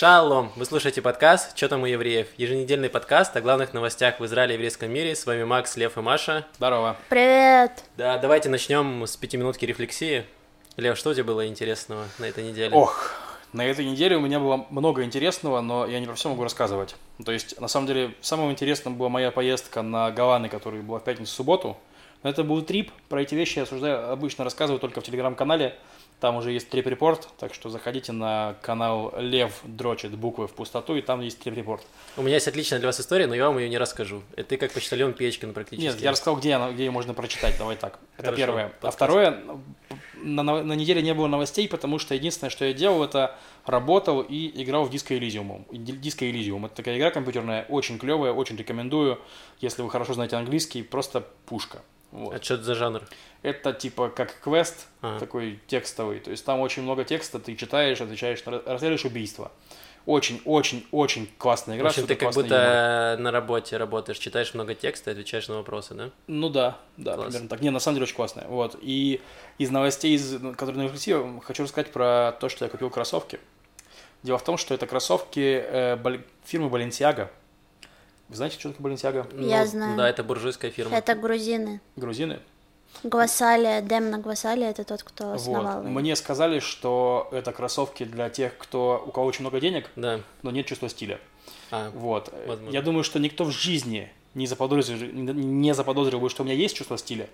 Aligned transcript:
Шалом! 0.00 0.50
Вы 0.56 0.64
слушаете 0.64 1.02
подкаст 1.02 1.54
«Чё 1.54 1.68
там 1.68 1.82
у 1.82 1.84
евреев?» 1.84 2.28
Еженедельный 2.38 2.88
подкаст 2.88 3.36
о 3.36 3.42
главных 3.42 3.74
новостях 3.74 4.18
в 4.18 4.24
Израиле 4.24 4.54
и 4.54 4.56
еврейском 4.56 4.90
мире. 4.90 5.14
С 5.14 5.26
вами 5.26 5.44
Макс, 5.44 5.76
Лев 5.76 5.98
и 5.98 6.00
Маша. 6.00 6.46
Здорово. 6.56 6.96
Привет! 7.10 7.84
Да, 7.98 8.16
давайте 8.16 8.48
начнем 8.48 9.06
с 9.06 9.18
пятиминутки 9.18 9.66
рефлексии. 9.66 10.24
Лев, 10.78 10.96
что 10.96 11.10
у 11.10 11.12
тебя 11.12 11.24
было 11.24 11.46
интересного 11.46 12.06
на 12.18 12.24
этой 12.24 12.44
неделе? 12.44 12.74
Ох, 12.74 13.10
на 13.52 13.62
этой 13.66 13.84
неделе 13.84 14.16
у 14.16 14.20
меня 14.20 14.40
было 14.40 14.64
много 14.70 15.04
интересного, 15.04 15.60
но 15.60 15.86
я 15.86 16.00
не 16.00 16.06
про 16.06 16.14
все 16.14 16.30
могу 16.30 16.44
рассказывать. 16.44 16.96
То 17.22 17.30
есть, 17.30 17.60
на 17.60 17.68
самом 17.68 17.86
деле, 17.86 18.14
самым 18.22 18.50
интересным 18.50 18.96
была 18.96 19.10
моя 19.10 19.30
поездка 19.30 19.82
на 19.82 20.10
Гаваны, 20.10 20.48
которая 20.48 20.80
была 20.80 21.00
в 21.00 21.04
пятницу-субботу. 21.04 21.76
Но 22.22 22.30
это 22.30 22.42
был 22.42 22.62
трип, 22.62 22.90
про 23.10 23.20
эти 23.20 23.34
вещи 23.34 23.58
я 23.58 23.64
осуждаю, 23.64 24.10
обычно 24.10 24.44
рассказываю 24.44 24.80
только 24.80 25.02
в 25.02 25.04
телеграм-канале. 25.04 25.76
Там 26.20 26.36
уже 26.36 26.52
есть 26.52 26.68
трип-репорт, 26.68 27.28
так 27.38 27.54
что 27.54 27.70
заходите 27.70 28.12
на 28.12 28.54
канал 28.60 29.14
Лев 29.16 29.60
дрочит 29.64 30.12
буквы 30.14 30.48
в 30.48 30.52
пустоту, 30.52 30.94
и 30.94 31.00
там 31.00 31.22
есть 31.22 31.38
трип-репорт. 31.40 31.82
У 32.18 32.22
меня 32.22 32.34
есть 32.34 32.46
отличная 32.46 32.78
для 32.78 32.88
вас 32.88 33.00
история, 33.00 33.26
но 33.26 33.34
я 33.34 33.46
вам 33.48 33.58
ее 33.58 33.70
не 33.70 33.78
расскажу. 33.78 34.22
Это 34.36 34.50
ты 34.50 34.56
как 34.58 34.70
почтальон 34.72 35.14
Печкин 35.14 35.54
практически. 35.54 35.86
Нет, 35.86 35.98
я 36.00 36.10
рассказал, 36.10 36.36
где, 36.36 36.52
она, 36.52 36.72
где 36.72 36.84
ее 36.84 36.90
можно 36.90 37.14
прочитать, 37.14 37.56
давай 37.56 37.76
так. 37.76 37.98
Это 38.18 38.24
Хорошо, 38.26 38.36
первое. 38.36 38.64
А 38.66 38.68
подсказка. 38.68 38.96
второе, 38.96 39.42
на, 40.22 40.42
на- 40.42 40.62
на 40.62 40.72
неделе 40.74 41.00
не 41.00 41.14
было 41.14 41.26
новостей, 41.26 41.66
потому 41.66 41.98
что 41.98 42.14
единственное, 42.14 42.50
что 42.50 42.66
я 42.66 42.74
делал, 42.74 43.02
это 43.02 43.34
работал 43.64 44.20
и 44.20 44.62
играл 44.62 44.84
в 44.84 44.90
Disco 44.90 45.18
Elysium. 45.18 45.66
Disco 45.70 46.30
Elysium. 46.30 46.66
Это 46.66 46.74
такая 46.76 46.98
игра 46.98 47.10
компьютерная, 47.10 47.64
очень 47.70 47.98
клевая, 47.98 48.32
очень 48.32 48.56
рекомендую. 48.56 49.18
Если 49.60 49.80
вы 49.80 49.88
хорошо 49.88 50.12
знаете 50.12 50.36
английский, 50.36 50.82
просто 50.82 51.24
пушка. 51.46 51.80
Вот. 52.12 52.34
А 52.34 52.42
что 52.42 52.54
это 52.54 52.62
за 52.64 52.74
жанр? 52.74 53.02
Это 53.42 53.72
типа 53.72 54.08
как 54.08 54.40
квест, 54.40 54.86
Ага. 55.00 55.18
такой 55.20 55.60
текстовый. 55.66 56.20
То 56.20 56.30
есть 56.30 56.44
там 56.44 56.60
очень 56.60 56.82
много 56.82 57.04
текста, 57.04 57.38
ты 57.38 57.54
читаешь, 57.56 58.00
отвечаешь, 58.00 58.42
расследуешь 58.44 59.04
убийство. 59.04 59.50
Очень-очень-очень 60.06 61.30
классная 61.38 61.76
В 61.76 61.78
игра. 61.78 61.88
общем, 61.90 62.06
ты 62.06 62.16
как 62.16 62.32
будто 62.34 63.16
на 63.18 63.30
работе 63.30 63.76
работаешь, 63.76 64.18
читаешь 64.18 64.54
много 64.54 64.74
текста 64.74 65.10
и 65.10 65.12
отвечаешь 65.12 65.46
на 65.48 65.56
вопросы, 65.56 65.94
да? 65.94 66.10
Ну 66.26 66.48
да, 66.48 66.78
да, 66.96 67.14
Класс. 67.14 67.26
примерно 67.28 67.48
так. 67.48 67.60
Не, 67.60 67.70
на 67.70 67.78
самом 67.80 67.96
деле 67.96 68.04
очень 68.04 68.16
классная. 68.16 68.46
Вот. 68.48 68.76
И 68.80 69.20
из 69.58 69.70
новостей, 69.70 70.14
из, 70.16 70.38
которые 70.56 70.76
на 70.82 70.86
эксклюзиве, 70.86 71.40
хочу 71.42 71.62
рассказать 71.64 71.92
про 71.92 72.32
то, 72.40 72.48
что 72.48 72.64
я 72.64 72.70
купил 72.70 72.90
кроссовки. 72.90 73.40
Дело 74.22 74.38
в 74.38 74.44
том, 74.44 74.56
что 74.58 74.74
это 74.74 74.86
кроссовки 74.86 75.62
э, 75.64 75.98
фирмы 76.44 76.68
Balenciaga. 76.68 77.28
Вы 78.30 78.36
знаете, 78.36 78.58
что 78.60 78.72
такое 78.72 78.92
Balenciaga? 78.92 79.26
Я 79.48 79.60
Ну, 79.64 79.66
знаю. 79.66 79.96
Да, 79.96 80.08
это 80.08 80.22
буржуйская 80.22 80.70
фирма. 80.70 80.96
Это 80.96 81.16
грузины. 81.16 81.80
Грузины? 81.96 82.38
Гвасали, 83.02 83.84
Демна 83.84 84.18
Гвасали, 84.18 84.64
это 84.66 84.84
тот, 84.84 85.02
кто 85.02 85.32
основал. 85.32 85.82
Вот. 85.82 85.88
Мне 85.90 86.14
сказали, 86.14 86.60
что 86.60 87.28
это 87.32 87.50
кроссовки 87.52 88.04
для 88.04 88.30
тех, 88.30 88.56
кто, 88.56 89.02
у 89.04 89.10
кого 89.10 89.26
очень 89.26 89.40
много 89.42 89.60
денег, 89.60 89.90
Да. 89.96 90.20
но 90.42 90.50
нет 90.52 90.66
чувства 90.66 90.88
стиля. 90.88 91.18
А, 91.72 91.90
Вот. 91.90 92.32
Возможно. 92.46 92.72
Я 92.72 92.82
думаю, 92.82 93.02
что 93.02 93.18
никто 93.18 93.44
в 93.44 93.50
жизни 93.50 94.10
не 94.34 94.46
заподозрил, 94.46 95.10
не 95.12 95.74
заподозрил 95.74 96.20
бы, 96.20 96.30
что 96.30 96.42
у 96.42 96.46
меня 96.46 96.54
есть 96.54 96.76
чувство 96.76 96.96
стиля. 96.98 97.28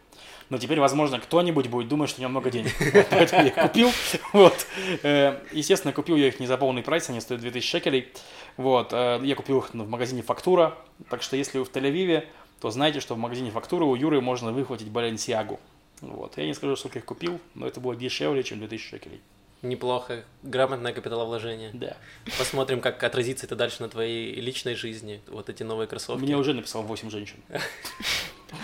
Но 0.48 0.58
теперь, 0.58 0.78
возможно, 0.78 1.18
кто-нибудь 1.18 1.66
будет 1.66 1.88
думать, 1.88 2.08
что 2.08 2.20
у 2.20 2.22
него 2.22 2.30
много 2.30 2.50
денег. 2.50 2.72
Вот, 2.94 3.06
Поэтому 3.10 3.42
я 3.42 3.48
их 3.48 3.54
купил. 3.54 3.90
Вот. 4.32 4.66
Э, 5.02 5.40
Естественно, 5.52 5.92
купил 5.92 6.16
я 6.16 6.28
их 6.28 6.38
не 6.40 6.46
за 6.46 6.56
полный 6.56 6.82
прайс, 6.82 7.08
они 7.10 7.20
стоят 7.20 7.40
2000 7.40 7.68
шекелей. 7.68 8.08
Вот. 8.56 8.92
э, 8.92 9.20
Я 9.24 9.34
купил 9.34 9.58
их 9.58 9.70
в 9.74 9.88
магазине 9.88 10.22
«Фактура». 10.22 10.76
Так 11.10 11.22
что, 11.22 11.36
если 11.36 11.58
вы 11.58 11.64
в 11.64 11.70
Тель-Авиве, 11.72 12.26
то 12.60 12.70
знайте, 12.70 13.00
что 13.00 13.14
в 13.14 13.18
магазине 13.18 13.50
«Фактура» 13.50 13.84
у 13.84 13.94
Юры 13.96 14.20
можно 14.20 14.52
выхватить 14.52 14.88
Баленсиагу. 14.88 15.58
Вот. 16.00 16.36
Я 16.38 16.46
не 16.46 16.54
скажу, 16.54 16.76
сколько 16.76 16.98
их 17.00 17.04
купил, 17.04 17.40
но 17.54 17.66
это 17.66 17.80
было 17.80 17.96
дешевле, 17.96 18.42
чем 18.44 18.58
2000 18.60 18.88
шекелей. 18.88 19.20
неплохо. 19.62 20.24
Грамотное 20.42 20.92
капиталовложение. 20.92 21.70
Да. 21.74 21.96
Посмотрим, 22.38 22.80
как 22.80 23.02
отразится 23.02 23.46
это 23.46 23.56
дальше 23.56 23.82
на 23.82 23.88
твоей 23.88 24.34
личной 24.40 24.74
жизни, 24.76 25.20
вот 25.26 25.48
эти 25.48 25.64
новые 25.64 25.88
кроссовки. 25.88 26.22
Мне 26.22 26.36
уже 26.36 26.54
написал 26.54 26.82
8 26.82 27.10
женщин. 27.10 27.36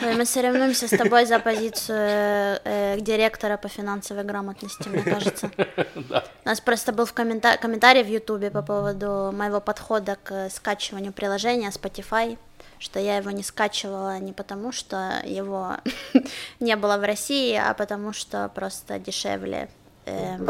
Мы 0.00 0.24
соревнуемся 0.24 0.86
с 0.86 0.90
тобой 0.96 1.26
за 1.26 1.38
позицию 1.40 2.60
э, 2.64 2.96
директора 3.00 3.56
по 3.56 3.68
финансовой 3.68 4.24
грамотности, 4.24 4.88
мне 4.88 5.02
кажется. 5.02 5.50
Да. 6.08 6.24
У 6.44 6.48
нас 6.48 6.60
просто 6.60 6.92
был 6.92 7.04
в 7.06 7.12
коммента- 7.12 7.56
комментарий 7.58 8.02
в 8.02 8.08
Ютубе 8.08 8.50
по 8.50 8.62
поводу 8.62 9.30
моего 9.32 9.60
подхода 9.60 10.16
к 10.22 10.48
скачиванию 10.50 11.12
приложения 11.12 11.68
Spotify, 11.70 12.38
что 12.78 12.98
я 13.00 13.16
его 13.16 13.30
не 13.30 13.42
скачивала 13.42 14.18
не 14.18 14.32
потому, 14.32 14.72
что 14.72 15.20
его 15.24 15.76
не 16.60 16.76
было 16.76 16.96
в 16.98 17.04
России, 17.04 17.54
а 17.54 17.74
потому 17.74 18.12
что 18.12 18.50
просто 18.54 18.98
дешевле. 18.98 19.68
эм, 20.06 20.48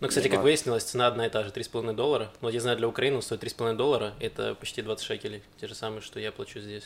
Ну, 0.00 0.08
кстати, 0.08 0.28
как 0.28 0.42
выяснилось, 0.42 0.84
цена 0.84 1.06
одна 1.08 1.26
и 1.26 1.30
та 1.30 1.42
же, 1.44 1.50
3,5 1.50 1.92
доллара. 1.94 2.30
Но 2.40 2.48
вот 2.48 2.54
я 2.54 2.60
знаю, 2.60 2.76
для 2.76 2.88
Украины 2.88 3.20
стоит 3.22 3.42
3,5 3.42 3.74
доллара, 3.76 4.14
это 4.20 4.54
почти 4.54 4.82
20 4.82 5.04
шекелей, 5.04 5.42
те 5.60 5.66
же 5.68 5.74
самые, 5.74 6.00
что 6.02 6.18
я 6.20 6.32
плачу 6.32 6.60
здесь. 6.60 6.84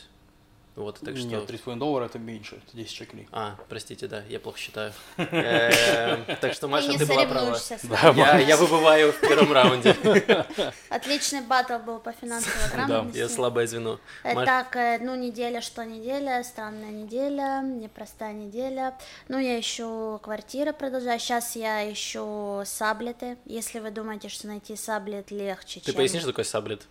Вот, 0.75 1.01
так 1.01 1.19
что... 1.19 1.27
Нет, 1.27 1.51
3,5 1.51 1.77
доллара 1.77 2.07
это 2.07 2.19
меньше, 2.19 2.57
это 2.67 2.77
10 2.77 2.91
шекелей. 2.91 3.29
А, 3.31 3.57
простите, 3.69 4.07
да, 4.09 4.23
я 4.29 4.41
плохо 4.41 4.59
считаю. 4.59 4.93
Эм, 5.19 6.25
Так 6.41 6.55
что, 6.55 6.67
Маша, 6.67 6.93
Ты 6.93 7.01
ты 7.01 7.07
была 7.07 7.27
права. 7.27 7.59
Да, 7.83 8.13
Я 8.17 8.39
я 8.39 8.57
выбываю 8.57 9.13
в 9.13 9.21
первом 9.21 9.53
раунде. 9.53 9.95
Отличный 10.89 11.43
батл 11.43 11.79
был 11.79 11.99
по 11.99 12.13
финансовой 12.13 12.71
грамотности. 12.73 13.19
Я 13.19 13.29
слабое 13.29 13.67
звено. 13.67 14.01
Так, 14.23 14.77
э, 14.77 14.99
ну, 15.01 15.15
неделя, 15.15 15.61
что 15.61 15.85
неделя, 15.85 16.43
странная 16.43 16.91
неделя, 16.91 17.61
непростая 17.63 18.33
неделя. 18.33 18.97
Ну, 19.29 19.39
я 19.39 19.61
ищу 19.61 20.19
квартиры, 20.23 20.73
продолжаю. 20.73 21.21
Сейчас 21.21 21.55
я 21.55 21.93
ищу 21.93 22.63
саблеты. 22.65 23.37
Если 23.45 23.79
вы 23.79 23.91
думаете, 23.91 24.29
что 24.31 24.47
найти 24.47 24.77
саблет 24.77 25.31
легче, 25.31 25.81
Ты 25.81 25.87
чем... 25.87 25.97
поясни, 25.97 26.19
что 26.19 26.29
такое 26.29 26.45
саблет? 26.47 26.87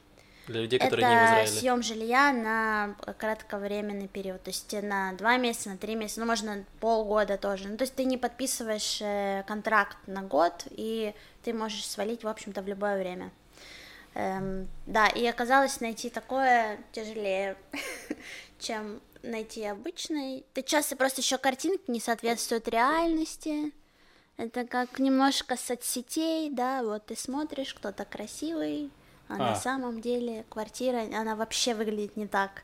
Для 0.51 0.61
людей, 0.61 0.79
которые 0.79 1.07
не 1.07 1.15
в 1.15 1.17
Это 1.17 1.25
Израиле. 1.25 1.51
съем 1.51 1.83
жилья 1.83 2.33
на 2.33 2.95
кратковременный 3.17 4.07
период, 4.07 4.43
то 4.43 4.49
есть 4.49 4.71
на 4.81 5.13
два 5.13 5.37
месяца, 5.37 5.69
на 5.69 5.77
три 5.77 5.95
месяца, 5.95 6.19
ну, 6.19 6.25
можно 6.25 6.63
полгода 6.79 7.37
тоже. 7.37 7.67
Ну, 7.67 7.77
то 7.77 7.83
есть 7.83 7.95
ты 7.95 8.03
не 8.03 8.17
подписываешь 8.17 8.99
э, 9.01 9.43
контракт 9.47 9.97
на 10.07 10.21
год, 10.21 10.65
и 10.71 11.13
ты 11.43 11.53
можешь 11.53 11.87
свалить, 11.87 12.23
в 12.23 12.27
общем-то, 12.27 12.61
в 12.61 12.67
любое 12.67 12.99
время. 12.99 13.31
Эм, 14.13 14.67
да, 14.85 15.07
и 15.07 15.25
оказалось, 15.25 15.79
найти 15.79 16.09
такое 16.09 16.79
тяжелее, 16.91 17.55
чем 18.59 19.01
найти 19.23 19.63
обычный. 19.65 20.45
Ты 20.53 20.63
часто 20.63 20.95
просто 20.95 21.21
еще 21.21 21.37
картинки 21.37 21.89
не 21.89 21.99
соответствуют 21.99 22.67
реальности. 22.67 23.71
Это 24.37 24.65
как 24.65 24.99
немножко 24.99 25.55
соцсетей, 25.55 26.49
да, 26.49 26.83
вот 26.83 27.05
ты 27.05 27.15
смотришь, 27.15 27.73
кто-то 27.73 28.05
красивый, 28.05 28.89
а, 29.33 29.37
на 29.37 29.51
А. 29.53 29.55
самом 29.55 30.01
деле 30.01 30.45
квартира, 30.49 31.01
она 31.13 31.35
вообще 31.35 31.73
выглядит 31.73 32.17
не 32.17 32.27
так. 32.27 32.63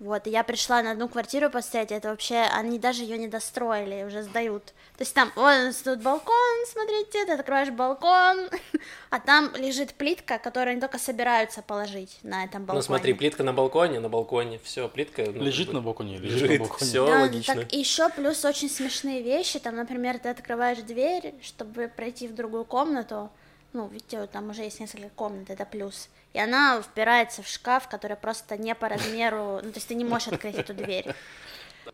Вот, 0.00 0.28
и 0.28 0.30
я 0.30 0.44
пришла 0.44 0.80
на 0.80 0.92
одну 0.92 1.08
квартиру 1.08 1.50
поставить, 1.50 1.90
это 1.90 2.10
вообще, 2.10 2.36
они 2.52 2.78
даже 2.78 3.02
ее 3.02 3.18
не 3.18 3.26
достроили, 3.26 4.04
уже 4.04 4.22
сдают. 4.22 4.66
То 4.66 5.00
есть 5.00 5.12
там, 5.12 5.32
вот 5.34 5.42
у 5.42 5.64
нас 5.64 5.74
тут 5.82 6.00
балкон, 6.02 6.66
смотрите, 6.70 7.24
ты 7.26 7.32
открываешь 7.32 7.70
балкон, 7.70 8.48
а 9.10 9.18
там 9.18 9.50
лежит 9.56 9.94
плитка, 9.94 10.38
которую 10.38 10.70
они 10.74 10.80
только 10.80 11.00
собираются 11.00 11.62
положить 11.62 12.20
на 12.22 12.44
этом 12.44 12.60
балконе. 12.64 12.78
Ну 12.78 12.82
смотри, 12.82 13.12
плитка 13.12 13.42
на 13.42 13.52
балконе, 13.52 13.98
на 13.98 14.08
балконе, 14.08 14.60
все, 14.62 14.88
плитка... 14.88 15.24
ну, 15.34 15.42
Лежит 15.42 15.72
на 15.72 15.80
балконе, 15.80 16.18
лежит, 16.18 16.42
на 16.42 16.44
Лежит, 16.44 16.60
балконе. 16.60 16.86
все 16.90 17.04
Да, 17.06 17.20
логично. 17.22 17.54
так 17.56 17.72
еще 17.72 18.08
плюс 18.10 18.44
очень 18.44 18.70
смешные 18.70 19.20
вещи. 19.20 19.58
Там, 19.58 19.74
например, 19.74 20.20
ты 20.20 20.28
открываешь 20.28 20.78
дверь, 20.78 21.34
чтобы 21.42 21.88
пройти 21.88 22.28
в 22.28 22.36
другую 22.36 22.64
комнату. 22.64 23.30
Ну, 23.72 23.86
видите, 23.88 24.20
вот 24.20 24.30
там 24.30 24.50
уже 24.50 24.62
есть 24.62 24.80
несколько 24.80 25.08
комнат, 25.10 25.50
это 25.50 25.64
плюс. 25.66 26.08
И 26.32 26.38
она 26.40 26.80
впирается 26.82 27.42
в 27.42 27.48
шкаф, 27.48 27.88
который 27.88 28.16
просто 28.16 28.56
не 28.56 28.74
по 28.74 28.88
размеру. 28.88 29.60
Ну, 29.62 29.70
то 29.70 29.76
есть 29.76 29.88
ты 29.88 29.94
не 29.94 30.04
можешь 30.04 30.28
открыть 30.28 30.56
эту 30.56 30.74
дверь. 30.74 31.14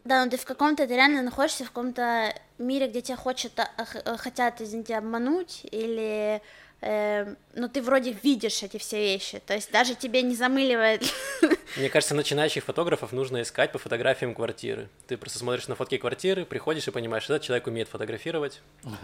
Да, 0.05 0.25
ну 0.25 0.31
ты 0.31 0.37
в 0.37 0.45
каком-то, 0.45 0.87
ты 0.87 0.95
реально 0.95 1.23
находишься 1.23 1.65
в 1.65 1.69
каком-то 1.69 2.35
мире, 2.59 2.89
где 2.89 3.01
тебя 3.01 3.17
хочет, 3.17 3.53
х- 3.59 4.03
э, 4.05 4.17
хотят, 4.17 4.61
извините, 4.61 4.97
обмануть, 4.97 5.61
или, 5.71 6.43
э, 6.81 7.35
ну, 7.55 7.69
ты 7.69 7.83
вроде 7.83 8.17
видишь 8.23 8.63
эти 8.63 8.79
все 8.79 8.99
вещи, 8.99 9.41
то 9.45 9.55
есть 9.55 9.71
даже 9.71 9.95
тебе 9.95 10.23
не 10.23 10.35
замыливает 10.35 11.03
Мне 11.77 11.89
кажется, 11.89 12.15
начинающих 12.15 12.63
фотографов 12.63 13.11
нужно 13.13 13.43
искать 13.43 13.73
по 13.73 13.79
фотографиям 13.79 14.35
квартиры. 14.35 14.89
Ты 15.09 15.17
просто 15.17 15.41
смотришь 15.41 15.67
на 15.67 15.75
фотки 15.75 15.99
квартиры, 15.99 16.45
приходишь 16.45 16.87
и 16.87 16.93
понимаешь, 16.93 17.25
этот 17.25 17.43
человек 17.43 17.67
умеет 17.67 17.89
фотографировать. 17.89 18.61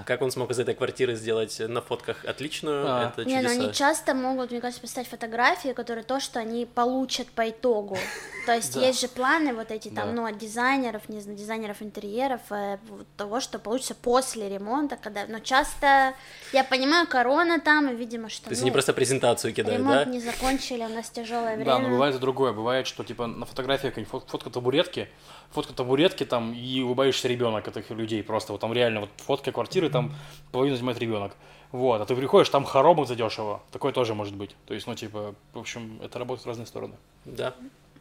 Как 0.07 0.23
он 0.23 0.31
смог 0.31 0.51
из 0.53 0.59
этой 0.61 0.75
квартиры 0.75 1.17
сделать 1.17 1.59
на 1.59 1.81
фотках 1.81 2.25
отличную, 2.25 2.87
А. 2.87 3.09
это 3.09 3.25
Не, 3.25 3.37
ну 3.41 3.49
чудеса. 3.49 3.65
они 3.65 3.73
часто 3.75 4.15
могут, 4.15 4.53
мне 4.53 4.61
кажется, 4.61 4.81
поставить 4.81 5.09
фотографии, 5.09 5.73
которые 5.73 6.05
то, 6.05 6.21
что 6.21 6.39
они 6.39 6.65
получат 6.65 7.29
по 7.29 7.49
итогу. 7.51 7.99
То 8.47 8.53
есть 8.55 8.77
есть 8.77 9.01
же 9.01 9.09
планы 9.09 9.53
вот 9.53 9.71
эти 9.71 9.89
там, 9.89 10.15
ну, 10.15 10.25
от 10.25 10.39
дизайнеров, 10.39 11.09
не 11.09 11.21
знаю, 11.21 11.37
дизайнеров 11.37 11.83
интерьеров, 11.83 12.41
э, 12.51 12.79
того, 13.17 13.41
что 13.41 13.59
получится 13.59 13.95
после 13.95 14.49
ремонта, 14.49 14.97
когда, 14.97 15.27
но 15.27 15.41
часто, 15.41 16.15
я 16.53 16.65
понимаю, 16.65 17.07
корона 17.07 17.61
там, 17.61 17.91
и, 17.91 17.97
видимо, 17.97 18.29
что, 18.41 18.49
То 18.49 18.51
есть 18.53 18.63
ну, 18.63 18.67
они 18.67 18.73
просто 18.73 18.93
презентацию 18.95 19.53
кидают, 19.53 19.81
ремонт 19.81 20.05
да? 20.05 20.11
не 20.11 20.21
закончили, 20.21 20.83
у 20.83 20.89
нас 20.89 21.11
тяжелое 21.11 21.57
время. 21.57 21.65
Да, 21.65 21.79
но 21.79 21.91
бывает 21.91 22.17
и 22.17 22.19
другое. 22.19 22.53
Бывает, 22.53 22.87
что 22.87 23.05
типа 23.05 23.27
на 23.27 23.45
фотографиях 23.45 23.93
какая-нибудь 23.93 24.11
фот- 24.11 24.29
фотка 24.29 24.49
табуретки, 24.51 25.09
фотка 25.51 25.75
табуретки 25.75 26.25
там 26.25 26.55
и 26.55 26.81
улыбающийся 26.81 27.29
ребенок 27.29 27.69
этих 27.69 27.91
людей 27.91 28.23
просто. 28.23 28.53
Вот 28.53 28.61
там 28.63 28.73
реально 28.73 29.01
вот 29.01 29.11
фотка 29.19 29.53
квартиры, 29.53 29.91
там 29.91 30.15
половину 30.53 30.77
занимает 30.77 30.99
ребенок. 30.99 31.37
Вот, 31.71 32.01
а 32.01 32.07
ты 32.07 32.17
приходишь, 32.17 32.49
там 32.49 32.65
хоромы 32.65 33.07
задешево. 33.07 33.63
Такое 33.71 33.93
тоже 33.93 34.15
может 34.15 34.35
быть. 34.35 34.57
То 34.67 34.75
есть, 34.75 34.87
ну, 34.87 34.95
типа, 34.97 35.35
в 35.53 35.59
общем, 35.59 36.01
это 36.03 36.19
работает 36.19 36.45
в 36.45 36.49
разные 36.49 36.67
стороны. 36.67 36.95
Да, 37.25 37.55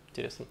интересно. 0.09 0.45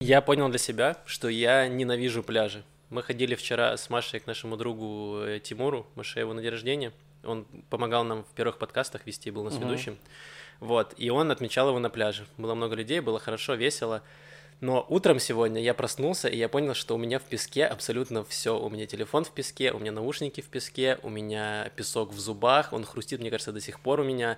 Я 0.00 0.20
понял 0.20 0.48
для 0.48 0.58
себя, 0.58 0.98
что 1.04 1.28
я 1.28 1.66
ненавижу 1.66 2.22
пляжи. 2.22 2.62
Мы 2.90 3.02
ходили 3.02 3.34
вчера 3.34 3.76
с 3.76 3.90
Машей 3.90 4.20
к 4.20 4.26
нашему 4.26 4.56
другу 4.56 5.18
э, 5.22 5.40
Тимуру, 5.40 5.86
Машееву 5.96 6.32
на 6.32 6.40
день 6.40 6.50
рождения. 6.52 6.92
Он 7.24 7.46
помогал 7.70 8.04
нам 8.04 8.24
в 8.24 8.34
первых 8.34 8.58
подкастах 8.58 9.06
вести, 9.06 9.30
был 9.30 9.44
нас 9.44 9.54
Мгм. 9.54 9.64
ведущим. 9.68 9.98
Вот, 10.60 10.94
и 10.96 11.10
он 11.10 11.30
отмечал 11.30 11.68
его 11.68 11.78
на 11.78 11.90
пляже. 11.90 12.26
Было 12.36 12.54
много 12.54 12.74
людей, 12.74 13.00
было 13.00 13.18
хорошо, 13.18 13.54
весело. 13.54 14.02
Но 14.60 14.84
утром 14.88 15.20
сегодня 15.20 15.60
я 15.62 15.72
проснулся, 15.72 16.26
и 16.28 16.36
я 16.36 16.48
понял, 16.48 16.74
что 16.74 16.96
у 16.96 16.98
меня 16.98 17.20
в 17.20 17.22
песке 17.22 17.64
абсолютно 17.64 18.24
все. 18.24 18.58
У 18.58 18.68
меня 18.68 18.86
телефон 18.86 19.24
в 19.24 19.30
песке, 19.30 19.70
у 19.72 19.78
меня 19.78 19.92
наушники 19.92 20.40
в 20.40 20.48
песке, 20.48 20.98
у 21.04 21.10
меня 21.10 21.70
песок 21.76 22.12
в 22.12 22.18
зубах, 22.18 22.72
он 22.72 22.84
хрустит, 22.84 23.20
мне 23.20 23.30
кажется, 23.30 23.52
до 23.52 23.60
сих 23.60 23.78
пор 23.78 24.00
у 24.00 24.04
меня. 24.04 24.36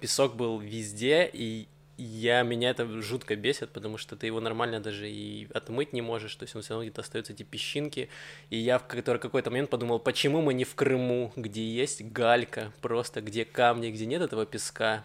Песок 0.00 0.36
был 0.36 0.58
везде, 0.58 1.28
и 1.30 1.68
я, 1.98 2.42
меня 2.42 2.70
это 2.70 2.86
жутко 3.02 3.34
бесит, 3.36 3.70
потому 3.70 3.98
что 3.98 4.16
ты 4.16 4.26
его 4.26 4.40
нормально 4.40 4.80
даже 4.80 5.10
и 5.10 5.48
отмыть 5.52 5.92
не 5.92 6.00
можешь, 6.00 6.34
то 6.36 6.44
есть 6.44 6.54
он 6.54 6.62
все 6.62 6.74
равно 6.74 6.84
где-то 6.84 7.00
остаются 7.02 7.32
эти 7.32 7.42
песчинки. 7.42 8.08
И 8.50 8.56
я 8.56 8.78
в 8.78 8.86
который 8.86 9.18
какой-то 9.18 9.50
момент 9.50 9.68
подумал, 9.68 9.98
почему 9.98 10.40
мы 10.40 10.54
не 10.54 10.64
в 10.64 10.74
Крыму, 10.74 11.32
где 11.34 11.66
есть 11.68 12.02
галька, 12.02 12.72
просто 12.80 13.20
где 13.20 13.44
камни, 13.44 13.90
где 13.90 14.06
нет 14.06 14.22
этого 14.22 14.46
песка. 14.46 15.04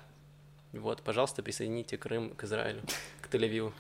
Вот, 0.72 1.02
пожалуйста, 1.02 1.42
присоедините 1.44 1.98
Крым 1.98 2.30
к 2.32 2.44
Израилю, 2.44 2.82
к 3.22 3.28
Тель-Авиву. 3.34 3.74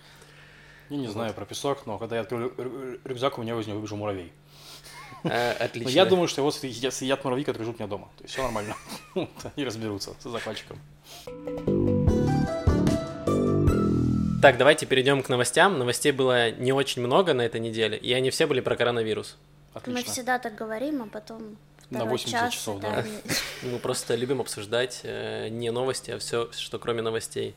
Я 0.89 0.97
не 0.97 1.07
знаю 1.07 1.33
про 1.33 1.45
песок, 1.45 1.85
но 1.85 1.97
когда 1.97 2.15
я 2.15 2.21
открыл 2.23 2.39
рю- 2.41 2.53
рю- 2.57 2.99
рюкзак, 3.03 3.37
у 3.37 3.41
меня 3.41 3.59
из 3.59 3.67
него 3.67 3.77
выбежал 3.77 3.97
муравей. 3.97 4.31
Но 5.23 5.31
Отлично. 5.59 5.89
я 5.89 6.05
думаю, 6.05 6.27
что 6.27 6.41
его 6.41 6.51
съедят, 6.51 6.93
съедят 6.93 7.23
муравьи, 7.23 7.45
которые 7.45 7.65
живут 7.65 7.79
у 7.79 7.83
меня 7.83 7.89
дома. 7.89 8.09
То 8.17 8.23
есть 8.23 8.33
все 8.33 8.43
нормально. 8.43 8.75
Они 9.55 9.65
разберутся 9.65 10.15
с 10.19 10.23
захватчиком. 10.23 10.79
Так, 14.43 14.57
давайте 14.57 14.85
перейдем 14.85 15.23
к 15.23 15.29
новостям. 15.29 15.79
Новостей 15.79 16.11
было 16.11 16.51
не 16.51 16.73
очень 16.73 17.01
много 17.01 17.33
на 17.33 17.43
этой 17.43 17.61
неделе, 17.61 17.97
и 17.97 18.11
они 18.11 18.29
все 18.29 18.45
были 18.45 18.59
про 18.59 18.75
коронавирус. 18.75 19.37
Мы 19.73 19.79
Отлично. 19.79 20.11
всегда 20.11 20.37
так 20.37 20.55
говорим, 20.55 21.01
а 21.03 21.07
потом 21.07 21.55
На 21.89 21.99
второй 21.99 22.11
80 22.11 22.39
час, 22.41 22.53
часов, 22.53 22.81
да, 22.81 23.03
да. 23.03 23.33
Мы 23.63 23.79
просто 23.79 24.15
любим 24.15 24.41
обсуждать 24.41 24.99
э, 25.03 25.47
не 25.47 25.71
новости, 25.71 26.11
а 26.11 26.19
все, 26.19 26.51
что 26.51 26.77
кроме 26.77 27.01
новостей. 27.01 27.55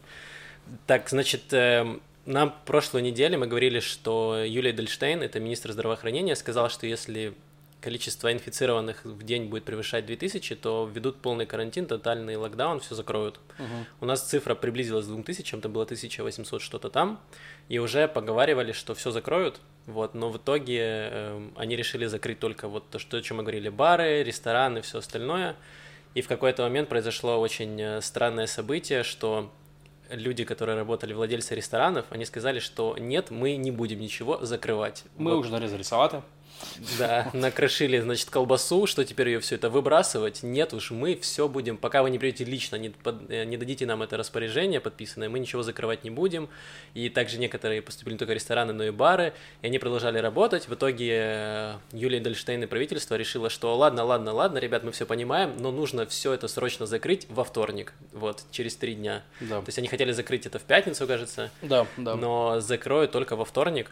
Так, 0.86 1.08
значит, 1.08 1.52
э, 1.52 1.98
на 2.24 2.46
прошлой 2.46 3.02
неделе 3.02 3.36
мы 3.36 3.48
говорили, 3.48 3.80
что 3.80 4.44
Юлия 4.44 4.72
Дельштейн, 4.72 5.22
это 5.22 5.40
министр 5.40 5.72
здравоохранения, 5.72 6.36
сказала, 6.36 6.68
что 6.68 6.86
если 6.86 7.34
количество 7.86 8.32
инфицированных 8.32 9.04
в 9.04 9.22
день 9.22 9.44
будет 9.44 9.62
превышать 9.62 10.06
2000, 10.06 10.56
то 10.56 10.90
введут 10.92 11.22
полный 11.22 11.46
карантин, 11.46 11.86
тотальный 11.86 12.34
локдаун, 12.34 12.80
все 12.80 12.96
закроют. 12.96 13.38
Мгм. 13.58 13.86
У 14.00 14.06
нас 14.06 14.28
цифра 14.28 14.56
приблизилась 14.56 15.06
к 15.06 15.08
2000, 15.08 15.54
это 15.54 15.68
было 15.68 15.84
1800 15.84 16.60
что-то 16.60 16.90
там, 16.90 17.20
и 17.68 17.78
уже 17.78 18.08
поговаривали, 18.08 18.72
что 18.72 18.96
все 18.96 19.12
закроют, 19.12 19.60
вот, 19.86 20.14
но 20.14 20.30
в 20.30 20.36
итоге 20.36 20.80
эм, 20.80 21.52
они 21.56 21.76
решили 21.76 22.06
закрыть 22.06 22.40
только 22.40 22.66
вот 22.66 22.90
то, 22.90 22.98
что, 22.98 23.18
о 23.18 23.22
чем 23.22 23.36
мы 23.36 23.44
говорили, 23.44 23.68
бары, 23.68 24.24
рестораны, 24.24 24.80
все 24.80 24.98
остальное, 24.98 25.54
и 26.14 26.22
в 26.22 26.26
какой-то 26.26 26.64
момент 26.64 26.88
произошло 26.88 27.38
очень 27.38 27.80
э, 27.80 28.00
странное 28.00 28.48
событие, 28.48 29.04
что 29.04 29.52
люди, 30.10 30.42
которые 30.42 30.76
работали, 30.76 31.12
владельцы 31.12 31.54
ресторанов, 31.54 32.06
они 32.10 32.24
сказали, 32.24 32.58
что 32.58 32.96
нет, 32.98 33.30
мы 33.30 33.54
не 33.54 33.70
будем 33.70 34.00
ничего 34.00 34.44
закрывать. 34.44 35.04
Мы 35.16 35.30
Вот. 35.30 35.40
уже 35.40 35.52
нарезали 35.52 35.82
салаты. 35.82 36.22
Да, 36.98 37.30
накрошили, 37.32 37.98
значит, 38.00 38.30
колбасу, 38.30 38.86
что 38.86 39.04
теперь 39.04 39.28
ее 39.28 39.40
все 39.40 39.54
это 39.54 39.70
выбрасывать? 39.70 40.42
Нет 40.42 40.74
уж, 40.74 40.90
мы 40.90 41.16
все 41.16 41.48
будем, 41.48 41.76
пока 41.76 42.02
вы 42.02 42.10
не 42.10 42.18
придете 42.18 42.44
лично, 42.44 42.76
не, 42.76 42.90
под- 42.90 43.30
э, 43.30 43.44
не 43.44 43.56
дадите 43.56 43.86
нам 43.86 44.02
это 44.02 44.16
распоряжение 44.16 44.80
подписанное, 44.80 45.28
мы 45.28 45.38
ничего 45.38 45.62
закрывать 45.62 46.04
не 46.04 46.10
будем. 46.10 46.48
И 46.94 47.08
также 47.08 47.38
некоторые 47.38 47.82
поступили 47.82 48.14
не 48.14 48.18
только 48.18 48.34
рестораны, 48.34 48.72
но 48.72 48.84
и 48.84 48.90
бары, 48.90 49.32
и 49.62 49.66
они 49.66 49.78
продолжали 49.78 50.18
работать. 50.18 50.68
В 50.68 50.74
итоге 50.74 51.10
э, 51.12 51.74
Юлия 51.92 52.20
Дельштейн 52.20 52.62
и 52.62 52.66
правительство 52.66 53.14
решило, 53.14 53.50
что 53.50 53.76
ладно, 53.76 54.04
ладно, 54.04 54.32
ладно, 54.32 54.58
ребят, 54.58 54.82
мы 54.84 54.92
все 54.92 55.06
понимаем, 55.06 55.54
но 55.58 55.70
нужно 55.72 56.06
все 56.06 56.32
это 56.32 56.48
срочно 56.48 56.86
закрыть 56.86 57.26
во 57.30 57.44
вторник, 57.44 57.92
вот, 58.12 58.42
через 58.50 58.76
три 58.76 58.94
дня. 58.94 59.22
Да. 59.40 59.60
То 59.60 59.68
есть 59.68 59.78
они 59.78 59.88
хотели 59.88 60.12
закрыть 60.12 60.46
это 60.46 60.58
в 60.58 60.62
пятницу, 60.62 61.06
кажется, 61.06 61.50
Да, 61.62 61.86
да. 61.96 62.16
но 62.16 62.60
закроют 62.60 63.12
только 63.12 63.36
во 63.36 63.44
вторник. 63.44 63.90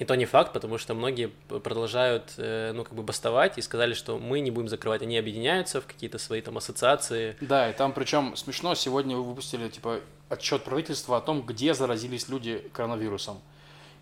И 0.00 0.04
то 0.06 0.14
не 0.16 0.24
факт, 0.24 0.54
потому 0.54 0.78
что 0.78 0.94
многие 0.94 1.26
продолжают, 1.48 2.32
э, 2.38 2.72
ну, 2.74 2.84
как 2.84 2.94
бы 2.94 3.02
бастовать 3.02 3.58
и 3.58 3.60
сказали, 3.60 3.92
что 3.92 4.18
мы 4.18 4.40
не 4.40 4.50
будем 4.50 4.66
закрывать. 4.68 5.02
Они 5.02 5.18
объединяются 5.18 5.82
в 5.82 5.86
какие-то 5.86 6.16
свои 6.18 6.40
там 6.40 6.56
ассоциации. 6.56 7.36
Да, 7.42 7.68
и 7.68 7.74
там 7.74 7.92
причем 7.92 8.34
смешно, 8.34 8.74
сегодня 8.74 9.14
вы 9.14 9.24
выпустили 9.24 9.68
типа 9.68 10.00
отчет 10.30 10.64
правительства 10.64 11.18
о 11.18 11.20
том, 11.20 11.42
где 11.42 11.74
заразились 11.74 12.30
люди 12.30 12.64
коронавирусом. 12.72 13.40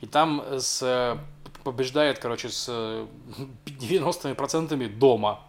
И 0.00 0.06
там 0.06 0.44
с, 0.52 0.80
э, 0.82 1.16
побеждает, 1.64 2.20
короче, 2.20 2.48
с 2.48 2.66
э, 2.68 3.06
90% 3.66 4.88
дома. 4.98 5.40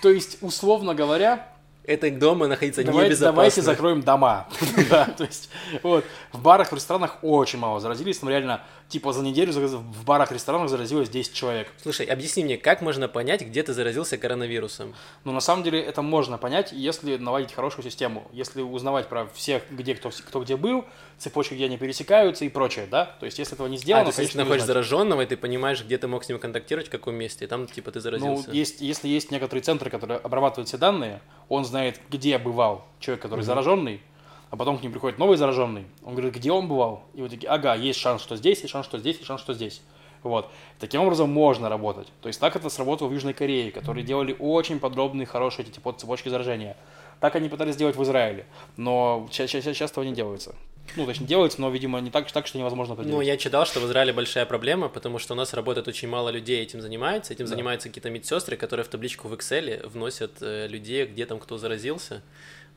То 0.00 0.08
есть, 0.08 0.38
условно 0.40 0.94
говоря, 0.94 1.52
Это 1.84 2.10
дома 2.10 2.48
находиться 2.48 2.84
Давай- 2.84 3.06
небезопасно. 3.06 3.32
Давайте 3.32 3.62
закроем 3.62 4.02
дома. 4.02 4.46
Да, 4.90 5.06
то 5.06 5.24
есть, 5.24 5.48
вот, 5.82 6.04
в 6.32 6.42
барах, 6.42 6.70
в 6.70 6.74
ресторанах 6.74 7.16
очень 7.22 7.58
мало 7.58 7.80
заразились, 7.80 8.18
там 8.18 8.28
реально, 8.28 8.60
типа, 8.88 9.12
за 9.12 9.22
неделю 9.22 9.52
в 9.52 10.04
барах, 10.04 10.32
ресторанах 10.32 10.68
заразилось 10.70 11.08
10 11.08 11.34
человек. 11.34 11.72
Слушай, 11.82 12.06
объясни 12.06 12.42
мне, 12.42 12.56
как 12.56 12.80
можно 12.80 13.06
понять, 13.08 13.42
где 13.42 13.62
ты 13.62 13.72
заразился 13.74 14.16
коронавирусом? 14.16 14.94
Но 15.24 15.32
на 15.32 15.40
самом 15.40 15.62
деле 15.62 15.80
это 15.80 16.00
можно 16.02 16.38
понять, 16.38 16.72
если 16.72 17.16
наладить 17.16 17.52
хорошую 17.52 17.84
систему, 17.84 18.28
если 18.32 18.62
узнавать 18.62 19.08
про 19.08 19.26
всех, 19.26 19.62
где 19.70 19.94
кто, 19.94 20.10
кто 20.10 20.42
где 20.42 20.56
был, 20.56 20.84
цепочки, 21.18 21.54
где 21.54 21.66
они 21.66 21.76
пересекаются 21.76 22.44
и 22.44 22.48
прочее, 22.48 22.86
да? 22.90 23.04
То 23.20 23.26
есть, 23.26 23.38
если 23.38 23.54
этого 23.54 23.66
не 23.66 23.76
А, 23.76 23.78
сделано, 23.78 24.04
то 24.04 24.08
есть, 24.08 24.18
если 24.18 24.32
ты 24.32 24.36
конечно, 24.38 24.42
не 24.42 24.48
находишь 24.48 24.66
зараженного, 24.66 25.22
и 25.22 25.26
ты 25.26 25.36
понимаешь, 25.36 25.84
где 25.84 25.98
ты 25.98 26.06
мог 26.08 26.24
с 26.24 26.28
ним 26.28 26.38
контактировать, 26.38 26.88
в 26.88 26.90
каком 26.90 27.14
месте, 27.14 27.44
и 27.44 27.48
там, 27.48 27.66
типа, 27.66 27.90
ты 27.90 27.98
Ну, 27.98 28.02
заразился. 28.02 28.50
есть, 28.52 28.80
если 28.80 29.08
есть 29.08 29.30
некоторые 29.30 29.62
центры, 29.62 29.90
которые 29.90 30.18
обрабатывают 30.18 30.68
все 30.68 30.78
данные, 30.78 31.20
он 31.48 31.64
знает, 31.64 32.00
где 32.10 32.38
бывал 32.38 32.86
человек, 33.00 33.20
который 33.22 33.40
Мгм. 33.40 33.46
зараженный, 33.46 34.00
а 34.50 34.56
потом 34.56 34.78
к 34.78 34.82
ним 34.82 34.92
приходит 34.92 35.18
новый 35.18 35.36
зараженный, 35.36 35.86
он 36.04 36.14
говорит, 36.14 36.34
где 36.34 36.50
он 36.52 36.68
бывал, 36.68 37.04
и 37.14 37.22
вот 37.22 37.30
такие, 37.30 37.48
ага, 37.48 37.74
есть 37.74 37.98
шанс, 37.98 38.22
что 38.22 38.36
здесь, 38.36 38.60
есть 38.60 38.70
шанс, 38.72 38.86
что 38.86 38.98
здесь, 38.98 39.16
есть 39.16 39.26
шанс, 39.26 39.40
что 39.40 39.52
здесь. 39.54 39.82
Вот. 40.24 40.50
Таким 40.80 41.02
образом 41.02 41.30
можно 41.30 41.68
работать. 41.68 42.08
То 42.22 42.28
есть 42.28 42.40
так 42.40 42.56
это 42.56 42.68
сработало 42.70 43.06
в 43.08 43.12
Южной 43.12 43.34
Корее, 43.34 43.70
которые 43.70 44.04
делали 44.04 44.34
очень 44.38 44.80
подробные, 44.80 45.26
хорошие 45.26 45.64
эти 45.64 45.74
типа, 45.74 45.92
цепочки 45.92 46.28
заражения. 46.28 46.76
Так 47.20 47.36
они 47.36 47.48
пытались 47.48 47.74
сделать 47.74 47.94
в 47.96 48.02
Израиле, 48.02 48.46
но 48.76 49.28
ча- 49.30 49.46
ча- 49.46 49.60
ча- 49.60 49.74
часто 49.74 49.94
этого 50.00 50.04
не 50.04 50.12
делается. 50.14 50.54
Ну, 50.96 51.04
точнее, 51.04 51.26
делается, 51.26 51.60
но, 51.60 51.68
видимо, 51.68 52.00
не 52.00 52.10
так, 52.10 52.30
так 52.32 52.46
что 52.46 52.56
невозможно 52.58 52.94
Ну, 52.94 53.00
определить. 53.02 53.26
я 53.26 53.36
читал, 53.36 53.66
что 53.66 53.78
в 53.78 53.84
Израиле 53.84 54.12
большая 54.12 54.46
проблема, 54.46 54.88
потому 54.88 55.18
что 55.18 55.34
у 55.34 55.36
нас 55.36 55.52
работает 55.52 55.86
очень 55.86 56.08
мало 56.08 56.30
людей, 56.30 56.62
этим 56.62 56.80
занимается. 56.80 57.32
Этим 57.34 57.44
Да. 57.44 57.50
занимаются 57.50 57.88
какие-то 57.88 58.08
медсестры, 58.10 58.56
которые 58.56 58.84
в 58.84 58.88
табличку 58.88 59.28
в 59.28 59.34
Excel 59.34 59.86
вносят 59.86 60.38
э, 60.40 60.66
людей, 60.66 61.04
где 61.06 61.26
там 61.26 61.38
кто 61.40 61.58
заразился. 61.58 62.22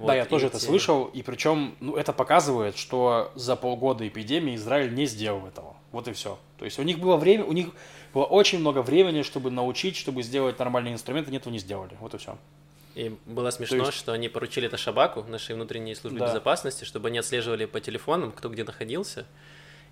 Да, 0.01 0.07
Вот, 0.07 0.13
я 0.15 0.23
и 0.23 0.27
тоже 0.27 0.47
это 0.47 0.57
эти- 0.57 0.65
слышал, 0.65 1.05
и 1.05 1.21
причем, 1.21 1.75
ну, 1.79 1.95
это 1.95 2.13
показывает, 2.13 2.75
что 2.77 3.31
за 3.35 3.55
полгода 3.55 4.07
эпидемии 4.07 4.55
Израиль 4.55 4.93
не 4.93 5.05
сделал 5.05 5.45
этого. 5.47 5.75
Вот 5.91 6.07
и 6.07 6.13
все. 6.13 6.37
То 6.57 6.65
есть 6.65 6.79
у 6.79 6.83
них 6.83 6.99
было 6.99 7.17
время, 7.17 7.43
у 7.45 7.51
них 7.53 7.67
было 8.13 8.23
очень 8.25 8.59
много 8.59 8.81
времени, 8.81 9.21
чтобы 9.21 9.51
научить, 9.51 9.95
чтобы 9.95 10.23
сделать 10.23 10.57
нормальные 10.59 10.93
инструменты, 10.93 11.29
они 11.29 11.37
этого 11.37 11.53
не 11.53 11.59
сделали. 11.59 11.95
Вот 11.99 12.13
и 12.13 12.17
все. 12.17 12.37
И 12.95 13.15
было 13.25 13.51
смешно, 13.51 13.77
То 13.79 13.85
есть- 13.85 13.97
что 13.97 14.11
они 14.11 14.27
поручили 14.27 14.67
это 14.67 14.75
Шабаку, 14.77 15.23
нашей 15.23 15.55
внутренней 15.55 15.95
службе 15.95 16.19
Да. 16.19 16.27
безопасности, 16.27 16.83
чтобы 16.83 17.07
они 17.07 17.19
отслеживали 17.19 17.65
по 17.65 17.79
телефонам, 17.79 18.31
кто 18.31 18.49
где 18.49 18.63
находился. 18.63 19.25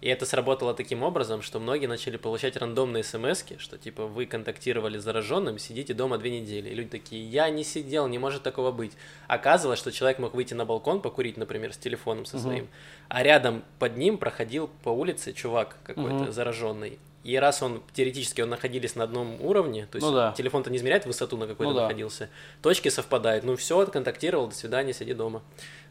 И 0.02 0.08
это 0.08 0.26
сработало 0.26 0.74
таким 0.74 1.04
образом, 1.04 1.42
что 1.42 1.60
многие 1.60 1.88
начали 1.88 2.16
получать 2.18 2.56
рандомные 2.56 3.04
смс 3.04 3.44
что 3.58 3.78
типа 3.78 4.06
вы 4.06 4.26
контактировали 4.26 4.98
с 4.98 5.04
зараженным, 5.04 5.58
сидите 5.58 5.94
дома 5.94 6.18
две 6.18 6.40
недели. 6.40 6.70
И 6.70 6.74
люди 6.74 6.90
такие, 6.90 7.24
я 7.26 7.50
не 7.50 7.64
сидел, 7.64 8.08
не 8.08 8.18
может 8.18 8.44
такого 8.44 8.72
быть. 8.72 8.94
Оказывалось, 9.28 9.80
что 9.80 9.92
человек 9.92 10.20
мог 10.20 10.34
выйти 10.34 10.54
на 10.54 10.66
балкон 10.66 11.02
покурить, 11.02 11.38
например, 11.38 11.74
с 11.74 11.78
телефоном 11.78 12.26
со 12.26 12.40
своим, 12.40 12.68
а 13.10 13.24
рядом 13.24 13.64
под 13.78 13.98
ним 13.98 14.18
проходил 14.18 14.70
по 14.84 14.90
улице 14.90 15.34
чувак 15.34 15.78
какой-то 15.84 16.24
Мгм. 16.26 16.32
зараженный. 16.32 17.00
И 17.24 17.36
раз 17.36 17.62
он 17.62 17.84
теоретически 17.94 18.42
он 18.42 18.50
находились 18.50 18.96
на 18.96 19.04
одном 19.04 19.42
уровне, 19.42 19.88
то 19.92 19.98
есть 19.98 20.08
Ну 20.08 20.14
да. 20.14 20.34
телефон-то 20.38 20.70
не 20.70 20.78
измеряет 20.78 21.06
высоту, 21.06 21.36
на 21.38 21.48
какой 21.48 21.66
Ну 21.66 21.72
он 21.72 21.76
да. 21.76 21.82
находился, 21.84 22.30
точки 22.62 22.90
совпадают. 22.90 23.44
Ну 23.44 23.56
все, 23.58 23.86
контактировал, 23.88 24.48
до 24.48 24.56
свидания, 24.56 24.94
сиди 24.94 25.14
дома. 25.14 25.42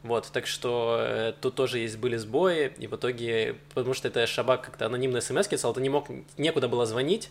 Вот, 0.02 0.30
так 0.32 0.46
что 0.46 0.96
э, 1.00 1.32
тут 1.40 1.54
тоже 1.54 1.80
есть 1.80 1.98
были 1.98 2.16
сбои, 2.16 2.72
и 2.78 2.86
в 2.86 2.94
итоге, 2.94 3.56
потому 3.74 3.94
что 3.94 4.08
это 4.08 4.26
Шабак 4.26 4.62
как-то 4.62 4.86
анонимно 4.86 5.20
смс 5.20 5.48
писал, 5.48 5.74
ты 5.74 5.80
не 5.80 5.88
мог, 5.88 6.06
некуда 6.36 6.68
было 6.68 6.86
звонить, 6.86 7.30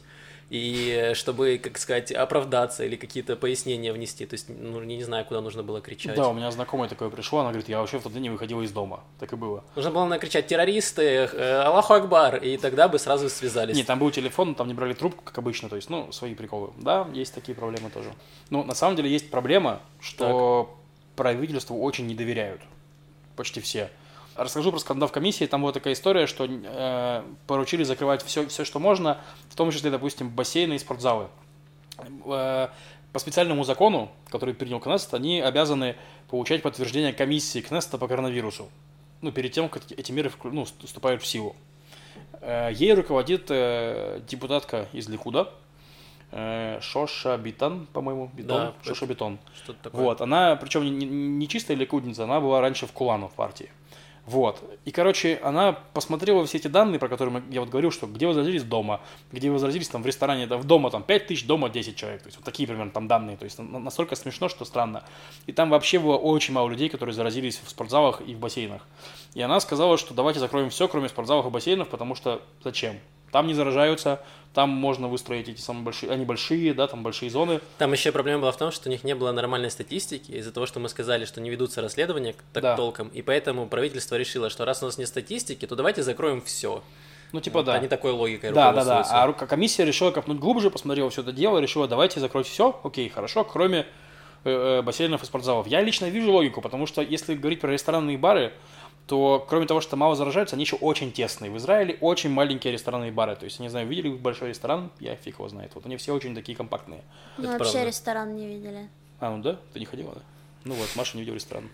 и 0.50 1.12
чтобы, 1.14 1.60
как 1.62 1.78
сказать, 1.78 2.12
оправдаться 2.12 2.86
или 2.86 2.96
какие-то 2.96 3.36
пояснения 3.36 3.92
внести. 3.92 4.26
То 4.26 4.36
есть, 4.36 4.48
ну, 4.48 4.82
не, 4.82 4.96
не 4.96 5.04
знаю, 5.04 5.26
куда 5.26 5.42
нужно 5.42 5.62
было 5.62 5.82
кричать. 5.82 6.16
Да, 6.16 6.30
у 6.30 6.34
меня 6.34 6.50
знакомая 6.52 6.88
такое 6.88 7.10
пришло, 7.10 7.40
она 7.40 7.50
говорит, 7.50 7.68
я 7.68 7.80
вообще 7.80 8.00
в 8.00 8.04
тот 8.04 8.14
день 8.14 8.24
не 8.24 8.30
выходила 8.30 8.62
из 8.62 8.72
дома. 8.72 9.02
Так 9.20 9.34
и 9.34 9.36
было. 9.36 9.64
Нужно 9.76 9.92
было 9.92 10.06
накричать 10.06 10.48
террористы, 10.48 11.02
э, 11.04 11.62
Аллаху 11.64 11.94
Акбар, 11.94 12.38
и 12.38 12.58
тогда 12.58 12.88
бы 12.88 12.98
сразу 12.98 13.30
связались. 13.30 13.76
Нет, 13.76 13.88
там 13.88 14.00
был 14.00 14.10
телефон, 14.10 14.56
там 14.56 14.68
не 14.68 14.74
брали 14.74 14.94
трубку, 14.94 15.24
как 15.24 15.38
обычно, 15.38 15.68
то 15.68 15.76
есть, 15.76 15.90
ну, 15.90 16.12
свои 16.14 16.34
приколы. 16.34 16.72
Да, 16.78 17.08
есть 17.14 17.34
такие 17.34 17.56
проблемы 17.56 17.90
тоже. 17.90 18.14
Ну, 18.50 18.64
на 18.64 18.74
самом 18.74 18.96
деле 18.96 19.10
есть 19.10 19.30
проблема, 19.30 19.82
что 20.00 20.70
так. 20.70 21.18
правительству 21.18 21.78
очень 21.82 22.08
не 22.08 22.16
доверяют. 22.16 22.62
Почти 23.36 23.60
все. 23.60 23.90
Расскажу 24.38 24.72
про 24.72 24.80
скандал 24.80 25.10
в 25.10 25.12
комиссии. 25.12 25.46
Там 25.46 25.62
была 25.62 25.72
такая 25.72 25.94
история, 25.94 26.28
что 26.28 26.48
э, 26.48 27.24
поручили 27.48 27.84
закрывать 27.84 28.24
все, 28.24 28.48
все, 28.48 28.64
что 28.64 28.80
можно, 28.80 29.18
в 29.50 29.56
том 29.56 29.72
числе, 29.72 29.90
допустим, 29.90 30.30
бассейны 30.30 30.76
и 30.76 30.80
спортзалы. 30.80 31.28
Э, 32.26 32.68
по 33.14 33.20
специальному 33.20 33.64
закону, 33.64 34.12
который 34.30 34.54
принял 34.54 34.80
Кнессет, 34.80 35.14
они 35.16 35.42
обязаны 35.42 35.96
получать 36.30 36.62
подтверждение 36.62 37.14
комиссии 37.14 37.62
Кнессета 37.62 37.98
по 37.98 38.08
коронавирусу. 38.08 38.70
Ну, 39.22 39.32
перед 39.32 39.52
тем, 39.52 39.70
как 39.70 39.92
эти 39.92 40.12
меры 40.12 40.32
ну, 40.44 40.66
вступают 40.66 41.24
в 41.24 41.26
силу. 41.26 41.56
Э, 42.42 42.70
ей 42.72 42.94
руководит 42.94 43.48
э, 43.50 44.22
депутатка 44.28 44.88
из 44.94 45.10
Ликуда, 45.10 45.52
э, 46.32 46.80
Шоша 46.82 47.38
Битан, 47.38 47.88
по-моему, 47.94 48.30
Бетон, 48.34 48.58
да, 48.58 48.74
Шоша 48.84 49.08
Бетон. 49.08 49.40
Что-то 49.56 49.80
такое. 49.84 50.02
Вот, 50.02 50.22
она, 50.22 50.56
причем 50.56 50.84
не, 50.84 51.06
не 51.06 51.48
чистая 51.48 51.76
ликудница, 51.76 52.26
она 52.26 52.40
была 52.40 52.62
раньше 52.62 52.86
в 52.86 52.92
Кулану 52.92 53.30
в 53.30 53.34
партии. 53.34 53.72
Вот. 54.28 54.62
И, 54.84 54.92
короче, 54.92 55.40
она 55.42 55.72
посмотрела 55.72 56.46
все 56.46 56.58
эти 56.58 56.68
данные, 56.68 57.00
про 57.00 57.08
которые 57.08 57.42
я 57.50 57.62
вот 57.62 57.70
говорил, 57.70 57.92
что 57.92 58.08
где 58.08 58.28
вы 58.28 58.34
заразились 58.34 58.64
дома, 58.64 59.00
где 59.32 59.50
вы 59.50 59.58
заразились 59.58 59.88
там 59.88 60.04
в 60.04 60.06
ресторане, 60.06 60.48
да, 60.48 60.58
в 60.58 60.66
дома 60.66 60.92
там 60.92 61.02
5 61.02 61.28
тысяч, 61.28 61.48
дома 61.48 61.70
10 61.70 61.96
человек. 61.96 62.24
То 62.24 62.28
есть 62.28 62.38
вот 62.38 62.44
такие 62.44 62.68
примерно 62.68 62.92
там 62.92 63.08
данные. 63.08 63.38
То 63.38 63.46
есть 63.46 63.58
настолько 63.58 64.18
смешно, 64.18 64.50
что 64.50 64.66
странно. 64.66 65.06
И 65.46 65.54
там 65.54 65.70
вообще 65.70 65.98
было 65.98 66.18
очень 66.18 66.54
мало 66.54 66.68
людей, 66.68 66.90
которые 66.90 67.16
заразились 67.16 67.62
в 67.64 67.70
спортзалах 67.70 68.20
и 68.20 68.36
в 68.36 68.40
бассейнах. 68.40 68.86
И 69.34 69.42
она 69.42 69.62
сказала, 69.62 69.98
что 69.98 70.14
давайте 70.14 70.42
закроем 70.42 70.72
все, 70.72 70.90
кроме 70.90 71.08
спортзалов 71.08 71.46
и 71.46 71.50
бассейнов, 71.50 71.88
потому 71.88 72.14
что 72.14 72.42
зачем? 72.62 73.00
Там 73.32 73.48
не 73.48 73.54
заражаются, 73.54 74.22
там 74.54 74.70
можно 74.70 75.08
выстроить 75.08 75.50
эти 75.50 75.62
самые 75.62 75.84
большие, 75.84 76.12
они 76.12 76.26
большие, 76.26 76.74
да, 76.74 76.88
там 76.88 77.04
большие 77.04 77.30
зоны. 77.30 77.60
Там 77.78 77.94
еще 77.94 78.12
проблема 78.12 78.42
была 78.42 78.52
в 78.52 78.58
том, 78.58 78.72
что 78.72 78.90
у 78.90 78.92
них 78.92 79.04
не 79.04 79.14
было 79.14 79.32
нормальной 79.32 79.70
статистики 79.70 80.32
из-за 80.32 80.52
того, 80.52 80.66
что 80.66 80.80
мы 80.80 80.90
сказали, 80.90 81.26
что 81.26 81.40
не 81.42 81.50
ведутся 81.50 81.82
расследования 81.82 82.34
так 82.54 82.64
да. 82.64 82.76
толком, 82.76 83.10
и 83.10 83.22
поэтому 83.22 83.68
правительство 83.68 84.16
решило, 84.16 84.50
что 84.50 84.66
раз 84.66 84.82
у 84.82 84.88
нас 84.88 84.98
нет 84.98 85.08
статистики, 85.08 85.68
то 85.68 85.76
давайте 85.76 86.02
закроем 86.02 86.42
все. 86.42 86.82
Ну, 87.34 87.42
типа, 87.42 87.60
вот, 87.60 87.66
да. 87.66 87.74
Они 87.74 87.88
такой 87.88 88.14
логикой 88.14 88.52
Да, 88.52 88.72
да, 88.72 88.84
да. 88.84 89.02
А 89.02 89.34
комиссия 89.34 89.86
решила 89.86 90.12
копнуть 90.12 90.40
глубже, 90.40 90.72
посмотрела 90.72 91.10
все 91.10 91.22
это 91.22 91.32
дело, 91.32 91.60
решила, 91.60 91.88
давайте 91.88 92.20
закрыть 92.20 92.48
все, 92.48 92.80
окей, 92.84 93.10
хорошо, 93.10 93.44
кроме 93.44 93.86
э, 94.44 94.80
э, 94.80 94.82
бассейнов 94.82 95.22
и 95.22 95.26
спортзалов. 95.26 95.68
Я 95.68 95.82
лично 95.82 96.06
вижу 96.06 96.32
логику, 96.32 96.62
потому 96.62 96.88
что 96.88 97.02
если 97.02 97.36
говорить 97.36 97.60
про 97.60 97.72
рестораны 97.72 98.14
и 98.14 98.18
бары, 98.18 98.54
то 99.08 99.46
кроме 99.48 99.66
того, 99.66 99.80
что 99.82 99.96
мало 99.96 100.16
заражаются, 100.16 100.56
они 100.56 100.66
еще 100.66 100.76
очень 100.76 101.12
тесные. 101.12 101.50
В 101.50 101.58
Израиле 101.58 101.98
очень 102.02 102.30
маленькие 102.30 102.74
рестораны 102.74 103.08
и 103.08 103.12
бары. 103.12 103.36
То 103.36 103.46
есть, 103.46 103.60
не 103.60 103.70
знаю, 103.70 103.88
видели 103.88 104.10
большой 104.10 104.50
ресторан? 104.50 104.92
Я 105.00 105.16
фиг 105.16 105.36
его 105.36 105.48
знает. 105.48 105.72
Вот 105.76 105.86
они 105.86 105.96
все 105.98 106.14
очень 106.14 106.36
такие 106.36 106.58
компактные. 106.58 107.02
Мы 107.38 107.46
Это 107.46 107.54
вообще 107.60 107.72
правда. 107.74 107.88
ресторан 107.88 108.36
не 108.36 108.48
видели. 108.48 108.90
А, 109.20 109.36
ну 109.36 109.42
да? 109.42 109.58
Ты 109.74 109.80
не 109.80 109.86
ходила, 109.86 110.14
да? 110.14 110.22
Ну 110.68 110.74
вот, 110.74 110.90
Маша 110.96 111.16
не 111.16 111.22
видел 111.22 111.36
ресторан. 111.36 111.70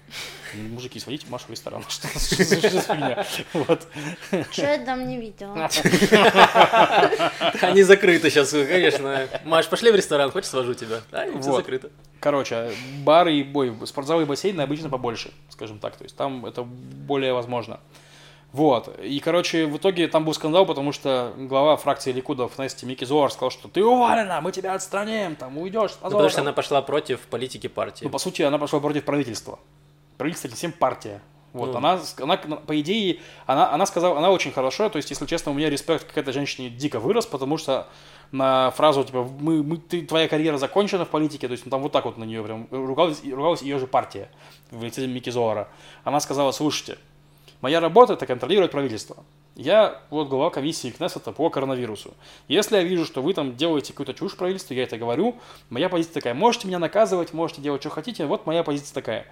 Мужики, 0.54 1.00
сводите 1.00 1.26
Машу 1.28 1.48
в 1.48 1.50
ресторан. 1.50 1.84
Что, 1.90 2.08
за 2.08 2.82
фигня? 2.82 3.26
Вот. 3.54 3.88
Что 4.52 4.62
я 4.62 4.86
там 4.86 5.08
не 5.08 5.18
видела? 5.18 5.56
Они 7.62 7.82
закрыты 7.82 8.30
сейчас, 8.30 8.52
конечно. 8.52 9.28
Маш, 9.46 9.68
пошли 9.68 9.92
в 9.92 9.96
ресторан, 9.96 10.30
хочешь 10.30 10.52
свожу 10.52 10.76
тебя? 10.76 11.02
Да, 11.12 11.26
все 11.42 11.56
закрыто. 11.56 11.90
Короче, 12.20 12.72
бары 13.04 13.34
и 13.34 13.44
бой, 13.44 13.76
спортзалы 13.88 14.24
и 14.24 14.26
бассейны 14.26 14.62
обычно 14.62 14.90
побольше, 14.90 15.32
скажем 15.50 15.80
так. 15.80 15.96
То 15.96 16.04
есть 16.04 16.16
там 16.16 16.46
это 16.46 16.62
более 16.62 17.34
возможно. 17.34 17.80
Вот. 18.54 19.00
И, 19.02 19.20
короче, 19.20 19.66
в 19.66 19.78
итоге 19.78 20.08
там 20.08 20.26
был 20.26 20.34
скандал, 20.36 20.68
потому 20.68 20.92
что 20.92 21.34
глава 21.36 21.76
фракции 21.76 22.12
Ликуда 22.12 22.48
в 22.48 22.58
Несте 22.60 22.86
Микки 22.86 23.04
Зоар 23.04 23.32
сказал, 23.32 23.50
что 23.50 23.68
ты 23.68 23.84
уволена, 23.84 24.42
мы 24.42 24.52
тебя 24.52 24.76
отстраним, 24.76 25.36
там 25.36 25.58
уйдешь. 25.58 25.92
Ну, 26.04 26.12
потому 26.12 26.30
что 26.30 26.42
она 26.42 26.54
пошла 26.54 26.84
против 26.84 27.22
политики 27.22 27.66
партии. 27.66 28.06
Ну, 28.06 28.12
по 28.12 28.20
сути, 28.20 28.44
она 28.44 28.60
пошла 28.60 28.80
против 28.80 29.06
правительства. 29.06 29.60
Правительство 30.18 30.50
не 30.50 30.54
всем 30.54 30.72
партия. 30.72 31.20
Вот, 31.52 31.72
ну. 31.72 31.78
она, 31.78 32.00
она, 32.20 32.38
по 32.38 32.80
идее, 32.80 33.20
она, 33.48 33.72
она 33.72 33.86
сказала, 33.86 34.18
она 34.18 34.32
очень 34.32 34.52
хорошо, 34.52 34.90
то 34.90 34.98
есть, 34.98 35.12
если 35.12 35.28
честно, 35.28 35.52
у 35.52 35.56
меня 35.56 35.70
респект 35.70 36.12
к 36.12 36.18
этой 36.18 36.34
женщине 36.34 36.70
дико 36.72 37.00
вырос, 37.00 37.28
потому 37.28 37.58
что 37.58 37.88
на 38.32 38.72
фразу, 38.72 39.04
типа, 39.04 39.24
мы, 39.40 39.62
мы, 39.62 39.78
ты, 39.78 40.02
твоя 40.02 40.28
карьера 40.28 40.58
закончена 40.58 41.06
в 41.06 41.10
политике, 41.10 41.48
то 41.48 41.52
есть, 41.52 41.66
ну, 41.66 41.70
там 41.70 41.82
вот 41.82 41.92
так 41.92 42.06
вот 42.06 42.18
на 42.18 42.24
нее 42.24 42.44
прям 42.44 42.68
ругалась, 42.72 43.24
ругалась 43.24 43.62
ее 43.62 43.78
же 43.78 43.86
партия 43.86 44.30
в 44.72 44.84
лице 44.84 45.06
Микки 45.06 45.30
Зоара. 45.30 45.68
Она 46.04 46.20
сказала, 46.20 46.52
слушайте, 46.52 46.98
Моя 47.64 47.80
работа– 47.80 48.12
это 48.16 48.26
контролировать 48.26 48.72
правительство. 48.72 49.16
Я 49.56 50.02
вот 50.10 50.28
глава 50.28 50.50
комиссии 50.50 50.90
Кнессета 50.90 51.32
по 51.32 51.50
коронавирусу. 51.50 52.14
Если 52.50 52.76
я 52.76 52.84
вижу, 52.84 53.06
что 53.06 53.22
вы 53.22 53.34
там 53.34 53.56
делаете 53.56 53.94
какую-то 53.94 54.14
чушь 54.14 54.36
правительству, 54.36 54.74
я 54.74 54.84
это 54.84 54.98
говорю, 54.98 55.38
моя 55.70 55.88
позиция 55.88 56.16
такая. 56.16 56.34
Можете 56.34 56.68
меня 56.68 56.78
наказывать, 56.78 57.32
можете 57.32 57.62
делать, 57.62 57.82
что 57.82 57.90
хотите, 57.90 58.26
вот 58.26 58.46
моя 58.46 58.64
позиция 58.64 58.94
такая. 58.94 59.28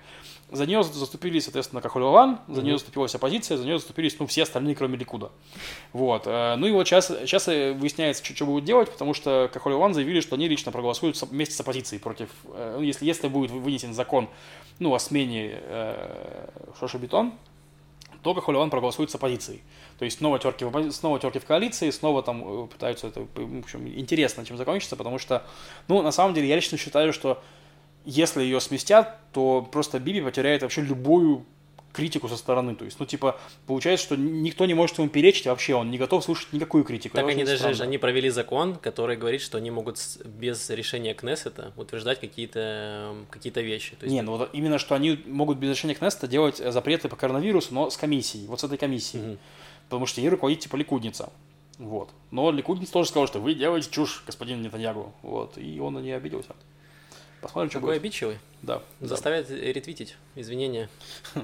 За 0.49 0.65
нее 0.65 0.81
заступились, 0.81 1.43
соответственно, 1.43 1.81
Кахулеван, 1.81 2.39
за 2.47 2.61
нее 2.61 2.77
заступилась 2.77 3.13
оппозиция, 3.13 3.57
за 3.57 3.65
нее 3.65 3.79
заступились, 3.79 4.17
ну, 4.17 4.27
все 4.27 4.43
остальные, 4.43 4.75
кроме 4.77 4.97
Ликуда. 4.97 5.29
Вот. 5.91 6.23
Э, 6.25 6.55
ну 6.55 6.67
и 6.67 6.71
вот 6.71 6.87
сейчас, 6.87 7.07
сейчас 7.07 7.47
выясняется, 7.47 8.23
что, 8.23 8.33
что 8.33 8.45
будут 8.45 8.63
делать, 8.63 8.89
потому 8.89 9.13
что 9.13 9.49
Кахулеван 9.51 9.93
заявили, 9.93 10.21
что 10.21 10.35
они 10.35 10.47
лично 10.47 10.71
проголосуют 10.71 11.21
вместе 11.21 11.53
с 11.53 11.59
оппозицией 11.59 11.99
против, 11.99 12.29
э, 12.53 12.75
ну, 12.77 12.81
если, 12.81 13.05
если 13.05 13.27
будет 13.27 13.51
вынесен 13.51 13.93
закон, 13.93 14.29
ну, 14.79 14.93
о 14.93 14.99
смене 14.99 15.59
э, 15.63 16.47
Шошебетон, 18.21 18.23
только 18.23 18.41
Холиван 18.41 18.69
проголосует 18.69 19.11
с 19.11 19.15
оппозицией. 19.15 19.61
То 19.99 20.05
есть 20.05 20.17
снова 20.17 20.39
терки, 20.39 20.65
в, 20.65 20.91
снова 20.91 21.19
терки 21.19 21.39
в 21.39 21.45
коалиции, 21.45 21.91
снова 21.91 22.23
там 22.23 22.63
э, 22.63 22.67
пытаются 22.67 23.07
это, 23.07 23.27
в 23.35 23.59
общем, 23.59 23.87
интересно, 23.87 24.45
чем 24.45 24.57
закончится, 24.57 24.95
потому 24.95 25.19
что, 25.19 25.43
ну, 25.87 26.01
на 26.01 26.11
самом 26.11 26.33
деле, 26.33 26.47
я 26.47 26.55
лично 26.55 26.77
считаю, 26.77 27.13
что 27.13 27.41
если 28.05 28.43
ее 28.43 28.59
сместят, 28.59 29.19
то 29.31 29.61
просто 29.71 29.99
Биби 29.99 30.21
потеряет 30.21 30.61
вообще 30.61 30.81
любую 30.81 31.45
критику 31.93 32.27
со 32.27 32.37
стороны. 32.37 32.75
То 32.75 32.85
есть, 32.85 32.99
ну, 32.99 33.05
типа, 33.05 33.39
получается, 33.67 34.05
что 34.05 34.15
никто 34.15 34.65
не 34.65 34.73
может 34.73 34.97
ему 34.97 35.09
перечить 35.09 35.47
вообще, 35.47 35.75
он 35.75 35.91
не 35.91 35.97
готов 35.97 36.23
слушать 36.23 36.53
никакую 36.53 36.83
критику. 36.83 37.15
Так 37.15 37.27
они 37.27 37.43
даже, 37.43 37.57
странно. 37.57 37.83
они 37.83 37.97
провели 37.97 38.29
закон, 38.29 38.75
который 38.75 39.17
говорит, 39.17 39.41
что 39.41 39.57
они 39.57 39.71
могут 39.71 39.99
без 40.25 40.69
решения 40.69 41.13
Кнессета 41.13 41.73
утверждать 41.77 42.19
какие-то 42.19 43.15
какие 43.29 43.51
вещи. 43.61 43.95
То 43.95 44.05
есть... 44.05 44.13
Не, 44.13 44.21
ну 44.21 44.37
вот 44.37 44.49
именно, 44.53 44.79
что 44.79 44.95
они 44.95 45.19
могут 45.25 45.57
без 45.57 45.69
решения 45.69 45.93
Кнессета 45.93 46.27
делать 46.27 46.57
запреты 46.57 47.09
по 47.09 47.15
коронавирусу, 47.15 47.73
но 47.73 47.89
с 47.89 47.97
комиссией, 47.97 48.47
вот 48.47 48.59
с 48.59 48.63
этой 48.63 48.77
комиссией. 48.77 49.33
Угу. 49.33 49.37
Потому 49.85 50.05
что 50.05 50.21
ей 50.21 50.29
руководит, 50.29 50.59
типа, 50.59 50.77
ликудница. 50.77 51.31
Вот. 51.77 52.11
Но 52.29 52.51
Ликудниц 52.51 52.89
тоже 52.89 53.09
сказал, 53.09 53.27
что 53.27 53.39
вы 53.39 53.55
делаете 53.55 53.89
чушь, 53.89 54.23
господин 54.25 54.61
Нетаньягу. 54.61 55.13
Вот. 55.23 55.57
И 55.57 55.79
он 55.79 55.95
на 55.95 55.99
нее 55.99 56.15
обиделся. 56.15 56.55
Посмотрим, 57.41 57.69
что 57.71 57.79
Какой 57.79 57.93
будет. 57.95 58.01
обидчивый. 58.01 58.39
Да. 58.61 58.81
Заставляет 58.99 59.47
да. 59.47 59.55
ретвитить. 59.55 60.15
Извинения. 60.35 60.89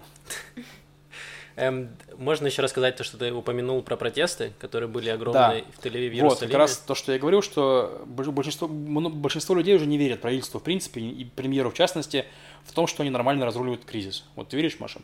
Эм, 1.56 1.90
можно 2.18 2.46
еще 2.46 2.62
рассказать 2.62 2.98
то, 2.98 3.04
что 3.04 3.18
ты 3.18 3.34
упомянул 3.34 3.82
про 3.82 3.98
протесты, 3.98 4.54
которые 4.60 4.88
были 4.88 5.10
огромные 5.10 5.64
да. 5.64 5.72
в 5.76 5.84
Тель-Авиве, 5.84 6.22
Вот, 6.22 6.40
как 6.40 6.54
раз 6.54 6.78
то, 6.78 6.94
что 6.94 7.12
я 7.12 7.18
говорил, 7.18 7.42
что 7.42 8.04
большинство, 8.06 8.68
большинство 8.68 9.56
людей 9.56 9.76
уже 9.76 9.88
не 9.88 9.98
верят 9.98 10.22
правительству 10.22 10.60
в 10.60 10.64
принципе, 10.64 11.02
и 11.02 11.26
премьеру 11.26 11.72
в 11.72 11.74
частности, 11.74 12.26
в 12.64 12.74
том, 12.74 12.86
что 12.86 13.02
они 13.02 13.10
нормально 13.10 13.48
разруливают 13.48 13.86
кризис. 13.86 14.24
Вот 14.36 14.50
ты 14.50 14.56
веришь, 14.56 14.80
Маша? 14.80 15.02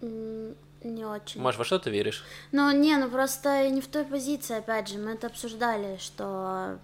Не 0.00 1.04
очень. 1.04 1.42
Маш, 1.42 1.58
во 1.58 1.64
что 1.66 1.78
ты 1.78 1.90
веришь? 1.90 2.24
Ну, 2.52 2.70
не, 2.70 2.96
ну 2.96 3.10
просто 3.10 3.68
не 3.68 3.82
в 3.82 3.88
той 3.88 4.04
позиции, 4.04 4.56
опять 4.56 4.88
же, 4.88 4.98
мы 4.98 5.12
это 5.12 5.26
обсуждали, 5.26 5.98
что 5.98 6.78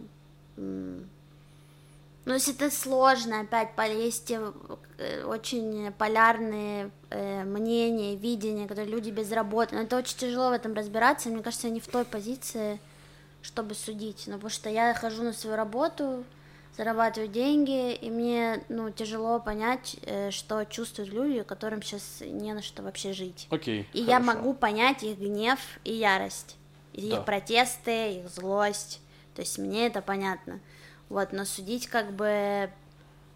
ну, 2.24 2.34
если 2.34 2.54
это 2.54 2.70
сложно, 2.70 3.40
опять 3.40 3.70
есть 3.90 4.30
э, 4.30 5.24
очень 5.24 5.92
полярные 5.92 6.90
э, 7.10 7.42
мнения, 7.42 8.14
видения, 8.14 8.68
которые 8.68 8.88
люди 8.88 9.10
без 9.10 9.32
работы. 9.32 9.74
Но 9.74 9.82
это 9.82 9.96
очень 9.96 10.16
тяжело 10.16 10.50
в 10.50 10.52
этом 10.52 10.74
разбираться. 10.74 11.28
Мне 11.28 11.42
кажется, 11.42 11.66
я 11.66 11.72
не 11.72 11.80
в 11.80 11.88
той 11.88 12.04
позиции, 12.04 12.78
чтобы 13.42 13.74
судить. 13.74 14.24
Ну, 14.26 14.34
потому 14.34 14.50
что 14.50 14.70
я 14.70 14.94
хожу 14.94 15.24
на 15.24 15.32
свою 15.32 15.56
работу, 15.56 16.22
зарабатываю 16.76 17.28
деньги, 17.28 17.92
и 17.92 18.08
мне 18.08 18.62
ну, 18.68 18.90
тяжело 18.90 19.40
понять, 19.40 19.96
э, 20.02 20.30
что 20.30 20.64
чувствуют 20.64 21.12
люди, 21.12 21.42
которым 21.42 21.82
сейчас 21.82 22.20
не 22.20 22.52
на 22.52 22.62
что 22.62 22.84
вообще 22.84 23.12
жить. 23.12 23.48
Окей. 23.50 23.88
И 23.92 24.04
хорошо. 24.04 24.10
я 24.10 24.20
могу 24.20 24.54
понять 24.54 25.02
их 25.02 25.18
гнев 25.18 25.58
и 25.82 25.92
ярость, 25.92 26.56
и 26.92 27.10
да. 27.10 27.16
их 27.16 27.24
протесты, 27.24 28.12
их 28.18 28.28
злость. 28.28 29.00
То 29.34 29.42
есть 29.42 29.58
мне 29.58 29.86
это 29.86 30.02
понятно. 30.02 30.60
Вот, 31.12 31.32
но 31.32 31.44
судить 31.44 31.88
как 31.88 32.14
бы 32.14 32.70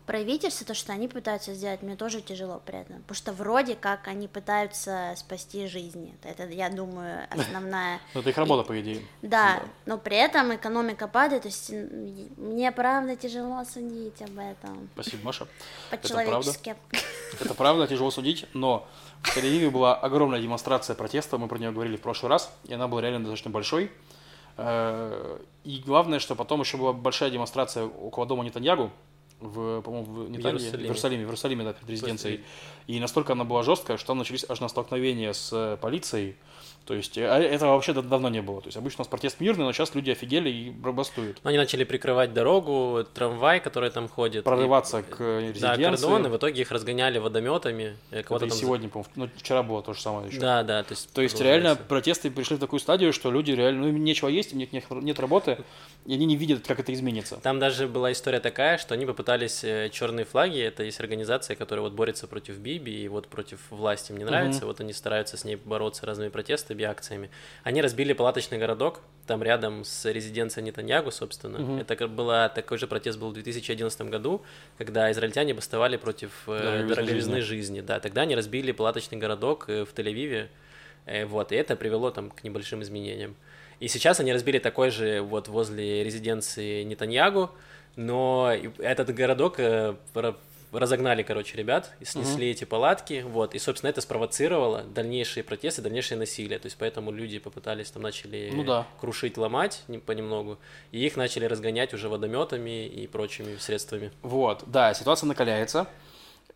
правительство, 0.06 0.66
то, 0.66 0.72
что 0.72 0.94
они 0.94 1.08
пытаются 1.08 1.52
сделать, 1.52 1.82
мне 1.82 1.94
тоже 1.94 2.22
тяжело 2.22 2.62
при 2.64 2.78
этом, 2.78 3.02
потому 3.02 3.16
что 3.16 3.32
вроде 3.34 3.74
как 3.74 4.08
они 4.08 4.28
пытаются 4.28 5.12
спасти 5.16 5.66
жизни, 5.66 6.14
это, 6.22 6.44
я 6.46 6.70
думаю, 6.70 7.26
основная... 7.30 8.00
Ну, 8.14 8.20
это 8.20 8.30
их 8.30 8.38
работа, 8.38 8.66
по 8.66 8.80
идее. 8.80 9.02
Да, 9.20 9.62
но 9.84 9.98
при 9.98 10.16
этом 10.16 10.54
экономика 10.54 11.06
падает, 11.06 11.42
то 11.42 11.48
есть 11.48 11.70
мне 12.38 12.72
правда 12.72 13.14
тяжело 13.14 13.62
судить 13.64 14.22
об 14.22 14.38
этом. 14.38 14.88
Спасибо, 14.94 15.24
Маша. 15.24 15.46
По-человечески. 15.90 16.76
Это 17.38 17.52
правда, 17.52 17.86
тяжело 17.86 18.10
судить, 18.10 18.46
но 18.54 18.88
в 19.22 19.34
тель 19.34 19.68
была 19.68 19.94
огромная 19.94 20.40
демонстрация 20.40 20.96
протеста, 20.96 21.36
мы 21.36 21.46
про 21.46 21.58
нее 21.58 21.72
говорили 21.72 21.98
в 21.98 22.00
прошлый 22.00 22.30
раз, 22.30 22.50
и 22.64 22.72
она 22.72 22.88
была 22.88 23.02
реально 23.02 23.18
достаточно 23.18 23.50
большой. 23.50 23.90
Э, 24.56 25.38
и 25.64 25.82
главное, 25.84 26.18
что 26.18 26.34
потом 26.34 26.60
еще 26.60 26.76
была 26.76 26.92
большая 26.92 27.30
демонстрация 27.30 27.84
около 27.84 28.26
дома 28.26 28.44
Нетаньягу, 28.44 28.90
в, 29.40 29.82
по-моему, 29.82 30.06
в, 30.06 30.30
не 30.30 30.38
в, 30.38 30.46
Иерусалиме. 30.46 30.78
в 30.78 30.82
Иерусалиме, 30.82 31.22
в 31.24 31.26
Иерусалиме, 31.26 31.64
да, 31.64 31.72
перед 31.74 31.90
резиденцией. 31.90 32.44
И 32.86 32.98
настолько 33.00 33.34
она 33.34 33.44
была 33.44 33.62
жесткая, 33.62 33.96
что 33.96 34.08
там 34.08 34.18
начались 34.18 34.46
аж 34.48 34.60
на 34.60 34.68
столкновения 34.68 35.32
с 35.32 35.78
полицией, 35.82 36.36
то 36.86 36.94
есть 36.94 37.18
э, 37.18 37.28
а 37.28 37.38
этого 37.38 37.72
вообще 37.72 37.92
давно 37.92 38.28
не 38.28 38.40
было. 38.40 38.60
То 38.60 38.68
есть 38.68 38.76
обычно 38.76 38.98
у 38.98 39.02
нас 39.02 39.08
протест 39.08 39.40
мирный, 39.40 39.64
но 39.64 39.72
сейчас 39.72 39.94
люди 39.94 40.10
офигели 40.10 40.48
и 40.48 40.70
бастуют. 40.70 41.38
Они 41.42 41.56
начали 41.56 41.82
прикрывать 41.82 42.32
дорогу, 42.32 43.04
трамвай, 43.12 43.60
который 43.60 43.90
там 43.90 44.08
ходит. 44.08 44.44
Прорываться 44.44 45.00
и, 45.00 45.02
к 45.02 45.20
резиденции. 45.20 45.60
Да, 45.60 45.76
кордоны, 45.76 46.28
в 46.28 46.36
итоге 46.36 46.62
их 46.62 46.70
разгоняли 46.70 47.18
водометами. 47.18 47.96
Э, 48.12 48.20
Это 48.20 48.36
и 48.36 48.38
там... 48.38 48.50
сегодня, 48.50 48.88
по-моему, 48.88 49.10
ну, 49.16 49.28
вчера 49.36 49.64
было 49.64 49.82
то 49.82 49.94
же 49.94 50.00
самое 50.00 50.28
еще. 50.28 50.38
Да, 50.38 50.62
да. 50.62 50.84
То 50.84 50.92
есть, 50.92 51.12
то 51.12 51.22
есть 51.22 51.40
реально 51.40 51.74
протесты 51.74 52.30
пришли 52.30 52.56
в 52.56 52.60
такую 52.60 52.78
стадию, 52.78 53.12
что 53.12 53.32
люди 53.32 53.50
реально, 53.50 53.82
ну, 53.82 53.88
им 53.88 54.04
нечего 54.04 54.28
есть, 54.28 54.52
им 54.52 54.58
нет, 54.58 54.72
нет, 54.72 54.84
нет 54.90 55.18
работы, 55.18 55.58
и 56.04 56.14
они 56.14 56.24
не 56.24 56.36
видят, 56.36 56.64
как 56.66 56.78
это 56.78 56.92
изменится. 56.94 57.38
Там 57.42 57.58
даже 57.58 57.88
была 57.88 58.12
история 58.12 58.38
такая, 58.38 58.78
что 58.78 58.94
они 58.94 59.06
попытались 59.06 59.64
э, 59.64 59.90
черные 59.92 60.24
флаги, 60.24 60.60
это 60.60 60.84
есть 60.84 61.00
организация, 61.00 61.56
которая 61.56 61.82
вот 61.82 61.94
борется 61.94 62.28
против 62.28 62.58
Биби 62.58 62.92
и 62.92 63.08
вот 63.08 63.26
против 63.26 63.58
власти, 63.70 64.12
мне 64.12 64.24
нравится, 64.24 64.60
угу. 64.60 64.68
вот 64.68 64.80
они 64.80 64.92
стараются 64.92 65.36
с 65.36 65.44
ней 65.44 65.56
бороться 65.56 66.06
разными 66.06 66.28
протестами, 66.28 66.75
акциями. 66.84 67.30
Они 67.62 67.80
разбили 67.82 68.12
палаточный 68.12 68.58
городок, 68.58 69.00
там 69.26 69.42
рядом 69.42 69.84
с 69.84 70.10
резиденцией 70.10 70.64
Нетаньягу, 70.64 71.10
собственно. 71.10 71.60
Угу. 71.60 71.80
Это 71.80 72.08
была, 72.08 72.48
такой 72.48 72.78
же 72.78 72.86
протест 72.86 73.18
был 73.18 73.30
в 73.30 73.34
2011 73.34 74.00
году, 74.02 74.42
когда 74.78 75.10
израильтяне 75.12 75.54
бастовали 75.54 75.96
против 75.96 76.30
э, 76.46 76.86
дороговизны 76.88 77.40
жизни. 77.40 77.40
жизни. 77.40 77.80
Да, 77.80 78.00
тогда 78.00 78.22
они 78.22 78.34
разбили 78.34 78.72
палаточный 78.72 79.18
городок 79.18 79.68
э, 79.68 79.84
в 79.84 79.92
Тель-Авиве, 79.94 80.48
э, 81.06 81.26
вот, 81.26 81.52
и 81.52 81.56
это 81.56 81.76
привело 81.76 82.10
там 82.10 82.30
к 82.30 82.44
небольшим 82.44 82.82
изменениям. 82.82 83.36
И 83.80 83.88
сейчас 83.88 84.20
они 84.20 84.32
разбили 84.32 84.58
такой 84.58 84.90
же 84.90 85.20
вот 85.20 85.48
возле 85.48 86.02
резиденции 86.02 86.82
Нетаньягу, 86.82 87.50
но 87.96 88.52
этот 88.78 89.14
городок 89.14 89.58
разогнали, 90.72 91.22
короче, 91.22 91.56
ребят, 91.56 91.92
и 92.00 92.04
снесли 92.04 92.46
угу. 92.46 92.52
эти 92.52 92.64
палатки, 92.64 93.24
вот, 93.26 93.54
и, 93.54 93.58
собственно, 93.58 93.90
это 93.90 94.00
спровоцировало 94.00 94.82
дальнейшие 94.82 95.44
протесты, 95.44 95.82
дальнейшее 95.82 96.18
насилие, 96.18 96.58
то 96.58 96.66
есть 96.66 96.76
поэтому 96.78 97.10
люди 97.10 97.38
попытались, 97.38 97.90
там, 97.90 98.02
начали 98.02 98.50
ну, 98.54 98.64
да. 98.64 98.86
крушить, 99.00 99.36
ломать 99.36 99.82
понемногу, 100.04 100.58
и 100.92 101.04
их 101.04 101.16
начали 101.16 101.44
разгонять 101.44 101.94
уже 101.94 102.08
водометами 102.08 102.86
и 102.86 103.06
прочими 103.06 103.56
средствами. 103.56 104.12
Вот, 104.22 104.64
да, 104.66 104.94
ситуация 104.94 105.26
накаляется, 105.26 105.88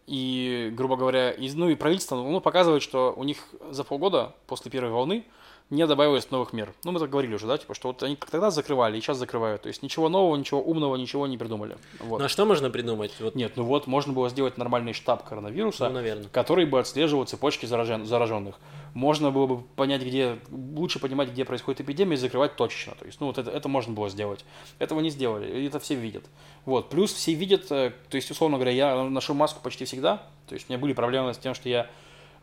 и, 0.07 0.71
грубо 0.73 0.97
говоря, 0.97 1.31
из, 1.31 1.55
ну 1.55 1.69
и 1.69 1.77
правительство, 1.77 2.17
ну, 2.17 2.41
показывает, 2.41 2.83
что 2.83 3.15
у 3.17 3.23
них 3.23 3.39
за 3.71 3.85
полгода 3.85 4.35
после 4.47 4.71
первой 4.71 4.91
волны 4.91 5.25
не 5.71 5.87
добавилось 5.87 6.31
новых 6.31 6.53
мер. 6.53 6.73
Ну, 6.85 6.91
мы 6.91 6.99
так 6.99 7.11
говорили 7.11 7.35
уже, 7.35 7.47
да, 7.47 7.57
типа, 7.57 7.75
что 7.75 7.89
вот 7.89 8.03
они 8.03 8.17
как 8.17 8.29
тогда 8.29 8.51
закрывали, 8.51 8.99
и 8.99 9.01
сейчас 9.01 9.19
закрывают. 9.19 9.63
То 9.63 9.69
есть 9.69 9.83
ничего 9.83 10.09
нового, 10.09 10.37
ничего 10.37 10.61
умного, 10.61 10.97
ничего 10.97 11.27
не 11.29 11.39
придумали. 11.39 11.79
Вот. 12.01 12.19
Ну, 12.19 12.25
а 12.25 12.29
что 12.29 12.45
можно 12.45 12.71
придумать? 12.71 13.15
Вот... 13.21 13.37
Нет, 13.37 13.53
ну 13.57 13.63
вот, 13.63 13.87
можно 13.87 14.13
было 14.13 14.29
сделать 14.29 14.59
нормальный 14.59 14.93
штаб 14.93 15.25
коронавируса, 15.29 15.89
ну, 15.89 15.95
наверное. 15.95 16.29
который 16.29 16.67
бы 16.67 16.81
отслеживал 16.81 17.25
цепочки 17.25 17.67
заражен... 17.67 18.05
зараженных. 18.05 18.57
Можно 18.95 19.31
было 19.31 19.47
бы 19.47 19.63
понять, 19.63 20.03
где, 20.03 20.41
лучше 20.51 20.99
понимать, 20.99 21.31
где 21.31 21.45
происходит 21.45 21.83
эпидемия, 21.83 22.15
и 22.15 22.19
закрывать 22.19 22.57
точечно. 22.57 22.95
То 22.99 23.07
есть, 23.07 23.21
ну, 23.21 23.29
вот 23.29 23.39
это, 23.39 23.51
это 23.51 23.69
можно 23.69 23.95
было 23.95 24.11
сделать. 24.11 24.45
Этого 24.81 24.99
не 24.99 25.11
сделали, 25.11 25.67
это 25.67 25.79
все 25.79 25.95
видят. 25.95 26.25
Вот, 26.65 26.89
плюс 26.89 27.13
все 27.13 27.33
видят, 27.35 27.71
э, 27.71 27.93
то 28.09 28.17
есть, 28.17 28.29
условно 28.31 28.57
говоря, 28.57 28.73
я 28.73 29.05
ношу 29.05 29.35
маску 29.35 29.61
почти 29.63 29.85
всегда, 29.85 30.23
то 30.49 30.55
есть, 30.55 30.69
у 30.69 30.73
меня 30.73 30.81
были 30.81 30.93
проблемы 30.95 31.33
с 31.33 31.39
тем, 31.39 31.55
что 31.55 31.69
я 31.69 31.87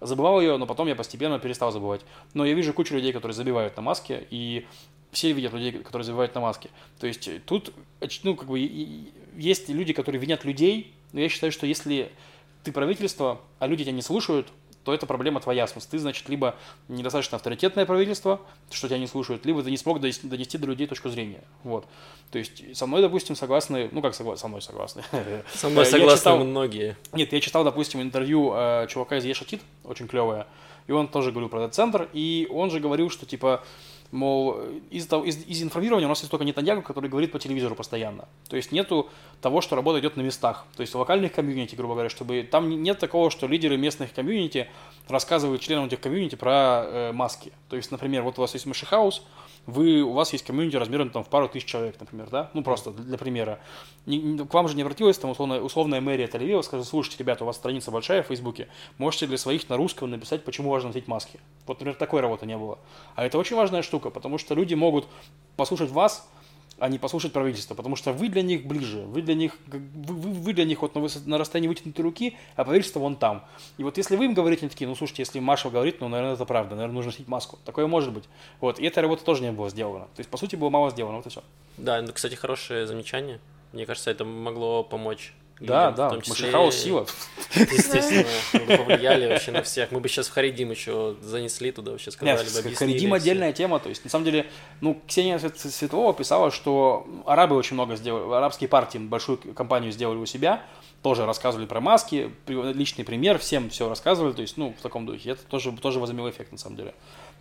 забывал 0.02 0.42
ее, 0.42 0.58
но 0.58 0.66
потом 0.66 0.88
я 0.88 0.96
постепенно 0.96 1.40
перестал 1.40 1.72
забывать. 1.72 2.02
Но 2.34 2.46
я 2.46 2.54
вижу 2.54 2.74
кучу 2.74 2.96
людей, 2.96 3.14
которые 3.14 3.36
забивают 3.36 3.76
на 3.76 3.82
маске, 3.82 4.28
и 4.30 4.66
все 5.12 5.32
видят 5.32 5.54
людей, 5.54 5.72
которые 5.72 6.06
забивают 6.06 6.36
на 6.36 6.42
маске. 6.42 6.70
То 7.00 7.08
есть 7.08 7.30
тут, 7.46 7.74
ну, 8.24 8.36
как 8.36 8.48
бы, 8.48 8.60
есть 9.36 9.70
люди, 9.70 9.94
которые 9.94 10.22
винят 10.22 10.46
людей, 10.46 10.94
но 11.14 11.20
я 11.20 11.30
считаю, 11.30 11.52
что 11.52 11.66
если 11.66 12.12
ты 12.64 12.72
правительство, 12.72 13.40
а 13.60 13.68
люди 13.68 13.84
тебя 13.84 13.94
не 13.94 14.02
слушают, 14.02 14.48
то 14.88 14.94
это 14.94 15.06
проблема 15.06 15.42
твоя. 15.42 15.66
В 15.66 15.70
смысле, 15.70 15.90
ты, 15.92 16.00
значит, 16.00 16.30
либо 16.30 16.56
недостаточно 16.88 17.36
авторитетное 17.36 17.86
правительство, 17.86 18.40
что 18.72 18.88
тебя 18.88 19.00
не 19.00 19.08
слушают, 19.08 19.46
либо 19.46 19.62
ты 19.62 19.70
не 19.70 19.76
смог 19.76 20.00
донести, 20.00 20.58
до 20.58 20.66
людей 20.66 20.88
точку 20.88 21.10
зрения. 21.10 21.44
Вот. 21.64 21.86
То 22.32 22.40
есть 22.40 22.64
со 22.74 22.88
мной, 22.88 23.02
допустим, 23.02 23.36
согласны, 23.36 23.90
ну 23.92 24.02
как 24.02 24.16
согласны, 24.16 24.40
со 24.40 24.48
мной 24.48 24.62
согласны. 24.62 25.04
Со 25.54 25.68
мной 25.70 25.86
согласны 25.86 26.18
читал, 26.20 26.38
многие. 26.38 26.96
Нет, 27.12 27.34
я 27.34 27.42
читал, 27.42 27.66
допустим, 27.66 28.02
интервью 28.02 28.54
э, 28.56 28.88
чувака 28.90 29.18
из 29.18 29.26
Ешатит, 29.26 29.60
очень 29.84 30.08
клевое, 30.08 30.48
и 30.88 30.94
он 30.94 31.10
тоже 31.10 31.32
говорил 31.32 31.50
про 31.50 31.64
этот 31.64 31.76
центр, 31.76 32.08
и 32.14 32.48
он 32.50 32.72
же 32.72 32.80
говорил, 32.80 33.10
что 33.10 33.26
типа 33.26 33.66
мол, 34.12 34.58
из, 34.90 35.12
из, 35.12 35.46
из 35.46 35.64
информирования 35.64 36.08
у 36.08 36.10
нас 36.10 36.20
есть 36.20 36.32
только 36.32 36.46
Нетаньягу, 36.46 36.82
который 36.82 37.10
говорит 37.10 37.32
по 37.32 37.40
телевизору 37.40 37.76
постоянно. 37.76 38.28
То 38.50 38.56
есть 38.56 38.72
нету 38.72 39.10
того, 39.42 39.62
что 39.62 39.76
работа 39.76 40.00
идет 40.00 40.18
на 40.18 40.22
местах. 40.22 40.66
То 40.76 40.82
есть 40.82 40.96
локальных 40.96 41.34
комьюнити, 41.34 41.76
грубо 41.76 41.94
говоря, 41.94 42.10
чтобы 42.10 42.48
там 42.50 42.70
нет 42.70 43.00
такого, 43.00 43.30
что 43.30 43.48
лидеры 43.48 43.78
местных 43.78 44.14
комьюнити 44.14 44.68
рассказывают 45.08 45.62
членам 45.62 45.86
этих 45.86 46.00
комьюнити 46.00 46.36
про 46.36 46.84
э, 46.86 47.12
маски. 47.12 47.52
То 47.70 47.76
есть, 47.76 47.92
например, 47.92 48.24
вот 48.24 48.38
у 48.38 48.42
вас 48.42 48.54
есть 48.54 48.66
Машихаус, 48.66 49.24
вы, 49.68 50.02
у 50.02 50.14
вас 50.14 50.32
есть 50.32 50.46
комьюнити 50.46 50.78
размером 50.78 51.10
там, 51.10 51.24
в 51.24 51.28
пару 51.28 51.50
тысяч 51.50 51.66
человек, 51.66 52.00
например, 52.00 52.30
да? 52.30 52.50
Ну, 52.54 52.64
просто 52.64 52.92
для 52.92 53.18
примера. 53.18 53.60
Не, 54.06 54.38
к 54.38 54.54
вам 54.54 54.68
же 54.70 54.76
не 54.76 54.82
обратилась 54.82 55.18
там 55.18 55.30
условно, 55.32 55.62
условная 55.62 56.00
мэрия 56.00 56.26
Тель-Авива, 56.26 56.64
скажет, 56.64 56.88
слушайте, 56.88 57.20
ребята, 57.20 57.44
у 57.44 57.48
вас 57.48 57.58
страница 57.58 57.92
большая 57.92 58.24
в 58.24 58.28
Фейсбуке, 58.28 58.70
можете 58.98 59.28
для 59.28 59.38
своих 59.38 59.68
на 59.70 59.76
русском 59.76 60.10
написать, 60.10 60.46
почему 60.46 60.72
важно 60.72 60.90
носить 60.90 61.10
маски. 61.10 61.40
Вот, 61.68 61.80
например, 61.80 61.96
такой 61.96 62.22
работы 62.22 62.46
не 62.46 62.58
было. 62.58 62.80
А 63.16 63.26
это 63.26 63.38
очень 63.38 63.58
важная 63.58 63.82
штука, 63.82 64.10
потому 64.10 64.38
что 64.38 64.56
люди 64.56 64.74
могут 64.74 65.06
послушать 65.58 65.92
вас, 65.92 66.30
а 66.80 66.90
не 66.90 67.00
послушать 67.00 67.34
правительство, 67.34 67.76
потому 67.76 67.96
что 67.96 68.14
вы 68.14 68.30
для 68.30 68.42
них 68.42 68.66
ближе, 68.66 69.00
вы 69.02 69.22
для 69.22 69.34
них, 69.34 69.58
вы, 69.66 69.80
вы, 69.80 70.54
для 70.54 70.66
них 70.66 70.82
вот 70.82 70.96
на, 70.96 71.02
высот, 71.02 71.26
на 71.26 71.38
расстоянии 71.38 71.68
вытянутой 71.68 72.04
руки, 72.04 72.38
а 72.56 72.64
правительство 72.64 73.00
вон 73.00 73.16
там. 73.16 73.46
И 73.78 73.84
вот 73.84 73.98
если 73.98 74.16
вы 74.16 74.26
им 74.26 74.34
говорите, 74.34 74.62
они 74.62 74.70
такие, 74.70 74.88
ну 74.88 74.96
слушайте, 74.96 75.24
если 75.24 75.40
Маша 75.40 75.70
говорит, 75.70 76.02
ну, 76.02 76.08
наверное, 76.08 76.36
это 76.36 76.46
правда, 76.46 76.76
наверное, 76.76 76.96
нужно 76.96 77.12
носить 77.12 77.28
маску. 77.28 77.58
Такое 77.66 77.88
может 77.88 78.14
быть. 78.14 78.26
Вот, 78.60 78.80
и 78.80 78.86
эта 78.86 79.02
работа 79.02 79.24
тоже 79.24 79.42
не 79.44 79.52
была 79.52 79.70
сделана. 79.70 80.06
То 80.06 80.20
есть, 80.20 80.30
по 80.30 80.38
сути, 80.38 80.56
было 80.56 80.70
мало 80.70 80.92
сделано, 80.92 81.18
вот 81.18 81.26
и 81.26 81.30
все. 81.30 81.44
Да, 81.78 82.02
ну, 82.02 82.12
кстати, 82.14 82.36
хорошее 82.36 82.86
замечание. 82.86 83.40
Мне 83.74 83.86
кажется, 83.86 84.12
это 84.12 84.24
могло 84.24 84.84
помочь 84.84 85.34
да, 85.60 85.92
да, 85.92 86.10
в 86.10 86.14
том 86.14 86.22
числе... 86.22 86.46
Машихаус 86.46 86.76
сила. 86.76 87.08
Естественно, 87.56 88.78
повлияли 88.78 89.28
вообще 89.28 89.52
на 89.52 89.64
всех. 89.64 89.92
Мы 89.92 90.00
бы 90.00 90.08
сейчас 90.08 90.28
в 90.28 90.34
Харидим 90.34 90.72
еще 90.72 91.16
занесли 91.22 91.72
туда, 91.72 91.92
вообще 91.92 92.12
сказали 92.12 92.38
Нет, 92.38 92.46
бы, 92.46 92.60
объяснили. 92.60 92.76
Харидим 92.76 93.14
отдельная 93.14 93.54
тема, 93.54 93.80
то 93.80 93.90
есть, 93.90 94.04
на 94.04 94.10
самом 94.10 94.26
деле, 94.26 94.46
ну, 94.82 95.02
Ксения 95.08 95.40
Светлова 95.40 96.14
писала, 96.14 96.52
что 96.52 97.08
арабы 97.26 97.56
очень 97.56 97.74
много 97.74 97.96
сделали, 97.96 98.32
арабские 98.34 98.68
партии 98.68 98.98
большую 98.98 99.38
компанию 99.38 99.92
сделали 99.92 100.18
у 100.18 100.26
себя, 100.26 100.64
тоже 101.02 101.26
рассказывали 101.26 101.66
про 101.66 101.80
маски, 101.80 102.32
личный 102.48 103.06
пример, 103.06 103.38
всем 103.40 103.70
все 103.70 103.88
рассказывали, 103.88 104.34
то 104.34 104.42
есть, 104.42 104.58
ну, 104.58 104.76
в 104.78 104.82
таком 104.82 105.06
духе. 105.06 105.32
Это 105.32 105.44
тоже, 105.44 105.72
тоже 105.72 106.00
возымело 106.00 106.30
эффект, 106.30 106.52
на 106.52 106.58
самом 106.58 106.76
деле. 106.76 106.94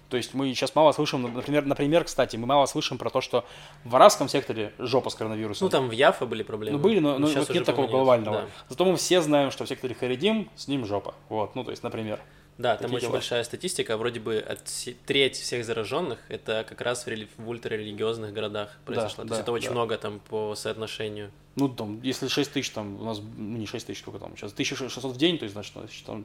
То 0.09 0.16
есть 0.16 0.35
мы 0.35 0.49
сейчас 0.55 0.75
мало 0.75 0.92
слышим, 0.92 1.23
например, 1.23 1.66
например, 1.66 2.05
кстати, 2.05 2.37
мы 2.37 2.47
мало 2.47 2.66
слышим 2.66 2.97
про 2.97 3.11
то, 3.11 3.21
что 3.21 3.45
в 3.85 3.97
арабском 3.97 4.29
секторе 4.29 4.73
жопа 4.79 5.11
с 5.11 5.14
коронавирусом. 5.14 5.66
Ну, 5.66 5.71
там 5.71 5.88
в 5.88 5.92
Яфа 5.92 6.27
были 6.27 6.42
проблемы. 6.42 6.79
Ну, 6.79 6.83
были, 6.83 6.99
но, 7.01 7.19
но 7.19 7.27
вот 7.27 7.51
нет 7.51 7.64
такого 7.64 7.88
глобального. 7.88 8.42
Да. 8.42 8.47
Зато 8.69 8.85
мы 8.85 8.97
все 8.97 9.21
знаем, 9.21 9.51
что 9.51 9.64
в 9.64 9.69
секторе 9.69 9.95
Харидим 9.95 10.49
с 10.55 10.69
ним 10.69 10.87
жопа. 10.87 11.14
Вот, 11.29 11.55
ну, 11.55 11.64
то 11.64 11.71
есть, 11.71 11.83
например. 11.83 12.21
Да, 12.59 12.77
там 12.77 12.90
очень 12.90 13.03
дела. 13.03 13.12
большая 13.12 13.45
статистика, 13.45 13.99
вроде 13.99 14.19
бы 14.19 14.38
от 14.38 14.62
треть 15.05 15.37
всех 15.37 15.64
зараженных 15.64 16.19
это 16.31 16.64
как 16.66 16.81
раз 16.81 17.05
в, 17.05 17.09
рели... 17.09 17.29
в 17.37 17.49
ультрарелигиозных 17.49 18.33
городах 18.33 18.79
произошло. 18.87 19.25
Да, 19.25 19.29
То 19.29 19.29
да, 19.29 19.35
есть 19.35 19.42
это 19.42 19.53
очень 19.53 19.69
да. 19.69 19.75
много 19.75 19.99
там 19.99 20.21
по 20.21 20.55
соотношению. 20.55 21.33
Ну, 21.57 21.69
там, 21.69 22.01
если 22.03 22.29
6 22.29 22.53
тысяч, 22.53 22.71
там, 22.71 23.01
у 23.01 23.05
нас, 23.05 23.19
ну, 23.19 23.59
не 23.59 23.66
6 23.66 23.87
тысяч, 23.87 24.01
сколько 24.01 24.19
там, 24.19 24.37
сейчас 24.37 24.53
1600 24.53 25.12
в 25.12 25.16
день, 25.19 25.38
то 25.38 25.45
есть, 25.45 25.55
значит, 25.55 25.75
там 26.07 26.25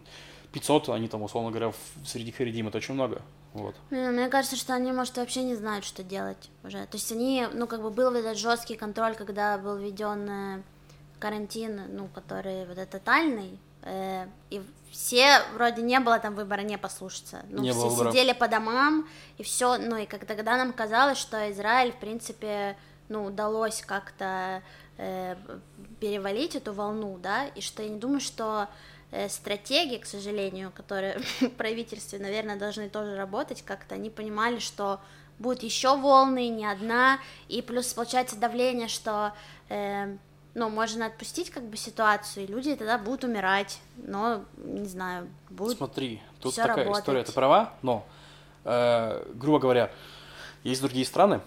500, 0.52 0.90
они 0.90 1.08
там, 1.08 1.24
условно 1.24 1.50
говоря, 1.50 1.74
среди 2.06 2.32
Харидим, 2.32 2.68
это 2.68 2.78
очень 2.78 2.94
много. 2.94 3.22
Вот. 3.54 3.76
Мне 3.90 4.30
кажется, 4.30 4.56
что 4.56 4.74
они, 4.74 4.92
может, 4.92 5.18
вообще 5.18 5.44
не 5.44 5.56
знают, 5.56 5.86
что 5.86 6.04
делать 6.04 6.50
уже. 6.64 6.86
То 6.86 6.98
есть 6.98 7.12
они, 7.12 7.48
ну, 7.54 7.68
как 7.68 7.82
бы 7.82 7.90
был 7.90 8.14
этот 8.14 8.38
жесткий 8.38 8.76
контроль, 8.76 9.16
когда 9.16 9.58
был 9.58 9.78
введен 9.78 10.30
э, 10.30 10.62
карантин, 11.20 11.82
ну, 11.90 12.08
который 12.08 12.66
вот 12.66 12.78
этот 12.78 12.92
тотальный, 12.92 13.60
э, 13.84 14.28
и 14.50 14.62
все 14.90 15.42
вроде 15.54 15.82
не 15.82 16.00
было 16.00 16.20
там 16.20 16.36
выбора 16.36 16.62
не 16.62 16.78
послушаться. 16.78 17.46
Ну, 17.50 17.62
не 17.62 17.72
все 17.72 17.90
было 17.90 18.12
сидели 18.12 18.34
по 18.34 18.48
домам, 18.48 19.08
и 19.38 19.44
все, 19.44 19.78
ну, 19.78 19.98
и 19.98 20.06
как 20.06 20.26
тогда 20.26 20.58
нам 20.58 20.74
казалось, 20.74 21.18
что 21.18 21.52
Израиль, 21.52 21.92
в 21.92 22.00
принципе, 22.00 22.78
ну, 23.10 23.26
удалось 23.26 23.82
как-то 23.82 24.62
э, 24.98 25.36
перевалить 26.00 26.56
эту 26.56 26.74
волну, 26.74 27.18
да, 27.22 27.48
и 27.48 27.62
что 27.62 27.84
я 27.84 27.90
не 27.90 28.00
думаю, 28.00 28.20
что 28.20 28.68
стратегии, 29.30 29.98
к 29.98 30.06
сожалению, 30.06 30.72
которые 30.72 31.20
в 31.42 31.50
правительстве, 31.50 32.20
наверное, 32.20 32.58
должны 32.58 32.90
тоже 32.90 33.16
работать 33.16 33.62
как-то, 33.62 33.96
они 33.96 34.10
понимали, 34.10 34.60
что 34.60 35.00
будут 35.40 35.64
еще 35.64 35.98
волны, 35.98 36.50
не 36.50 36.66
одна, 36.66 37.20
и 37.50 37.62
плюс 37.62 37.94
получается 37.94 38.38
давление, 38.38 38.88
что 38.88 39.34
э, 39.70 40.16
ну, 40.54 40.70
можно 40.70 41.08
отпустить 41.08 41.50
как 41.50 41.64
бы 41.64 41.78
ситуацию, 41.78 42.46
и 42.46 42.48
люди 42.48 42.76
тогда 42.76 42.98
будут 42.98 43.24
умирать, 43.24 43.80
но, 43.98 44.44
не 44.58 44.88
знаю, 44.88 45.28
будет 45.50 45.78
Смотри, 45.78 46.22
тут 46.40 46.56
такая 46.56 46.78
работать. 46.78 47.02
история, 47.02 47.24
ты 47.24 47.32
права, 47.32 47.74
но, 47.82 48.06
э, 48.64 49.26
грубо 49.34 49.60
говоря, 49.60 49.92
есть 50.64 50.82
другие 50.82 51.06
страны, 51.06 51.42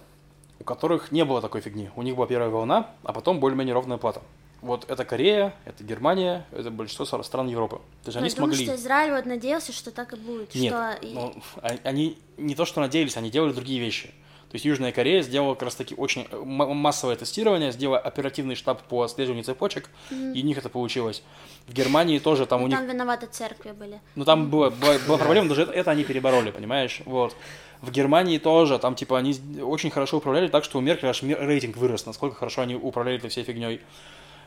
у 0.59 0.65
которых 0.65 1.13
не 1.13 1.25
было 1.25 1.41
такой 1.41 1.61
фигни. 1.61 1.91
У 1.97 2.03
них 2.03 2.17
была 2.17 2.27
первая 2.27 2.51
волна, 2.51 2.91
а 3.05 3.13
потом 3.13 3.41
более-менее 3.41 3.75
ровная 3.75 3.99
плата. 3.99 4.23
Вот 4.65 4.91
это 4.91 5.05
Корея, 5.05 5.55
это 5.67 5.85
Германия, 5.85 6.47
это 6.51 6.71
большинство 6.71 7.05
стран 7.23 7.49
Европы. 7.49 7.77
То 8.03 8.09
есть 8.09 8.15
Ну, 8.15 8.21
они 8.21 8.31
я 8.31 8.35
думаю, 8.35 8.55
смогли... 8.55 8.65
что 8.65 8.75
Израиль 8.77 9.13
вот 9.13 9.27
надеялся, 9.27 9.73
что 9.73 9.91
так 9.91 10.15
и 10.15 10.17
будет, 10.17 10.55
Нет, 10.55 10.73
что 10.73 10.99
ну, 11.03 11.35
а- 11.61 11.77
они 11.85 12.17
не 12.39 12.55
то, 12.55 12.65
что 12.65 12.81
надеялись, 12.81 13.17
они 13.19 13.31
делали 13.31 13.53
другие 13.53 13.79
вещи. 13.79 14.07
То 14.55 14.57
есть 14.57 14.65
Южная 14.65 14.91
Корея 14.91 15.21
сделала 15.21 15.55
как 15.55 15.65
раз 15.65 15.75
таки 15.75 15.95
очень 15.97 16.27
э, 16.31 16.37
массовое 16.45 17.17
тестирование, 17.17 17.73
сделала 17.73 17.99
оперативный 17.99 18.55
штаб 18.55 18.83
по 18.85 19.03
отслеживанию 19.03 19.45
цепочек, 19.45 19.91
и 20.11 20.41
у 20.43 20.47
них 20.47 20.57
это 20.57 20.71
получилось. 20.71 21.23
В 21.67 21.75
Германии 21.75 22.19
тоже 22.19 22.47
там 22.47 22.61
у 22.61 22.63
ну, 22.63 22.69
них 22.69 22.79
там 22.79 22.89
виноваты 22.89 23.27
церкви 23.27 23.73
были. 23.73 24.01
ну 24.15 24.25
там 24.25 24.49
была, 24.49 24.71
была, 24.71 24.97
была 25.07 25.19
проблема, 25.19 25.49
даже 25.49 25.63
это, 25.63 25.73
это 25.73 25.91
они 25.91 26.05
перебороли, 26.05 26.53
понимаешь? 26.53 27.03
Вот. 27.05 27.37
В 27.83 27.91
Германии 27.91 28.39
тоже, 28.39 28.79
там 28.79 28.95
типа 28.95 29.19
они 29.19 29.37
очень 29.61 29.91
хорошо 29.91 30.17
управляли, 30.19 30.49
так 30.49 30.65
что 30.65 30.79
у 30.79 30.81
Меркель 30.81 31.09
аж 31.09 31.23
рейтинг 31.23 31.77
вырос, 31.77 32.07
насколько 32.07 32.37
хорошо 32.37 32.63
они 32.63 32.77
управляли 32.77 33.19
этой 33.19 33.29
всей 33.29 33.45
фигней. 33.45 33.83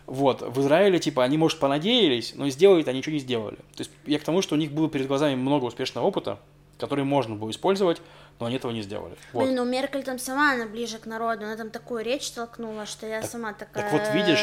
Вот, 0.07 0.41
в 0.41 0.59
Израиле, 0.61 0.99
типа, 0.99 1.23
они, 1.23 1.37
может, 1.37 1.59
понадеялись, 1.59 2.33
но 2.35 2.49
сделать 2.49 2.87
они 2.87 2.99
ничего 2.99 3.13
не 3.13 3.19
сделали. 3.19 3.57
То 3.57 3.79
есть 3.79 3.91
я 4.05 4.17
к 4.19 4.23
тому, 4.23 4.41
что 4.41 4.55
у 4.55 4.57
них 4.57 4.71
было 4.71 4.89
перед 4.89 5.05
глазами 5.07 5.35
много 5.35 5.65
успешного 5.65 6.05
опыта, 6.05 6.39
который 6.79 7.03
можно 7.03 7.35
было 7.35 7.49
использовать, 7.51 8.01
но 8.39 8.45
они 8.45 8.55
этого 8.55 8.71
не 8.71 8.81
сделали. 8.83 9.17
Вот. 9.33 9.43
Блин, 9.43 9.55
ну 9.57 9.65
Меркель 9.65 10.03
там 10.03 10.17
сама, 10.17 10.53
она 10.53 10.65
ближе 10.65 10.97
к 10.97 11.05
народу, 11.07 11.43
она 11.45 11.57
там 11.57 11.69
такую 11.71 12.03
речь 12.05 12.29
толкнула, 12.31 12.85
что 12.85 13.05
я 13.05 13.21
Так- 13.21 13.29
сама 13.29 13.53
такая... 13.53 13.91
вот 13.91 14.13
видишь, 14.13 14.39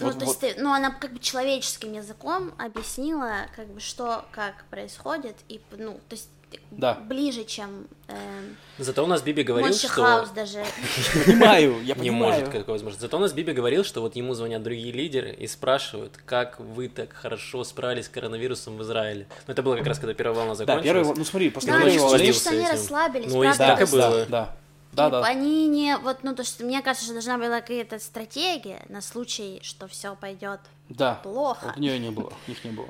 Ну, 0.00 0.06
вот- 0.06 0.18
то 0.18 0.24
есть, 0.24 0.40
ты- 0.40 0.54
ну, 0.58 0.72
она 0.72 0.90
как 0.90 1.12
бы 1.12 1.20
человеческим 1.20 1.92
языком 1.92 2.52
объяснила, 2.58 3.46
как 3.54 3.68
бы, 3.68 3.78
что, 3.80 4.24
как 4.32 4.64
происходит, 4.68 5.36
и, 5.48 5.60
ну, 5.78 5.92
то 6.08 6.16
есть, 6.16 6.28
Да. 6.70 6.94
ближе, 6.94 7.44
чем 7.44 7.86
эм, 8.08 8.56
Зато 8.78 9.04
у 9.04 9.06
нас 9.06 9.22
Биби 9.22 9.42
говорил, 9.44 9.68
Монти 9.68 9.86
что... 9.86 9.88
Хаус 10.02 10.30
даже. 10.30 10.64
Понимаю, 11.26 11.74
я 11.82 11.94
Не 11.94 11.94
понимаю. 11.94 12.32
может, 12.40 12.48
как 12.48 12.66
возможно. 12.68 12.98
Зато 13.00 13.16
у 13.16 13.20
нас 13.20 13.32
Биби 13.32 13.52
говорил, 13.52 13.84
что 13.84 14.00
вот 14.00 14.16
ему 14.16 14.34
звонят 14.34 14.62
другие 14.62 14.92
лидеры 14.92 15.30
и 15.32 15.46
спрашивают, 15.46 16.18
как 16.26 16.58
вы 16.58 16.88
так 16.88 17.12
хорошо 17.12 17.62
справились 17.64 18.06
с 18.06 18.08
коронавирусом 18.08 18.76
в 18.76 18.82
Израиле. 18.82 19.26
Ну, 19.46 19.52
это 19.52 19.62
было 19.62 19.76
как 19.76 19.86
раз, 19.86 19.98
когда 19.98 20.14
первая 20.14 20.36
волна 20.36 20.52
Да, 20.52 20.56
закончилась. 20.56 20.84
первый, 20.84 21.16
ну 21.16 21.24
смотри, 21.24 21.50
после 21.50 21.72
Да, 21.72 21.78
первой 21.78 21.96
волны- 21.98 22.18
кажется, 22.18 22.40
что 22.40 22.50
они 22.50 22.68
расслабились, 22.68 23.32
Ну, 23.32 23.42
и 23.44 23.52
так 23.56 23.80
и 23.80 23.84
да, 23.84 23.90
было. 23.90 24.10
да, 24.10 24.26
да, 24.28 25.10
да, 25.10 25.20
да. 25.22 25.26
они 25.26 25.66
не, 25.68 25.96
вот, 25.98 26.18
ну, 26.22 26.34
то, 26.34 26.44
что 26.44 26.64
мне 26.64 26.82
кажется, 26.82 27.04
что 27.04 27.14
должна 27.14 27.38
была 27.38 27.60
какая-то 27.60 27.98
стратегия 27.98 28.82
на 28.88 29.00
случай, 29.00 29.60
что 29.62 29.86
все 29.88 30.14
пойдет 30.16 30.60
Да. 30.88 31.20
плохо. 31.22 31.66
Вот 31.66 31.76
у 31.76 31.80
нее 31.80 31.98
не 31.98 32.10
было, 32.10 32.32
их 32.46 32.64
не 32.64 32.70
было. 32.70 32.88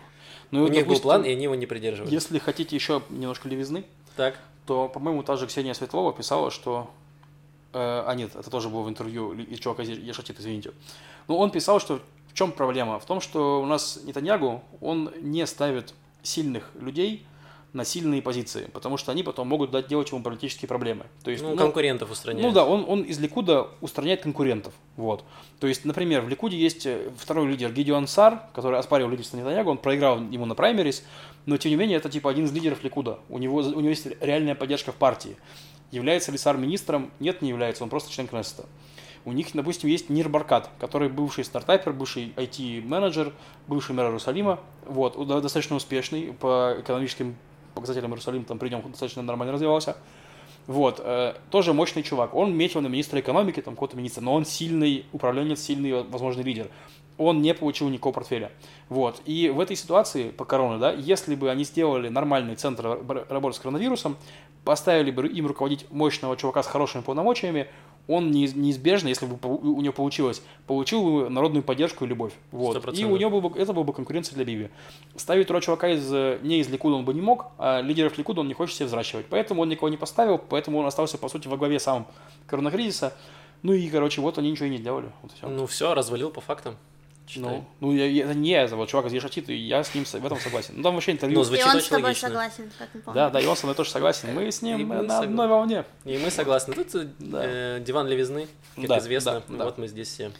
Ну, 0.55 0.61
и 0.61 0.62
У 0.62 0.67
вот, 0.67 0.73
них 0.73 0.87
был 0.87 1.01
план, 1.01 1.25
и 1.25 1.33
они 1.33 1.43
его 1.43 1.57
не 1.57 1.67
придерживались. 1.67 2.12
Если 2.12 2.38
хотите 2.38 2.77
еще 2.77 3.03
немножко 3.11 3.49
левизны, 3.49 3.85
Так, 4.14 4.38
то, 4.67 4.88
по-моему, 4.88 5.25
та 5.25 5.37
же 5.37 5.49
Ксения 5.49 5.75
Светлова 5.75 6.12
писала, 6.12 6.53
что... 6.53 6.93
э, 7.73 8.05
а 8.07 8.14
нет, 8.14 8.37
это 8.37 8.49
тоже 8.51 8.69
было 8.69 8.83
в 8.83 8.88
интервью 8.88 9.33
из 9.33 9.59
чувака 9.59 9.83
Ешатит, 9.83 10.38
извините. 10.38 10.71
Ну, 11.27 11.38
он 11.38 11.51
писал, 11.51 11.81
что 11.81 12.01
в 12.29 12.35
чем 12.35 12.53
проблема? 12.53 13.01
В 13.01 13.05
том, 13.05 13.21
что 13.21 13.61
у 13.61 13.67
нас 13.67 13.99
Нетаньягу, 14.05 14.62
он 14.81 15.11
не 15.21 15.45
ставит 15.45 15.93
сильных 16.23 16.71
людей 16.79 17.27
на 17.75 17.85
сильные 17.85 18.23
позиции, 18.23 18.71
потому 18.73 18.97
что 18.97 19.11
они 19.11 19.25
потом 19.25 19.49
могут 19.49 19.73
дать 19.73 19.89
делать 19.89 20.11
ему 20.13 20.23
политические 20.23 20.69
проблемы. 20.69 21.07
То 21.25 21.31
есть, 21.33 21.43
ну, 21.43 21.57
конкурентов 21.57 22.11
устраняют. 22.11 22.47
ну 22.47 22.55
да, 22.55 22.65
он, 22.65 22.85
он 22.89 23.03
из 23.03 23.19
Ликуда 23.19 23.67
устраняет 23.81 24.23
конкурентов. 24.23 24.73
Вот. 24.97 25.25
То 25.59 25.67
есть, 25.67 25.85
например, 25.85 26.23
в 26.23 26.29
Ликуде 26.29 26.57
есть 26.57 26.87
э, 26.87 27.11
второй 27.19 27.49
лидер 27.49 27.73
Гидеон 27.73 28.07
Сар, 28.07 28.43
который 28.55 28.79
оспаривал 28.79 29.11
лидерство 29.11 29.37
Нетаньягу, 29.37 29.73
он 29.73 29.79
проиграл 29.79 30.21
ему 30.21 30.47
на 30.47 30.55
праймерис, 30.55 31.05
но 31.47 31.57
тем 31.57 31.71
не 31.71 31.77
менее 31.77 31.99
это 31.99 32.09
типа 32.09 32.31
один 32.31 32.45
из 32.45 32.53
лидеров 32.53 32.85
Ликуда. 32.85 33.19
У 33.29 33.39
него, 33.39 33.59
у 33.59 33.81
него 33.81 33.89
есть 33.89 34.07
реальная 34.21 34.55
поддержка 34.55 34.93
в 34.93 34.95
партии. 34.95 35.37
Является 35.91 36.31
ли 36.31 36.39
Сар 36.39 36.57
министром? 36.57 37.11
Нет, 37.19 37.43
не 37.43 37.49
является, 37.49 37.83
он 37.83 37.91
просто 37.91 38.13
член 38.13 38.29
Кнессета. 38.29 38.67
У 39.25 39.33
них, 39.33 39.49
допустим, 39.53 39.89
есть 39.89 40.11
Нир 40.11 40.29
Баркат, 40.29 40.71
который 40.79 41.09
бывший 41.09 41.45
стартапер, 41.45 41.93
бывший 41.93 42.35
IT-менеджер, 42.37 43.33
бывший 43.67 43.97
мэр 43.97 44.07
Иерусалима, 44.07 44.61
вот, 44.87 45.27
достаточно 45.27 45.77
успешный 45.77 46.35
по 46.35 46.77
экономическим 46.79 47.35
показателям 47.75 48.11
Иерусалим, 48.11 48.45
там 48.45 48.59
при 48.59 48.69
нем 48.69 48.83
достаточно 48.83 49.23
нормально 49.23 49.53
развивался. 49.53 49.97
Вот, 50.67 51.01
э, 51.05 51.35
тоже 51.51 51.75
мощный 51.75 52.03
чувак. 52.03 52.35
Он 52.35 52.57
метил 52.57 52.81
на 52.81 52.87
министра 52.87 53.21
экономики, 53.21 53.61
там, 53.61 53.75
какого-то 53.75 53.97
министра, 53.97 54.23
но 54.23 54.35
он 54.35 54.47
сильный 54.47 55.05
управленец, 55.13 55.61
сильный, 55.61 56.03
возможный 56.05 56.43
лидер. 56.43 56.69
Он 57.19 57.43
не 57.43 57.55
получил 57.55 57.89
никакого 57.91 58.15
портфеля. 58.15 58.51
Вот. 58.89 59.21
И 59.27 59.51
в 59.51 59.61
этой 59.61 59.77
ситуации 59.77 60.31
по 60.31 60.45
короне, 60.45 60.79
да, 60.79 60.93
если 60.93 61.35
бы 61.35 61.51
они 61.51 61.65
сделали 61.65 62.09
нормальный 62.09 62.57
центр 62.57 62.99
работы 63.29 63.57
с 63.57 63.59
коронавирусом, 63.61 64.17
поставили 64.65 65.11
бы 65.11 65.29
им 65.29 65.47
руководить 65.47 65.87
мощного 65.91 66.37
чувака 66.37 66.63
с 66.63 66.67
хорошими 66.67 67.03
полномочиями, 67.03 67.69
он 68.07 68.31
неиз- 68.31 68.57
неизбежно, 68.57 69.09
если 69.09 69.27
бы 69.27 69.38
у 69.43 69.81
него 69.81 69.93
получилось, 69.93 70.43
получил 70.67 71.05
бы 71.05 71.31
народную 71.31 71.62
поддержку 71.62 72.05
и 72.05 72.09
любовь. 72.09 72.33
Вот. 72.51 72.77
Сто 72.77 72.90
И 72.90 73.05
у 73.05 73.17
него 73.17 73.40
бы, 73.40 73.59
это 73.59 73.73
была 73.73 73.85
бы 73.85 73.93
конкуренция 73.93 74.35
для 74.37 74.45
Биби. 74.45 74.69
Ставить 75.17 75.47
туда 75.47 75.61
чувака 75.61 75.88
из, 75.88 76.11
не 76.43 76.61
из 76.61 76.69
Ликуда 76.69 76.97
он 76.97 77.05
бы 77.05 77.14
не 77.14 77.21
мог, 77.21 77.47
а 77.59 77.81
лидеров 77.81 78.19
Ликуда 78.19 78.40
он 78.40 78.49
не 78.49 78.55
хочет 78.55 78.77
себе 78.77 78.87
взращивать. 78.87 79.27
Поэтому 79.27 79.62
он 79.62 79.69
никого 79.69 79.88
не 79.88 79.97
поставил, 79.97 80.38
поэтому 80.38 80.79
он 80.79 80.87
остался, 80.87 81.19
по 81.19 81.29
сути, 81.29 81.49
во 81.49 81.57
главе 81.57 81.79
сам 81.81 82.07
коронакризиса. 82.47 83.17
Ну 83.62 83.73
и, 83.73 83.88
короче, 83.88 84.21
вот 84.21 84.37
они 84.37 84.51
ничего 84.51 84.67
и 84.67 84.71
не 84.71 84.77
сделали. 84.77 85.11
Вот 85.23 85.33
и 85.33 85.37
всё. 85.37 85.49
Ну 85.49 85.67
все, 85.67 85.95
развалил 85.95 86.31
по 86.31 86.43
фактам. 86.43 86.77
Ну, 87.37 87.65
ну 87.81 87.93
я, 87.95 88.07
я- 88.07 88.25
это 88.25 88.35
не 88.35 88.51
я, 88.51 88.63
это 88.65 88.77
вот 88.77 88.89
чувак 88.89 89.07
из 89.07 89.13
Ешатит, 89.15 89.49
и 89.49 89.55
я 89.55 89.83
с 89.83 89.95
ним 89.95 90.05
в 90.05 90.15
этом 90.27 90.39
согласен. 90.39 90.75
Ну, 90.77 90.83
там 90.83 90.95
вообще 90.95 91.13
интервью. 91.13 91.39
Ну, 91.39 91.43
И 91.43 91.45
звучит 91.47 91.67
он 91.67 91.81
с 91.81 91.89
тобой 91.89 92.03
логично. 92.05 92.29
согласен, 92.29 92.71
как 92.79 92.89
мы 92.95 93.01
помним. 93.01 93.15
да, 93.15 93.31
да, 93.31 93.41
и 93.41 93.47
он 93.47 93.57
со 93.57 93.67
мной 93.67 93.75
тоже 93.75 93.91
согласен. 93.91 94.35
Мы 94.35 94.53
с 94.53 94.63
И 94.63 94.67
ним 94.67 94.87
мы 94.89 94.95
э, 94.97 95.03
на 95.03 95.09
согла- 95.21 95.25
одной 95.25 95.49
волне. 95.49 95.85
И 96.05 96.19
мы 96.19 96.31
согласны. 96.31 96.75
Тут 96.75 96.95
э, 96.95 97.07
Да. 97.19 97.41
э, 97.43 97.81
диван 97.81 98.07
левизны, 98.09 98.47
как 98.77 98.87
Да, 98.87 98.99
известно. 98.99 99.43
да, 99.49 99.57
да. 99.57 99.65
Вот 99.65 99.79
мы 99.79 99.89
здесь 99.89 100.09
все. 100.09 100.33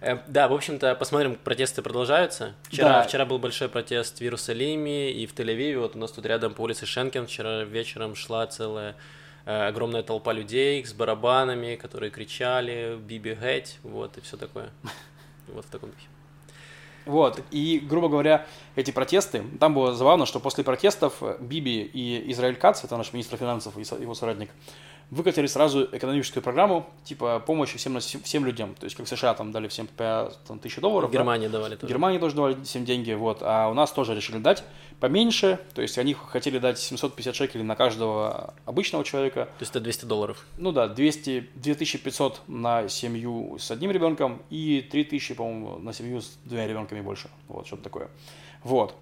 Э, 0.00 0.18
Да, 0.26 0.48
в 0.48 0.52
общем-то, 0.52 0.94
посмотрим, 0.96 1.36
протесты 1.36 1.80
продолжаются. 1.80 2.54
Вчера, 2.64 2.88
Да. 2.88 3.02
вчера 3.04 3.24
был 3.24 3.38
большой 3.38 3.68
протест 3.68 4.18
в 4.18 4.22
Иерусалиме 4.22 5.12
и 5.12 5.26
в 5.26 5.32
Тель-Авиве. 5.34 5.78
Вот 5.78 5.94
у 5.96 5.98
нас 5.98 6.10
тут 6.10 6.26
рядом 6.26 6.54
по 6.54 6.62
улице 6.62 6.86
Шенкен 6.86 7.26
вчера 7.28 7.62
вечером 7.64 8.14
шла 8.16 8.46
целая 8.48 8.96
э, 9.46 9.68
огромная 9.68 10.02
толпа 10.02 10.32
людей 10.32 10.84
с 10.84 10.92
барабанами, 10.92 11.76
которые 11.76 12.10
кричали 12.10 12.98
«Биби 13.00 13.34
геть», 13.40 13.78
вот, 13.84 14.18
и 14.18 14.20
все 14.20 14.36
такое. 14.36 14.70
Вот 15.48 15.64
в 15.64 15.68
таком 15.70 15.90
духе. 15.90 16.02
Вот, 17.06 17.40
и, 17.52 17.78
грубо 17.78 18.08
говоря, 18.08 18.46
эти 18.74 18.90
протесты, 18.90 19.44
там 19.60 19.74
было 19.74 19.94
забавно, 19.94 20.26
что 20.26 20.40
после 20.40 20.64
протестов 20.64 21.22
Биби 21.40 21.82
и 21.82 22.32
Израиль 22.32 22.56
Кац, 22.56 22.82
это 22.82 22.96
наш 22.96 23.12
министр 23.12 23.36
финансов 23.36 23.78
и 23.78 24.02
его 24.02 24.14
соратник, 24.14 24.50
выкатили 25.10 25.46
сразу 25.46 25.88
экономическую 25.92 26.42
программу, 26.42 26.86
типа 27.04 27.40
помощи 27.40 27.78
всем, 27.78 27.98
всем 28.00 28.44
людям. 28.44 28.74
То 28.74 28.84
есть, 28.84 28.96
как 28.96 29.06
США 29.06 29.34
там 29.34 29.52
дали 29.52 29.68
всем 29.68 29.86
по 29.86 30.32
там, 30.46 30.58
тысячу 30.58 30.80
долларов. 30.80 31.10
В 31.10 31.12
да? 31.12 31.18
Германии 31.18 31.48
давали 31.48 31.76
тоже. 31.76 31.92
Германии 31.92 32.18
тоже 32.18 32.34
давали 32.34 32.62
всем 32.64 32.84
деньги, 32.84 33.12
вот, 33.12 33.38
а 33.42 33.68
у 33.68 33.74
нас 33.74 33.92
тоже 33.92 34.14
решили 34.14 34.38
дать 34.38 34.64
поменьше, 35.00 35.60
то 35.74 35.82
есть 35.82 35.98
они 35.98 36.14
хотели 36.14 36.58
дать 36.58 36.78
750 36.78 37.34
шекелей 37.34 37.64
на 37.64 37.76
каждого 37.76 38.54
обычного 38.64 39.04
человека, 39.04 39.44
То 39.44 39.62
есть 39.62 39.70
это 39.70 39.80
200 39.80 40.06
долларов. 40.06 40.46
ну 40.56 40.72
да, 40.72 40.88
200, 40.88 41.50
2500 41.54 42.42
на 42.46 42.88
семью 42.88 43.58
с 43.58 43.70
одним 43.70 43.90
ребенком 43.90 44.42
и 44.50 44.86
3000, 44.90 45.34
по-моему, 45.34 45.78
на 45.78 45.92
семью 45.92 46.22
с 46.22 46.38
двумя 46.44 46.66
ребенками 46.66 47.00
больше, 47.00 47.28
вот, 47.48 47.66
что-то 47.66 47.82
такое. 47.82 48.08
Вот. 48.62 48.94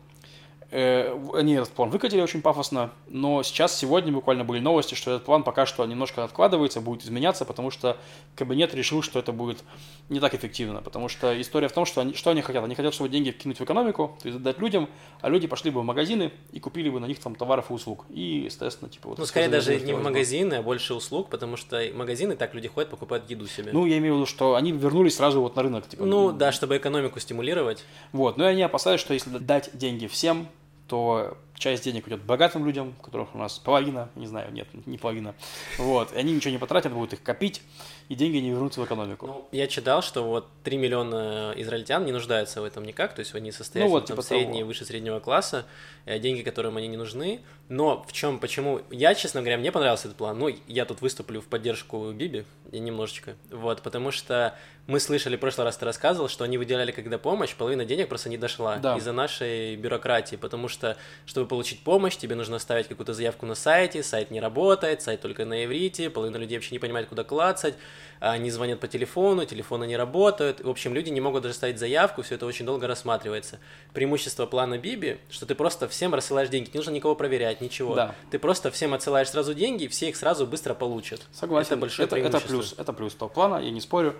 Э, 0.71 1.17
Они 1.35 1.55
этот 1.55 1.71
план 1.71 1.91
выкатили 1.91 2.21
очень 2.21 2.43
пафосно, 2.43 2.91
но 3.09 3.43
сейчас, 3.43 3.77
сегодня 3.77 4.13
буквально 4.13 4.45
были 4.45 4.61
новости, 4.61 4.95
что 4.95 5.13
этот 5.13 5.25
план 5.25 5.43
пока 5.43 5.67
что 5.67 5.85
немножко 5.87 6.25
откладывается, 6.25 6.81
будет 6.81 7.05
изменяться, 7.05 7.45
потому 7.45 7.71
что 7.71 7.97
кабинет 8.35 8.75
решил, 8.75 9.03
что 9.03 9.19
это 9.19 9.33
будет 9.33 9.63
не 10.09 10.21
так 10.21 10.35
эффективно, 10.35 10.83
потому 10.83 11.09
что 11.09 11.41
история 11.41 11.69
в 11.69 11.73
том, 11.73 11.85
что 11.85 12.01
они, 12.01 12.15
что 12.15 12.31
они 12.31 12.43
хотят? 12.43 12.65
Они 12.65 12.75
хотят, 12.75 12.95
чтобы 12.95 13.09
деньги 13.09 13.31
кинуть 13.31 13.59
в 13.61 13.65
экономику, 13.65 14.17
то 14.21 14.29
есть 14.29 14.43
дать 14.43 14.59
людям, 14.59 14.89
а 15.21 15.29
люди 15.29 15.47
пошли 15.47 15.71
бы 15.71 15.81
в 15.81 15.85
магазины 15.85 16.33
и 16.53 16.61
купили 16.61 16.91
бы 16.91 17.01
на 17.01 17.07
них 17.07 17.19
там 17.19 17.35
товаров 17.35 17.71
и 17.71 17.73
услуг. 17.73 18.05
И, 18.11 18.43
естественно, 18.47 18.91
типа... 18.91 19.11
Вот 19.11 19.19
Ну, 19.19 19.27
скорее 19.27 19.49
даже 19.49 19.79
не 19.81 19.93
в 19.93 20.03
магазины, 20.03 20.55
а 20.55 20.63
больше 20.63 20.95
услуг, 20.95 21.29
потому 21.31 21.57
что 21.57 21.83
магазины 21.95 22.37
так 22.37 22.55
люди 22.55 22.69
ходят, 22.69 22.91
покупают 22.91 23.31
еду 23.31 23.47
себе. 23.47 23.71
Ну, 23.73 23.87
я 23.87 23.99
имею 23.99 24.15
в 24.15 24.17
виду, 24.19 24.27
что 24.27 24.55
они 24.55 24.73
вернулись 24.73 25.17
сразу 25.17 25.41
вот 25.41 25.57
на 25.57 25.63
рынок. 25.63 25.89
Типа, 25.89 26.05
Ну, 26.05 26.33
да, 26.33 26.53
чтобы 26.53 26.77
экономику 26.77 27.21
стимулировать. 27.21 27.85
Вот, 28.13 28.37
но 28.37 28.47
они 28.47 28.63
опасаются, 28.63 29.05
что 29.05 29.15
если 29.15 29.31
дать 29.31 29.71
деньги 29.75 30.07
всем, 30.07 30.49
то 30.87 31.37
часть 31.57 31.85
денег 31.85 32.07
уйдет 32.07 32.23
богатым 32.23 32.67
людям, 32.67 32.95
которых 33.03 33.35
у 33.35 33.39
нас 33.39 33.59
половина, 33.59 34.11
не 34.17 34.27
знаю, 34.27 34.53
нет, 34.53 34.67
не 34.87 34.99
половина. 34.99 35.35
Вот, 35.79 36.13
и 36.13 36.17
они 36.17 36.33
ничего 36.33 36.51
не 36.51 36.59
потратят, 36.59 36.93
будут 36.93 37.15
их 37.15 37.23
копить, 37.23 37.63
и 38.09 38.15
деньги 38.15 38.37
не 38.39 38.51
вернутся 38.51 38.81
в 38.81 38.85
экономику. 38.85 39.27
Ну, 39.27 39.49
я 39.53 39.67
читал, 39.67 40.03
что 40.03 40.25
вот 40.25 40.49
3 40.65 40.77
миллиона 40.77 41.55
израильтян 41.57 42.05
не 42.05 42.13
нуждаются 42.13 42.61
в 42.61 42.65
этом 42.65 42.85
никак, 42.85 43.15
то 43.15 43.21
есть 43.21 43.35
они 43.35 43.53
состоят 43.53 43.87
ну, 43.87 43.93
вот, 43.93 44.07
типа 44.07 44.23
средние, 44.23 44.61
того. 44.61 44.69
выше 44.69 44.85
среднего 44.85 45.21
класса, 45.21 45.65
э, 46.05 46.19
деньги, 46.19 46.43
которым 46.43 46.77
они 46.77 46.89
не 46.89 46.97
нужны. 46.97 47.41
Но 47.69 48.05
в 48.07 48.13
чем, 48.13 48.39
почему? 48.39 48.83
Я, 48.91 49.15
честно 49.15 49.41
говоря, 49.41 49.57
мне 49.57 49.73
понравился 49.73 50.09
этот 50.09 50.19
план. 50.19 50.39
Ну, 50.39 50.51
я 50.67 50.85
тут 50.85 51.01
выступлю 51.01 51.41
в 51.41 51.47
поддержку 51.47 52.13
Биби, 52.13 52.45
немножечко, 52.73 53.37
вот, 53.51 53.81
потому 53.81 54.11
что 54.11 54.59
мы 54.87 55.01
слышали, 55.01 55.37
в 55.37 55.41
прошлый 55.41 55.65
раз 55.65 55.79
ты 55.79 55.85
рассказывал, 55.87 56.29
что 56.29 56.45
они 56.45 56.59
выделяли 56.59 56.93
когда 56.93 57.17
помощь, 57.17 57.55
половина 57.55 57.87
денег 57.87 58.09
просто 58.09 58.29
не 58.29 58.37
дошла 58.37 58.77
да. 58.77 58.97
из-за 58.97 59.13
нашей 59.13 59.77
бюрократии, 59.77 60.37
потому 60.37 60.69
что, 60.69 60.97
чтобы 61.25 61.47
получить 61.47 61.83
помощь, 61.83 62.17
тебе 62.17 62.35
нужно 62.35 62.59
ставить 62.59 62.89
какую-то 62.89 63.15
заявку 63.15 63.47
на 63.47 63.55
сайте, 63.55 64.03
сайт 64.03 64.31
не 64.31 64.41
работает, 64.41 65.01
сайт 65.01 65.23
только 65.23 65.47
на 65.47 65.65
иврите, 65.65 66.11
половина 66.11 66.37
людей 66.37 66.59
вообще 66.59 66.75
не 66.75 66.79
понимает, 66.79 67.09
куда 67.09 67.25
клацать, 67.25 67.75
они 68.21 68.51
звонят 68.51 68.79
по 68.81 68.87
телефону, 68.87 69.47
телефоны 69.47 69.87
не 69.87 69.97
работают, 69.97 70.61
в 70.61 70.69
общем, 70.69 70.95
люди 70.95 71.09
не 71.09 71.21
могут 71.21 71.43
даже 71.43 71.55
ставить 71.55 71.79
заявку, 71.79 72.23
все 72.23 72.35
это 72.35 72.45
очень 72.45 72.67
долго 72.67 72.87
рассматривается. 72.87 73.61
Преимущество 73.95 74.45
плана 74.45 74.77
Биби, 74.77 75.19
что 75.31 75.47
ты 75.47 75.55
просто 75.55 75.89
всем 75.89 76.15
рассылаешь 76.15 76.51
деньги, 76.51 76.71
не 76.73 76.79
нужно 76.79 76.91
никого 76.91 77.15
проверять, 77.15 77.63
ничего. 77.63 77.95
Да. 77.95 78.15
Ты 78.31 78.39
просто 78.39 78.71
всем 78.71 78.93
отсылаешь 78.93 79.31
сразу 79.31 79.55
деньги, 79.55 79.87
все 79.87 80.11
их 80.11 80.17
сразу 80.17 80.47
быстро 80.47 80.75
получат. 80.75 81.23
Согласен. 81.33 81.69
Это 81.69 81.77
большое 81.79 82.07
это, 82.07 82.17
это 82.17 82.41
плюс, 82.41 82.75
это 82.77 82.93
плюс 82.93 83.15
того 83.15 83.31
плана, 83.31 83.63
я 83.63 83.71
не 83.71 83.81
спорю 83.81 84.15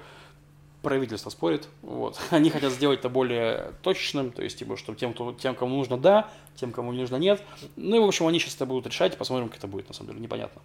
правительство 0.85 1.31
спорит, 1.31 1.67
вот. 1.83 2.21
Они 2.31 2.51
хотят 2.51 2.73
сделать 2.73 3.01
это 3.01 3.09
более 3.09 3.73
точным, 3.83 4.31
то 4.31 4.43
есть, 4.43 4.59
типа, 4.59 4.77
чтобы 4.77 4.97
тем, 4.97 5.13
кто, 5.13 5.33
тем, 5.33 5.57
кому 5.57 5.77
нужно 5.77 5.99
да, 5.99 6.31
тем, 6.55 6.71
кому 6.71 6.93
не 6.93 7.01
нужно 7.01 7.17
нет. 7.17 7.43
Ну 7.75 7.97
и, 7.97 7.99
в 7.99 8.05
общем, 8.05 8.29
они 8.29 8.39
сейчас 8.39 8.55
это 8.55 8.67
будут 8.67 8.87
решать, 8.87 9.19
посмотрим, 9.19 9.49
как 9.49 9.59
это 9.59 9.67
будет, 9.67 9.89
на 9.89 9.95
самом 9.95 10.11
деле, 10.11 10.21
непонятно. 10.23 10.63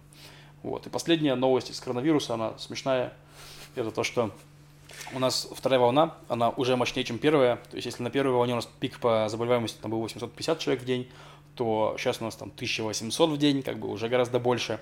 Вот. 0.62 0.86
И 0.86 0.90
последняя 0.90 1.34
новость 1.34 1.70
из 1.70 1.80
коронавируса, 1.80 2.34
она 2.34 2.56
смешная, 2.58 3.12
это 3.74 3.90
то, 3.90 4.04
что 4.04 4.30
у 5.12 5.18
нас 5.18 5.48
вторая 5.52 5.80
волна, 5.80 6.14
она 6.28 6.50
уже 6.50 6.76
мощнее, 6.76 7.04
чем 7.04 7.18
первая. 7.18 7.56
То 7.70 7.76
есть, 7.76 7.86
если 7.86 8.02
на 8.02 8.10
первой 8.10 8.32
волне 8.32 8.52
у 8.52 8.56
нас 8.56 8.68
пик 8.78 9.00
по 9.00 9.28
заболеваемости 9.28 9.78
там 9.80 9.90
был 9.90 10.00
850 10.00 10.58
человек 10.58 10.82
в 10.82 10.86
день, 10.86 11.08
то 11.54 11.96
сейчас 11.98 12.20
у 12.20 12.24
нас 12.24 12.36
там 12.36 12.52
1800 12.54 13.30
в 13.30 13.36
день, 13.36 13.62
как 13.62 13.78
бы 13.78 13.88
уже 13.88 14.08
гораздо 14.08 14.38
больше. 14.38 14.80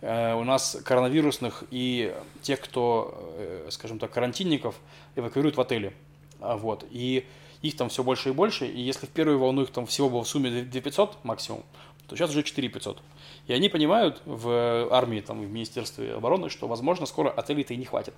Э, 0.00 0.34
у 0.34 0.44
нас 0.44 0.76
коронавирусных 0.84 1.64
и 1.70 2.14
тех, 2.42 2.60
кто, 2.60 3.34
э, 3.36 3.68
скажем 3.70 3.98
так, 3.98 4.10
карантинников 4.10 4.74
эвакуируют 5.16 5.56
в 5.56 5.60
отели. 5.60 5.94
А, 6.40 6.56
вот. 6.56 6.86
И 6.90 7.24
их 7.62 7.76
там 7.76 7.88
все 7.88 8.02
больше 8.02 8.30
и 8.30 8.32
больше. 8.32 8.66
И 8.66 8.80
если 8.80 9.06
в 9.06 9.10
первую 9.10 9.38
волну 9.38 9.62
их 9.62 9.70
там 9.70 9.86
всего 9.86 10.10
было 10.10 10.24
в 10.24 10.28
сумме 10.28 10.50
2500 10.50 11.24
максимум, 11.24 11.62
то 12.06 12.16
сейчас 12.16 12.30
уже 12.30 12.42
4500. 12.42 13.00
И 13.46 13.52
они 13.52 13.68
понимают 13.68 14.20
в 14.26 14.88
армии, 14.90 15.20
там, 15.20 15.40
в 15.40 15.50
Министерстве 15.50 16.14
обороны, 16.14 16.50
что, 16.50 16.68
возможно, 16.68 17.06
скоро 17.06 17.30
отелей-то 17.30 17.74
и 17.74 17.76
не 17.76 17.84
хватит. 17.84 18.14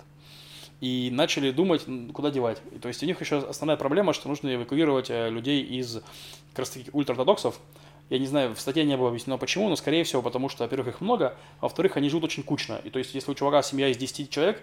И 0.81 1.09
начали 1.11 1.51
думать, 1.51 1.85
куда 2.13 2.29
девать. 2.29 2.61
И, 2.71 2.79
то 2.79 2.87
есть 2.87 3.01
у 3.01 3.05
них 3.05 3.19
еще 3.21 3.37
основная 3.37 3.77
проблема, 3.77 4.13
что 4.13 4.29
нужно 4.29 4.53
эвакуировать 4.53 5.09
э, 5.09 5.29
людей 5.29 5.63
из 5.63 6.01
как 6.51 6.59
раз 6.59 6.69
таки 6.69 6.89
ультраортодоксов, 6.93 7.59
я 8.09 8.19
не 8.19 8.27
знаю, 8.27 8.55
в 8.55 8.59
статье 8.59 8.83
не 8.85 8.95
было 8.95 9.09
объяснено 9.09 9.37
почему, 9.37 9.69
но 9.69 9.75
скорее 9.75 10.03
всего 10.03 10.21
потому, 10.21 10.49
что, 10.49 10.63
во-первых, 10.63 10.87
их 10.87 11.01
много, 11.01 11.35
а 11.59 11.65
во-вторых, 11.65 11.97
они 11.97 12.09
живут 12.09 12.25
очень 12.25 12.43
кучно. 12.43 12.79
И 12.83 12.89
то 12.89 12.99
есть, 12.99 13.13
если 13.13 13.31
у 13.31 13.33
чувака 13.33 13.61
семья 13.61 13.89
из 13.89 13.97
10 13.97 14.29
человек, 14.29 14.61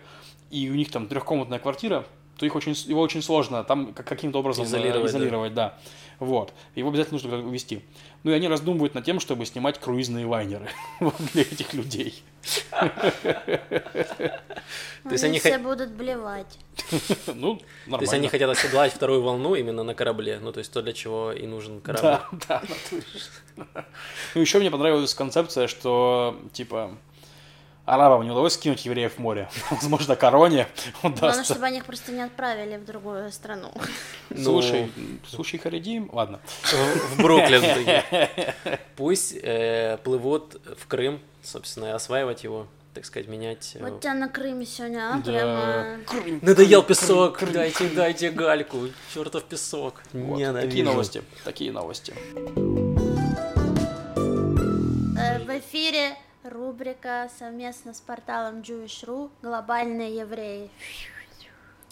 и 0.51 0.71
у 0.71 0.75
них 0.75 0.91
там 0.91 1.07
трехкомнатная 1.07 1.59
квартира, 1.59 2.07
то 2.37 2.47
их 2.47 2.55
очень, 2.55 2.73
его 2.89 3.01
очень 3.01 3.23
сложно 3.23 3.65
там 3.65 3.93
каким-то 3.95 4.39
образом 4.39 4.65
изолировать, 4.65 5.11
изолировать 5.11 5.55
да. 5.55 5.69
да. 5.69 5.79
Вот. 6.19 6.53
Его 6.75 6.91
обязательно 6.91 7.21
нужно 7.21 7.47
увести. 7.47 7.83
Ну 8.23 8.31
и 8.31 8.35
они 8.35 8.49
раздумывают 8.49 8.95
над 8.95 9.05
тем, 9.05 9.21
чтобы 9.21 9.45
снимать 9.47 9.79
круизные 9.79 10.27
лайнеры 10.27 10.69
для 11.33 11.43
этих 11.43 11.75
людей. 11.75 12.23
То 15.05 15.11
есть 15.11 15.25
они 15.25 15.39
все 15.39 15.59
будут 15.59 15.91
блевать. 15.91 16.59
Ну, 17.27 17.61
нормально. 17.87 17.99
То 17.99 18.03
есть 18.03 18.15
они 18.15 18.29
хотят 18.29 18.51
оседлать 18.51 18.93
вторую 18.93 19.23
волну 19.23 19.55
именно 19.55 19.83
на 19.83 19.95
корабле. 19.95 20.39
Ну, 20.41 20.53
то 20.53 20.59
есть 20.59 20.73
то, 20.73 20.83
для 20.83 20.93
чего 20.93 21.33
и 21.33 21.47
нужен 21.47 21.81
корабль. 21.81 22.39
Да, 22.49 22.63
да, 23.57 23.85
Ну, 24.35 24.41
еще 24.41 24.59
мне 24.59 24.71
понравилась 24.71 25.15
концепция, 25.15 25.67
что, 25.67 26.39
типа, 26.53 26.97
арабам 27.85 28.25
не 28.25 28.31
удалось 28.31 28.55
скинуть 28.55 28.85
евреев 28.85 29.15
в 29.15 29.19
море. 29.19 29.49
Возможно, 29.71 30.17
короне 30.17 30.67
удастся. 31.03 31.21
Главное, 31.21 31.45
чтобы 31.45 31.67
они 31.67 31.79
их 31.79 31.85
просто 31.85 32.13
не 32.13 32.23
отправили 32.23 32.77
в 32.77 32.85
другую 32.85 33.31
страну. 33.33 33.73
Слушай, 34.37 34.93
слушай, 35.29 35.59
Харидим, 35.59 36.09
ладно. 36.13 36.41
В 36.63 37.23
Бруклин. 37.23 37.63
Пусть 38.97 39.35
э, 39.43 39.99
плывут 40.03 40.61
в 40.79 40.87
Крым, 40.87 41.21
собственно, 41.43 41.95
осваивать 41.95 42.45
его 42.45 42.67
так 42.95 43.05
сказать, 43.05 43.27
менять... 43.27 43.73
Э, 43.75 43.91
вот 43.91 44.01
тебя 44.01 44.15
на 44.15 44.29
Крыме 44.29 44.65
сегодня, 44.65 45.15
а? 45.15 45.17
Да. 45.17 45.33
Прямо... 45.33 45.99
Крым, 46.07 46.39
Надоел 46.43 46.83
Крым, 46.85 46.97
песок, 46.97 47.39
Крым, 47.39 47.53
дайте, 47.53 47.77
Крым. 47.77 47.95
дайте 47.97 48.31
гальку, 48.31 48.89
чертов 49.13 49.43
песок. 49.43 50.01
Вот, 50.13 50.39
Ненавижу. 50.39 50.69
Такие 50.69 50.85
новости, 50.85 51.23
такие 51.43 51.73
новости. 51.73 52.15
Э, 55.19 55.41
в 55.41 55.59
эфире 55.59 56.17
рубрика 56.45 57.31
совместно 57.39 57.95
с 57.95 58.01
порталом 58.01 58.61
Jewish.ru 58.61 59.31
«Глобальные 59.43 60.17
евреи». 60.17 60.71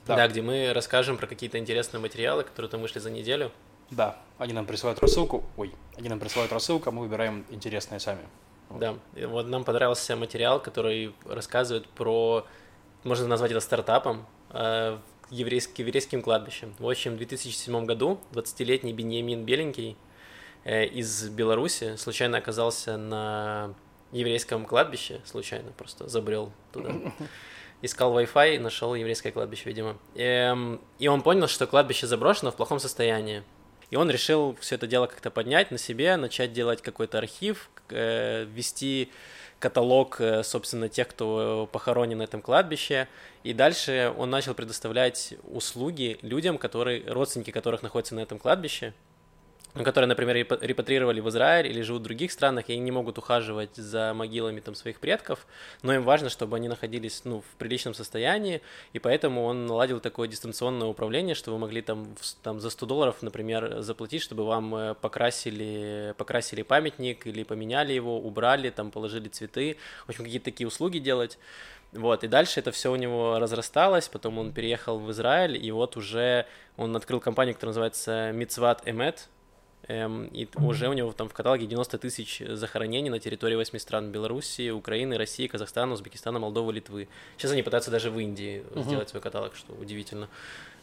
Да. 0.07 0.17
да, 0.17 0.29
где 0.29 0.43
мы 0.43 0.73
расскажем 0.73 1.17
про 1.17 1.27
какие-то 1.27 1.59
интересные 1.59 2.01
материалы, 2.01 2.43
которые 2.43 2.71
там 2.71 2.81
вышли 2.81 2.99
за 2.99 3.11
неделю. 3.11 3.53
Да, 3.91 4.17
они 4.39 4.53
нам 4.53 4.67
присылают 4.67 4.99
рассылку, 5.01 5.45
ой, 5.57 5.73
они 5.97 6.09
нам 6.09 6.19
присылают 6.19 6.53
рассылку, 6.53 6.89
а 6.89 6.93
мы 6.93 7.03
выбираем 7.03 7.45
интересные 7.51 8.01
сами. 8.01 8.23
Да, 8.71 8.97
и 9.15 9.25
вот 9.27 9.47
нам 9.47 9.65
понравился 9.65 10.17
материал, 10.17 10.61
который 10.61 11.15
рассказывает 11.27 11.87
про, 11.89 12.47
можно 13.05 13.27
назвать 13.29 13.51
это 13.51 13.61
стартапом, 13.61 14.27
э, 14.51 14.99
еврейским, 15.31 15.85
еврейским 15.85 16.23
кладбищем. 16.23 16.75
В 16.79 16.89
общем, 16.89 17.15
в 17.15 17.17
2007 17.19 17.85
году 17.85 18.19
20-летний 18.33 18.93
Беньямин 18.93 19.45
Беленький 19.45 19.97
э, 20.65 20.87
из 20.87 21.29
Беларуси 21.29 21.97
случайно 21.97 22.39
оказался 22.39 22.97
на 22.97 23.75
еврейском 24.13 24.65
кладбище, 24.67 25.21
случайно 25.25 25.73
просто 25.73 26.09
забрел 26.09 26.53
туда. 26.73 26.93
Искал 27.83 28.17
Wi-Fi, 28.17 28.61
нашел 28.61 28.95
еврейское 28.95 29.33
кладбище, 29.33 29.65
видимо. 29.67 29.99
Эм, 30.15 30.81
и 31.01 31.09
он 31.09 31.23
понял, 31.23 31.49
что 31.49 31.67
кладбище 31.67 32.07
заброшено 32.07 32.53
в 32.53 32.57
плохом 32.57 32.79
состоянии. 32.79 33.43
И 33.91 33.97
он 33.97 34.09
решил 34.09 34.57
все 34.61 34.77
это 34.77 34.87
дело 34.87 35.07
как-то 35.07 35.31
поднять 35.31 35.73
на 35.73 35.79
себе, 35.79 36.17
начать 36.17 36.53
делать 36.53 36.81
какой-то 36.81 37.19
архив, 37.19 37.71
э, 37.91 38.45
вести 38.45 39.11
каталог, 39.59 40.21
э, 40.21 40.43
собственно, 40.45 40.89
тех, 40.89 41.09
кто 41.09 41.69
похоронен 41.73 42.19
на 42.19 42.23
этом 42.23 42.41
кладбище. 42.41 43.09
И 43.43 43.53
дальше 43.53 44.13
он 44.17 44.31
начал 44.31 44.55
предоставлять 44.55 45.35
услуги 45.45 46.19
людям, 46.23 46.59
которые, 46.59 47.05
родственники 47.07 47.51
которых 47.51 47.83
находятся 47.83 48.15
на 48.15 48.21
этом 48.21 48.39
кладбище, 48.39 48.95
которые, 49.75 50.07
например, 50.07 50.37
репатрировали 50.37 51.21
в 51.21 51.29
Израиль 51.31 51.67
или 51.67 51.81
живут 51.81 52.03
в 52.03 52.05
других 52.05 52.31
странах, 52.31 52.69
и 52.69 52.75
они 52.75 52.83
не 52.83 52.91
могут 52.91 53.17
ухаживать 53.17 53.75
за 53.77 54.13
могилами 54.13 54.61
там 54.61 54.75
своих 54.75 55.01
предков, 55.01 55.47
но 55.83 55.95
им 55.95 56.03
важно, 56.03 56.29
чтобы 56.29 56.57
они 56.57 56.69
находились 56.69 57.23
ну, 57.25 57.41
в 57.41 57.57
приличном 57.57 57.95
состоянии, 57.95 58.61
и 58.93 58.99
поэтому 58.99 59.45
он 59.45 59.67
наладил 59.67 60.01
такое 60.01 60.29
дистанционное 60.29 60.89
управление, 60.89 61.35
что 61.35 61.53
вы 61.53 61.59
могли 61.59 61.81
там, 61.81 62.15
там 62.43 62.61
за 62.61 62.69
100 62.69 62.87
долларов, 62.87 63.17
например, 63.23 63.81
заплатить, 63.81 64.23
чтобы 64.23 64.45
вам 64.45 64.75
э, 64.75 64.95
покрасили, 64.95 66.15
покрасили 66.19 66.63
памятник 66.63 67.27
или 67.27 67.43
поменяли 67.43 67.95
его, 67.95 68.19
убрали, 68.19 68.69
там 68.69 68.91
положили 68.91 69.29
цветы, 69.29 69.79
в 70.07 70.11
общем, 70.11 70.25
какие-то 70.25 70.45
такие 70.45 70.67
услуги 70.67 70.99
делать. 70.99 71.39
Вот, 71.93 72.25
и 72.25 72.29
дальше 72.29 72.61
это 72.61 72.73
все 72.73 72.91
у 72.91 72.97
него 72.97 73.39
разрасталось, 73.39 74.09
потом 74.09 74.39
он 74.39 74.53
переехал 74.53 74.99
в 74.99 75.11
Израиль, 75.11 75.63
и 75.63 75.71
вот 75.71 75.97
уже 75.97 76.47
он 76.79 76.97
открыл 76.97 77.21
компанию, 77.21 77.55
которая 77.55 77.71
называется 77.71 78.31
Mitzvat 78.31 78.85
Emet, 78.85 79.29
Эм, 79.89 80.27
и 80.27 80.49
уже 80.57 80.89
у 80.89 80.93
него 80.93 81.13
там 81.13 81.29
в 81.29 81.33
каталоге 81.33 81.67
90 81.67 81.99
тысяч 81.99 82.43
захоронений 82.47 83.11
на 83.11 83.19
территории 83.19 83.57
восьми 83.57 83.81
стран 83.81 84.13
Белоруссии, 84.13 84.71
Украины, 84.71 85.19
России, 85.19 85.49
Казахстана, 85.49 85.95
Узбекистана, 85.95 86.39
Молдовы, 86.39 86.73
Литвы. 86.73 87.09
Сейчас 87.37 87.53
они 87.53 87.63
пытаются 87.63 87.91
даже 87.91 88.11
в 88.11 88.19
Индии 88.19 88.63
uh-huh. 88.71 88.85
сделать 88.85 89.09
свой 89.09 89.21
каталог, 89.21 89.57
что 89.57 89.73
удивительно. 89.73 90.29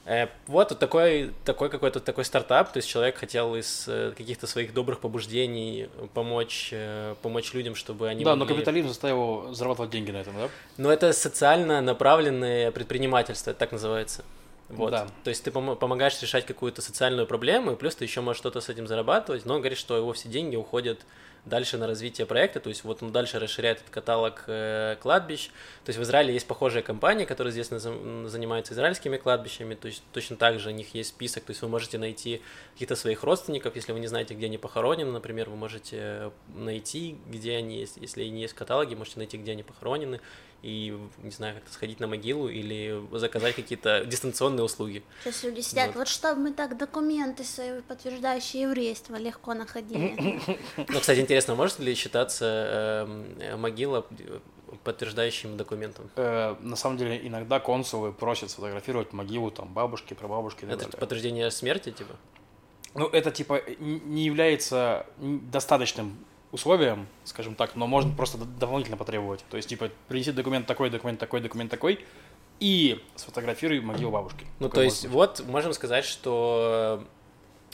Э, 0.06 0.28
вот 0.48 0.78
такой, 0.80 1.32
такой 1.46 1.70
какой-то 1.70 2.00
такой 2.00 2.26
стартап, 2.26 2.74
то 2.74 2.78
есть 2.78 2.90
человек 2.90 3.18
хотел 3.18 3.56
из 3.56 3.86
э, 3.88 4.14
каких-то 4.18 4.48
своих 4.48 4.74
добрых 4.74 5.00
побуждений 5.00 5.88
помочь, 6.14 6.70
э, 6.72 7.16
помочь 7.22 7.54
людям, 7.54 7.76
чтобы 7.76 8.08
они 8.08 8.24
Да, 8.24 8.36
могли... 8.36 8.54
но 8.54 8.56
капитализм 8.56 8.88
заставил 8.88 9.54
зарабатывать 9.54 9.92
деньги 9.92 10.12
на 10.12 10.18
этом, 10.18 10.34
да? 10.36 10.50
Но 10.78 10.92
это 10.92 11.14
социально 11.14 11.80
направленное 11.82 12.72
предпринимательство, 12.72 13.52
это 13.52 13.60
так 13.60 13.72
называется. 13.72 14.24
Вот. 14.69 14.91
Да. 14.91 15.08
То 15.23 15.29
есть 15.29 15.43
ты 15.43 15.49
помо- 15.49 15.75
помогаешь 15.75 16.21
решать 16.21 16.45
какую-то 16.45 16.82
социальную 16.82 17.25
проблему, 17.25 17.71
и 17.71 17.75
плюс 17.75 17.95
ты 17.95 18.05
еще 18.05 18.21
можешь 18.21 18.39
что-то 18.39 18.62
с 18.62 18.69
этим 18.69 18.88
зарабатывать, 18.88 19.45
но 19.45 19.55
он 19.55 19.62
говорит, 19.62 19.79
что 19.79 19.97
его 19.97 20.13
все 20.13 20.29
деньги 20.29 20.55
уходят 20.55 20.99
дальше 21.45 21.77
на 21.77 21.88
развитие 21.88 22.27
проекта, 22.27 22.60
то 22.60 22.69
есть 22.69 22.84
вот 22.84 23.01
он 23.01 23.12
дальше 23.12 23.39
расширяет 23.39 23.79
этот 23.79 23.89
каталог 23.89 24.43
э, 24.47 24.97
кладбищ. 25.01 25.47
То 25.86 25.89
есть 25.89 25.97
в 25.97 26.03
Израиле 26.03 26.34
есть 26.34 26.45
похожая 26.45 26.84
компания, 26.84 27.25
которая 27.25 27.51
известно 27.51 27.79
за- 27.79 28.27
занимается 28.27 28.73
израильскими 28.73 29.17
кладбищами, 29.17 29.73
то 29.73 29.88
есть 29.88 30.03
точно 30.13 30.36
так 30.36 30.60
же 30.60 30.69
у 30.69 30.71
них 30.71 30.93
есть 30.93 31.10
список, 31.10 31.45
то 31.45 31.51
есть 31.51 31.62
вы 31.62 31.69
можете 31.69 31.97
найти 31.97 32.41
каких-то 32.73 32.95
своих 32.95 33.23
родственников, 33.23 33.75
если 33.75 33.91
вы 33.93 33.99
не 33.99 34.08
знаете, 34.08 34.34
где 34.34 34.45
они 34.47 34.58
похоронены, 34.58 35.12
например, 35.12 35.49
вы 35.49 35.55
можете 35.55 36.32
найти, 36.53 37.17
где 37.27 37.55
они 37.55 37.79
есть, 37.79 37.97
если 37.97 38.23
не 38.25 38.41
есть 38.41 38.53
в 38.53 38.58
каталоге, 38.58 38.95
можете 38.95 39.17
найти, 39.17 39.38
где 39.38 39.53
они 39.53 39.63
похоронены, 39.63 40.19
и, 40.62 40.98
не 41.24 41.32
знаю, 41.32 41.56
как-то 41.56 41.72
сходить 41.74 42.00
на 42.00 42.08
могилу 42.08 42.48
или 42.50 43.02
заказать 43.17 43.56
какие-то 43.56 44.04
дистанционные 44.06 44.63
услуги. 44.63 45.04
Сейчас 45.24 45.43
люди 45.43 45.62
сидят, 45.62 45.88
Вот. 45.88 45.95
вот, 45.98 46.08
чтобы 46.08 46.41
мы 46.41 46.54
так 46.54 46.78
документы 46.78 47.43
свои, 47.43 47.82
подтверждающие 47.82 48.63
еврейство, 48.63 49.15
легко 49.15 49.54
находили. 49.54 50.39
Ну, 50.78 51.00
кстати, 51.00 51.19
интересно, 51.19 51.56
может 51.56 51.80
ли 51.80 51.93
считаться 51.95 53.06
эм, 53.08 53.60
могила 53.60 54.06
э, 54.17 54.39
подтверждающим 54.84 55.56
документом? 55.58 56.10
Э, 56.15 56.56
на 56.62 56.76
самом 56.76 56.98
деле, 56.98 57.26
иногда 57.26 57.60
консулы 57.60 58.12
просят 58.12 58.52
сфотографировать 58.52 59.13
могилу 59.13 59.52
там 59.52 59.67
бабушки, 59.74 60.13
прабабушки 60.13 60.65
и 60.65 60.67
так 60.67 60.76
Это 60.76 60.84
далее. 60.86 61.00
подтверждение 61.00 61.52
смерти, 61.52 61.91
типа? 61.91 62.15
Ну, 62.95 63.08
это 63.08 63.30
типа 63.32 63.62
не 63.80 64.26
является 64.26 65.06
достаточным 65.19 66.17
условием, 66.52 67.08
скажем 67.26 67.56
так, 67.56 67.76
но 67.76 67.86
можно 67.88 68.14
просто 68.16 68.38
дополнительно 68.38 68.98
потребовать. 68.98 69.44
То 69.50 69.58
есть, 69.58 69.70
типа, 69.70 69.90
принеси 70.08 70.32
документ 70.32 70.66
такой, 70.68 70.90
документ 70.90 71.20
такой, 71.20 71.42
документ 71.42 71.70
такой, 71.70 72.04
и 72.60 73.04
сфотографируй 73.16 73.80
могилу 73.82 74.12
бабушки. 74.12 74.46
Ну, 74.60 74.68
Такое 74.68 74.70
то 74.70 74.82
есть, 74.84 75.04
может 75.08 75.40
вот 75.40 75.48
можем 75.48 75.74
сказать, 75.74 76.04
что 76.06 77.06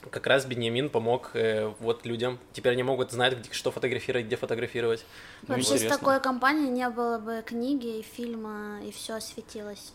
э, 0.04 0.10
как 0.10 0.28
раз 0.28 0.46
Беньямин 0.46 0.90
помог 0.90 1.32
э, 1.34 1.74
вот 1.80 2.06
людям. 2.06 2.38
Теперь 2.54 2.74
они 2.74 2.84
могут 2.84 3.12
знать, 3.12 3.38
где, 3.38 3.52
что 3.54 3.72
фотографировать, 3.72 4.28
где 4.28 4.36
фотографировать. 4.36 5.06
Ну, 5.44 5.56
Вообще 5.56 5.64
с 5.70 5.72
интересно. 5.74 5.98
такой 5.98 6.20
компанией 6.20 6.70
не 6.70 6.88
было 6.90 7.18
бы 7.18 7.44
книги 7.46 8.00
и 8.00 8.02
фильма, 8.04 8.80
и 8.84 8.92
все 8.92 9.16
осветилось. 9.16 9.94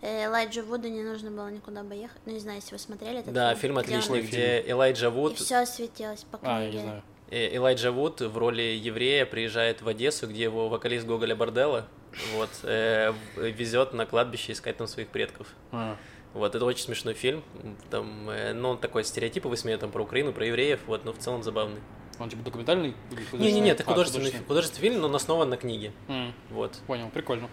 Э, 0.00 0.26
Элайджа 0.26 0.62
Вуда 0.62 0.88
не 0.88 1.02
нужно 1.02 1.30
было 1.30 1.50
никуда 1.50 1.82
бы 1.82 1.94
ехать. 1.96 2.20
Ну, 2.24 2.32
не 2.32 2.38
знаю, 2.38 2.58
если 2.60 2.72
вы 2.72 2.78
смотрели 2.78 3.18
этот 3.18 3.34
Да, 3.34 3.50
фильм. 3.56 3.60
фильм 3.60 3.74
где 3.74 3.92
он- 3.94 3.98
отличный, 3.98 4.16
Какой 4.22 4.28
где 4.28 4.70
Элайджа 4.70 5.10
Вуд, 5.10 5.32
И 5.32 5.36
все 5.36 5.56
осветилось 5.56 6.24
по 6.30 6.38
быть. 6.38 6.48
А, 6.48 6.60
я 6.62 6.68
книге. 6.70 6.76
не 6.78 6.82
знаю. 6.84 7.02
Элайджа 7.30 7.90
Вуд 7.92 8.20
в 8.20 8.36
роли 8.38 8.62
еврея 8.62 9.26
приезжает 9.26 9.82
в 9.82 9.88
Одессу, 9.88 10.26
где 10.26 10.44
его 10.44 10.68
вокалист 10.68 11.06
Гоголя 11.06 11.36
Борделла 11.36 11.86
вот, 12.34 12.48
э, 12.62 13.12
везет 13.36 13.92
на 13.92 14.06
кладбище 14.06 14.52
искать 14.52 14.76
там 14.76 14.86
своих 14.86 15.08
предков. 15.08 15.46
А, 15.72 15.96
Вот, 16.34 16.54
это 16.54 16.64
очень 16.64 16.84
смешной 16.84 17.14
фильм. 17.14 17.42
Там, 17.90 18.28
э, 18.30 18.52
ну, 18.54 18.70
он 18.70 18.78
такой 18.78 19.04
стереотипы 19.04 19.48
высмеян 19.48 19.78
там 19.78 19.90
про 19.90 20.02
Украину, 20.02 20.32
про 20.32 20.46
евреев, 20.46 20.80
вот, 20.86 21.04
но 21.04 21.12
в 21.12 21.18
целом 21.18 21.42
забавный. 21.42 21.80
Он 22.18 22.28
типа 22.30 22.42
документальный? 22.42 22.88
или 22.88 22.94
художественный? 23.24 23.46
Не-не-не, 23.46 23.70
это 23.70 23.82
А, 23.84 23.86
художественный, 23.86 24.32
художественный 24.46 24.80
фильм, 24.88 25.00
но 25.00 25.08
он 25.08 25.14
основан 25.14 25.48
на 25.50 25.56
книге. 25.56 25.92
М, 26.08 26.32
Вот. 26.50 26.72
Понял, 26.86 27.08
прикольно. 27.10 27.48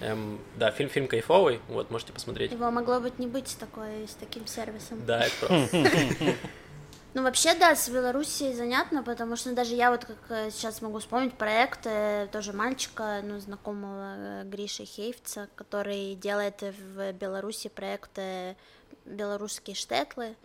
Эм, 0.00 0.38
да, 0.56 0.70
фильм, 0.72 0.90
фильм 0.90 1.08
кайфовый, 1.08 1.60
вот, 1.68 1.90
можете 1.90 2.12
посмотреть. 2.12 2.52
Его 2.52 2.70
могло 2.70 3.00
быть 3.00 3.18
не 3.18 3.26
быть 3.26 3.48
с, 3.48 3.54
такой, 3.54 4.06
с 4.06 4.14
таким 4.14 4.46
сервисом. 4.46 5.04
Да, 5.06 5.24
это 5.24 5.34
просто. 5.46 6.34
Ну, 7.16 7.22
вообще, 7.22 7.54
да, 7.54 7.74
с 7.74 7.88
Белоруссией 7.88 8.52
занятно, 8.52 9.02
потому 9.02 9.36
что 9.36 9.54
даже 9.54 9.74
я 9.74 9.90
вот 9.90 10.04
как 10.04 10.18
э, 10.28 10.50
сейчас 10.50 10.82
могу 10.82 10.98
вспомнить 10.98 11.32
проект 11.32 11.86
э, 11.86 12.28
тоже 12.30 12.52
мальчика, 12.52 13.22
ну, 13.24 13.40
знакомого 13.40 14.16
э, 14.18 14.42
Гриши 14.44 14.84
Хейфца, 14.84 15.48
который 15.54 16.14
делает 16.14 16.60
в 16.60 17.12
Беларуси 17.14 17.70
проект 17.70 18.10
э, 18.18 18.54
«Белорусские 19.06 19.74
штетлы». 19.74 20.36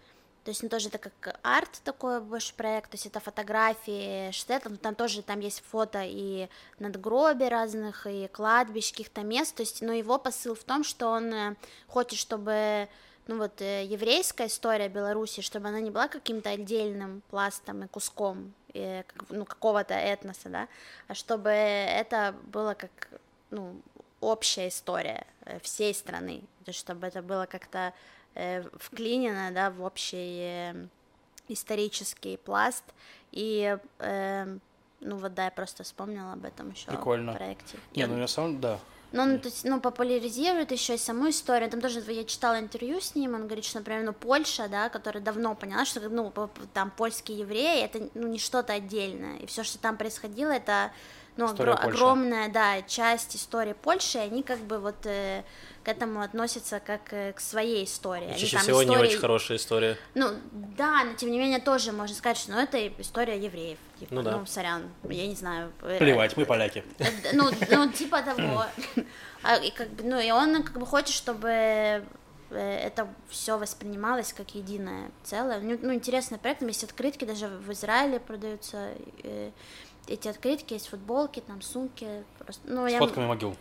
То 0.45 0.51
есть, 0.51 0.63
ну, 0.63 0.69
тоже 0.69 0.87
это 0.87 0.97
как 0.97 1.37
арт 1.43 1.81
такой 1.83 2.21
больше 2.21 2.53
проект, 2.55 2.91
то 2.91 2.95
есть 2.95 3.05
это 3.05 3.19
фотографии 3.19 4.31
штетлов, 4.31 4.71
ну, 4.71 4.77
там 4.77 4.95
тоже, 4.95 5.23
там 5.23 5.41
есть 5.41 5.61
фото 5.69 6.03
и 6.05 6.47
надгробий 6.79 7.49
разных, 7.49 8.07
и 8.07 8.29
кладбищ, 8.29 8.91
каких-то 8.91 9.23
мест, 9.23 9.55
то 9.55 9.63
есть, 9.63 9.81
но 9.81 9.91
его 9.91 10.17
посыл 10.17 10.55
в 10.55 10.63
том, 10.63 10.85
что 10.85 11.09
он 11.09 11.57
хочет, 11.87 12.17
чтобы 12.17 12.87
ну 13.27 13.37
вот 13.37 13.61
э, 13.61 13.85
еврейская 13.85 14.47
история 14.47 14.89
Беларуси, 14.89 15.41
чтобы 15.41 15.67
она 15.67 15.79
не 15.79 15.91
была 15.91 16.07
каким-то 16.07 16.49
отдельным 16.49 17.21
пластом 17.29 17.83
и 17.83 17.87
куском 17.87 18.53
э, 18.73 19.03
как- 19.03 19.29
ну, 19.29 19.45
какого-то 19.45 19.93
этноса, 19.93 20.49
да, 20.49 20.67
а 21.07 21.13
чтобы 21.13 21.49
это 21.49 22.35
было 22.45 22.73
как 22.73 22.91
ну, 23.51 23.75
общая 24.19 24.67
история 24.69 25.25
э, 25.45 25.59
всей 25.59 25.93
страны, 25.93 26.41
то 26.65 26.69
есть 26.69 26.79
чтобы 26.79 27.07
это 27.07 27.21
было 27.21 27.45
как-то 27.45 27.93
э, 28.35 28.63
вклинено, 28.79 29.51
да, 29.51 29.69
в 29.69 29.81
общий 29.83 30.39
э, 30.41 30.87
исторический 31.47 32.37
пласт, 32.37 32.83
и 33.31 33.77
э, 33.99 34.57
ну 34.99 35.15
вот 35.17 35.33
да, 35.33 35.45
я 35.45 35.51
просто 35.51 35.83
вспомнила 35.83 36.33
об 36.33 36.45
этом 36.45 36.71
еще 36.71 36.87
Прикольно. 36.87 37.33
проекте. 37.33 37.77
Не, 37.95 38.05
ну 38.07 38.17
на 38.17 38.27
самом 38.27 38.59
да. 38.61 38.79
Ну, 39.11 39.23
он, 39.23 39.39
то 39.39 39.49
есть, 39.49 39.65
ну, 39.65 39.81
популяризирует 39.81 40.71
еще 40.71 40.95
и 40.95 40.97
саму 40.97 41.29
историю. 41.29 41.69
Там 41.69 41.81
тоже 41.81 41.99
я 42.11 42.23
читала 42.23 42.59
интервью 42.59 43.01
с 43.01 43.13
ним, 43.13 43.35
он 43.35 43.45
говорит, 43.45 43.65
что, 43.65 43.79
например, 43.79 44.03
ну, 44.03 44.13
Польша, 44.13 44.69
да, 44.69 44.89
которая 44.89 45.21
давно 45.21 45.53
поняла, 45.53 45.83
что, 45.83 45.99
ну, 46.09 46.31
там 46.73 46.91
польские 46.91 47.39
евреи, 47.39 47.83
это, 47.83 48.09
ну, 48.13 48.27
не 48.27 48.39
что-то 48.39 48.73
отдельное, 48.73 49.37
и 49.39 49.45
все, 49.45 49.63
что 49.63 49.77
там 49.79 49.97
происходило, 49.97 50.51
это, 50.51 50.91
ну, 51.37 51.45
огро- 51.45 51.73
огромная, 51.73 52.49
да, 52.49 52.81
часть 52.83 53.35
истории 53.35 53.73
Польши, 53.73 54.17
и 54.17 54.21
они 54.21 54.43
как 54.43 54.59
бы 54.59 54.79
вот 54.79 55.05
э, 55.05 55.43
к 55.83 55.87
этому 55.87 56.21
относятся 56.21 56.79
как 56.79 57.01
э, 57.13 57.33
к 57.33 57.39
своей 57.39 57.85
истории. 57.85 58.27
Они 58.29 58.37
Чаще 58.37 58.57
там 58.57 58.61
всего 58.63 58.83
не 58.83 58.89
истории- 58.93 59.07
очень 59.09 59.19
хорошая 59.19 59.57
история. 59.57 59.97
Ну, 60.13 60.29
да, 60.51 61.03
но 61.05 61.13
тем 61.13 61.31
не 61.31 61.39
менее 61.39 61.59
тоже 61.59 61.91
можно 61.91 62.15
сказать, 62.15 62.37
что, 62.37 62.51
ну, 62.51 62.59
это 62.59 62.87
история 63.01 63.37
евреев, 63.39 63.77
типа, 63.99 64.13
Ну 64.13 64.21
да. 64.23 64.37
ну, 64.37 64.45
сорян, 64.45 64.83
я 65.09 65.25
не 65.27 65.35
знаю. 65.35 65.71
э, 65.81 65.97
Плевать, 65.99 66.35
мы 66.37 66.45
поляки. 66.45 66.83
Э, 66.99 67.05
ну, 67.33 67.49
ну, 67.71 67.89
типа 67.91 68.21
того. 68.21 68.65
А, 69.43 69.55
и 69.55 69.71
как 69.71 69.89
бы, 69.89 70.03
ну, 70.03 70.19
и 70.19 70.29
он 70.31 70.61
как 70.63 70.77
бы 70.77 70.85
хочет, 70.85 71.15
чтобы 71.15 71.47
э, 71.49 72.03
это 72.51 73.07
все 73.29 73.57
воспринималось 73.57 74.33
как 74.33 74.53
единое 74.53 75.09
целое. 75.23 75.59
Ну, 75.61 75.79
ну, 75.81 75.93
интересный 75.93 76.37
проект, 76.37 76.59
там 76.59 76.67
есть 76.67 76.83
открытки, 76.83 77.25
даже 77.25 77.47
в 77.47 77.71
Израиле 77.71 78.19
продаются 78.19 78.89
э, 79.23 79.49
эти 80.07 80.27
открытки, 80.27 80.73
есть 80.73 80.87
футболки, 80.87 81.39
там 81.41 81.61
сумки, 81.61 82.23
просто, 82.39 82.61
ну, 82.67 82.87
С 82.87 82.91
я... 82.91 82.99
фотками 82.99 83.25
могил. 83.25 83.55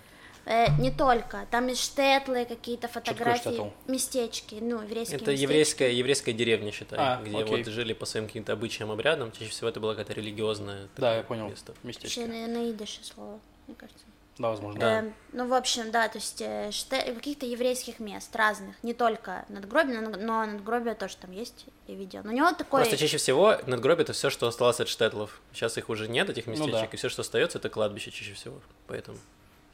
Э, 0.46 0.66
не 0.81 0.90
только, 0.90 1.46
там 1.50 1.66
есть 1.68 1.83
штетлы, 1.83 2.44
какие-то 2.46 2.88
фотографии, 2.88 3.70
местечки, 3.87 4.57
ну, 4.61 4.83
еврейские 4.83 5.16
Это 5.20 5.31
местечки. 5.33 5.42
еврейская, 5.42 5.92
еврейская 5.94 6.33
деревня, 6.33 6.72
считай, 6.72 6.98
А, 6.98 7.22
где 7.22 7.37
окей. 7.38 7.57
вот 7.62 7.66
жили 7.66 7.92
по 7.92 8.07
своим 8.07 8.26
каким-то 8.26 8.55
обычаям, 8.55 8.90
обрядам. 8.90 9.33
Чаще 9.33 9.50
всего 9.50 9.68
это 9.68 9.81
была 9.81 9.94
какая-то 9.94 10.14
религиозная 10.14 10.88
Да, 10.96 11.16
я 11.16 11.22
понял. 11.22 11.48
место. 11.48 11.74
Вообще 11.83 11.87
Местечко. 12.03 12.20
на, 12.26 12.46
на 12.46 12.70
идыше 12.70 13.05
слово, 13.05 13.38
мне 13.66 13.76
кажется. 13.76 14.05
Да, 14.40 14.48
возможно. 14.48 14.81
Да. 14.81 14.98
Эм, 15.00 15.14
ну, 15.33 15.46
в 15.46 15.53
общем, 15.53 15.90
да, 15.90 16.09
то 16.09 16.16
есть 16.16 16.40
э, 16.40 16.70
ште- 16.70 17.14
каких-то 17.14 17.44
еврейских 17.44 18.00
мест 18.00 18.35
разных, 18.35 18.74
не 18.83 18.94
только 18.94 19.44
надгробие, 19.50 20.00
но, 20.00 20.11
но 20.16 20.46
надгробие 20.46 20.94
тоже 20.94 21.16
там 21.18 21.31
есть, 21.31 21.66
я 21.87 21.94
видела. 21.94 22.22
Но 22.22 22.31
у 22.31 22.35
него 22.35 22.50
такой... 22.53 22.81
Просто 22.81 22.96
чаще 22.96 23.18
всего 23.18 23.57
надгробие 23.66 24.05
это 24.05 24.14
все, 24.14 24.31
что 24.31 24.48
осталось 24.48 24.81
от 24.81 24.88
штетлов. 24.88 25.40
Сейчас 25.53 25.76
их 25.76 25.90
уже 25.90 26.09
нет, 26.09 26.31
этих 26.31 26.46
Ну 26.46 26.53
местечек, 26.53 26.72
да. 26.72 26.87
и 26.94 26.96
все, 26.96 27.11
что 27.11 27.20
остается, 27.20 27.59
это 27.59 27.68
кладбище 27.68 28.11
чаще 28.11 28.33
всего. 28.33 28.61
Поэтому. 28.87 29.18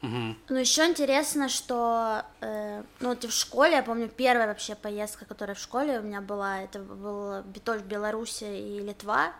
Мгм. 0.01 0.37
Ну, 0.49 0.57
еще 0.57 0.85
интересно, 0.85 1.47
что, 1.47 2.23
э, 2.41 2.83
ну, 2.99 3.09
вот 3.09 3.23
и 3.23 3.27
в 3.27 3.33
школе, 3.33 3.77
я 3.77 3.83
помню, 3.83 4.09
первая 4.09 4.47
вообще 4.47 4.75
поездка, 4.75 5.23
которая 5.23 5.55
в 5.55 5.59
школе 5.59 5.99
у 5.99 6.03
меня 6.03 6.19
была, 6.19 6.61
это 6.61 6.79
был 6.79 7.41
Битоль, 7.43 7.79
Беларусь 7.79 8.41
и 8.41 8.79
Литва, 8.81 9.31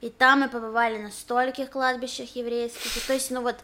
и 0.00 0.10
там 0.10 0.40
мы 0.40 0.48
побывали 0.48 0.98
на 0.98 1.10
стольких 1.10 1.70
кладбищах 1.70 2.36
еврейских, 2.36 2.96
и 2.96 3.00
то 3.06 3.12
есть, 3.14 3.30
ну 3.30 3.42
вот, 3.42 3.56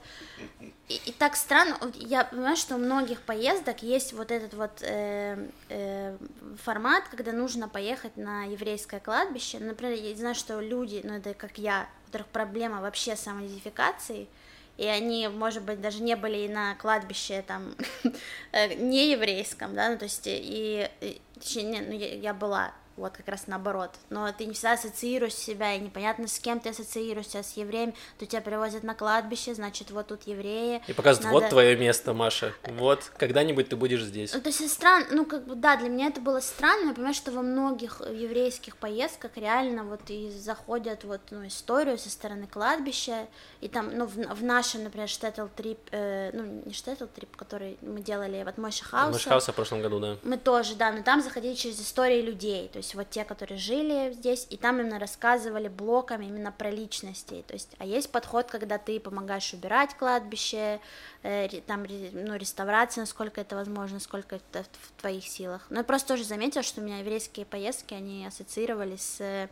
и, 0.88 1.01
и 1.07 1.12
так 1.12 1.37
странно, 1.37 1.79
я 1.94 2.25
понимаю, 2.25 2.57
что 2.57 2.75
у 2.75 2.79
многих 2.79 3.20
поездок 3.23 3.83
есть 3.83 4.12
вот 4.12 4.33
этот 4.33 4.55
вот 4.55 4.83
э, 4.83 5.49
э, 5.68 6.16
формат, 6.62 7.05
когда 7.09 7.33
нужно 7.33 7.68
поехать 7.68 8.16
на 8.16 8.44
еврейское 8.44 8.99
кладбище, 8.99 9.61
например, 9.61 9.97
я 9.97 10.16
знаю, 10.16 10.35
что 10.35 10.61
люди, 10.61 11.01
ну 11.05 11.14
это 11.14 11.35
как 11.35 11.57
я, 11.57 11.88
у 12.03 12.07
которых 12.07 12.27
проблема 12.29 12.81
вообще 12.81 13.14
с 13.14 13.20
самоидентификацией, 13.20 14.29
и 14.77 14.87
они, 14.87 15.29
может 15.29 15.62
быть, 15.62 15.81
даже 15.81 16.03
не 16.03 16.16
были 16.16 16.38
и 16.38 16.49
на 16.49 16.75
кладбище 16.75 17.44
там 17.47 17.77
э, 18.53 18.75
не 18.75 19.12
еврейском, 19.12 19.77
да, 19.77 19.90
ну 19.90 19.99
то 19.99 20.05
есть 20.05 20.27
и, 20.27 20.90
и 21.01 21.20
точнее, 21.35 21.62
не, 21.62 21.81
ну, 21.81 21.92
я, 21.92 22.12
я 22.12 22.35
была 22.35 22.73
вот 22.96 23.16
как 23.16 23.28
раз 23.28 23.46
наоборот. 23.46 23.90
Но 24.11 24.30
ты 24.33 24.46
не 24.46 24.54
всегда 24.54 24.72
ассоциируешь 24.72 25.35
себя, 25.35 25.74
и 25.74 25.80
непонятно, 25.80 26.28
с 26.28 26.38
кем 26.38 26.61
ты 26.61 26.70
ассоциируешься, 26.70 27.42
с 27.42 27.57
евреем, 27.57 27.94
то 28.18 28.26
тебя 28.26 28.40
привозят 28.40 28.83
на 28.83 28.94
кладбище, 28.94 29.54
значит, 29.54 29.90
вот 29.90 30.09
тут 30.09 30.22
евреи. 30.24 30.83
И 30.87 30.92
показывают, 30.92 31.33
Надо... 31.33 31.44
вот 31.44 31.50
твое 31.50 31.76
место, 31.76 32.12
Маша, 32.14 32.52
вот, 32.64 33.11
когда-нибудь 33.16 33.68
ты 33.68 33.76
будешь 33.76 34.02
здесь. 34.02 34.33
Ну, 34.33 34.40
то 34.40 34.48
есть 34.48 34.70
странно, 34.70 35.07
ну, 35.11 35.24
как 35.24 35.46
бы, 35.46 35.54
да, 35.54 35.76
для 35.76 35.88
меня 35.88 36.09
это 36.09 36.20
было 36.20 36.40
странно, 36.40 36.88
я 36.88 36.94
понимаю, 36.94 37.14
что 37.14 37.33
во 37.33 37.42
многих 37.42 38.00
еврейских 38.00 38.76
поездках 38.76 39.33
реально 39.37 39.85
вот 39.85 40.00
и 40.09 40.30
заходят 40.30 41.04
вот, 41.04 41.20
ну, 41.30 41.46
историю 41.46 41.98
со 41.98 42.11
стороны 42.11 42.46
кладбища, 42.46 43.26
и 43.61 43.68
там, 43.68 43.96
ну, 43.96 44.07
в, 44.07 44.14
в 44.14 44.44
нашем, 44.44 44.85
например, 44.85 45.09
штетл 45.09 45.46
трип, 45.54 45.78
э, 45.90 46.30
ну, 46.33 46.62
не 46.64 46.72
штетл 46.72 47.07
трип, 47.07 47.37
который 47.37 47.78
мы 47.83 48.00
делали 48.00 48.37
от 48.37 48.59
Мойши 48.59 48.85
Хауса. 48.85 49.11
Мойши 49.11 49.28
Хауса 49.28 49.53
в 49.53 49.55
прошлом 49.55 49.82
году, 49.82 50.01
да. 50.01 50.16
Мы 50.22 50.36
тоже, 50.36 50.74
да, 50.76 50.92
но 50.92 51.03
там 51.03 51.22
заходили 51.22 51.55
через 51.55 51.80
истории 51.80 52.20
людей, 52.20 52.68
то 52.68 52.78
есть 52.78 52.84
вот 52.95 53.09
те, 53.09 53.24
которые 53.24 53.57
жили 53.57 54.12
здесь, 54.12 54.47
и 54.51 54.57
там 54.57 54.80
именно 54.80 54.99
рассказывали 54.99 55.68
блоками 55.68 56.26
именно 56.26 56.51
про 56.53 56.70
личностей, 56.70 57.45
то 57.47 57.55
есть, 57.55 57.70
а 57.78 57.87
есть 57.87 58.11
подход, 58.11 58.47
когда 58.47 58.78
ты 58.78 58.99
помогаешь 58.99 59.53
убирать 59.53 59.95
кладбище, 59.95 60.80
э, 61.22 61.49
там, 61.66 61.85
ну, 61.85 62.35
реставрация, 62.35 63.03
насколько 63.03 63.41
это 63.41 63.55
возможно, 63.55 64.01
сколько 64.01 64.37
это 64.37 64.64
в 64.64 65.01
твоих 65.01 65.24
силах. 65.24 65.66
Но 65.70 65.78
я 65.78 65.85
просто 65.85 66.09
тоже 66.09 66.24
заметила, 66.24 66.62
что 66.62 66.80
у 66.80 66.85
меня 66.85 66.99
еврейские 66.99 67.47
поездки, 67.47 67.95
они 67.95 68.26
ассоциировались 68.26 69.03
с 69.03 69.20
э, 69.20 69.49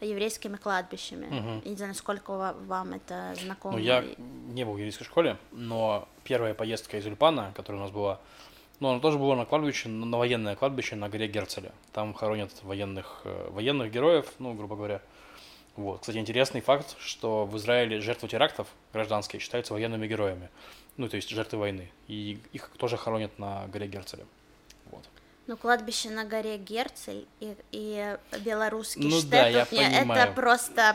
еврейскими 0.00 0.56
кладбищами. 0.56 1.26
Угу. 1.26 1.68
Не 1.68 1.76
знаю, 1.76 1.92
насколько 1.92 2.54
вам 2.66 2.94
это 2.94 3.34
знакомо. 3.40 3.78
Ну, 3.78 3.82
я 3.82 4.04
не 4.18 4.64
был 4.64 4.72
в 4.72 4.78
еврейской 4.78 5.04
школе, 5.04 5.38
но 5.52 6.08
первая 6.24 6.54
поездка 6.54 6.98
из 6.98 7.06
Ульпана, 7.06 7.52
которая 7.54 7.80
у 7.82 7.84
нас 7.84 7.92
была, 7.92 8.20
но 8.84 8.90
она 8.90 9.00
тоже 9.00 9.18
была 9.18 9.34
на 9.34 9.46
кладбище, 9.46 9.88
на 9.88 10.18
военное 10.18 10.56
кладбище 10.56 10.94
на 10.94 11.08
горе 11.08 11.26
Герцеля. 11.26 11.72
Там 11.94 12.12
хоронят 12.12 12.50
военных, 12.62 13.22
э, 13.24 13.48
военных 13.50 13.90
героев, 13.90 14.30
ну, 14.38 14.52
грубо 14.52 14.76
говоря. 14.76 15.00
Вот. 15.74 16.00
Кстати, 16.02 16.18
интересный 16.18 16.60
факт, 16.60 16.94
что 16.98 17.46
в 17.46 17.56
Израиле 17.56 18.02
жертвы 18.02 18.28
терактов 18.28 18.68
гражданские 18.92 19.40
считаются 19.40 19.72
военными 19.72 20.06
героями. 20.06 20.50
Ну, 20.98 21.08
то 21.08 21.16
есть 21.16 21.30
жертвы 21.30 21.60
войны. 21.60 21.90
И 22.08 22.38
их 22.52 22.68
тоже 22.76 22.98
хоронят 22.98 23.38
на 23.38 23.66
горе 23.68 23.86
Герцеля. 23.86 24.26
Вот. 24.90 25.08
Ну, 25.46 25.56
кладбище 25.56 26.10
на 26.10 26.26
горе 26.26 26.58
Герцель 26.58 27.26
и, 27.40 27.56
и 27.72 28.18
белорусский 28.44 29.08
ну, 29.08 29.18
да, 29.22 29.48
я 29.48 29.66
это 29.70 30.30
просто 30.32 30.94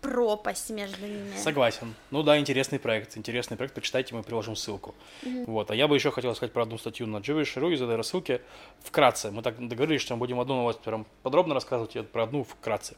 пропасть 0.00 0.70
между 0.70 1.06
ними. 1.06 1.36
Согласен. 1.36 1.94
Ну 2.10 2.22
да, 2.22 2.38
интересный 2.38 2.78
проект. 2.78 3.16
Интересный 3.16 3.56
проект. 3.56 3.74
Почитайте, 3.74 4.14
мы 4.14 4.22
приложим 4.22 4.56
ссылку. 4.56 4.94
Mm-hmm. 5.22 5.44
Вот. 5.46 5.70
А 5.70 5.74
я 5.74 5.88
бы 5.88 5.94
еще 5.94 6.10
хотел 6.10 6.34
сказать 6.34 6.52
про 6.52 6.62
одну 6.62 6.78
статью 6.78 7.06
на 7.06 7.18
Jewish.ru 7.18 7.72
из 7.72 7.82
этой 7.82 7.96
рассылки. 7.96 8.40
Вкратце. 8.80 9.30
Мы 9.30 9.42
так 9.42 9.66
договорились, 9.68 10.00
что 10.02 10.14
мы 10.14 10.20
будем 10.20 10.40
одну 10.40 10.56
новость 10.56 10.80
прям 10.80 11.06
подробно 11.22 11.54
рассказывать, 11.54 11.96
и 11.96 12.02
про 12.02 12.24
одну 12.24 12.44
вкратце. 12.44 12.96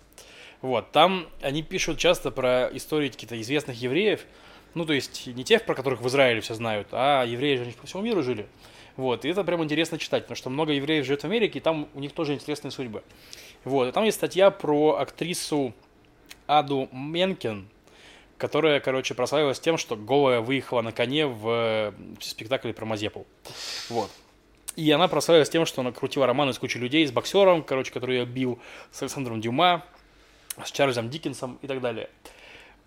Вот. 0.61 0.93
Там 0.93 1.27
они 1.41 1.63
пишут 1.63 1.99
часто 1.99 2.31
про 2.31 2.71
истории 2.73 3.09
каких-то 3.09 3.41
известных 3.41 3.81
евреев. 3.81 4.25
Ну, 4.75 4.87
то 4.87 4.93
есть 4.93 5.27
не 5.27 5.45
тех, 5.45 5.67
про 5.67 5.75
которых 5.75 6.01
в 6.01 6.09
Израиле 6.09 6.41
все 6.41 6.55
знают, 6.55 6.89
а 6.93 7.25
евреи 7.25 7.57
же 7.57 7.73
по 7.73 7.87
всему 7.87 8.03
миру 8.03 8.23
жили. 8.23 8.47
Вот, 8.97 9.25
и 9.25 9.29
это 9.29 9.43
прям 9.45 9.65
интересно 9.65 9.99
читать, 9.99 10.25
потому 10.25 10.37
что 10.37 10.51
много 10.51 10.73
евреев 10.73 11.05
живет 11.05 11.23
в 11.23 11.25
Америке, 11.25 11.59
и 11.59 11.63
там 11.63 11.89
у 11.95 12.01
них 12.01 12.13
тоже 12.13 12.35
интересные 12.35 12.71
судьбы. 12.71 13.03
Вот, 13.65 13.89
и 13.89 13.93
там 13.93 14.05
есть 14.05 14.19
статья 14.19 14.51
про 14.51 14.99
актрису 14.99 15.73
Аду 16.59 16.89
Менкин, 16.93 17.69
которая, 18.39 18.81
короче, 18.81 19.15
прославилась 19.15 19.61
тем, 19.61 19.79
что 19.79 19.97
голая 19.97 20.41
выехала 20.41 20.83
на 20.83 20.93
коне 20.93 21.27
в 21.27 21.49
э, 21.49 21.93
спектакле 22.21 22.73
про 22.73 22.85
Мазепу. 22.85 23.27
Вот. 23.89 24.11
И 24.77 24.91
она 24.91 25.07
прославилась 25.09 25.51
тем, 25.51 25.67
что 25.67 25.83
она 25.83 25.93
крутила 25.93 26.27
романы 26.27 26.53
с 26.53 26.59
кучей 26.59 26.79
людей, 26.79 27.07
с 27.07 27.13
боксером, 27.13 27.63
короче, 27.63 27.93
который 27.93 28.19
ее 28.19 28.25
бил, 28.25 28.59
с 28.91 29.03
Александром 29.03 29.41
Дюма, 29.41 29.85
с 30.65 30.71
Чарльзом 30.73 31.11
Диккенсом 31.11 31.59
и 31.63 31.67
так 31.67 31.81
далее. 31.81 32.09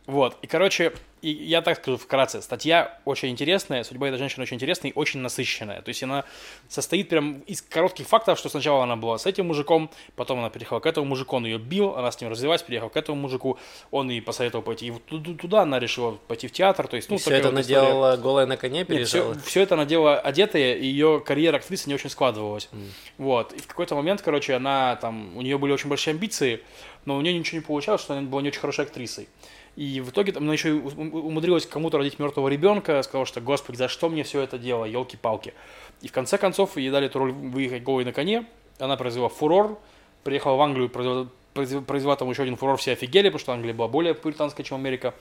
Вот, 0.07 0.37
и, 0.41 0.47
короче, 0.47 0.93
и 1.25 1.31
я 1.31 1.63
так 1.63 1.77
скажу 1.77 1.97
вкратце, 1.97 2.39
статья 2.43 2.99
очень 3.05 3.29
интересная, 3.29 3.83
судьба 3.83 4.09
этой 4.09 4.19
женщины 4.19 4.43
очень 4.43 4.55
интересная 4.55 4.91
и 4.91 4.93
очень 4.93 5.21
насыщенная. 5.21 5.81
То 5.81 5.89
есть 5.89 6.03
она 6.03 6.23
состоит 6.69 7.09
прям 7.09 7.39
из 7.47 7.63
коротких 7.63 8.07
фактов, 8.07 8.37
что 8.37 8.47
сначала 8.47 8.83
она 8.83 8.95
была 8.95 9.17
с 9.17 9.25
этим 9.25 9.47
мужиком, 9.47 9.89
потом 10.15 10.37
она 10.37 10.51
переехала 10.51 10.79
к 10.79 10.85
этому 10.85 11.07
мужику, 11.07 11.37
он 11.37 11.45
ее 11.45 11.57
бил, 11.57 11.95
она 11.95 12.11
с 12.11 12.21
ним 12.21 12.29
развелась, 12.29 12.61
переехала 12.61 12.89
к 12.89 12.97
этому 12.97 13.19
мужику, 13.19 13.57
он 13.89 14.11
ей 14.11 14.21
посоветовал 14.21 14.63
пойти 14.63 14.85
и 14.85 14.91
вот 14.91 15.01
туда 15.07 15.63
она 15.63 15.79
решила 15.79 16.11
пойти 16.27 16.47
в 16.47 16.51
театр. 16.51 16.87
То 16.87 16.97
есть, 16.97 17.09
ну, 17.09 17.17
все 17.17 17.31
это 17.31 17.49
она 17.49 17.61
история. 17.61 17.81
делала 17.81 18.17
голая 18.17 18.45
на 18.45 18.57
коне, 18.57 18.85
переезжала? 18.85 19.29
Нет, 19.29 19.41
все, 19.41 19.49
все 19.49 19.61
это 19.61 19.73
она 19.73 19.85
делала 19.85 20.19
одетая, 20.19 20.75
и 20.75 20.85
ее 20.85 21.23
карьера 21.25 21.57
актрисы 21.57 21.89
не 21.89 21.95
очень 21.95 22.11
складывалась. 22.11 22.69
Mm. 22.71 22.89
Вот, 23.17 23.53
и 23.53 23.59
в 23.59 23.65
какой-то 23.65 23.95
момент, 23.95 24.21
короче, 24.21 24.53
она 24.53 24.95
там, 24.97 25.35
у 25.35 25.41
нее 25.41 25.57
были 25.57 25.71
очень 25.71 25.89
большие 25.89 26.11
амбиции, 26.11 26.61
но 27.05 27.17
у 27.17 27.21
нее 27.21 27.37
ничего 27.37 27.57
не 27.57 27.65
получалось, 27.65 28.01
что 28.01 28.13
она 28.13 28.27
была 28.27 28.43
не 28.43 28.49
очень 28.49 28.59
хорошей 28.59 28.85
актрисой. 28.85 29.27
И 29.75 29.99
в 29.99 30.09
итоге 30.09 30.31
там 30.31 30.43
она 30.43 30.53
еще 30.53 30.73
умудрилась 30.73 31.65
кому-то 31.65 31.97
родить 31.97 32.17
мертвого 32.17 32.47
ребенка, 32.47 33.01
сказала, 33.03 33.25
что, 33.25 33.41
господи, 33.41 33.75
за 33.77 33.87
что 33.87 34.09
мне 34.09 34.23
все 34.23 34.41
это 34.41 34.57
дело, 34.57 34.85
елки-палки. 34.85 35.53
И 36.01 36.07
в 36.07 36.11
конце 36.11 36.37
концов 36.37 36.77
ей 36.77 36.89
дали 36.89 37.07
эту 37.07 37.19
роль 37.19 37.31
выехать 37.31 37.83
голой 37.83 38.05
на 38.05 38.13
коне, 38.13 38.45
она 38.79 38.95
произвела 38.95 39.29
фурор, 39.29 39.77
приехала 40.23 40.55
в 40.55 40.61
Англию, 40.61 40.89
произвела, 40.89 41.27
произвела 41.53 42.15
там 42.15 42.29
еще 42.29 42.43
один 42.43 42.55
фурор, 42.55 42.77
все 42.77 42.93
офигели, 42.93 43.29
потому 43.29 43.39
что 43.39 43.53
Англия 43.53 43.73
была 43.73 43.87
более 43.87 44.13
пуританская, 44.13 44.65
чем 44.65 44.77
Америка. 44.77 45.13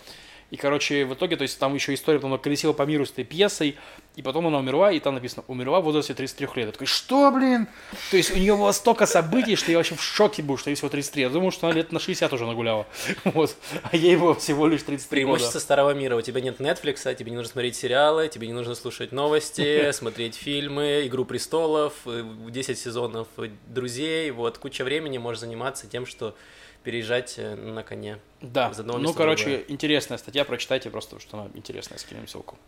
И, 0.50 0.56
короче, 0.56 1.04
в 1.04 1.14
итоге, 1.14 1.36
то 1.36 1.42
есть 1.42 1.58
там 1.58 1.74
еще 1.74 1.94
история, 1.94 2.18
потом 2.18 2.32
она 2.32 2.42
колесила 2.42 2.72
по 2.72 2.82
миру 2.82 3.06
с 3.06 3.10
этой 3.10 3.24
пьесой, 3.24 3.76
и 4.16 4.22
потом 4.22 4.46
она 4.46 4.58
умерла, 4.58 4.92
и 4.92 5.00
там 5.00 5.14
написано, 5.14 5.42
умерла 5.48 5.80
в 5.80 5.84
возрасте 5.84 6.14
33 6.14 6.46
лет. 6.54 6.66
Я 6.66 6.72
такой, 6.72 6.86
что, 6.86 7.32
блин? 7.32 7.66
То 8.10 8.16
есть 8.16 8.30
у 8.30 8.36
нее 8.36 8.56
было 8.56 8.70
столько 8.70 9.06
событий, 9.06 9.56
что 9.56 9.72
я 9.72 9.78
вообще 9.78 9.96
в 9.96 10.02
шоке 10.02 10.42
был, 10.42 10.56
что 10.56 10.70
ей 10.70 10.76
всего 10.76 10.88
33. 10.88 11.22
Я 11.22 11.28
думал, 11.30 11.50
что 11.50 11.66
она 11.66 11.74
лет 11.74 11.90
на 11.90 11.98
60 11.98 12.32
уже 12.32 12.46
нагуляла. 12.46 12.86
Вот. 13.24 13.56
А 13.82 13.96
ей 13.96 14.16
было 14.16 14.34
всего 14.34 14.68
лишь 14.68 14.82
33 14.82 15.08
Преимущество 15.08 15.54
года. 15.54 15.60
старого 15.60 15.90
мира. 15.90 16.14
У 16.16 16.20
тебя 16.20 16.40
нет 16.40 16.60
Netflix, 16.60 17.12
тебе 17.16 17.30
не 17.30 17.36
нужно 17.36 17.50
смотреть 17.50 17.74
сериалы, 17.74 18.28
тебе 18.28 18.46
не 18.46 18.52
нужно 18.52 18.74
слушать 18.76 19.10
новости, 19.10 19.90
смотреть 19.92 20.36
фильмы, 20.36 21.02
Игру 21.06 21.24
престолов, 21.24 21.94
10 22.04 22.70
э, 22.70 22.74
сезонов 22.80 23.26
«Друзей». 23.66 24.30
Вот, 24.30 24.58
куча 24.58 24.84
времени 24.84 25.18
можешь 25.18 25.40
заниматься 25.40 25.88
тем, 25.88 26.06
что 26.06 26.36
переезжать 26.84 27.34
э, 27.38 27.56
на 27.56 27.82
коне. 27.82 28.18
Да, 28.52 28.72
ну, 28.84 29.14
короче, 29.14 29.44
другое. 29.44 29.64
интересная 29.68 30.18
статья, 30.18 30.44
прочитайте 30.44 30.90
просто, 30.90 31.18
что 31.18 31.38
она 31.38 31.50
интересная, 31.54 31.98
скинем 31.98 32.28
ссылку. 32.28 32.58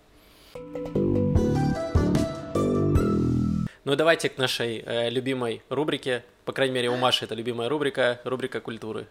Ну 3.84 3.94
давайте 3.94 4.28
к 4.30 4.38
нашей 4.38 4.82
э, 4.84 5.10
любимой 5.10 5.62
рубрике. 5.68 6.24
По 6.44 6.52
крайней 6.52 6.74
мере, 6.74 6.90
у 6.90 6.96
Маши 6.96 7.24
это 7.24 7.34
любимая 7.34 7.68
рубрика, 7.68 8.20
рубрика 8.24 8.60
культуры. 8.60 9.06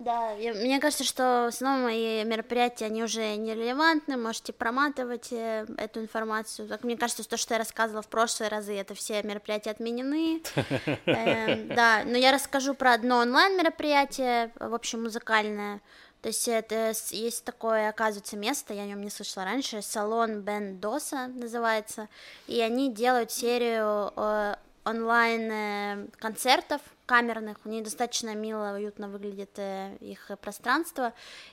Да, 0.00 0.30
я, 0.32 0.54
мне 0.54 0.80
кажется, 0.80 1.04
что 1.04 1.48
основном 1.48 1.82
мои 1.82 2.24
мероприятия, 2.24 2.86
они 2.86 3.04
уже 3.04 3.36
нерелевантны, 3.36 4.16
можете 4.16 4.54
проматывать 4.54 5.30
э, 5.30 5.66
эту 5.76 6.00
информацию. 6.00 6.66
Так, 6.68 6.84
мне 6.84 6.96
кажется, 6.96 7.28
то, 7.28 7.36
что 7.36 7.52
я 7.52 7.58
рассказывала 7.58 8.00
в 8.00 8.08
прошлые 8.08 8.48
разы, 8.48 8.74
это 8.74 8.94
все 8.94 9.22
мероприятия 9.22 9.72
отменены. 9.72 10.40
Эм, 11.04 11.68
да, 11.68 12.02
но 12.06 12.16
я 12.16 12.32
расскажу 12.32 12.72
про 12.72 12.94
одно 12.94 13.18
онлайн-мероприятие, 13.18 14.52
в 14.58 14.72
общем, 14.72 15.02
музыкальное. 15.02 15.82
То 16.22 16.28
есть 16.30 16.48
это 16.48 16.94
есть 17.10 17.44
такое, 17.44 17.90
оказывается, 17.90 18.38
место, 18.38 18.72
я 18.72 18.84
о 18.84 18.86
нем 18.86 19.02
не 19.02 19.10
слышала 19.10 19.44
раньше, 19.44 19.82
салон 19.82 20.40
Бен 20.40 20.80
Доса 20.80 21.26
называется, 21.26 22.08
и 22.46 22.58
они 22.62 22.90
делают 22.90 23.32
серию 23.32 24.14
э, 24.16 24.54
онлайн-концертов 24.90 26.80
камерных, 27.06 27.58
у 27.64 27.68
них 27.68 27.84
достаточно 27.84 28.34
мило, 28.34 28.74
уютно 28.74 29.08
выглядит 29.08 29.58
э, 29.58 29.96
их 30.00 30.30
пространство, 30.40 31.12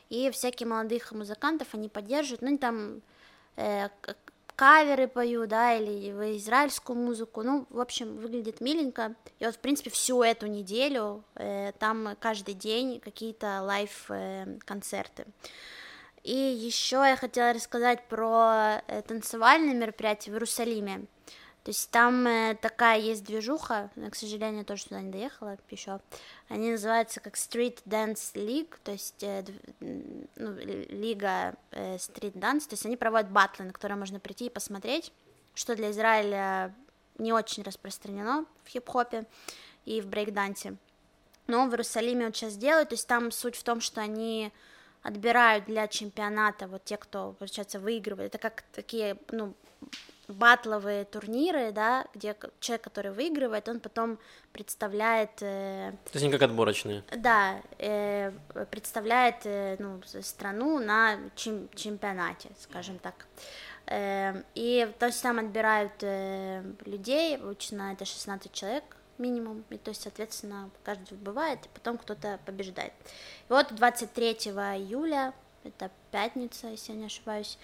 и 0.10 0.30
всякие 0.32 0.68
молодых 0.68 1.12
музыкантов 1.12 1.70
они 1.74 1.90
поддерживают, 1.90 2.42
ну, 2.42 2.58
там 2.58 3.02
э, 3.56 3.90
каверы 4.56 5.08
поют, 5.08 5.50
да, 5.50 5.76
или 5.76 6.10
израильскую 6.38 6.98
музыку, 6.98 7.44
ну, 7.44 7.66
в 7.70 7.80
общем, 7.80 8.18
выглядит 8.18 8.60
миленько, 8.60 9.16
и 9.40 9.46
вот, 9.46 9.56
в 9.56 9.60
принципе, 9.60 9.90
всю 9.90 10.24
эту 10.24 10.48
неделю 10.48 11.24
э, 11.36 11.72
там 11.80 12.16
каждый 12.20 12.56
день 12.56 13.00
какие-то 13.00 13.62
лайв-концерты. 13.62 15.26
И 16.24 16.36
еще 16.36 16.98
я 16.98 17.16
хотела 17.16 17.54
рассказать 17.54 18.04
про 18.10 18.82
э, 18.88 19.02
танцевальные 19.04 19.76
мероприятия 19.76 20.32
в 20.32 20.34
Иерусалиме. 20.34 21.06
То 21.68 21.72
есть 21.72 21.92
там 21.92 22.26
э, 22.26 22.56
такая 22.56 22.98
есть 22.98 23.26
движуха, 23.26 23.90
но, 23.98 24.10
к 24.10 24.16
сожалению, 24.16 24.64
тоже 24.64 24.86
туда 24.86 25.02
не 25.02 25.12
доехала 25.12 25.58
еще. 25.70 26.00
Они 26.48 26.72
называются 26.72 27.20
как 27.20 27.36
Street 27.36 27.80
Dance 27.84 28.34
League, 28.36 28.76
то 28.86 28.94
есть 28.94 29.22
э, 29.22 29.44
ну, 29.82 30.54
лига 30.88 31.56
э, 31.72 31.98
Street 31.98 32.36
Dance, 32.36 32.70
то 32.70 32.76
есть 32.76 32.86
они 32.86 32.96
проводят 32.96 33.30
батлы, 33.30 33.66
на 33.66 33.74
которые 33.74 33.98
можно 33.98 34.18
прийти 34.22 34.46
и 34.46 34.50
посмотреть, 34.50 35.12
что 35.56 35.76
для 35.76 35.92
Израиля 35.92 36.74
не 37.18 37.34
очень 37.34 37.64
распространено 37.64 38.46
в 38.64 38.70
хип-хопе 38.70 39.26
и 39.84 40.00
в 40.00 40.08
брейк-дансе. 40.08 40.78
Но 41.48 41.66
в 41.66 41.72
Иерусалиме 41.72 42.28
вот 42.28 42.36
сейчас 42.38 42.56
делают, 42.56 42.88
то 42.88 42.96
есть 42.96 43.10
там 43.10 43.30
суть 43.30 43.58
в 43.58 43.64
том, 43.64 43.82
что 43.82 44.00
они 44.00 44.54
отбирают 45.04 45.66
для 45.66 45.90
чемпионата 45.90 46.66
вот 46.66 46.86
те, 46.86 46.96
кто, 46.96 47.36
получается, 47.38 47.82
выигрывает, 47.82 48.34
это 48.34 48.38
как 48.38 48.64
такие, 48.72 49.18
ну, 49.32 49.54
батловые 50.28 51.06
турниры, 51.06 51.72
да, 51.72 52.06
где 52.14 52.36
человек, 52.60 52.84
который 52.84 53.12
выигрывает, 53.12 53.68
он 53.70 53.80
потом 53.80 54.20
представляет... 54.52 55.42
Э, 55.42 55.94
То 56.06 56.12
есть 56.14 56.26
не 56.26 56.32
как 56.32 56.42
отборочные? 56.42 57.04
Да, 57.16 57.62
э, 57.78 58.32
представляет 58.70 59.46
э, 59.46 59.78
ну, 59.80 60.02
страну 60.22 60.80
на 60.80 61.18
чем, 61.36 61.70
чемпионате, 61.76 62.50
скажем 62.60 63.00
так. 63.00 63.26
Э, 63.86 64.44
и 64.54 64.92
то 65.00 65.06
есть 65.06 65.22
там 65.24 65.40
отбирают 65.40 65.94
э, 66.02 66.62
людей, 66.86 67.38
обычно 67.38 67.94
это 67.94 68.04
16 68.04 68.52
человек, 68.52 68.84
минимум, 69.18 69.64
и 69.70 69.78
то 69.78 69.90
есть, 69.92 70.02
соответственно, 70.02 70.70
каждый 70.84 71.18
бывает, 71.18 71.66
и 71.66 71.70
потом 71.74 71.98
кто-то 71.98 72.40
побеждает. 72.46 72.94
И 73.50 73.54
вот 73.54 73.74
23 73.74 74.32
июля, 74.32 75.34
это 75.64 75.90
пятница, 76.12 76.68
если 76.68 76.94
я 76.94 77.00
не 77.00 77.06
ошибаюсь, 77.06 77.58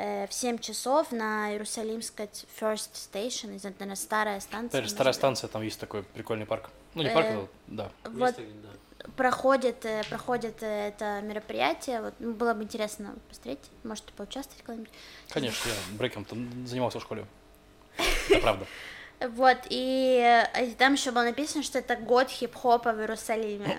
э, 0.00 0.26
в 0.26 0.32
7 0.32 0.58
часов 0.58 1.12
на 1.12 1.52
Иерусалимской 1.52 2.28
First 2.60 2.92
Station, 2.94 3.56
это, 3.56 3.70
наверное, 3.70 3.96
старая 3.96 4.40
станция. 4.40 4.80
Это 4.80 4.90
старая 4.90 5.12
станция, 5.12 5.48
там 5.48 5.62
есть 5.62 5.78
такой 5.78 6.02
прикольный 6.02 6.46
парк. 6.46 6.70
Ну, 6.94 7.02
не 7.02 7.10
парк, 7.10 7.26
э, 7.26 7.34
но 7.34 7.48
да. 7.66 7.90
Вот 8.04 8.34
проходит, 9.16 9.84
э, 9.84 10.02
проходит 10.08 10.62
это 10.62 11.20
мероприятие, 11.22 12.02
вот, 12.02 12.14
ну, 12.18 12.32
было 12.32 12.54
бы 12.54 12.62
интересно 12.62 13.14
посмотреть, 13.28 13.60
может, 13.84 14.04
поучаствовать 14.12 14.62
когда-нибудь. 14.62 14.92
Конечно, 15.28 15.68
я 15.68 15.98
брейком 15.98 16.24
там 16.24 16.66
занимался 16.66 16.98
в 16.98 17.02
школе. 17.02 17.26
Это 18.28 18.40
правда. 18.40 18.66
Вот, 19.20 19.58
и, 19.68 20.44
и 20.62 20.70
там 20.78 20.94
еще 20.94 21.10
было 21.10 21.24
написано, 21.24 21.62
что 21.62 21.78
это 21.78 21.94
год 21.96 22.30
хип-хопа 22.30 22.92
в 22.94 23.00
Иерусалиме. 23.00 23.78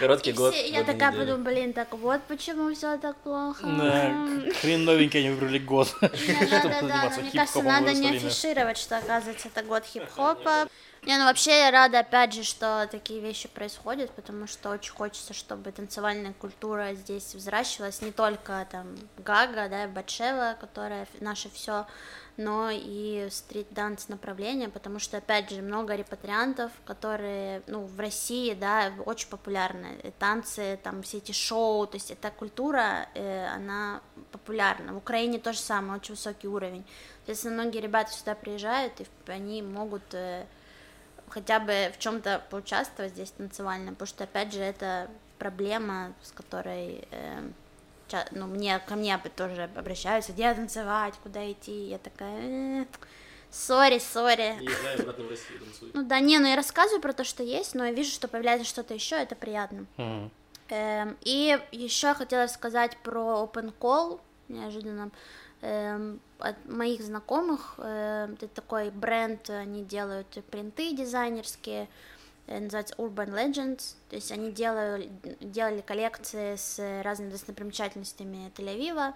Короткий 0.00 0.32
год. 0.32 0.52
Я 0.54 0.82
такая 0.82 1.12
подумала, 1.12 1.36
блин, 1.36 1.72
так 1.72 1.92
вот 1.92 2.22
почему 2.26 2.74
все 2.74 2.98
так 2.98 3.16
плохо. 3.18 3.64
Да, 3.64 4.52
хрен 4.60 4.84
новенький 4.84 5.20
они 5.20 5.30
выбрали 5.30 5.58
год. 5.58 5.88
Да-да-да, 6.00 7.12
мне 7.20 7.30
кажется, 7.30 7.62
надо 7.62 7.92
не 7.92 8.16
афишировать, 8.16 8.78
что, 8.78 8.98
оказывается, 8.98 9.48
это 9.48 9.62
год 9.62 9.84
хип-хопа. 9.84 10.66
Не, 11.06 11.18
ну 11.18 11.26
вообще 11.26 11.60
я 11.60 11.70
рада, 11.70 12.00
опять 12.00 12.32
же, 12.32 12.42
что 12.42 12.88
такие 12.90 13.20
вещи 13.20 13.46
происходят, 13.46 14.10
потому 14.10 14.48
что 14.48 14.70
очень 14.70 14.92
хочется, 14.92 15.34
чтобы 15.34 15.70
танцевальная 15.70 16.32
культура 16.32 16.94
здесь 16.94 17.32
взращивалась, 17.32 18.02
не 18.02 18.10
только 18.10 18.66
там 18.72 18.96
Гага, 19.16 19.68
да, 19.68 19.86
Батшева, 19.86 20.56
которая 20.60 21.06
наше 21.20 21.48
все, 21.48 21.86
но 22.36 22.70
и 22.72 23.28
стрит-данс 23.30 24.08
направление, 24.08 24.68
потому 24.68 24.98
что, 24.98 25.18
опять 25.18 25.48
же, 25.50 25.62
много 25.62 25.94
репатриантов, 25.94 26.72
которые, 26.84 27.62
ну, 27.68 27.84
в 27.84 28.00
России, 28.00 28.54
да, 28.54 28.92
очень 29.04 29.28
популярны, 29.28 30.00
и 30.02 30.10
танцы, 30.10 30.76
там, 30.82 31.04
все 31.04 31.18
эти 31.18 31.30
шоу, 31.30 31.86
то 31.86 31.98
есть 31.98 32.10
эта 32.10 32.32
культура, 32.32 33.08
э, 33.14 33.46
она 33.54 34.00
популярна. 34.32 34.92
В 34.92 34.96
Украине 34.96 35.38
то 35.38 35.52
же 35.52 35.60
самое, 35.60 36.00
очень 36.00 36.14
высокий 36.16 36.48
уровень. 36.48 36.84
Соответственно, 37.18 37.62
многие 37.62 37.78
ребята 37.78 38.10
сюда 38.10 38.34
приезжают, 38.34 39.00
и 39.00 39.06
они 39.30 39.62
могут 39.62 40.12
э, 40.12 40.46
хотя 41.28 41.60
бы 41.60 41.92
в 41.94 41.98
чем-то 41.98 42.42
поучаствовать 42.50 43.12
здесь 43.12 43.30
танцевально, 43.30 43.92
потому 43.92 44.06
что, 44.06 44.24
опять 44.24 44.52
же, 44.52 44.60
это 44.60 45.08
проблема, 45.38 46.14
с 46.22 46.32
которой 46.32 47.06
э, 47.10 47.42
ну, 48.32 48.46
мне, 48.46 48.78
ко 48.78 48.96
мне 48.96 49.18
тоже 49.36 49.68
обращаются, 49.74 50.32
где 50.32 50.52
танцевать, 50.54 51.14
куда 51.22 51.50
идти, 51.50 51.88
я 51.88 51.98
такая, 51.98 52.86
сори, 53.50 53.98
сори. 53.98 54.54
Ну 55.92 56.04
да, 56.04 56.20
не, 56.20 56.38
ну 56.38 56.46
я 56.46 56.56
рассказываю 56.56 57.00
про 57.00 57.12
то, 57.12 57.24
что 57.24 57.42
есть, 57.42 57.74
но 57.74 57.84
я 57.84 57.92
вижу, 57.92 58.10
что 58.10 58.28
появляется 58.28 58.66
что-то 58.66 58.94
еще, 58.94 59.16
это 59.16 59.34
приятно. 59.34 59.86
Мгм. 59.96 60.30
Эм, 60.68 61.16
и 61.22 61.58
еще 61.70 62.14
хотела 62.14 62.46
сказать 62.48 62.96
про 62.98 63.44
Open 63.44 63.72
Call, 63.78 64.20
неожиданно. 64.48 65.10
Эм, 65.62 66.20
от 66.38 66.66
моих 66.66 67.00
знакомых, 67.02 67.74
э, 67.78 68.28
это 68.34 68.48
такой 68.48 68.90
бренд, 68.90 69.48
они 69.48 69.84
делают 69.84 70.26
принты 70.50 70.94
дизайнерские, 70.94 71.88
э, 72.46 72.60
называется 72.60 72.94
Urban 72.96 73.30
Legends, 73.32 73.94
то 74.10 74.16
есть 74.16 74.30
они 74.30 74.52
делали, 74.52 75.10
делали 75.40 75.80
коллекции 75.80 76.56
с 76.56 77.02
разными 77.02 77.30
достопримечательностями 77.30 78.52
Тель-Авива, 78.54 79.14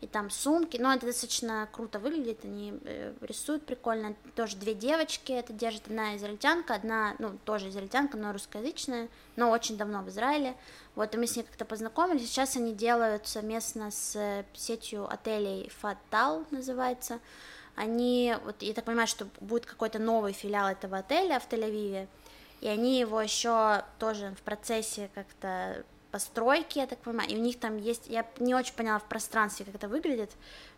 и 0.00 0.06
там 0.06 0.30
сумки, 0.30 0.78
но 0.78 0.94
это 0.94 1.06
достаточно 1.06 1.68
круто 1.72 1.98
выглядит, 1.98 2.44
они 2.44 2.78
э, 2.84 3.12
рисуют 3.20 3.66
прикольно, 3.66 4.16
тоже 4.34 4.56
две 4.56 4.74
девочки 4.74 5.32
это 5.32 5.52
держит, 5.52 5.86
одна 5.86 6.16
израильтянка, 6.16 6.74
одна, 6.74 7.14
ну, 7.18 7.38
тоже 7.44 7.68
израильтянка, 7.68 8.16
но 8.16 8.32
русскоязычная, 8.32 9.08
но 9.36 9.50
очень 9.50 9.76
давно 9.76 10.02
в 10.02 10.08
Израиле, 10.08 10.56
вот, 10.94 11.14
и 11.14 11.18
мы 11.18 11.26
с 11.26 11.36
ней 11.36 11.42
как-то 11.42 11.66
познакомились, 11.66 12.28
сейчас 12.28 12.56
они 12.56 12.72
делают 12.74 13.26
совместно 13.26 13.90
с 13.90 14.16
э, 14.16 14.44
сетью 14.54 15.06
отелей 15.10 15.70
Фатал, 15.80 16.46
называется, 16.50 17.20
они, 17.76 18.34
вот, 18.44 18.62
я 18.62 18.72
так 18.72 18.84
понимаю, 18.84 19.06
что 19.06 19.26
будет 19.40 19.66
какой-то 19.66 19.98
новый 19.98 20.32
филиал 20.32 20.68
этого 20.68 20.98
отеля 20.98 21.38
в 21.40 21.48
Тель-Авиве, 21.48 22.08
и 22.62 22.68
они 22.68 22.98
его 22.98 23.20
еще 23.20 23.84
тоже 23.98 24.34
в 24.38 24.42
процессе 24.42 25.10
как-то 25.14 25.84
постройки, 26.10 26.78
я 26.78 26.86
так 26.86 26.98
понимаю, 26.98 27.28
и 27.30 27.36
у 27.36 27.40
них 27.40 27.58
там 27.58 27.76
есть, 27.76 28.06
я 28.08 28.26
не 28.38 28.54
очень 28.54 28.74
поняла 28.74 28.98
в 28.98 29.04
пространстве, 29.04 29.64
как 29.64 29.74
это 29.76 29.88
выглядит, 29.88 30.30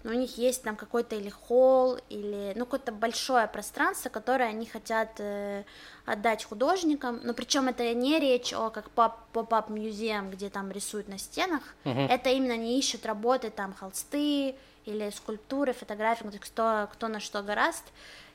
но 0.02 0.10
у 0.10 0.14
них 0.14 0.36
есть 0.38 0.62
там 0.62 0.76
какой-то 0.76 1.16
или 1.16 1.30
холл, 1.30 1.98
или, 2.08 2.52
ну, 2.56 2.64
какое-то 2.64 2.92
большое 2.92 3.46
пространство, 3.46 4.08
которое 4.08 4.48
они 4.48 4.66
хотят 4.66 5.10
э, 5.18 5.64
отдать 6.04 6.44
художникам, 6.44 7.20
но 7.22 7.34
причем 7.34 7.68
это 7.68 7.94
не 7.94 8.18
речь 8.18 8.52
о 8.52 8.70
как 8.70 8.90
поп-ап 8.90 9.68
музеум, 9.70 10.30
где 10.30 10.50
там 10.50 10.70
рисуют 10.70 11.08
на 11.08 11.18
стенах, 11.18 11.62
Мгм. 11.84 12.06
это 12.06 12.30
именно 12.30 12.54
они 12.54 12.78
ищут 12.78 13.06
работы, 13.06 13.50
там, 13.50 13.74
холсты 13.74 14.54
или 14.84 15.10
скульптуры, 15.10 15.72
фотографии, 15.72 16.26
кто, 16.38 16.88
кто 16.92 17.08
на 17.08 17.20
что 17.20 17.42
гораст, 17.42 17.84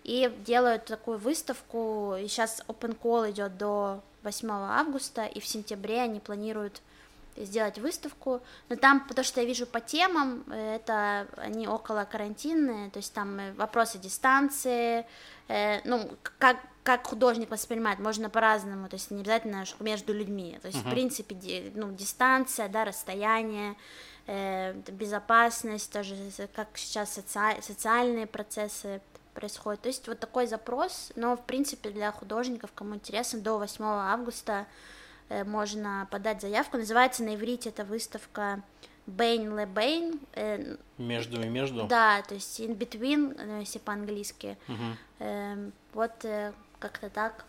и 0.03 0.33
делают 0.45 0.85
такую 0.85 1.17
выставку, 1.17 2.15
и 2.17 2.27
сейчас 2.27 2.63
Open 2.69 2.97
Call 2.97 3.29
идет 3.31 3.57
до 3.57 4.01
8 4.27 4.49
августа, 4.51 5.25
и 5.25 5.39
в 5.39 5.45
сентябре 5.47 6.01
они 6.01 6.19
планируют 6.19 6.81
сделать 7.37 7.77
выставку, 7.77 8.41
но 8.69 8.75
там, 8.75 9.07
потому 9.07 9.23
что 9.23 9.41
я 9.41 9.47
вижу 9.47 9.65
по 9.67 9.79
темам, 9.79 10.43
это 10.51 11.27
они 11.37 11.67
около 11.67 12.03
карантинные, 12.03 12.89
то 12.89 12.97
есть 12.97 13.13
там 13.13 13.39
э, 13.39 13.53
вопросы 13.53 13.99
дистанции, 13.99 15.05
э, 15.47 15.79
ну, 15.85 16.09
как, 16.39 16.57
как 16.83 17.05
художник 17.07 17.51
воспринимает, 17.51 17.99
можно 17.99 18.29
по-разному, 18.29 18.89
то 18.89 18.95
есть 18.95 19.11
не 19.11 19.21
обязательно 19.21 19.65
между 19.79 20.13
людьми, 20.13 20.57
то 20.61 20.67
есть, 20.67 20.79
в 20.79 20.89
принципе, 20.89 21.35
ди- 21.35 21.71
ну, 21.75 21.91
дистанция, 21.91 22.69
да, 22.69 22.85
расстояние, 22.85 23.75
э, 24.25 24.73
безопасность, 24.91 25.91
тоже 25.93 26.15
как 26.55 26.67
сейчас 26.75 27.17
соци- 27.17 27.61
социальные 27.61 28.25
процессы 28.25 28.99
происходят, 29.41 29.81
то 29.81 29.87
есть 29.89 30.07
вот 30.07 30.19
такой 30.19 30.47
запрос, 30.47 31.11
но, 31.15 31.37
в 31.37 31.45
принципе, 31.45 31.91
для 31.91 32.11
художников, 32.11 32.71
кому 32.73 32.95
интересно, 32.95 33.39
до 33.39 33.59
8 33.59 33.83
августа 33.85 34.65
э, 35.29 35.43
можно 35.43 36.07
подать 36.09 36.41
заявку. 36.41 36.77
Называется 36.77 37.23
на 37.23 37.35
иврите 37.35 37.69
эта 37.69 37.83
выставка 37.85 38.63
Бейн 39.05 39.55
Ле 39.55 39.67
Бейн. 39.67 40.19
э, 40.33 40.75
Между 40.97 41.39
и 41.39 41.47
между. 41.47 41.83
Да, 41.83 42.23
то 42.27 42.33
есть 42.33 42.59
in 42.59 42.75
between, 42.75 43.35
э, 43.37 43.59
если 43.59 43.77
по-английски. 43.77 44.57
Эм, 45.19 45.71
Вот 45.93 46.25
э, 46.25 46.51
как-то 46.79 47.09
так. 47.11 47.45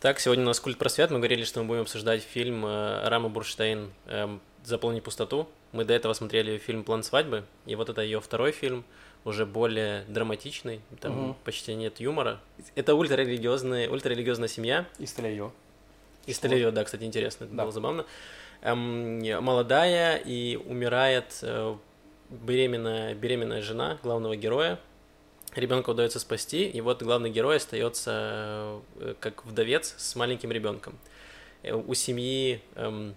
Так, 0.00 0.18
сегодня 0.20 0.44
у 0.44 0.46
нас 0.48 0.58
культ 0.60 0.78
просвет. 0.78 1.10
Мы 1.10 1.18
говорили, 1.18 1.44
что 1.44 1.60
мы 1.60 1.66
будем 1.68 1.82
обсуждать 1.82 2.22
фильм 2.22 2.64
Рама 2.64 3.28
Бурштейн 3.28 3.92
эм, 4.06 4.40
«Заполни 4.68 5.00
пустоту». 5.00 5.48
Мы 5.72 5.84
до 5.84 5.94
этого 5.94 6.12
смотрели 6.12 6.58
фильм 6.58 6.84
«План 6.84 7.02
свадьбы», 7.02 7.44
и 7.66 7.74
вот 7.74 7.88
это 7.88 8.02
ее 8.02 8.20
второй 8.20 8.52
фильм, 8.52 8.84
уже 9.24 9.46
более 9.46 10.04
драматичный, 10.08 10.80
там 11.00 11.12
Мгм. 11.12 11.36
почти 11.44 11.74
нет 11.74 12.00
юмора. 12.00 12.40
Это 12.74 12.94
ультрарелигиозная, 12.94 13.88
ультрарелигиозная 13.90 14.48
семья, 14.48 14.86
Из 14.98 15.12
Тель-Авива. 15.14 15.50
из 16.26 16.38
Тель-Авива, 16.38 16.70
да, 16.70 16.84
кстати, 16.84 17.04
интересно, 17.04 17.44
это 17.44 17.54
Да. 17.54 17.62
было 17.64 17.72
забавно. 17.72 18.04
Эм, 18.62 19.20
молодая 19.42 20.16
и 20.16 20.56
умирает 20.56 21.38
э, 21.42 21.76
беременная, 22.30 23.14
беременная 23.14 23.62
жена 23.62 23.98
главного 24.02 24.36
героя. 24.36 24.78
Ребенка 25.54 25.90
удается 25.90 26.20
спасти, 26.20 26.68
и 26.68 26.80
вот 26.80 27.02
главный 27.02 27.30
герой 27.30 27.56
остается 27.56 28.80
э, 29.00 29.14
как 29.20 29.44
вдовец 29.46 29.94
с 29.96 30.14
маленьким 30.16 30.52
ребенком. 30.52 30.98
Э, 31.62 31.72
У 31.74 31.94
семьи 31.94 32.60
эм, 32.76 33.14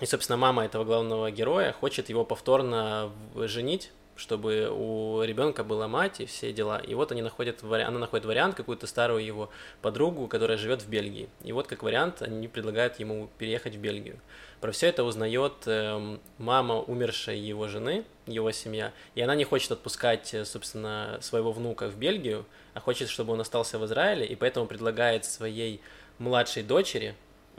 и, 0.00 0.06
собственно, 0.06 0.36
мама 0.36 0.64
этого 0.64 0.84
главного 0.84 1.30
героя 1.30 1.72
хочет 1.72 2.08
его 2.08 2.24
повторно 2.24 3.10
женить, 3.34 3.92
чтобы 4.20 4.70
у 4.70 5.22
ребенка 5.22 5.64
была 5.64 5.88
мать 5.88 6.20
и 6.20 6.26
все 6.26 6.52
дела. 6.52 6.78
И 6.78 6.94
вот 6.94 7.10
они 7.10 7.22
находят, 7.22 7.62
она 7.62 7.98
находит 7.98 8.26
вариант, 8.26 8.54
какую-то 8.54 8.86
старую 8.86 9.24
его 9.24 9.50
подругу, 9.80 10.26
которая 10.28 10.58
живет 10.58 10.82
в 10.82 10.88
Бельгии. 10.88 11.28
И 11.42 11.52
вот 11.52 11.66
как 11.66 11.82
вариант 11.82 12.20
они 12.20 12.46
предлагают 12.46 13.00
ему 13.00 13.30
переехать 13.38 13.76
в 13.76 13.78
Бельгию. 13.78 14.18
Про 14.60 14.72
все 14.72 14.88
это 14.88 15.04
узнает 15.04 15.54
эм, 15.64 16.20
мама 16.36 16.80
умершей 16.80 17.38
его 17.38 17.66
жены, 17.66 18.04
его 18.26 18.52
семья, 18.52 18.92
и 19.14 19.22
она 19.22 19.34
не 19.34 19.44
хочет 19.44 19.72
отпускать, 19.72 20.34
э, 20.34 20.44
собственно, 20.44 21.18
своего 21.22 21.50
внука 21.50 21.88
в 21.88 21.96
Бельгию, 21.96 22.44
а 22.74 22.80
хочет, 22.80 23.08
чтобы 23.08 23.32
он 23.32 23.40
остался 23.40 23.78
в 23.78 23.86
Израиле, 23.86 24.26
и 24.26 24.36
поэтому 24.36 24.66
предлагает 24.66 25.24
своей 25.24 25.80
младшей 26.18 26.62
дочери 26.62 27.14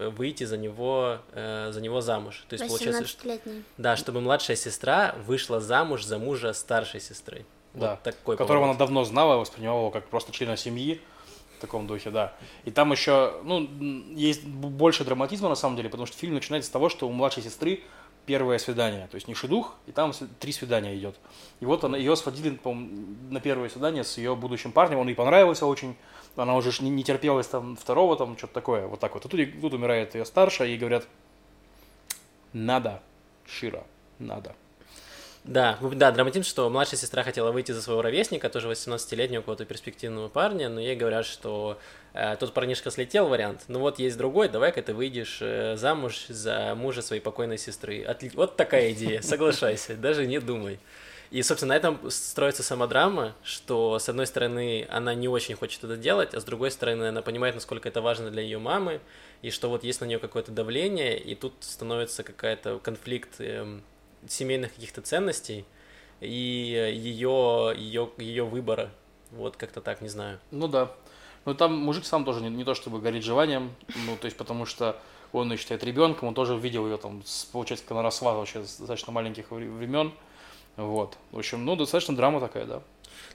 выйти 0.09 0.43
за 0.43 0.57
него, 0.57 1.19
э, 1.33 1.71
за 1.71 1.81
него 1.81 2.01
замуж. 2.01 2.45
То 2.49 2.55
есть 2.55 2.67
получается, 2.67 3.07
что, 3.07 3.27
18-летний. 3.27 3.63
да, 3.77 3.95
чтобы 3.95 4.21
младшая 4.21 4.57
сестра 4.57 5.15
вышла 5.25 5.59
замуж 5.59 6.03
за 6.03 6.17
мужа 6.17 6.53
старшей 6.53 6.99
сестры. 6.99 7.45
Да, 7.73 7.91
вот 7.91 8.03
такой 8.03 8.35
которого 8.37 8.63
поворот. 8.63 8.69
она 8.75 8.79
давно 8.79 9.03
знала, 9.05 9.37
воспринимала 9.37 9.79
его 9.79 9.91
как 9.91 10.07
просто 10.07 10.31
члена 10.33 10.57
семьи, 10.57 10.99
в 11.57 11.61
таком 11.61 11.87
духе, 11.87 12.09
да. 12.09 12.33
И 12.65 12.71
там 12.71 12.91
еще, 12.91 13.39
ну, 13.43 13.69
есть 14.15 14.43
больше 14.43 15.05
драматизма 15.05 15.47
на 15.47 15.55
самом 15.55 15.75
деле, 15.75 15.89
потому 15.89 16.07
что 16.07 16.17
фильм 16.17 16.33
начинается 16.33 16.69
с 16.69 16.71
того, 16.71 16.89
что 16.89 17.07
у 17.07 17.11
младшей 17.11 17.43
сестры 17.43 17.83
первое 18.25 18.57
свидание, 18.57 19.07
то 19.07 19.15
есть 19.15 19.27
не 19.27 19.33
шедух, 19.33 19.75
и 19.87 19.91
там 19.91 20.11
три 20.39 20.51
свидания 20.51 20.95
идет. 20.95 21.15
И 21.59 21.65
вот 21.65 21.83
она, 21.83 21.97
ее 21.97 22.15
сводили, 22.15 22.55
по-моему, 22.55 23.15
на 23.29 23.39
первое 23.39 23.69
свидание 23.69 24.03
с 24.03 24.17
ее 24.17 24.35
будущим 24.35 24.71
парнем, 24.71 24.99
он 24.99 25.07
ей 25.07 25.15
понравился 25.15 25.65
очень, 25.65 25.95
она 26.35 26.55
уже 26.55 26.71
не, 26.83 26.89
не 26.89 27.03
терпелась 27.03 27.47
там 27.47 27.75
второго, 27.75 28.15
там 28.15 28.37
что-то 28.37 28.53
такое, 28.53 28.87
вот 28.87 28.99
так 28.99 29.13
вот. 29.13 29.25
И 29.25 29.29
тут, 29.29 29.61
тут 29.61 29.73
умирает 29.73 30.15
ее 30.15 30.25
старшая, 30.25 30.69
ей 30.69 30.77
говорят, 30.77 31.07
надо, 32.53 33.01
Шира, 33.45 33.83
надо. 34.19 34.53
Да, 35.43 35.79
ну 35.81 35.89
да, 35.89 36.11
драматизм, 36.11 36.43
что 36.47 36.69
младшая 36.69 36.99
сестра 36.99 37.23
хотела 37.23 37.51
выйти 37.51 37.71
за 37.71 37.81
своего 37.81 38.03
ровесника, 38.03 38.47
тоже 38.49 38.69
18-летнего 38.69 39.41
какого-то 39.41 39.65
перспективного 39.65 40.27
парня, 40.27 40.69
но 40.69 40.79
ей 40.79 40.95
говорят, 40.95 41.25
что 41.25 41.79
э, 42.13 42.35
тот 42.39 42.53
парнишка 42.53 42.91
слетел 42.91 43.27
вариант, 43.27 43.63
ну 43.67 43.79
вот 43.79 43.97
есть 43.97 44.17
другой, 44.17 44.49
давай-ка 44.49 44.83
ты 44.83 44.93
выйдешь 44.93 45.39
э, 45.41 45.77
замуж 45.77 46.27
за 46.27 46.75
мужа 46.75 47.01
своей 47.01 47.23
покойной 47.23 47.57
сестры. 47.57 48.03
Отли- 48.03 48.31
Вот 48.35 48.55
такая 48.55 48.91
идея, 48.91 49.21
соглашайся, 49.23 49.95
даже 49.95 50.27
не 50.27 50.39
думай. 50.39 50.79
И, 51.31 51.41
собственно, 51.43 51.73
на 51.73 51.77
этом 51.77 52.11
строится 52.11 52.61
сама 52.61 52.87
драма, 52.87 53.33
что, 53.41 53.99
с 53.99 54.09
одной 54.09 54.27
стороны, 54.27 54.85
она 54.91 55.13
не 55.13 55.29
очень 55.29 55.55
хочет 55.55 55.81
это 55.85 55.95
делать, 55.95 56.33
а 56.33 56.41
с 56.41 56.43
другой 56.43 56.71
стороны, 56.71 57.05
она 57.05 57.21
понимает, 57.21 57.55
насколько 57.55 57.87
это 57.87 58.01
важно 58.01 58.29
для 58.31 58.41
ее 58.41 58.59
мамы, 58.59 58.99
и 59.41 59.49
что 59.49 59.69
вот 59.69 59.85
есть 59.85 60.01
на 60.01 60.05
нее 60.05 60.19
какое-то 60.19 60.51
давление, 60.51 61.17
и 61.17 61.33
тут 61.35 61.53
становится 61.61 62.23
какая-то 62.23 62.79
конфликт 62.79 63.39
эм, 63.39 63.81
семейных 64.27 64.73
каких-то 64.73 65.01
ценностей 65.01 65.65
и 66.19 66.27
ее, 66.27 67.73
ее, 67.77 68.09
ее 68.17 68.43
выбора. 68.43 68.91
Вот 69.31 69.55
как-то 69.55 69.79
так, 69.79 70.01
не 70.01 70.09
знаю. 70.09 70.37
Ну 70.51 70.67
да. 70.67 70.91
Ну 71.45 71.55
там 71.55 71.77
мужик 71.77 72.05
сам 72.05 72.25
тоже 72.25 72.41
не, 72.41 72.49
не 72.49 72.65
то 72.65 72.75
чтобы 72.75 72.99
горит 72.99 73.23
желанием, 73.23 73.73
ну 74.05 74.17
то 74.17 74.25
есть 74.25 74.37
потому 74.37 74.65
что 74.65 74.99
он 75.31 75.49
ее 75.49 75.57
считает 75.57 75.83
ребенком, 75.83 76.27
он 76.27 76.33
тоже 76.33 76.57
видел 76.57 76.85
ее 76.85 76.97
там, 76.97 77.23
получается, 77.53 77.85
когда 77.85 78.01
она 78.01 78.09
росла 78.09 78.33
вообще 78.33 78.63
с 78.63 78.77
достаточно 78.77 79.13
маленьких 79.13 79.49
вре- 79.49 79.69
времен. 79.69 80.11
Вот. 80.77 81.17
В 81.31 81.37
общем, 81.37 81.65
ну 81.65 81.75
достаточно 81.75 82.15
драма 82.15 82.39
такая, 82.39 82.65
да. 82.65 82.81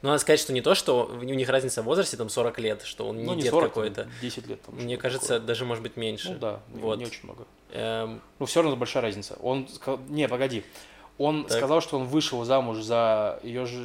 Но 0.02 0.10
надо 0.10 0.20
сказать, 0.20 0.40
что 0.40 0.52
не 0.52 0.60
то, 0.60 0.74
что 0.74 1.06
у 1.06 1.22
них 1.22 1.48
разница 1.48 1.82
в 1.82 1.86
возрасте, 1.86 2.16
там 2.16 2.28
40 2.28 2.58
лет, 2.58 2.82
что 2.82 3.08
он 3.08 3.18
не 3.18 3.24
ну 3.24 3.34
не 3.34 3.42
дед 3.42 3.50
40, 3.50 3.62
там, 3.64 3.70
какой-то. 3.70 4.08
10 4.20 4.46
лет. 4.46 4.62
Там, 4.62 4.74
Мне 4.76 4.96
кажется, 4.96 5.28
такое. 5.34 5.46
даже 5.46 5.64
может 5.64 5.82
быть 5.82 5.96
меньше. 5.96 6.32
Ну 6.32 6.38
да, 6.38 6.60
вот. 6.68 6.98
не 6.98 7.06
очень 7.06 7.20
много. 7.24 7.46
Эм, 7.70 8.20
Ну 8.38 8.46
все 8.46 8.62
равно 8.62 8.76
большая 8.76 9.02
разница. 9.02 9.36
Он, 9.40 9.64
ска- 9.66 10.00
не, 10.08 10.28
погоди. 10.28 10.64
Он 11.18 11.44
Так. 11.44 11.56
сказал, 11.56 11.80
что 11.80 11.98
он 11.98 12.06
вышел 12.06 12.44
замуж 12.44 12.82
за 12.82 13.40
ее 13.42 13.64
же... 13.64 13.76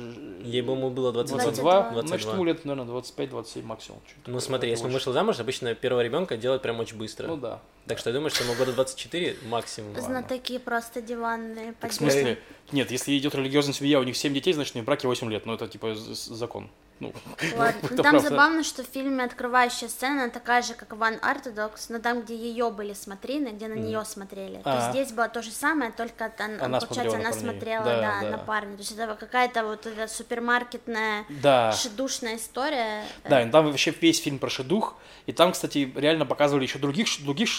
ей 0.43 0.61
бы 0.61 0.73
ему 0.73 0.89
было 0.89 1.13
22. 1.13 1.43
22, 1.43 1.81
22. 1.91 2.07
значит, 2.07 2.33
ему 2.33 2.43
лет, 2.43 2.65
наверное, 2.65 2.93
25-27 2.93 3.63
максимум. 3.63 4.01
Ну 4.25 4.39
смотри, 4.41 4.69
если 4.69 4.85
он 4.85 4.91
вышел 4.91 5.13
замуж, 5.13 5.39
обычно 5.39 5.73
первого 5.73 6.01
ребенка 6.01 6.35
делают 6.35 6.61
прям 6.61 6.79
очень 6.81 6.97
быстро. 6.97 7.27
Ну 7.27 7.37
да. 7.37 7.61
Так 7.87 7.99
что 7.99 8.09
я 8.09 8.13
думаю, 8.13 8.31
что 8.31 8.43
ему 8.43 8.53
года 8.55 8.73
24 8.73 9.37
максимум. 9.49 9.95
Знатоки 9.99 10.57
просто 10.57 11.01
диванные. 11.01 11.73
Так 11.79 11.91
в 11.91 11.93
смысле? 11.93 12.37
Нет, 12.73 12.91
если 12.91 13.17
идет 13.17 13.33
религиозная 13.33 13.73
семья, 13.73 13.99
у 13.99 14.03
них 14.03 14.17
7 14.17 14.33
детей, 14.33 14.51
значит, 14.53 14.75
в 14.75 14.83
браке 14.83 15.07
8 15.07 15.31
лет. 15.31 15.45
Ну, 15.45 15.53
это 15.53 15.67
типа 15.67 15.95
закон. 15.95 16.69
Ну, 17.01 17.11
Ладно, 17.57 17.81
ну, 17.81 17.87
там 17.89 17.97
правда. 17.97 18.19
забавно, 18.29 18.63
что 18.63 18.83
в 18.83 18.87
фильме 18.87 19.23
открывающая 19.23 19.89
сцена 19.89 20.23
она 20.23 20.29
такая 20.29 20.61
же, 20.61 20.73
как 20.75 20.89
One 20.93 21.19
Orthodox, 21.19 21.87
но 21.89 21.99
там, 21.99 22.21
где 22.21 22.35
ее 22.35 22.69
были 22.69 22.93
смотрины, 22.93 23.49
где 23.49 23.67
на 23.67 23.73
нее 23.73 24.05
смотрели. 24.05 24.61
То 24.63 24.69
есть 24.75 24.87
А. 24.87 24.91
здесь 24.91 25.11
было 25.11 25.27
то 25.27 25.41
же 25.41 25.51
самое, 25.51 25.91
только 25.91 26.29
там, 26.29 26.51
Она 26.61 26.79
получается, 26.79 27.17
она 27.17 27.31
парней. 27.31 27.39
смотрела, 27.41 27.83
Да, 27.83 28.01
да, 28.01 28.21
да. 28.21 28.29
на 28.29 28.37
парня. 28.37 28.73
То 28.75 28.79
есть 28.83 28.91
это 28.91 29.15
какая-то 29.15 29.63
вот 29.65 29.85
эта 29.87 30.07
супермаркетная, 30.07 31.25
да. 31.29 31.71
шедушная 31.71 32.37
история. 32.37 33.03
Да, 33.27 33.41
и 33.41 33.49
там 33.49 33.65
вообще 33.65 33.91
весь 33.99 34.21
фильм 34.21 34.37
про 34.39 34.49
шедух. 34.49 34.95
И 35.25 35.31
там, 35.33 35.51
кстати, 35.53 35.91
реально 35.95 36.25
показывали 36.25 36.63
еще 36.63 36.79
других, 36.79 37.07
других 37.23 37.49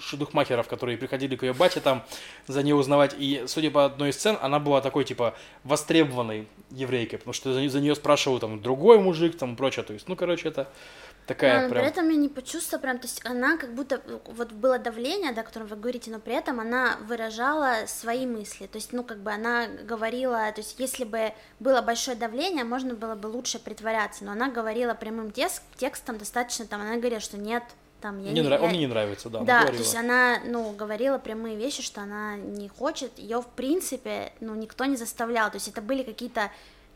шедухмахеров, 0.00 0.68
которые 0.68 0.96
приходили 0.98 1.36
к 1.36 1.42
ее 1.42 1.52
бате 1.52 1.80
там 1.80 2.04
за 2.46 2.62
нее 2.62 2.74
узнавать. 2.74 3.14
И, 3.18 3.44
судя 3.46 3.70
по 3.70 3.84
одной 3.86 4.10
из 4.10 4.16
сцен, 4.16 4.38
она 4.40 4.58
была 4.58 4.80
такой, 4.80 5.04
типа, 5.04 5.34
востребованной 5.64 6.48
еврейкой, 6.70 7.18
потому 7.18 7.32
что 7.34 7.52
за, 7.52 7.68
за 7.68 7.80
нее 7.80 7.94
спрашивал 7.94 8.38
там 8.38 8.60
другой 8.60 8.89
мужик, 8.98 9.36
там 9.38 9.54
и 9.54 9.56
прочее. 9.56 9.84
То 9.84 9.92
есть, 9.92 10.08
ну, 10.08 10.16
короче, 10.16 10.48
это 10.48 10.68
такая 11.26 11.62
Но 11.64 11.68
прям... 11.70 11.82
при 11.82 11.90
этом 11.90 12.08
я 12.10 12.16
не 12.16 12.28
почувствовала 12.28 12.82
прям, 12.82 12.98
то 12.98 13.06
есть 13.06 13.24
она 13.24 13.56
как 13.56 13.74
будто, 13.74 14.00
ну, 14.06 14.20
вот 14.26 14.52
было 14.52 14.78
давление, 14.78 15.32
да, 15.32 15.42
о 15.42 15.44
котором 15.44 15.66
вы 15.68 15.76
говорите, 15.76 16.10
но 16.10 16.18
при 16.18 16.34
этом 16.34 16.58
она 16.60 16.96
выражала 17.06 17.86
свои 17.86 18.26
мысли, 18.26 18.66
то 18.66 18.76
есть, 18.78 18.92
ну, 18.92 19.04
как 19.04 19.18
бы 19.18 19.30
она 19.30 19.66
говорила, 19.84 20.50
то 20.52 20.60
есть, 20.60 20.74
если 20.80 21.04
бы 21.04 21.32
было 21.60 21.82
большое 21.82 22.16
давление, 22.16 22.64
можно 22.64 22.94
было 22.94 23.14
бы 23.14 23.26
лучше 23.28 23.58
притворяться, 23.60 24.24
но 24.24 24.32
она 24.32 24.48
говорила 24.50 24.94
прямым 24.94 25.30
текст, 25.30 25.62
текстом 25.76 26.18
достаточно, 26.18 26.66
там, 26.66 26.80
она 26.80 26.96
говорила, 26.96 27.20
что 27.20 27.36
нет, 27.38 27.62
там, 28.00 28.18
я 28.18 28.32
Не 28.32 28.40
не, 28.40 28.48
нрав- 28.48 28.60
я- 28.60 28.64
Он 28.64 28.70
мне 28.70 28.78
не 28.80 28.86
нравится, 28.86 29.28
да. 29.28 29.40
да, 29.40 29.44
то 29.60 29.66
говорила. 29.66 29.82
есть 29.82 29.94
она, 29.94 30.38
ну, 30.46 30.72
говорила 30.72 31.18
прямые 31.18 31.54
вещи, 31.56 31.82
что 31.82 32.00
она 32.00 32.36
не 32.36 32.68
хочет, 32.68 33.18
ее, 33.18 33.40
в 33.42 33.46
принципе, 33.46 34.32
ну, 34.40 34.54
никто 34.54 34.84
не 34.86 34.96
заставлял, 34.96 35.50
то 35.50 35.56
есть 35.56 35.68
это 35.68 35.80
были 35.82 36.02
какие-то 36.02 36.50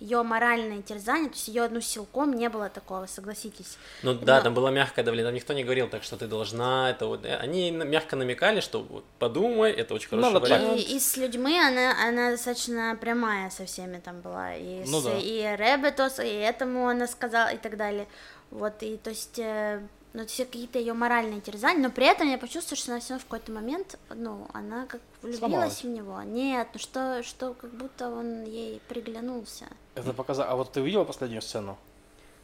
ее 0.05 0.23
моральные 0.23 0.83
терзания, 0.83 1.29
то 1.29 1.35
есть 1.37 1.49
ее, 1.49 1.69
ну, 1.69 1.81
силком 1.81 2.33
не 2.35 2.49
было 2.49 2.69
такого, 2.69 3.07
согласитесь. 3.07 3.77
Ну 4.03 4.15
да, 4.15 4.37
Но- 4.37 4.43
там 4.43 4.55
было 4.55 4.69
мягкое 4.69 5.03
давление, 5.03 5.27
там 5.29 5.35
никто 5.35 5.53
не 5.55 5.65
говорил 5.65 5.89
так, 5.89 6.03
что 6.05 6.17
ты 6.17 6.27
должна, 6.27 6.91
это 6.91 7.07
вот. 7.07 7.25
э, 7.25 7.37
Они 7.37 7.71
на- 7.71 7.85
мягко 7.85 8.17
намекали, 8.17 8.61
что 8.61 8.83
вот 8.83 9.05
подумай, 9.19 9.73
это 9.73 9.95
очень 9.95 10.09
хороший 10.09 10.33
Надо 10.33 10.41
так. 10.47 10.61
вариант. 10.61 10.79
И, 10.79 10.97
и 10.97 11.01
с 11.01 11.17
людьми 11.17 11.59
она, 11.59 11.95
она 12.09 12.31
достаточно 12.31 12.97
прямая 13.01 13.51
со 13.51 13.65
всеми 13.65 13.99
там 13.99 14.21
была. 14.21 14.55
И, 14.55 14.85
Ну 14.87 15.01
с, 15.01 15.05
да. 15.05 15.19
и 15.19 15.57
Ребетос, 15.57 16.19
и 16.19 16.29
этому 16.29 16.89
она 16.89 17.07
сказала, 17.07 17.49
и 17.49 17.57
так 17.59 17.77
далее. 17.77 18.07
Вот, 18.51 18.83
и 18.83 18.97
то 18.99 19.11
есть, 19.11 19.39
э, 19.39 19.81
ну, 20.13 20.27
все 20.27 20.45
какие-то 20.45 20.79
ее 20.79 20.93
моральные 20.93 21.41
терзания, 21.41 21.83
но 21.83 21.91
при 21.91 22.07
этом 22.07 22.31
я 22.31 22.39
почувствовала, 22.39 22.77
что 22.81 22.93
она 22.93 23.01
все 23.01 23.19
в 23.19 23.25
какой-то 23.25 23.51
момент, 23.53 23.99
ну, 24.15 24.47
она 24.53 24.87
как 24.87 25.01
влюбилась 25.23 25.39
Сломалась. 25.41 25.83
в 25.83 25.89
него. 25.89 26.23
Нет, 26.23 26.69
ну 26.75 26.79
что, 26.79 27.23
что 27.25 27.55
как 27.55 27.71
будто 27.75 28.09
он 28.09 28.45
ей 28.45 28.81
приглянулся. 28.89 29.67
Это 29.95 30.13
показа... 30.13 30.45
А 30.49 30.57
вот 30.57 30.73
ты 30.73 30.81
видела 30.81 31.05
последнюю 31.05 31.43
сцену? 31.43 31.77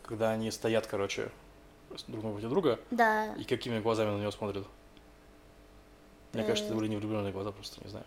Когда 0.03 0.31
они 0.31 0.51
стоят, 0.51 0.87
короче, 0.87 1.31
друг 2.09 2.25
напротив 2.25 2.49
друга, 2.51 2.79
Да, 2.91 3.35
и 3.35 3.45
какими 3.45 3.81
глазами 3.81 4.11
на 4.11 4.21
него 4.21 4.31
смотрят? 4.31 4.67
Мне 6.33 6.43
Э. 6.43 6.47
кажется, 6.47 6.67
это 6.67 6.75
были 6.77 6.89
не 6.89 6.97
влюбленные 6.97 7.33
глаза, 7.33 7.51
просто 7.53 7.83
не 7.85 7.91
знаю. 7.91 8.07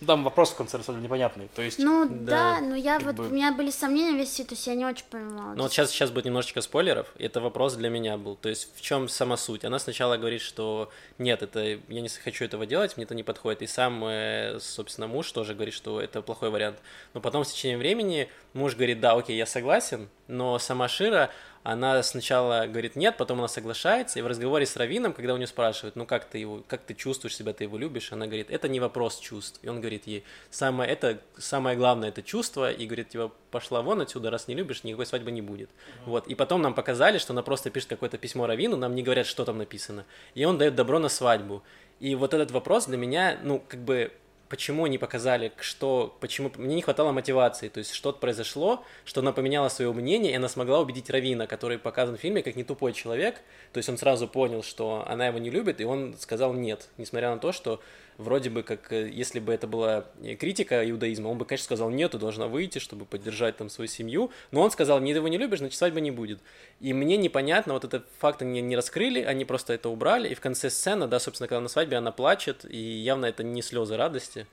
Ну, 0.00 0.06
Там 0.06 0.24
вопрос 0.24 0.50
в 0.50 0.56
конце 0.56 0.78
абсолютно 0.78 1.04
непонятный. 1.04 1.48
То 1.54 1.62
есть, 1.62 1.78
ну 1.78 2.06
Да, 2.08 2.58
да, 2.58 2.60
но 2.60 2.74
я 2.74 2.98
вот, 2.98 3.16
бы- 3.16 3.26
у 3.26 3.30
меня 3.30 3.52
были 3.52 3.70
сомнения 3.70 4.16
весь 4.16 4.34
фильм, 4.34 4.48
то 4.48 4.54
есть 4.54 4.66
я 4.66 4.74
не 4.74 4.86
очень 4.86 5.04
понимала. 5.10 5.54
Ну 5.54 5.62
вот 5.64 5.72
сейчас, 5.72 5.90
сейчас 5.90 6.10
будет 6.10 6.24
немножечко 6.24 6.60
спойлеров, 6.60 7.08
это 7.18 7.40
вопрос 7.40 7.74
для 7.74 7.90
меня 7.90 8.16
был. 8.16 8.36
То 8.36 8.48
есть 8.48 8.74
в 8.74 8.80
чем 8.80 9.08
сама 9.08 9.36
суть? 9.36 9.64
Она 9.64 9.78
сначала 9.78 10.16
говорит, 10.16 10.40
что 10.40 10.90
нет, 11.18 11.42
это 11.42 11.60
я 11.60 12.00
не 12.00 12.08
хочу 12.08 12.44
этого 12.44 12.66
делать, 12.66 12.96
мне 12.96 13.04
это 13.04 13.14
не 13.14 13.22
подходит. 13.22 13.62
И 13.62 13.66
сам, 13.66 14.02
э, 14.04 14.58
собственно, 14.60 15.06
муж 15.06 15.30
тоже 15.32 15.54
говорит, 15.54 15.74
что 15.74 16.00
это 16.00 16.22
плохой 16.22 16.50
вариант. 16.50 16.78
Но 17.14 17.20
потом 17.20 17.44
с 17.44 17.52
течением 17.52 17.78
времени 17.78 18.28
муж 18.54 18.74
говорит, 18.74 19.00
да, 19.00 19.12
окей, 19.12 19.36
я 19.36 19.46
согласен, 19.46 20.08
но 20.28 20.58
сама 20.58 20.88
Шира, 20.88 21.30
она 21.62 22.02
сначала 22.02 22.66
говорит 22.66 22.96
нет, 22.96 23.16
потом 23.18 23.38
она 23.38 23.48
соглашается, 23.48 24.18
и 24.18 24.22
в 24.22 24.26
разговоре 24.26 24.64
с 24.64 24.76
Равином, 24.76 25.12
когда 25.12 25.34
у 25.34 25.36
нее 25.36 25.46
спрашивают, 25.46 25.94
ну 25.94 26.06
как 26.06 26.24
ты 26.24 26.38
его, 26.38 26.62
как 26.66 26.82
ты 26.82 26.94
чувствуешь 26.94 27.36
себя, 27.36 27.52
ты 27.52 27.64
его 27.64 27.76
любишь, 27.76 28.12
она 28.12 28.26
говорит, 28.26 28.50
это 28.50 28.68
не 28.68 28.80
вопрос 28.80 29.18
чувств. 29.18 29.60
И 29.62 29.68
он 29.68 29.80
говорит 29.80 30.06
ей, 30.06 30.24
самое, 30.50 30.90
это, 30.90 31.20
самое 31.36 31.76
главное 31.76 32.08
это 32.08 32.22
чувство, 32.22 32.72
и 32.72 32.86
говорит, 32.86 33.10
типа, 33.10 33.30
пошла 33.50 33.82
вон 33.82 34.00
отсюда, 34.00 34.30
раз 34.30 34.48
не 34.48 34.54
любишь, 34.54 34.84
никакой 34.84 35.04
свадьбы 35.06 35.30
не 35.30 35.42
будет. 35.42 35.68
Вот, 36.06 36.26
и 36.28 36.34
потом 36.34 36.62
нам 36.62 36.72
показали, 36.72 37.18
что 37.18 37.34
она 37.34 37.42
просто 37.42 37.70
пишет 37.70 37.90
какое-то 37.90 38.16
письмо 38.16 38.46
Равину, 38.46 38.76
нам 38.76 38.94
не 38.94 39.02
говорят, 39.02 39.26
что 39.26 39.44
там 39.44 39.58
написано, 39.58 40.06
и 40.34 40.44
он 40.44 40.56
дает 40.56 40.74
добро 40.74 40.98
на 40.98 41.08
свадьбу. 41.08 41.62
И 41.98 42.14
вот 42.14 42.32
этот 42.32 42.50
вопрос 42.50 42.86
для 42.86 42.96
меня, 42.96 43.38
ну, 43.42 43.62
как 43.68 43.80
бы, 43.80 44.12
почему 44.50 44.86
не 44.88 44.98
показали, 44.98 45.52
что, 45.60 46.14
почему, 46.20 46.50
мне 46.58 46.74
не 46.74 46.82
хватало 46.82 47.12
мотивации, 47.12 47.68
то 47.68 47.78
есть 47.78 47.94
что-то 47.94 48.18
произошло, 48.18 48.84
что 49.04 49.20
она 49.20 49.32
поменяла 49.32 49.68
свое 49.68 49.92
мнение, 49.92 50.32
и 50.32 50.34
она 50.34 50.48
смогла 50.48 50.80
убедить 50.80 51.08
Равина, 51.08 51.46
который 51.46 51.78
показан 51.78 52.18
в 52.18 52.20
фильме 52.20 52.42
как 52.42 52.56
не 52.56 52.64
тупой 52.64 52.92
человек, 52.92 53.36
то 53.72 53.78
есть 53.78 53.88
он 53.88 53.96
сразу 53.96 54.26
понял, 54.26 54.64
что 54.64 55.04
она 55.08 55.28
его 55.28 55.38
не 55.38 55.50
любит, 55.50 55.80
и 55.80 55.84
он 55.84 56.16
сказал 56.18 56.52
нет, 56.52 56.88
несмотря 56.98 57.30
на 57.30 57.38
то, 57.38 57.52
что 57.52 57.80
вроде 58.20 58.50
бы 58.50 58.62
как, 58.62 58.92
э, 58.92 59.08
если 59.08 59.40
бы 59.40 59.52
это 59.52 59.66
была 59.66 60.04
э, 60.22 60.34
критика 60.34 60.88
иудаизма, 60.88 61.28
он 61.28 61.38
бы, 61.38 61.44
конечно, 61.44 61.64
сказал 61.64 61.90
нет, 61.90 62.12
ты 62.12 62.18
должна 62.18 62.46
выйти, 62.46 62.78
чтобы 62.78 63.04
поддержать 63.04 63.56
там 63.56 63.68
свою 63.68 63.88
семью, 63.88 64.30
но 64.50 64.60
он 64.60 64.70
сказал, 64.70 65.00
нет, 65.00 65.16
его 65.16 65.28
не 65.28 65.38
любишь, 65.38 65.58
значит, 65.58 65.78
свадьбы 65.78 66.00
не 66.00 66.10
будет. 66.10 66.40
И 66.80 66.92
мне 66.92 67.16
непонятно, 67.16 67.74
вот 67.74 67.84
этот 67.84 68.06
факт 68.18 68.42
они 68.42 68.60
не 68.60 68.76
раскрыли, 68.76 69.20
они 69.22 69.44
просто 69.44 69.72
это 69.72 69.88
убрали, 69.88 70.28
и 70.28 70.34
в 70.34 70.40
конце 70.40 70.70
сцены, 70.70 71.06
да, 71.06 71.18
собственно, 71.18 71.48
когда 71.48 71.60
на 71.60 71.68
свадьбе 71.68 71.96
она 71.96 72.12
плачет, 72.12 72.64
и 72.64 72.78
явно 72.78 73.26
это 73.26 73.42
не 73.42 73.62
слезы 73.62 73.96
радости, 73.96 74.46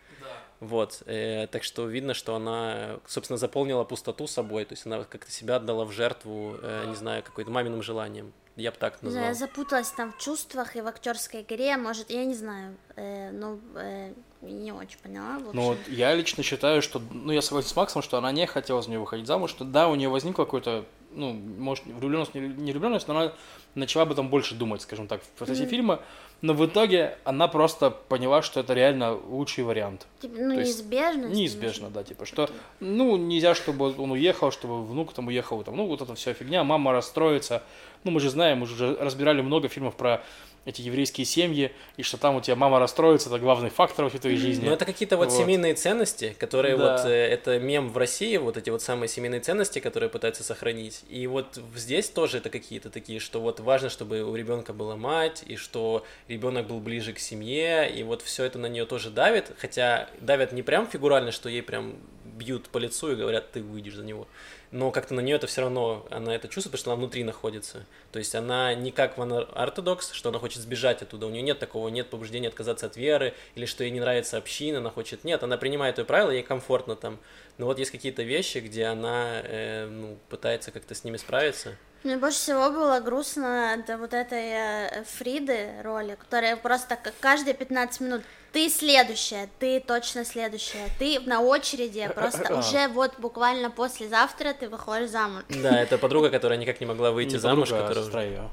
вот, 0.60 1.04
э, 1.06 1.48
так 1.52 1.64
что 1.64 1.86
видно, 1.88 2.14
что 2.14 2.36
она, 2.36 3.00
собственно, 3.06 3.38
заполнила 3.38 3.84
пустоту 3.84 4.26
собой, 4.28 4.66
то 4.66 4.74
есть 4.74 4.86
она 4.86 5.04
как-то 5.04 5.32
себя 5.32 5.58
отдала 5.58 5.86
в 5.86 5.92
жертву, 5.92 6.58
э, 6.62 6.86
не 6.88 6.96
знаю, 6.96 7.22
какой-то 7.22 7.52
маминым 7.52 7.84
желанием. 7.84 8.34
Я 8.58 8.72
бы 8.72 8.78
так 8.78 9.02
Не 9.02 9.08
назвал. 9.08 9.26
я 9.28 9.34
запуталась 9.34 9.90
там 9.92 10.12
в 10.12 10.18
чувствах 10.18 10.76
и 10.76 10.82
в 10.82 10.88
актерской 10.88 11.42
игре, 11.44 11.78
может, 11.78 12.10
я 12.10 12.26
не 12.26 12.34
знаю, 12.34 12.76
э, 12.96 13.32
ну, 13.32 13.60
э, 13.76 14.14
не 14.42 14.72
очень 14.72 14.98
поняла. 15.02 15.40
Ну 15.54 15.62
вот 15.62 15.78
я 15.88 16.14
лично 16.14 16.44
считаю, 16.44 16.82
что, 16.82 17.02
ну 17.12 17.32
я 17.32 17.42
согласен 17.42 17.70
с 17.70 17.76
Максом, 17.76 18.02
что 18.02 18.18
она 18.18 18.32
не 18.32 18.46
хотела 18.48 18.82
за 18.82 18.90
нее 18.90 19.00
выходить 19.00 19.28
замуж, 19.28 19.52
что 19.52 19.64
да, 19.64 19.88
у 19.88 19.96
нее 19.96 20.10
возникло 20.10 20.44
какое-то, 20.46 20.86
ну, 21.12 21.34
может, 21.34 21.86
влюбленность, 21.86 22.34
не 22.36 22.72
влюбленность, 22.72 23.08
но 23.08 23.18
она 23.18 23.34
начала 23.76 24.04
об 24.04 24.12
этом 24.12 24.30
больше 24.30 24.56
думать, 24.56 24.82
скажем 24.82 25.08
так, 25.08 25.22
в 25.24 25.28
процессе 25.30 25.62
Мгм. 25.64 25.70
фильма, 25.70 26.00
но 26.42 26.54
в 26.54 26.64
итоге 26.66 27.18
она 27.24 27.48
просто 27.48 27.90
поняла, 27.90 28.42
что 28.44 28.60
это 28.60 28.74
реально 28.74 29.14
лучший 29.16 29.64
вариант. 29.64 30.06
Типа, 30.20 30.36
ну, 30.38 30.54
то 30.54 30.60
есть 30.60 30.80
неизбежно. 30.80 31.26
Неизбежно, 31.26 31.90
да, 31.90 32.04
типа, 32.04 32.26
что, 32.26 32.50
ну, 32.80 33.18
нельзя, 33.18 33.56
чтобы 33.56 33.94
он 34.00 34.12
уехал, 34.12 34.52
чтобы 34.52 34.86
внук 34.86 35.14
там 35.14 35.28
уехал, 35.28 35.64
там, 35.64 35.76
ну, 35.76 35.88
вот 35.88 36.02
это 36.02 36.14
вся 36.16 36.34
фигня, 36.34 36.64
мама 36.64 36.92
расстроится. 36.92 37.64
Ну, 38.08 38.12
мы 38.12 38.22
же 38.22 38.30
знаем, 38.30 38.60
мы 38.60 38.68
же 38.68 38.74
уже 38.74 38.96
разбирали 38.96 39.42
много 39.42 39.68
фильмов 39.68 39.98
про 39.98 40.24
эти 40.64 40.82
еврейские 40.82 41.26
семьи, 41.26 41.74
и 41.98 42.04
что 42.04 42.16
там 42.18 42.38
у 42.38 42.42
тебя 42.42 42.56
мама 42.56 42.80
расстроится, 42.80 43.28
это 43.28 43.38
главный 43.38 43.70
фактор 43.70 44.06
вообще 44.06 44.18
твоей 44.20 44.38
жизни. 44.38 44.66
Ну, 44.66 44.72
это 44.72 44.86
какие-то 44.86 45.18
вот, 45.18 45.30
Вот. 45.30 45.38
семейные 45.38 45.74
ценности, 45.74 46.34
которые 46.40 46.78
Да. 46.78 46.84
вот, 46.94 47.06
э, 47.06 47.12
это 47.14 47.60
мем 47.60 47.90
в 47.90 47.98
России, 47.98 48.38
вот 48.38 48.56
эти 48.56 48.70
вот 48.70 48.82
самые 48.82 49.10
семейные 49.10 49.42
ценности, 49.42 49.80
которые 49.80 50.10
пытаются 50.10 50.44
сохранить. 50.44 51.04
И 51.10 51.28
вот 51.28 51.60
здесь 51.76 52.10
тоже 52.10 52.38
это 52.38 52.50
какие-то 52.50 52.90
такие, 52.90 53.20
что 53.20 53.42
вот 53.42 53.60
важно, 53.60 53.90
чтобы 53.90 54.24
у 54.24 54.34
ребенка 54.36 54.72
была 54.72 54.96
мать, 54.96 55.44
и 55.46 55.58
что 55.58 56.06
ребенок 56.30 56.68
был 56.68 56.80
ближе 56.80 57.12
к 57.12 57.20
семье, 57.20 57.90
и 57.94 58.04
вот 58.04 58.22
все 58.22 58.46
это 58.46 58.58
на 58.58 58.68
нее 58.68 58.86
тоже 58.86 59.10
давит, 59.10 59.52
хотя 59.58 60.10
давят 60.22 60.54
не 60.54 60.62
прям 60.64 60.88
фигурально, 60.88 61.34
что 61.34 61.50
ей 61.50 61.62
прям 61.62 61.96
бьют 62.24 62.70
по 62.70 62.78
лицу 62.78 63.12
и 63.12 63.16
говорят, 63.16 63.52
ты 63.52 63.62
выйдешь 63.62 63.96
за 63.96 64.04
него. 64.06 64.28
Но 64.72 64.92
как-то 64.92 65.14
на 65.14 65.22
нее 65.22 65.38
это 65.38 65.48
все 65.48 65.62
равно, 65.62 66.06
она 66.12 66.36
это 66.36 66.48
чувствует, 66.48 66.74
потому 66.74 66.80
что 66.80 66.92
она 66.92 67.00
внутри 67.00 67.24
находится. 67.24 67.86
То 68.12 68.20
есть 68.20 68.36
она 68.36 68.74
не 68.74 68.92
как 68.92 69.18
Ортодокс, 69.18 70.12
что 70.12 70.30
она 70.30 70.40
хочет 70.40 70.62
сбежать 70.62 71.02
оттуда. 71.02 71.28
У 71.28 71.30
нее 71.30 71.42
нет 71.42 71.60
такого, 71.60 71.88
нет 71.88 72.10
побуждения 72.10 72.50
отказаться 72.50 72.86
от 72.86 72.98
веры, 72.98 73.34
или 73.56 73.66
что 73.66 73.84
ей 73.84 73.92
не 73.92 74.00
нравится 74.00 74.38
община, 74.38 74.80
она 74.80 74.90
хочет... 74.90 75.24
Нет, 75.24 75.42
она 75.44 75.58
принимает 75.58 75.98
ее 75.98 76.06
правила, 76.06 76.32
ей 76.32 76.44
комфортно 76.44 76.96
там. 76.96 77.18
Но 77.58 77.66
вот 77.66 77.80
есть 77.80 77.92
какие-то 77.92 78.24
вещи, 78.24 78.58
где 78.58 78.86
она 78.86 79.42
э, 79.44 79.88
ну, 79.88 80.18
пытается 80.30 80.72
как-то 80.72 80.94
с 80.96 81.04
ними 81.04 81.18
справиться. 81.18 81.76
Мне 82.04 82.18
больше 82.18 82.38
всего 82.38 82.70
было 82.70 83.00
грустно 83.00 83.74
от 83.74 84.00
вот 84.00 84.14
этой 84.14 84.50
э, 84.52 85.04
Фриды 85.18 85.82
роли, 85.84 86.16
которая 86.16 86.56
просто 86.56 86.98
каждые 87.20 87.54
15 87.54 88.02
минут 88.02 88.22
ты 88.52 88.70
следующая, 88.70 89.50
ты 89.60 89.80
точно 89.80 90.26
следующая, 90.26 90.90
ты 91.00 91.20
на 91.22 91.42
очереди, 91.42 92.10
просто 92.16 92.58
уже 92.58 92.88
вот 92.88 93.20
буквально 93.20 93.70
послезавтра 93.70 94.54
ты 94.54 94.70
выходишь 94.70 95.10
замуж. 95.10 95.44
Да, 95.50 95.80
это 95.82 95.98
подруга, 95.98 96.30
которая 96.30 96.58
никак 96.58 96.80
не 96.80 96.86
могла 96.86 97.12
выйти 97.12 97.34
Не 97.34 97.40
замуж, 97.40 97.70
подруга, 97.70 97.86
а 97.86 97.88
которая... 97.88 98.06
сестра 98.06 98.24
ее. 98.24 98.50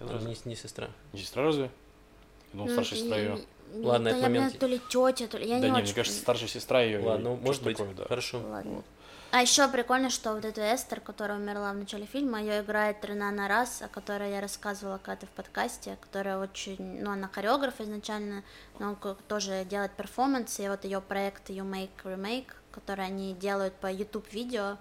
А, 0.00 0.18
не, 0.22 0.36
не 0.44 0.56
сестра. 0.56 0.88
Не 1.12 1.20
сестра 1.20 1.42
разве? 1.42 1.64
Я 1.64 1.70
думал, 2.52 2.66
Ну, 2.66 2.72
старшая 2.72 2.98
сестра 2.98 3.16
ее. 3.16 3.38
Ладно, 3.74 4.08
это 4.08 4.20
момент- 4.20 4.58
То 4.58 4.66
ли 4.66 4.80
тетя, 4.88 5.26
то 5.26 5.38
ли 5.38 5.48
я 5.48 5.60
Да 5.60 5.68
не 5.68 5.82
мне 5.82 5.92
кажется, 5.92 6.18
старшая 6.18 6.48
сестра 6.48 6.82
ее. 6.82 7.00
Ладно, 7.00 7.30
ну, 7.30 7.36
может 7.36 7.62
быть. 7.62 7.78
да. 7.96 8.04
Хорошо. 8.04 8.40
Ладно. 8.48 8.82
А 9.36 9.42
еще 9.42 9.68
прикольно, 9.68 10.08
что 10.08 10.32
вот 10.32 10.46
эту 10.46 10.62
Эстер, 10.62 10.98
которая 10.98 11.36
умерла 11.36 11.74
в 11.74 11.76
начале 11.76 12.06
фильма, 12.06 12.40
ее 12.40 12.62
играет 12.62 13.04
Ренана 13.04 13.48
Рас, 13.48 13.82
о 13.82 13.88
которой 13.88 14.30
я 14.30 14.40
рассказывала 14.40 14.96
когда-то 14.96 15.26
в 15.26 15.28
подкасте, 15.28 15.98
которая 16.00 16.38
очень, 16.38 17.02
ну, 17.02 17.10
она 17.10 17.28
хореограф 17.28 17.78
изначально, 17.82 18.44
но 18.78 18.96
тоже 19.28 19.66
делает 19.66 19.92
перформансы, 19.92 20.64
и 20.64 20.68
вот 20.70 20.84
ее 20.84 21.02
проект 21.02 21.50
You 21.50 21.70
Make 21.70 21.90
Remake, 22.04 22.48
который 22.72 23.04
они 23.04 23.34
делают 23.34 23.74
по 23.74 23.92
YouTube 23.92 24.32
видео, 24.32 24.78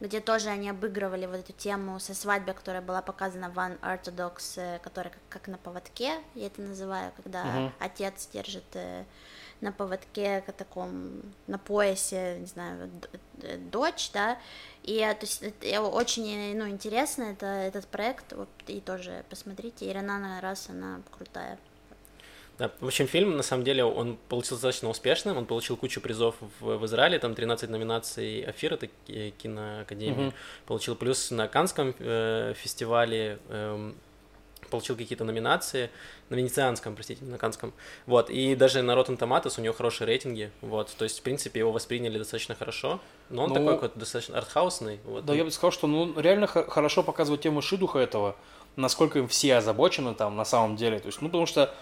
где 0.00 0.18
тоже 0.18 0.48
они 0.48 0.70
обыгрывали 0.70 1.26
вот 1.26 1.36
эту 1.36 1.52
тему 1.52 2.00
со 2.00 2.14
свадьбы, 2.14 2.52
которая 2.52 2.82
была 2.82 3.00
показана 3.00 3.48
в 3.48 3.56
One 3.56 3.78
Orthodox, 3.78 4.54
э, 4.56 4.80
которая 4.80 5.12
как, 5.12 5.22
как 5.28 5.46
на 5.46 5.56
поводке, 5.56 6.18
я 6.34 6.46
это 6.48 6.62
называю, 6.62 7.12
когда 7.14 7.44
Мгм. 7.44 7.72
отец 7.78 8.28
держит 8.32 8.64
э, 8.74 9.04
на 9.64 9.72
поводке 9.72 10.44
таком 10.56 11.22
на 11.46 11.58
поясе, 11.58 12.36
не 12.38 12.46
знаю, 12.46 12.90
дочь, 13.72 14.10
да, 14.12 14.38
и 14.82 14.98
э, 14.98 15.14
то 15.14 15.26
есть 15.26 15.42
это 15.42 15.66
э, 15.66 15.78
очень 15.80 16.28
э, 16.28 16.54
ну 16.54 16.68
интересно 16.68 17.24
это 17.24 17.46
этот 17.46 17.86
проект, 17.88 18.32
вот 18.34 18.48
и 18.66 18.80
тоже 18.80 19.24
посмотрите, 19.30 19.90
Ирина 19.90 20.38
раз 20.40 20.68
она 20.68 21.00
крутая. 21.10 21.58
Да, 22.58 22.70
в 22.80 22.86
общем, 22.86 23.08
фильм, 23.08 23.36
на 23.36 23.42
самом 23.42 23.64
деле, 23.64 23.82
он 23.82 24.16
получился 24.28 24.54
достаточно 24.62 24.88
успешным, 24.88 25.36
он 25.36 25.44
получил 25.46 25.76
кучу 25.76 26.00
призов 26.00 26.36
в, 26.60 26.76
в 26.76 26.86
Израиле, 26.86 27.18
там 27.18 27.34
13 27.34 27.68
номинаций 27.68 28.42
Афир, 28.42 28.74
это 28.74 28.86
ки- 28.86 29.34
киноакадемия, 29.38 30.26
Мгм. 30.26 30.34
получил 30.66 30.94
плюс 30.94 31.32
на 31.32 31.48
Канском 31.48 31.94
э, 31.98 32.54
фестивале, 32.56 33.40
эм, 33.48 33.96
получил 34.74 34.96
какие-то 34.96 35.24
номинации, 35.24 35.88
на 36.30 36.34
Венецианском, 36.34 36.94
простите, 36.96 37.24
на 37.24 37.38
Канском, 37.38 37.72
вот, 38.06 38.28
и 38.28 38.56
даже 38.56 38.82
на 38.82 38.92
Rotten 38.92 39.16
Tomatoes 39.16 39.54
у 39.58 39.62
него 39.62 39.72
хорошие 39.72 40.06
рейтинги, 40.06 40.50
вот, 40.62 40.92
то 40.98 41.04
есть, 41.04 41.20
в 41.20 41.22
принципе, 41.22 41.60
его 41.60 41.70
восприняли 41.70 42.18
достаточно 42.18 42.56
хорошо, 42.56 43.00
но 43.30 43.44
он 43.44 43.50
Ну, 43.50 43.54
такой 43.54 43.78
вот 43.78 43.92
достаточно 43.96 44.36
артхаусный, 44.36 44.98
вот. 45.04 45.24
Да, 45.24 45.34
я 45.34 45.44
бы 45.44 45.50
сказал, 45.52 45.70
что 45.70 45.86
ну, 45.86 46.20
реально 46.20 46.48
хорошо 46.48 47.04
показывает 47.04 47.42
тему 47.42 47.62
шидуха 47.62 48.00
этого, 48.00 48.34
насколько 48.74 49.20
им 49.20 49.28
все 49.28 49.56
озабочены 49.56 50.14
там 50.14 50.36
на 50.36 50.44
самом 50.44 50.74
деле. 50.74 50.98
То 50.98 51.06
есть, 51.06 51.22
ну, 51.22 51.28
потому 51.28 51.46
что 51.46 51.72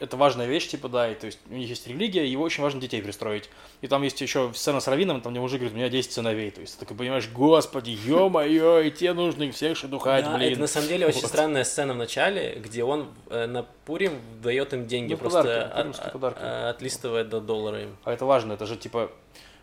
это 0.00 0.16
важная 0.16 0.46
вещь, 0.46 0.68
типа, 0.68 0.88
да, 0.88 1.10
и 1.10 1.14
то 1.14 1.26
есть 1.26 1.38
у 1.50 1.54
них 1.54 1.68
есть 1.68 1.86
религия, 1.86 2.26
его 2.26 2.42
очень 2.44 2.62
важно 2.62 2.80
детей 2.80 3.02
пристроить. 3.02 3.48
И 3.80 3.86
там 3.86 4.02
есть 4.02 4.20
еще 4.20 4.52
сцена 4.54 4.80
с 4.80 4.88
Равином, 4.88 5.20
там 5.20 5.32
где 5.32 5.40
мужик 5.40 5.58
говорит, 5.60 5.74
у 5.74 5.78
меня 5.78 5.88
10 5.88 6.12
сыновей. 6.12 6.50
То 6.50 6.60
есть 6.60 6.74
ты 6.74 6.80
такой 6.84 6.96
понимаешь, 6.96 7.28
господи, 7.32 7.90
ё-моё, 8.04 8.80
и 8.80 8.90
те 8.90 9.12
нужно 9.12 9.44
их 9.44 9.54
всех 9.54 9.76
шедухать, 9.76 10.24
Да, 10.24 10.36
блин. 10.36 10.52
это 10.52 10.60
на 10.60 10.66
самом 10.66 10.88
деле 10.88 11.06
очень 11.06 11.20
Вот. 11.22 11.30
странная 11.30 11.64
сцена 11.64 11.94
в 11.94 11.96
начале, 11.96 12.58
где 12.62 12.84
он 12.84 13.08
э, 13.30 13.46
на 13.46 13.64
Пурим 13.84 14.12
дает 14.42 14.72
им 14.72 14.86
деньги, 14.86 15.12
Ну, 15.12 15.18
просто 15.18 15.42
подарки, 15.42 16.00
от- 16.00 16.12
подарки. 16.12 16.38
а- 16.42 16.70
отлистывает 16.70 17.28
до 17.28 17.40
доллара 17.40 17.82
им. 17.82 17.96
А 18.04 18.12
это 18.12 18.24
важно, 18.24 18.52
это 18.54 18.66
же 18.66 18.76
типа... 18.76 19.10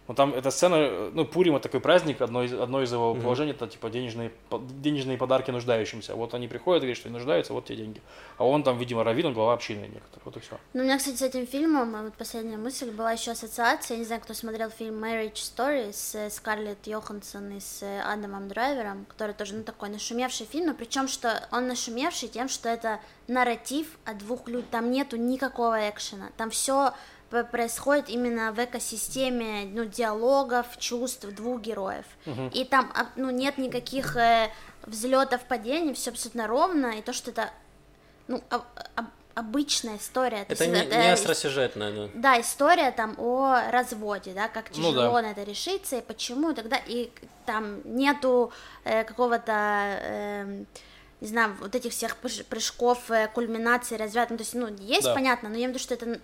Ну 0.07 0.13
там 0.13 0.33
эта 0.33 0.51
сцена, 0.51 1.09
ну 1.13 1.25
Пурим 1.25 1.55
это 1.55 1.63
такой 1.63 1.79
праздник, 1.79 2.21
одно 2.21 2.43
из, 2.43 2.53
одно 2.53 2.81
из 2.81 2.91
его 2.91 3.15
положений 3.15 3.51
это 3.51 3.67
типа 3.67 3.89
денежные, 3.89 4.31
денежные 4.51 5.17
подарки 5.17 5.51
нуждающимся. 5.51 6.15
Вот 6.15 6.33
они 6.33 6.47
приходят 6.47 6.83
говорят, 6.83 6.97
что 6.97 7.09
они 7.09 7.17
нуждаются, 7.17 7.53
вот 7.53 7.65
те 7.65 7.75
деньги. 7.75 8.01
А 8.37 8.45
он 8.45 8.63
там, 8.63 8.77
видимо, 8.77 9.03
раввин, 9.03 9.27
он 9.27 9.33
глава 9.33 9.53
общины 9.53 9.81
некоторых, 9.81 10.25
вот 10.25 10.37
и 10.37 10.39
все. 10.39 10.57
Ну, 10.73 10.81
у 10.81 10.83
меня, 10.83 10.97
кстати, 10.97 11.17
с 11.17 11.21
этим 11.21 11.47
фильмом, 11.47 11.95
э, 11.95 12.03
вот 12.03 12.13
последняя 12.13 12.57
мысль, 12.57 12.91
была 12.91 13.13
еще 13.13 13.31
ассоциация, 13.31 13.95
я 13.95 13.99
не 13.99 14.05
знаю, 14.05 14.21
кто 14.21 14.33
смотрел 14.33 14.69
фильм 14.69 15.03
Marriage 15.03 15.33
Story 15.33 15.91
с 15.91 16.15
э, 16.15 16.29
Скарлетт 16.29 16.85
Йоханссон 16.87 17.51
и 17.51 17.59
с 17.59 17.81
э, 17.81 18.01
Адамом 18.01 18.47
Драйвером, 18.47 19.05
который 19.05 19.33
тоже, 19.33 19.55
ну, 19.55 19.63
такой 19.63 19.89
нашумевший 19.89 20.45
фильм, 20.45 20.67
но 20.67 20.73
причем, 20.73 21.07
что 21.07 21.47
он 21.51 21.67
нашумевший 21.67 22.29
тем, 22.29 22.49
что 22.49 22.69
это 22.69 22.99
нарратив 23.27 23.87
о 24.05 24.13
двух 24.13 24.47
людях, 24.47 24.65
там 24.69 24.91
нету 24.91 25.17
никакого 25.17 25.89
экшена, 25.89 26.29
там 26.37 26.49
все 26.49 26.93
происходит 27.29 28.09
именно 28.09 28.51
в 28.51 28.63
экосистеме, 28.63 29.65
ну, 29.65 29.85
диалогов, 29.85 30.77
чувств 30.77 31.25
двух 31.25 31.61
героев, 31.61 32.05
и 32.53 32.65
там, 32.65 32.91
а, 32.95 33.07
ну, 33.15 33.29
нет 33.29 33.57
никаких 33.57 34.15
взлетов, 34.85 35.41
падений, 35.45 35.93
все 35.93 36.11
абсолютно 36.11 36.47
ровно, 36.47 36.87
и 36.97 37.01
то, 37.01 37.13
что 37.13 37.31
это 37.31 37.49
ну, 38.27 38.41
об- 38.49 38.63
об- 38.95 39.05
обычная 39.35 39.97
история. 39.97 40.45
То 40.45 40.53
Это 40.53 40.67
не, 40.67 40.85
не 40.85 41.11
остросюжетное, 41.11 41.91
да. 41.91 42.09
Да, 42.13 42.41
история 42.41 42.91
там 42.91 43.15
о 43.17 43.69
разводе, 43.71 44.33
да, 44.33 44.47
как 44.47 44.69
Ну 44.69 44.75
тяжело 44.91 45.15
да. 45.15 45.21
на 45.23 45.31
это 45.31 45.43
решиться 45.43 45.97
и 45.97 46.01
почему 46.01 46.51
и 46.51 46.55
тогда 46.55 46.77
и 46.87 47.11
там 47.45 47.81
нету 47.83 48.51
э, 48.83 49.03
какого-то 49.03 49.51
эм, 50.01 50.67
не 51.25 51.29
знаю, 51.31 51.55
вот 51.59 51.73
этих 51.73 51.91
всех 51.91 52.17
прыж- 52.21 52.43
прыжков, 52.43 53.09
э, 53.09 53.27
кульминаций, 53.33 53.97
развязок, 53.97 54.29
ну, 54.29 54.37
то 54.37 54.43
есть, 54.43 54.53
ну, 54.53 54.67
есть, 54.79 55.05
Да. 55.05 55.13
понятно, 55.15 55.49
но 55.49 55.55
я 55.55 55.65
имею 55.65 55.71
в 55.71 55.73
виду, 55.73 55.83
что 55.83 55.93
это 55.95 56.19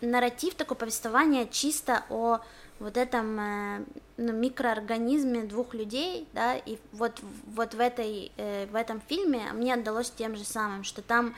нарратив, 0.00 0.54
такое 0.54 0.76
повествование 0.78 1.46
чисто 1.50 2.04
о 2.08 2.40
вот 2.78 2.96
этом 2.96 3.38
э, 3.38 3.84
ну, 4.16 4.32
микроорганизме 4.32 5.42
двух 5.42 5.74
людей, 5.74 6.26
да, 6.32 6.56
и 6.56 6.78
вот, 6.92 7.20
вот 7.54 7.74
в, 7.74 7.80
этой, 7.80 8.32
э, 8.38 8.66
в 8.66 8.74
этом 8.74 9.02
фильме 9.08 9.52
мне 9.52 9.74
отдалось 9.74 10.10
тем 10.10 10.34
же 10.36 10.44
самым, 10.44 10.84
что 10.84 11.02
там, 11.02 11.34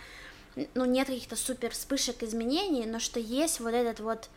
ну, 0.75 0.85
нет 0.85 1.09
каких-то 1.09 1.35
супер 1.35 1.71
вспышек 1.73 2.23
изменений, 2.23 2.87
но 2.87 3.01
что 3.01 3.19
есть 3.19 3.59
вот 3.59 3.75
этот 3.75 3.99
вот 3.99 4.29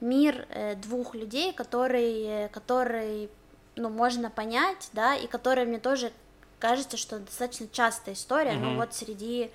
мир 0.00 0.46
э, 0.48 0.76
двух 0.76 1.14
людей, 1.14 1.52
который, 1.52 2.48
который, 2.48 3.28
ну, 3.76 3.90
можно 3.90 4.30
понять, 4.30 4.88
да, 4.94 5.14
и 5.14 5.26
который 5.26 5.66
мне 5.66 5.78
тоже 5.78 6.10
кажется, 6.64 6.96
что 6.96 7.18
достаточно 7.18 7.66
частая 7.70 8.14
история, 8.14 8.54
ну, 8.54 8.70
Мгм. 8.70 8.76
вот 8.76 8.94
среди 8.94 9.50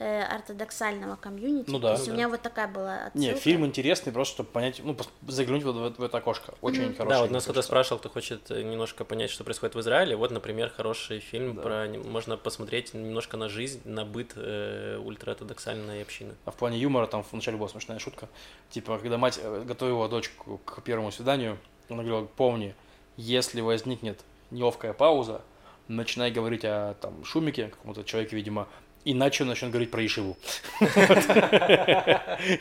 э, 0.00 0.22
ортодоксального 0.22 1.14
комьюнити. 1.16 1.70
Ну 1.70 1.78
да. 1.78 1.88
То 1.90 1.92
есть 1.94 2.06
Да. 2.06 2.12
у 2.12 2.14
меня 2.16 2.28
вот 2.28 2.42
такая 2.42 2.66
была 2.66 3.06
отсылка. 3.06 3.18
Не, 3.18 3.34
фильм 3.34 3.64
интересный, 3.64 4.12
просто 4.12 4.34
чтобы 4.34 4.48
понять, 4.50 4.80
ну, 4.82 4.96
заглянуть 5.28 5.62
вот 5.62 5.76
в, 5.76 6.00
в 6.00 6.02
это 6.02 6.18
окошко. 6.18 6.54
Очень 6.62 6.94
хороший. 6.96 7.14
Да, 7.14 7.20
вот 7.22 7.30
нас 7.30 7.44
кто-то 7.44 7.62
спрашивал, 7.62 7.98
кто 8.00 8.08
хочет 8.08 8.50
э, 8.50 8.62
немножко 8.62 9.04
понять, 9.04 9.30
что 9.30 9.44
происходит 9.44 9.76
в 9.76 9.80
Израиле. 9.80 10.16
Вот, 10.16 10.30
например, 10.32 10.70
хороший 10.76 11.20
фильм 11.20 11.54
Да. 11.54 11.62
про... 11.62 11.86
Можно 11.86 12.36
посмотреть 12.36 12.92
немножко 12.94 13.36
на 13.36 13.48
жизнь, 13.48 13.82
на 13.84 14.04
быт 14.04 14.32
э, 14.34 14.98
ультраортодоксальной 15.04 16.02
общины. 16.02 16.34
А 16.44 16.50
в 16.50 16.54
плане 16.56 16.78
юмора 16.78 17.06
там 17.06 17.24
вначале 17.30 17.56
была 17.56 17.68
смешная 17.68 17.98
шутка. 18.00 18.28
Типа, 18.70 18.98
когда 18.98 19.16
мать 19.16 19.38
э, 19.40 19.62
готовила 19.64 20.08
дочку 20.08 20.58
к 20.64 20.82
первому 20.82 21.12
свиданию, 21.12 21.56
она 21.88 22.02
говорила, 22.02 22.24
помни, 22.36 22.74
если 23.16 23.60
возникнет 23.60 24.18
неловкая 24.50 24.92
пауза, 24.92 25.42
начинай 25.88 26.30
говорить 26.30 26.64
о 26.64 26.94
там 27.00 27.24
шумике, 27.24 27.68
каком-то 27.68 28.04
человеке, 28.04 28.36
видимо, 28.36 28.68
Иначе 29.06 29.42
он 29.44 29.50
начнет 29.50 29.70
говорить 29.70 29.90
про 29.90 30.04
Ишиву. 30.04 30.38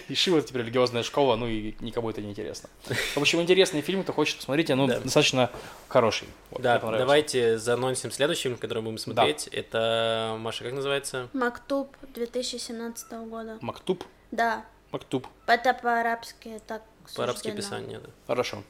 Ишива 0.10 0.40
это 0.40 0.48
теперь 0.48 0.64
религиозная 0.64 1.04
школа, 1.04 1.38
ну 1.38 1.48
и 1.48 1.74
никому 1.80 2.10
это 2.10 2.22
не 2.22 2.32
интересно. 2.32 2.70
В 3.16 3.18
общем, 3.18 3.42
интересный 3.42 3.80
фильм, 3.82 4.04
кто 4.04 4.12
хочет 4.12 4.38
посмотреть, 4.38 4.68
ну, 4.70 4.88
достаточно 4.88 5.50
хороший. 5.88 6.28
Да, 6.60 6.80
давайте 6.80 7.58
заанонсим 7.58 8.12
следующий 8.12 8.44
фильм, 8.44 8.58
который 8.58 8.84
будем 8.84 8.98
смотреть. 8.98 9.48
Это, 9.48 10.36
Маша, 10.40 10.66
как 10.66 10.74
называется? 10.74 11.30
Мактуб 11.32 11.96
2017 12.14 13.12
года. 13.30 13.58
Мактуб. 13.62 14.04
Да, 14.32 14.66
Мактуб. 14.92 15.28
это 15.48 15.74
по-арабски 15.74 16.60
так 16.68 16.84
По-арабски 17.16 17.52
писание, 17.52 18.00
да. 18.00 18.10
Хорошо. 18.28 18.64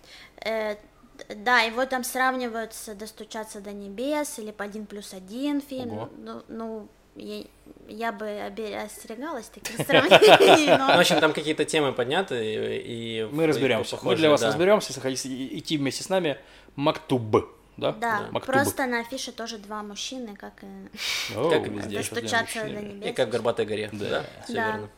Да, 1.35 1.59
его 1.61 1.85
там 1.85 2.03
сравнивают 2.03 2.73
с 2.73 2.93
«Достучаться 2.95 3.61
до 3.61 3.71
небес» 3.71 4.39
или 4.39 4.51
по 4.51 4.63
«Один 4.65 4.85
плюс 4.85 5.13
один» 5.13 5.61
фильм. 5.61 5.91
Ого. 5.93 6.09
Ну, 6.17 6.43
ну, 6.47 6.87
я, 7.15 7.43
я 7.87 8.11
бы 8.11 8.25
обе- 8.25 8.77
остерегалась 8.79 9.47
таких 9.47 9.77
сравнений, 9.87 10.75
Ну, 10.77 10.87
в 10.95 10.99
общем, 10.99 11.19
там 11.19 11.33
какие-то 11.33 11.65
темы 11.65 11.91
подняты, 11.93 12.77
и... 12.83 13.27
Мы 13.31 13.45
разберемся. 13.47 13.97
Мы 14.01 14.15
для 14.15 14.29
вас 14.29 14.41
да. 14.41 14.47
разберемся, 14.47 14.89
если 14.89 15.01
хотите 15.01 15.57
идти 15.57 15.77
вместе 15.77 16.03
с 16.03 16.09
нами. 16.09 16.37
Мактуб. 16.75 17.49
Да? 17.77 17.91
Да, 17.93 18.27
Мактуб. 18.31 18.53
просто 18.53 18.85
на 18.85 18.99
афише 19.01 19.31
тоже 19.31 19.57
два 19.57 19.81
мужчины, 19.83 20.35
как 20.35 20.53
и 20.63 20.89
Как 21.33 21.67
везде. 21.67 21.97
«Достучаться 21.97 22.63
до 22.63 22.81
небес». 22.81 23.09
И 23.09 23.13
как 23.13 23.29
в 23.29 23.31
Горбатой 23.31 23.65
горе. 23.65 23.89
Да. 23.93 24.09
Да, 24.09 24.25
все 24.45 24.53
Да. 24.53 24.89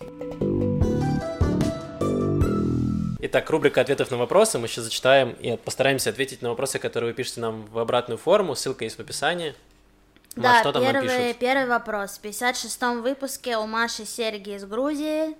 верно. 0.00 0.75
Итак, 3.28 3.50
рубрика 3.50 3.80
ответов 3.80 4.12
на 4.12 4.18
вопросы. 4.18 4.56
Мы 4.60 4.68
сейчас 4.68 4.84
зачитаем 4.84 5.32
и 5.32 5.56
постараемся 5.56 6.10
ответить 6.10 6.42
на 6.42 6.50
вопросы, 6.50 6.78
которые 6.78 7.10
вы 7.10 7.16
пишете 7.16 7.40
нам 7.40 7.66
в 7.66 7.78
обратную 7.80 8.18
форму. 8.18 8.54
Ссылка 8.54 8.84
есть 8.84 8.98
в 8.98 9.00
описании. 9.00 9.52
Маш, 10.36 10.44
Да, 10.44 10.60
что 10.60 10.72
там 10.72 10.84
нам 10.84 10.92
первый, 10.92 11.08
пишут? 11.24 11.38
первый 11.40 11.66
вопрос. 11.66 12.18
В 12.18 12.24
56-м 12.24 13.02
выпуске 13.02 13.56
у 13.56 13.66
Маши 13.66 14.04
серьги 14.06 14.50
из 14.54 14.64
Грузии. 14.64 15.36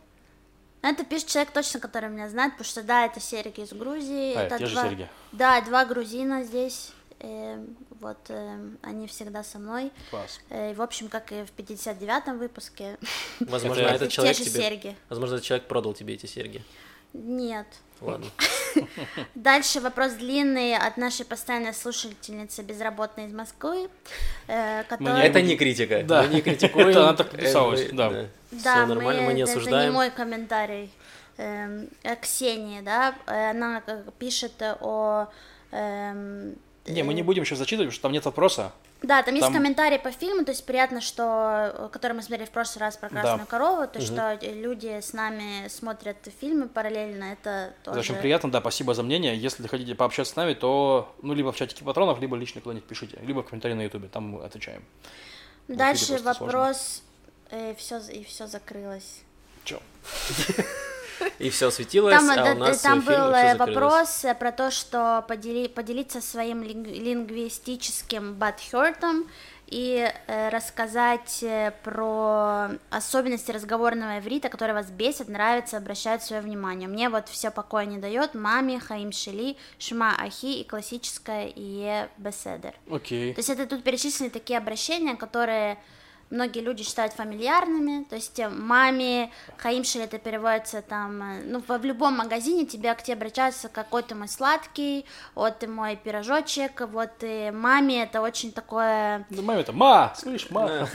Это 0.83 1.05
пишет 1.05 1.29
человек 1.29 1.53
точно, 1.53 1.79
который 1.79 2.09
меня 2.09 2.29
знает, 2.29 2.55
потому 2.55 2.65
что 2.69 2.83
да, 2.83 3.07
это 3.07 3.21
серьги 3.21 3.61
из 3.61 3.73
Грузии. 3.73 4.35
А, 4.35 4.43
это 4.43 4.59
те 4.59 4.67
же 4.67 4.73
два... 4.75 4.89
серьги. 4.89 5.09
Да, 5.31 5.61
два 5.61 5.85
грузина 5.85 6.43
здесь. 6.43 6.91
э, 7.21 7.65
вот 8.01 8.19
э, 8.31 8.59
они 8.83 9.07
всегда 9.07 9.45
со 9.45 9.59
мной. 9.61 9.93
Класс. 10.11 10.41
Э, 10.51 10.75
в 10.75 10.83
общем, 10.83 11.09
как 11.09 11.31
и 11.31 11.45
в 11.45 11.53
59-м 11.57 12.39
выпуске. 12.39 12.97
Возможно, 13.39 13.83
Это- 13.83 13.95
этот 13.95 14.11
человек 14.11 14.37
же 14.37 14.45
тебе... 14.45 14.61
серьги. 14.61 14.97
Возможно, 15.09 15.35
этот 15.37 15.47
человек 15.47 15.69
продал 15.69 15.95
тебе 15.95 16.15
эти 16.15 16.27
серьги. 16.27 16.65
Нет. 17.25 17.67
Ладно. 18.01 18.27
Дальше 19.35 19.81
вопрос 19.81 20.13
длинный 20.13 20.77
от 20.77 20.97
нашей 20.99 21.25
постоянной 21.25 21.73
слушательницы 21.73 22.63
безработной 22.63 23.27
из 23.27 23.33
Москвы, 23.33 23.89
э, 24.49 24.85
которая... 24.85 25.23
Это 25.25 25.41
не 25.41 25.57
критика. 25.57 26.03
Да. 26.03 26.23
Мы 26.23 26.29
не 26.35 26.41
критикуем. 26.43 26.89
Это 26.89 27.05
она 27.09 27.15
так 27.15 27.31
подписалась, 27.31 27.81
Это- 27.81 27.95
да. 27.97 28.11
Да, 28.51 28.75
Все 28.85 28.87
нормально, 28.87 29.23
мы 29.23 29.33
не 29.33 29.43
это- 29.43 29.51
Это 29.53 29.59
не 29.61 29.63
осуждаем. 29.63 29.93
мой 29.95 30.11
комментарий. 30.11 30.91
Эм, 31.39 31.89
э, 32.03 32.17
Ксении, 32.17 32.81
да, 32.81 33.15
э, 33.27 33.51
она 33.51 33.83
э, 33.87 34.03
пишет 34.19 34.53
о... 34.81 35.29
эм, 35.71 36.55
Не, 36.87 37.03
мы 37.03 37.15
не 37.15 37.23
будем 37.23 37.45
сейчас 37.45 37.59
зачитывать, 37.59 37.89
потому 37.89 37.93
что 37.93 38.03
там 38.03 38.13
нет 38.13 38.25
вопроса. 38.25 38.73
Да, 39.03 39.23
там, 39.23 39.35
есть 39.35 39.47
Там- 39.47 39.55
комментарий 39.55 39.99
по 39.99 40.11
фильму, 40.11 40.45
то 40.45 40.53
есть 40.53 40.65
приятно, 40.65 41.01
что, 41.01 41.73
э, 41.75 41.89
который 41.93 42.15
мы 42.15 42.23
смотрели 42.23 42.47
в 42.47 42.51
прошлый 42.51 42.81
раз 42.81 42.97
про 42.97 43.09
Красную 43.11 43.41
Да. 43.41 43.45
корову, 43.45 43.87
то, 43.87 44.01
что 44.01 44.39
э, 44.41 44.55
люди 44.55 45.01
с 45.01 45.13
нами 45.13 45.69
смотрят 45.69 46.17
фильмы 46.41 46.67
параллельно, 46.69 47.25
это 47.25 47.75
тоже... 47.85 48.01
Очень 48.01 48.15
приятно, 48.17 48.51
да, 48.51 48.61
спасибо 48.61 48.95
за 48.95 49.03
мнение. 49.03 49.37
Если 49.37 49.67
хотите 49.69 49.95
пообщаться 49.95 50.33
с 50.33 50.37
нами, 50.37 50.55
то 50.55 51.15
ну 51.23 51.35
либо 51.35 51.53
в 51.53 51.57
чатике 51.57 51.85
патронов, 51.85 52.21
либо 52.21 52.37
лично 52.37 52.61
куда-нибудь 52.63 52.89
пишите, 52.89 53.19
либо 53.23 53.43
в 53.43 53.47
комментарии 53.47 53.75
на 53.75 53.83
ютубе, 53.83 54.09
там 54.09 54.31
мы 54.31 54.45
отвечаем. 54.45 54.83
Дальше 55.69 56.07
просто 56.15 56.35
сложно. 56.35 56.59
вопрос, 56.59 57.03
э, 57.51 57.75
все, 57.77 57.99
и 57.99 58.25
все 58.25 58.47
закрылось. 58.47 59.21
Чё? 59.65 59.81
И 61.39 61.51
все 61.51 61.71
светилось, 61.71 62.15
Там, 62.15 62.31
а 62.31 62.53
у 62.53 62.59
нас 62.59 62.81
там 62.81 62.99
э, 62.99 63.03
фильм 63.03 63.05
был 63.05 63.35
э, 63.35 63.57
вопрос 63.57 64.25
э, 64.25 64.35
про 64.35 64.53
то, 64.53 64.71
что 64.71 65.25
подели- 65.29 65.69
поделиться 65.69 66.21
своим 66.21 66.63
линг- 66.63 66.89
лингвистическим 66.93 68.35
бадхёртом 68.35 69.29
и 69.67 70.09
рассказать 70.29 71.45
про 71.83 72.69
особенности 72.91 73.51
разговорного 73.51 74.21
иврита, 74.21 74.49
которые 74.49 74.75
вас 74.75 74.87
бесят, 74.91 75.29
нравятся, 75.29 75.79
обращают 75.79 76.23
свое 76.23 76.41
внимание. 76.41 76.89
Мне 76.89 77.09
вот 77.09 77.29
все 77.29 77.51
покоя 77.51 77.85
не 77.85 77.99
дает, 77.99 78.35
маме, 78.35 78.79
хаим 78.79 79.11
шели, 79.11 79.57
шма 79.79 80.15
ахи 80.21 80.61
и 80.61 80.65
классическое 80.65 81.47
ие 81.49 82.09
беседер. 82.17 82.75
Окей. 82.89 83.35
То 83.35 83.41
есть 83.41 83.51
это 83.51 83.67
тут 83.67 83.83
перечислены 83.83 84.31
такие 84.31 84.59
обращения, 84.59 85.17
которые 85.17 85.79
многие 86.31 86.61
люди 86.61 86.83
считают 86.83 87.13
фамильярными, 87.13 88.05
то 88.05 88.17
есть 88.17 88.39
э, 88.39 88.49
маме, 88.49 89.31
хаимшель 89.57 90.03
это 90.03 90.19
переводится 90.19 90.83
там, 90.83 91.23
э, 91.23 91.43
ну, 91.45 91.63
в, 91.67 91.79
в 91.79 91.85
любом 91.85 92.17
магазине 92.17 92.67
тебе 92.67 92.95
к 92.95 93.03
тебе 93.03 93.15
обращаются 93.15 93.69
какой 93.69 94.03
ты 94.03 94.15
мой 94.15 94.29
сладкий, 94.29 95.07
вот 95.35 95.61
ты 95.61 95.69
мой 95.69 95.97
пирожочек, 95.97 96.81
вот 96.93 97.11
и 97.23 97.51
маме 97.53 98.03
это 98.03 98.21
очень 98.21 98.53
такое, 98.53 99.27
Да 99.31 99.43
маме 99.43 99.61
это 99.61 99.73
ма, 99.73 100.13
слышь, 100.17 100.51
ма. 100.51 100.89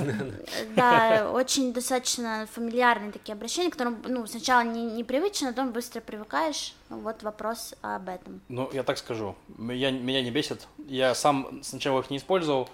да, 0.76 1.30
очень 1.32 1.74
достаточно 1.74 2.48
фамильярные 2.52 3.12
такие 3.12 3.34
обращения, 3.34 3.70
к 3.70 3.74
которым, 3.74 4.02
ну, 4.06 4.26
сначала 4.28 4.62
не, 4.62 4.86
непривычно, 4.86 5.50
а 5.50 5.52
потом 5.52 5.72
быстро 5.72 6.02
привыкаешь, 6.02 6.74
вот 6.90 7.24
вопрос 7.24 7.74
об 7.82 8.10
этом. 8.10 8.42
Ну, 8.50 8.70
я 8.74 8.84
так 8.84 8.98
скажу, 8.98 9.36
меня, 9.58 9.92
меня 9.92 10.22
не 10.22 10.32
бесит. 10.32 10.68
Я 10.88 11.16
сам 11.16 11.64
сначала 11.64 12.02
их 12.02 12.10
не 12.10 12.18
использовал. 12.18 12.70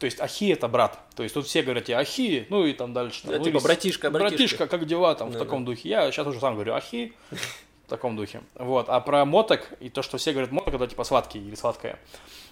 То 0.00 0.06
есть 0.06 0.18
ахи 0.20 0.50
это 0.50 0.66
брат. 0.66 0.98
То 1.14 1.22
есть 1.22 1.34
тут 1.34 1.46
все 1.46 1.62
говорят 1.62 1.84
тебе 1.84 1.96
ахи, 1.98 2.46
ну 2.50 2.64
и 2.66 2.72
там 2.72 2.92
дальше. 2.92 3.22
там, 3.22 3.30
Да, 3.32 3.38
ну, 3.38 3.44
типа 3.44 3.54
или 3.56 3.60
с- 3.60 3.64
братишка, 3.64 4.10
братишка. 4.10 4.36
Братишка, 4.38 4.66
как 4.66 4.86
дела 4.86 5.14
там 5.14 5.28
в 5.28 5.32
Да, 5.34 5.38
таком 5.38 5.64
духе. 5.64 5.88
Я 5.88 6.10
сейчас 6.10 6.26
уже 6.26 6.40
сам 6.40 6.54
говорю 6.54 6.72
ахи 6.74 7.12
в 7.30 7.88
таком 7.88 8.16
духе. 8.16 8.40
Вот. 8.54 8.88
А 8.88 8.98
про 9.00 9.24
моток 9.24 9.68
и 9.78 9.88
то, 9.90 10.02
что 10.02 10.16
все 10.18 10.32
говорят 10.32 10.50
моток, 10.52 10.74
это 10.74 10.86
типа 10.88 11.04
сладкий 11.04 11.38
или 11.38 11.54
сладкое. 11.54 11.98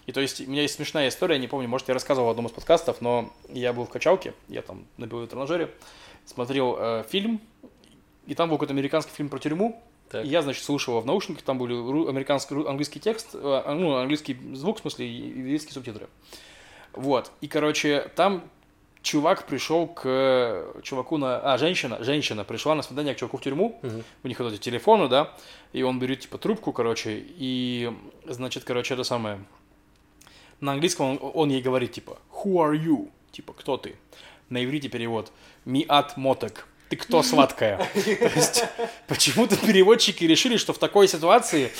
И 0.07 0.13
то 0.13 0.21
есть 0.21 0.41
у 0.41 0.51
меня 0.51 0.63
есть 0.63 0.75
смешная 0.75 1.09
история, 1.09 1.39
не 1.39 1.49
помню, 1.49 1.69
может 1.69 1.89
я 1.89 1.95
рассказывал 1.95 2.29
в 2.29 2.31
одном 2.31 2.47
из 2.47 2.53
подкастов, 2.53 3.01
но 3.01 3.33
я 3.49 3.73
был 3.73 3.85
в 3.87 3.91
качалке, 3.91 4.35
я 4.49 4.63
там 4.63 4.87
на 4.97 5.07
белой 5.07 5.27
тренажере, 5.27 5.71
смотрел 6.27 6.77
э, 6.79 7.05
фильм, 7.09 7.41
и 8.27 8.35
там 8.35 8.49
был 8.51 8.57
какой-то 8.57 8.73
американский 8.75 9.13
фильм 9.15 9.29
про 9.31 9.39
тюрьму, 9.39 9.83
Так. 10.11 10.25
и 10.25 10.29
я, 10.29 10.41
значит, 10.43 10.65
слушал 10.65 10.93
его 10.95 11.01
в 11.03 11.07
наушниках, 11.07 11.43
там 11.45 11.59
были 11.59 11.73
американский, 12.09 12.55
английский 12.55 13.01
текст, 13.01 13.29
э, 13.35 13.63
ну, 13.75 13.97
английский 13.97 14.37
звук, 14.55 14.79
в 14.79 14.81
смысле, 14.81 15.07
и 15.09 15.11
еврейские 15.13 15.73
субтитры. 15.75 16.09
Вот, 16.99 17.31
и, 17.41 17.47
короче, 17.47 18.11
там 18.17 18.43
чувак 19.03 19.47
пришел 19.47 19.87
к 19.87 20.03
э, 20.05 20.81
чуваку 20.83 21.17
на... 21.17 21.39
А, 21.39 21.57
женщина, 21.57 22.03
женщина 22.03 22.43
пришла 22.43 22.75
на 22.75 22.83
свидание 22.83 23.15
к 23.15 23.19
чуваку 23.19 23.37
в 23.37 23.41
тюрьму, 23.41 23.79
Мгм. 23.83 24.03
у 24.25 24.29
них 24.29 24.41
вот 24.41 24.53
эти 24.53 24.61
телефоны, 24.61 25.07
да, 25.09 25.33
и 25.73 25.83
он 25.85 26.01
берет, 26.01 26.21
типа, 26.21 26.39
трубку, 26.39 26.73
короче, 26.73 27.25
и, 27.25 27.93
значит, 28.27 28.65
короче, 28.65 28.95
это 28.95 29.05
самое... 29.05 29.39
На 30.61 30.73
английском 30.73 31.07
он, 31.07 31.19
он 31.35 31.51
ей 31.51 31.63
говорит, 31.63 31.93
типа, 31.93 32.19
who 32.33 32.55
are 32.55 32.75
you? 32.77 33.11
Типа, 33.31 33.53
кто 33.53 33.77
ты? 33.77 33.95
На 34.49 34.65
иврите 34.65 34.89
перевод 34.89 35.31
«Миат 35.65 36.17
мотек». 36.17 36.67
Ты 36.89 36.97
кто, 36.97 37.23
сладкая? 37.23 37.77
То 37.95 38.33
есть, 38.35 38.65
почему-то 39.07 39.57
переводчики 39.57 40.25
решили, 40.25 40.57
что 40.57 40.73
в 40.73 40.79
такой 40.79 41.07
ситуации 41.07 41.71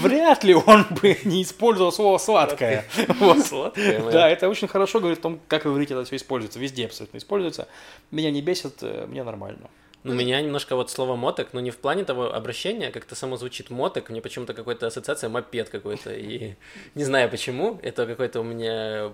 вряд 0.00 0.42
ли 0.42 0.54
он 0.54 0.86
бы 0.90 1.18
не 1.24 1.42
использовал 1.42 1.92
слово 1.92 2.18
«сладкое». 2.18 2.84
Вот. 3.20 3.46
Сладкое. 3.46 4.10
Да, 4.10 4.28
это 4.28 4.48
очень 4.48 4.66
хорошо 4.66 4.98
говорит 4.98 5.20
о 5.20 5.22
том, 5.22 5.40
как 5.46 5.64
в 5.64 5.72
иврите 5.72 5.94
это 5.94 6.04
все 6.04 6.16
используется. 6.16 6.58
Везде 6.58 6.86
абсолютно 6.86 7.18
используется. 7.18 7.68
Меня 8.10 8.30
не 8.30 8.42
бесит, 8.42 8.78
э, 8.82 9.06
мне 9.06 9.22
нормально. 9.22 9.68
Ну, 10.06 10.14
меня 10.14 10.40
немножко 10.40 10.76
вот 10.76 10.90
слово 10.90 11.16
моток, 11.16 11.48
но 11.52 11.60
не 11.60 11.70
в 11.70 11.78
плане 11.78 12.04
того 12.04 12.32
обращения, 12.32 12.90
как-то 12.90 13.14
само 13.14 13.36
звучит 13.36 13.70
моток, 13.70 14.08
мне 14.08 14.20
почему-то 14.20 14.54
какая-то 14.54 14.86
ассоциация 14.86 15.28
мопед 15.28 15.68
какой-то, 15.68 16.12
и 16.14 16.54
не 16.94 17.04
знаю 17.04 17.28
почему, 17.28 17.80
это 17.82 18.06
какой-то 18.06 18.40
у 18.40 18.44
меня 18.44 19.12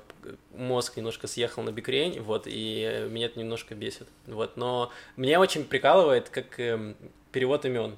мозг 0.54 0.96
немножко 0.96 1.26
съехал 1.26 1.62
на 1.62 1.72
бикрень, 1.72 2.20
вот, 2.20 2.44
и 2.46 3.06
меня 3.10 3.26
это 3.26 3.38
немножко 3.38 3.74
бесит, 3.74 4.06
вот, 4.26 4.56
но 4.56 4.90
меня 5.16 5.40
очень 5.40 5.64
прикалывает, 5.64 6.28
как 6.28 6.60
эм, 6.60 6.96
перевод 7.32 7.64
имен, 7.64 7.96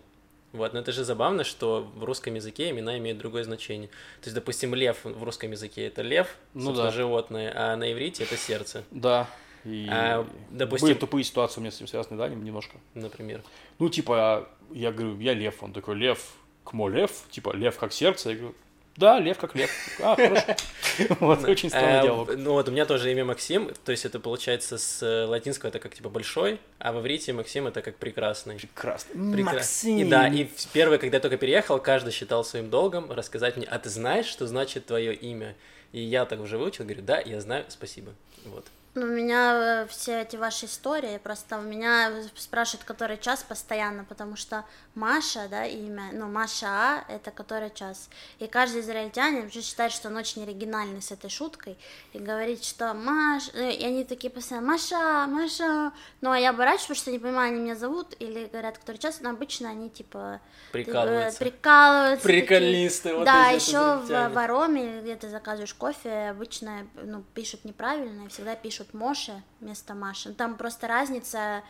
вот, 0.52 0.72
но 0.72 0.78
это 0.78 0.92
же 0.92 1.02
забавно, 1.02 1.42
что 1.42 1.90
в 1.96 2.04
русском 2.04 2.34
языке 2.34 2.70
имена 2.70 2.96
имеют 2.98 3.18
другое 3.18 3.42
значение. 3.42 3.88
То 4.20 4.26
есть, 4.26 4.36
допустим, 4.36 4.72
лев 4.72 4.98
в 5.02 5.24
русском 5.24 5.50
языке 5.50 5.88
это 5.88 6.02
лев, 6.02 6.36
Ну 6.54 6.72
да. 6.72 6.92
животное, 6.92 7.52
а 7.56 7.74
на 7.74 7.92
иврите 7.92 8.22
это 8.22 8.36
сердце, 8.36 8.84
Да. 8.92 9.28
И 9.64 9.86
А, 9.90 10.26
допустим- 10.50 10.88
были 10.88 10.98
тупые 10.98 11.24
ситуации 11.24 11.58
у 11.58 11.62
меня 11.62 11.70
с 11.70 11.76
этим 11.76 11.86
связаны, 11.86 12.16
да, 12.18 12.28
немножко. 12.28 12.76
например. 12.94 13.42
Ну, 13.78 13.88
типа, 13.88 14.48
я 14.72 14.92
говорю, 14.92 15.18
я 15.20 15.32
лев. 15.34 15.62
Он 15.62 15.72
такой, 15.72 15.94
лев, 15.96 16.20
кмо 16.64 16.88
лев? 16.88 17.10
Типа, 17.30 17.54
лев 17.56 17.76
как 17.78 17.92
сердце? 17.92 18.30
Я 18.30 18.36
говорю, 18.36 18.54
да, 18.96 19.18
лев 19.18 19.38
как 19.38 19.54
лев. 19.56 19.70
А, 20.02 20.14
хорошо. 20.16 20.54
Вот, 21.18 21.42
очень 21.44 21.70
странный 21.70 21.98
А, 21.98 22.02
диалог. 22.02 22.36
Ну 22.36 22.52
вот 22.52 22.68
у 22.68 22.70
меня 22.70 22.86
тоже 22.86 23.10
имя 23.10 23.24
Максим, 23.24 23.72
то 23.84 23.90
есть 23.90 24.04
это 24.04 24.20
получается 24.20 24.78
с 24.78 25.02
э, 25.02 25.24
латинского 25.24 25.70
это 25.70 25.80
как 25.80 25.92
типа 25.92 26.08
большой, 26.08 26.60
а 26.78 26.92
в 26.92 27.00
иврите 27.00 27.32
Максим 27.32 27.66
это 27.66 27.82
как 27.82 27.96
прекрасный. 27.96 28.54
Прекрасно. 28.56 29.12
Прекра- 29.18 30.00
И 30.00 30.04
да, 30.04 30.28
и 30.28 30.46
первый, 30.72 30.98
когда 30.98 31.16
я 31.16 31.20
только 31.20 31.36
переехал, 31.36 31.80
каждый 31.80 32.12
считал 32.12 32.44
своим 32.44 32.70
долгом 32.70 33.10
рассказать 33.10 33.56
мне, 33.56 33.66
а 33.66 33.80
ты 33.80 33.88
знаешь, 33.88 34.26
что 34.26 34.46
значит 34.46 34.86
твое 34.86 35.12
имя? 35.12 35.56
И 35.90 36.00
я 36.00 36.24
так 36.26 36.38
уже 36.38 36.58
выучил, 36.58 36.84
говорю, 36.84 37.02
да, 37.02 37.18
я 37.18 37.40
знаю, 37.40 37.64
спасибо. 37.68 38.12
Вот. 38.44 38.64
Ну, 38.94 39.06
у 39.06 39.08
меня 39.08 39.82
э, 39.82 39.86
все 39.88 40.22
эти 40.22 40.36
ваши 40.36 40.66
истории, 40.66 41.18
просто 41.18 41.58
у 41.58 41.62
меня 41.62 42.12
спрашивают, 42.36 42.84
который 42.84 43.18
час 43.18 43.42
постоянно, 43.42 44.04
потому 44.04 44.36
что 44.36 44.64
Маша, 44.94 45.48
да, 45.50 45.66
имя, 45.66 46.10
ну, 46.12 46.28
Маша 46.28 46.66
А, 46.68 47.04
это 47.08 47.32
который 47.32 47.70
час. 47.74 48.08
И 48.38 48.46
каждый 48.46 48.82
израильтянин 48.82 49.46
уже 49.46 49.62
считает, 49.62 49.90
что 49.90 50.08
он 50.08 50.16
очень 50.16 50.44
оригинальный 50.44 51.02
с 51.02 51.10
этой 51.10 51.28
шуткой, 51.28 51.76
и 52.12 52.20
говорит, 52.20 52.62
что 52.62 52.94
Маш, 52.94 53.50
э, 53.54 53.72
и 53.72 53.84
они 53.84 54.04
такие 54.04 54.30
постоянно, 54.30 54.68
Маша, 54.68 55.26
Маша, 55.26 55.92
ну, 56.20 56.30
а 56.30 56.38
я 56.38 56.50
оборачиваюсь, 56.50 56.84
потому 56.84 56.96
что 56.96 57.10
не 57.10 57.18
понимаю, 57.18 57.52
они 57.52 57.62
меня 57.62 57.74
зовут, 57.74 58.14
или 58.20 58.46
говорят, 58.46 58.78
который 58.78 58.98
час, 58.98 59.18
но 59.20 59.30
обычно 59.30 59.70
они, 59.70 59.90
типа, 59.90 60.40
Прикалываются. 60.70 61.42
э, 61.42 61.50
прикалываются. 61.50 62.28
такие. 62.28 62.42
Приколисты, 62.42 63.14
вот 63.14 63.24
Да, 63.24 63.48
еще 63.48 63.96
в, 63.96 64.06
в 64.06 64.38
Ароме, 64.38 65.00
где 65.00 65.16
ты 65.16 65.28
заказываешь 65.28 65.74
кофе, 65.74 66.28
обычно 66.28 66.86
ну, 67.02 67.24
пишут 67.34 67.64
неправильно, 67.64 68.26
и 68.26 68.28
всегда 68.28 68.54
пишут 68.54 68.83
Моше 68.92 69.42
вместо 69.60 69.94
Маши. 69.94 70.34
Там 70.34 70.56
просто 70.56 70.88
разница 70.88 71.62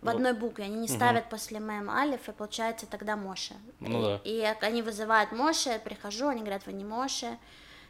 в 0.00 0.04
Ну, 0.06 0.10
одной 0.12 0.32
букве. 0.32 0.64
Они 0.64 0.76
не 0.76 0.88
ставят 0.88 1.28
после 1.28 1.60
мем 1.60 1.90
алиф, 1.90 2.28
и 2.28 2.32
получается 2.32 2.86
тогда 2.86 3.16
Моше. 3.16 3.54
Ну 3.80 4.18
и, 4.24 4.40
да. 4.40 4.54
и 4.54 4.66
они 4.66 4.82
вызывают 4.82 5.32
Моше, 5.32 5.70
я 5.70 5.78
прихожу, 5.78 6.28
они 6.28 6.40
говорят, 6.40 6.66
вы 6.66 6.72
не 6.72 6.84
Моше. 6.84 7.38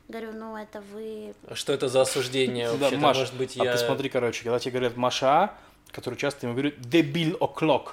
Говорю, 0.08 0.32
ну 0.32 0.56
это 0.56 0.80
вы... 0.80 1.34
А 1.46 1.54
Что 1.54 1.72
это 1.74 1.88
за 1.88 2.00
осуждение 2.00 2.72
вообще? 2.72 2.96
Маш, 2.96 3.16
Может 3.18 3.34
быть, 3.34 3.58
а 3.60 3.64
я... 3.64 3.72
ты 3.72 3.78
смотри, 3.78 4.08
короче, 4.08 4.42
когда 4.42 4.58
тебе 4.58 4.72
говорят 4.72 4.96
Маша, 4.96 5.26
А, 5.26 5.58
который 5.92 6.14
часто 6.14 6.46
ему 6.46 6.54
говорят 6.54 6.80
дебил 6.80 7.36
о'clock. 7.40 7.90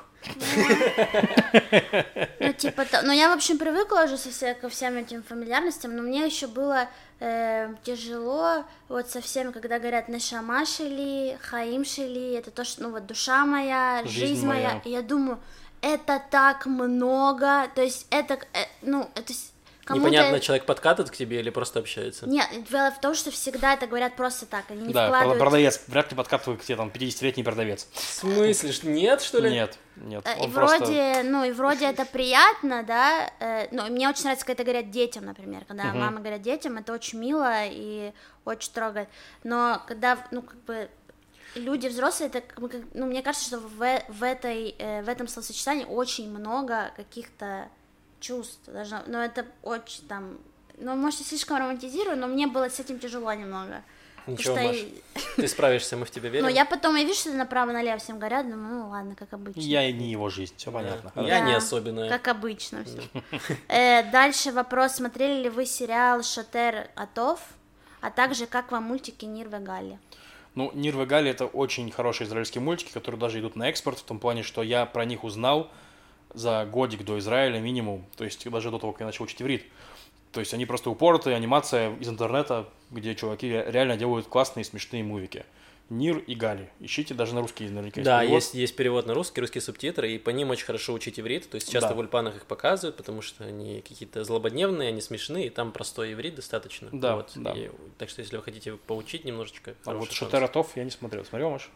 Ну, 2.40 2.54
типа, 2.54 2.86
ну, 3.04 3.12
я, 3.12 3.30
в 3.30 3.34
общем, 3.34 3.58
привыкла 3.58 4.04
уже 4.06 4.18
со 4.18 4.54
ко 4.54 4.70
всем 4.70 4.96
этим 4.98 5.24
фамильярностям, 5.24 5.96
но 5.96 6.02
мне 6.02 6.26
еще 6.26 6.48
было 6.48 6.88
э, 7.20 7.74
тяжело. 7.84 8.66
Вот 8.89 9.09
со 9.09 9.22
всеми, 9.22 9.51
когда 9.51 9.80
говорят 9.80 10.07
«нешама 10.09 10.66
шели», 10.66 11.38
«хаим 11.41 11.86
шели», 11.86 12.34
это 12.38 12.51
то, 12.51 12.63
что, 12.63 12.84
ну, 12.84 12.91
вот, 12.91 13.05
душа 13.05 13.45
моя, 13.45 14.01
Жизнь 14.05 14.20
жизнь, 14.20 14.47
моя, 14.47 14.70
моя. 14.70 14.82
я 14.86 15.01
думаю, 15.01 15.39
это 15.82 16.22
так 16.32 16.66
много, 16.66 17.68
то 17.76 17.82
есть 17.82 18.07
это, 18.09 18.36
э, 18.53 18.66
ну, 18.82 19.09
это 19.16 19.34
кому-то... 19.86 20.08
Непонятно, 20.10 20.40
человек 20.42 20.66
подкатывает 20.66 21.12
к 21.12 21.16
тебе 21.16 21.40
или 21.40 21.50
просто 21.50 21.80
общается? 21.80 22.28
Нет, 22.28 22.48
дело 22.70 22.92
в 22.92 23.00
том, 23.00 23.16
что 23.16 23.32
всегда 23.32 23.74
это 23.76 23.88
говорят 23.88 24.16
просто 24.16 24.46
так, 24.46 24.66
они 24.70 24.88
не 24.88 24.94
Да, 24.94 25.08
вкладывают... 25.08 25.40
продавец, 25.40 25.82
вряд 25.88 26.12
ли 26.12 26.18
подкатывает 26.18 26.62
к 26.62 26.66
тебе 26.66 26.76
там 26.76 26.90
50-летний 26.90 27.44
продавец. 27.44 27.88
В 27.94 28.00
смысле? 28.00 28.72
Что, 28.72 28.88
Нет, 28.88 29.22
что 29.22 29.40
ли? 29.40 29.50
Нет, 29.52 29.78
нет. 29.96 30.26
Э, 30.28 30.38
И 30.40 30.42
он 30.46 30.52
просто- 30.52 30.86
вроде, 30.86 31.24
ну, 31.24 31.44
и 31.46 31.52
вроде 31.52 31.86
это 31.86 32.06
приятно, 32.06 32.84
да, 32.84 33.32
э, 33.40 33.68
ну, 33.72 33.86
мне 33.88 34.10
очень 34.10 34.24
нравится, 34.24 34.46
когда 34.46 34.64
это 34.64 34.72
говорят 34.72 34.92
детям, 34.92 35.26
например, 35.26 35.64
когда 35.66 35.86
Мгм. 35.86 36.00
мама 36.00 36.20
говорят 36.20 36.42
детям, 36.42 36.78
это 36.78 36.92
очень 36.92 37.20
мило 37.20 37.64
и 37.66 38.12
очень 38.44 38.74
трогает, 38.74 39.08
но 39.44 39.82
когда, 39.88 40.18
ну, 40.32 40.42
как 40.42 40.58
бы, 40.66 40.90
люди 41.56 41.88
взрослые, 41.88 42.30
это, 42.34 42.44
ну, 42.94 43.06
мне 43.06 43.22
кажется, 43.22 43.48
что 43.48 43.60
в, 43.60 43.78
в 44.10 44.24
этой, 44.24 44.76
э, 44.78 45.02
в 45.04 45.08
этом 45.10 45.28
словосочетании 45.28 45.86
очень 45.86 46.30
много 46.30 46.92
каких-то 46.98 47.70
чувств, 48.26 48.60
должно, 48.68 49.02
но 49.08 49.24
это 49.24 49.46
очень 49.64 50.08
там, 50.08 50.38
ну, 50.78 50.96
может, 50.96 51.20
я 51.20 51.26
слишком 51.26 51.58
романтизирую, 51.58 52.18
но 52.18 52.28
мне 52.28 52.48
было 52.48 52.70
с 52.70 52.80
этим 52.80 53.00
тяжело 53.00 53.32
немного. 53.34 53.84
Ничего, 54.28 54.56
Маш, 54.56 54.76
что- 54.78 55.36
ты 55.36 55.48
справишься, 55.48 55.98
мы 55.98 56.06
в 56.06 56.10
тебя 56.12 56.30
верим. 56.34 56.46
Ну, 56.48 56.52
я 56.52 56.66
потом, 56.66 56.96
я 56.96 57.04
вижу, 57.04 57.20
что 57.20 57.32
направо-налево 57.34 57.98
всем 58.00 58.18
говорят, 58.18 58.50
думаю, 58.50 58.80
ну, 58.80 58.90
ладно, 58.90 59.16
как 59.16 59.32
обычно. 59.34 59.60
Я 59.62 59.88
и 59.88 59.94
не 59.94 60.10
его 60.12 60.30
жизнь, 60.30 60.54
все 60.58 60.72
Да. 60.72 60.80
понятно. 60.80 61.12
Я 61.22 61.40
Да, 61.40 61.40
не 61.42 61.54
особенная. 61.54 62.10
Как 62.10 62.28
обычно 62.28 62.84
все. 62.84 64.04
Дальше 64.12 64.52
вопрос, 64.52 64.94
смотрели 64.94 65.44
ли 65.44 65.50
вы 65.50 65.66
сериал 65.68 66.24
Шатер 66.24 66.90
Атов, 66.96 67.40
а 68.02 68.10
также 68.10 68.48
как 68.48 68.72
вам 68.72 68.84
мультики 68.84 69.26
Нирвы 69.26 69.60
Галли? 69.60 70.00
Ну, 70.56 70.72
Нир 70.74 71.00
и 71.02 71.06
Гали 71.06 71.30
это 71.30 71.46
очень 71.48 71.92
хорошие 71.92 72.28
израильские 72.28 72.62
мультики, 72.62 72.92
которые 72.94 73.20
даже 73.20 73.40
идут 73.42 73.56
на 73.58 73.68
экспорт, 73.70 74.00
в 74.00 74.04
том 74.04 74.20
плане, 74.20 74.42
что 74.42 74.64
я 74.64 74.86
про 74.86 75.04
них 75.06 75.24
узнал 75.26 75.70
за 76.36 76.66
годик 76.66 77.04
до 77.04 77.18
Израиля 77.20 77.60
минимум, 77.60 78.06
то 78.18 78.24
есть 78.24 78.48
даже 78.50 78.70
до 78.72 78.78
того, 78.80 78.92
как 78.94 79.00
я 79.02 79.06
начал 79.08 79.24
учить 79.24 79.42
иврит. 79.42 79.66
То 80.32 80.42
есть 80.42 80.54
они 80.54 80.66
просто 80.66 80.90
упоротые, 80.90 81.36
анимация 81.36 81.96
из 81.96 82.10
интернета, 82.10 82.68
где 82.92 83.16
чуваки 83.16 83.48
ре- 83.50 83.72
реально 83.72 83.96
делают 83.98 84.28
классные 84.28 84.64
смешные 84.66 85.04
мувики. 85.04 85.46
Нир 85.90 86.18
и 86.18 86.34
Гали. 86.34 86.68
Ищите 86.80 87.14
даже 87.14 87.36
на 87.36 87.42
русский 87.42 87.66
наверняка. 87.70 88.02
Да, 88.02 88.22
перевод. 88.22 88.36
есть, 88.42 88.54
есть 88.56 88.76
перевод 88.76 89.06
на 89.06 89.14
русский, 89.14 89.40
русские 89.40 89.62
субтитры, 89.62 90.12
и 90.12 90.18
по 90.18 90.32
ним 90.32 90.50
очень 90.50 90.66
хорошо 90.66 90.94
учить 90.94 91.20
иврит. 91.20 91.48
То 91.48 91.56
есть 91.56 91.72
часто 91.72 91.90
Да. 91.90 91.96
в 91.96 92.00
ульпанах 92.00 92.36
их 92.36 92.48
показывают, 92.48 92.98
потому 92.98 93.22
что 93.22 93.44
они 93.46 93.82
какие-то 93.82 94.24
злободневные, 94.24 94.90
они 94.90 95.00
смешные, 95.00 95.46
и 95.46 95.50
там 95.52 95.72
простой 95.72 96.14
иврит 96.14 96.36
достаточно. 96.36 96.90
Да, 96.92 97.18
Вот. 97.18 97.32
да. 97.36 97.52
И- 97.54 97.70
так 98.00 98.10
что 98.10 98.22
если 98.22 98.36
вы 98.36 98.42
хотите 98.42 98.74
поучить 98.88 99.26
немножечко, 99.26 99.76
А 99.86 99.94
вот 99.94 100.06
шанс. 100.08 100.16
Шатаратов 100.18 100.76
я 100.76 100.84
не 100.84 100.90
смотрел. 100.92 101.24
Смотрел, 101.24 101.52
Маш? 101.52 101.70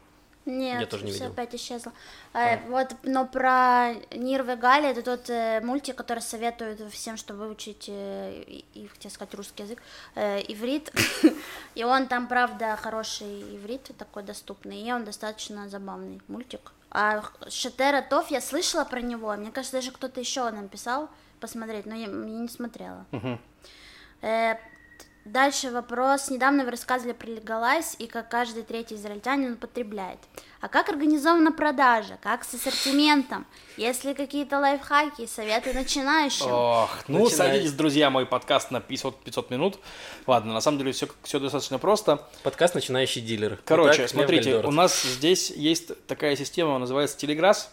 Нет, 0.45 0.81
Я 0.81 0.87
тоже 0.87 1.05
не 1.05 1.11
всё 1.11 1.25
видел. 1.25 1.33
опять 1.33 1.55
исчезло. 1.55 1.91
Э, 2.33 2.57
вот, 2.69 2.95
но 3.03 3.25
про 3.25 3.93
Нирвы 4.11 4.55
Галли 4.55 4.89
это 4.89 5.01
тот 5.03 5.29
э, 5.29 5.61
мультик, 5.61 5.95
который 5.95 6.21
советуют 6.21 6.81
всем, 6.91 7.17
чтобы 7.17 7.45
выучить, 7.45 7.85
э, 7.87 8.43
и, 8.47 8.65
и, 8.73 8.87
хотел 8.87 9.11
сказать 9.11 9.33
русский 9.35 9.63
язык, 9.63 9.81
э, 10.15 10.39
иврит. 10.47 10.91
и 11.75 11.83
он 11.83 12.07
там, 12.07 12.27
правда, 12.27 12.77
хороший 12.81 13.57
иврит, 13.57 13.91
такой 13.97 14.23
доступный, 14.23 14.81
и 14.81 14.91
он 14.91 15.03
достаточно 15.03 15.69
забавный 15.69 16.21
мультик. 16.27 16.71
А 16.91 17.23
Шатера 17.49 18.01
Тоф, 18.01 18.31
я 18.31 18.41
слышала 18.41 18.85
про 18.85 19.01
него, 19.01 19.35
мне 19.35 19.51
кажется, 19.51 19.77
даже 19.77 19.91
кто-то 19.91 20.19
еще 20.19 20.49
нам 20.49 20.67
писал 20.69 21.09
посмотреть, 21.39 21.85
но 21.85 21.95
я, 21.95 22.07
я 22.07 22.07
не 22.07 22.49
смотрела. 22.49 23.05
Мгм. 23.11 23.39
Э, 24.21 24.55
Дальше 25.25 25.69
вопрос. 25.69 26.29
Недавно 26.29 26.63
вы 26.63 26.71
рассказывали 26.71 27.13
про 27.13 27.27
Легалайз 27.27 27.95
и 27.99 28.07
как 28.07 28.29
каждый 28.29 28.63
третий 28.63 28.95
израильтянин 28.95 29.53
употребляет. 29.53 30.17
А 30.61 30.69
как 30.69 30.89
организована 30.89 31.51
продажа? 31.51 32.17
Как 32.21 32.43
с 32.43 32.53
ассортиментом? 32.53 33.45
Есть 33.77 34.05
ли 34.05 34.13
какие-то 34.13 34.59
лайфхаки, 34.59 35.27
советы 35.27 35.73
начинающим? 35.73 36.47
Ох, 36.49 36.89
ну 37.07 37.25
Начинай. 37.25 37.51
садитесь, 37.51 37.73
друзья, 37.73 38.09
мой 38.09 38.25
подкаст 38.25 38.71
на 38.71 38.79
500, 38.79 39.23
500 39.23 39.49
минут. 39.51 39.79
Ладно, 40.25 40.53
на 40.53 40.61
самом 40.61 40.79
деле 40.79 40.93
все, 40.93 41.07
все 41.23 41.39
достаточно 41.39 41.79
просто. 41.79 42.27
Подкаст 42.43 42.73
«Начинающий 42.75 43.21
дилер». 43.21 43.59
Короче, 43.65 44.01
Итак, 44.01 44.09
смотрите, 44.09 44.55
у 44.57 44.71
нас 44.71 45.03
здесь 45.03 45.51
есть 45.51 46.05
такая 46.07 46.35
система, 46.37 46.77
называется 46.79 47.17
Телеграсс. 47.17 47.71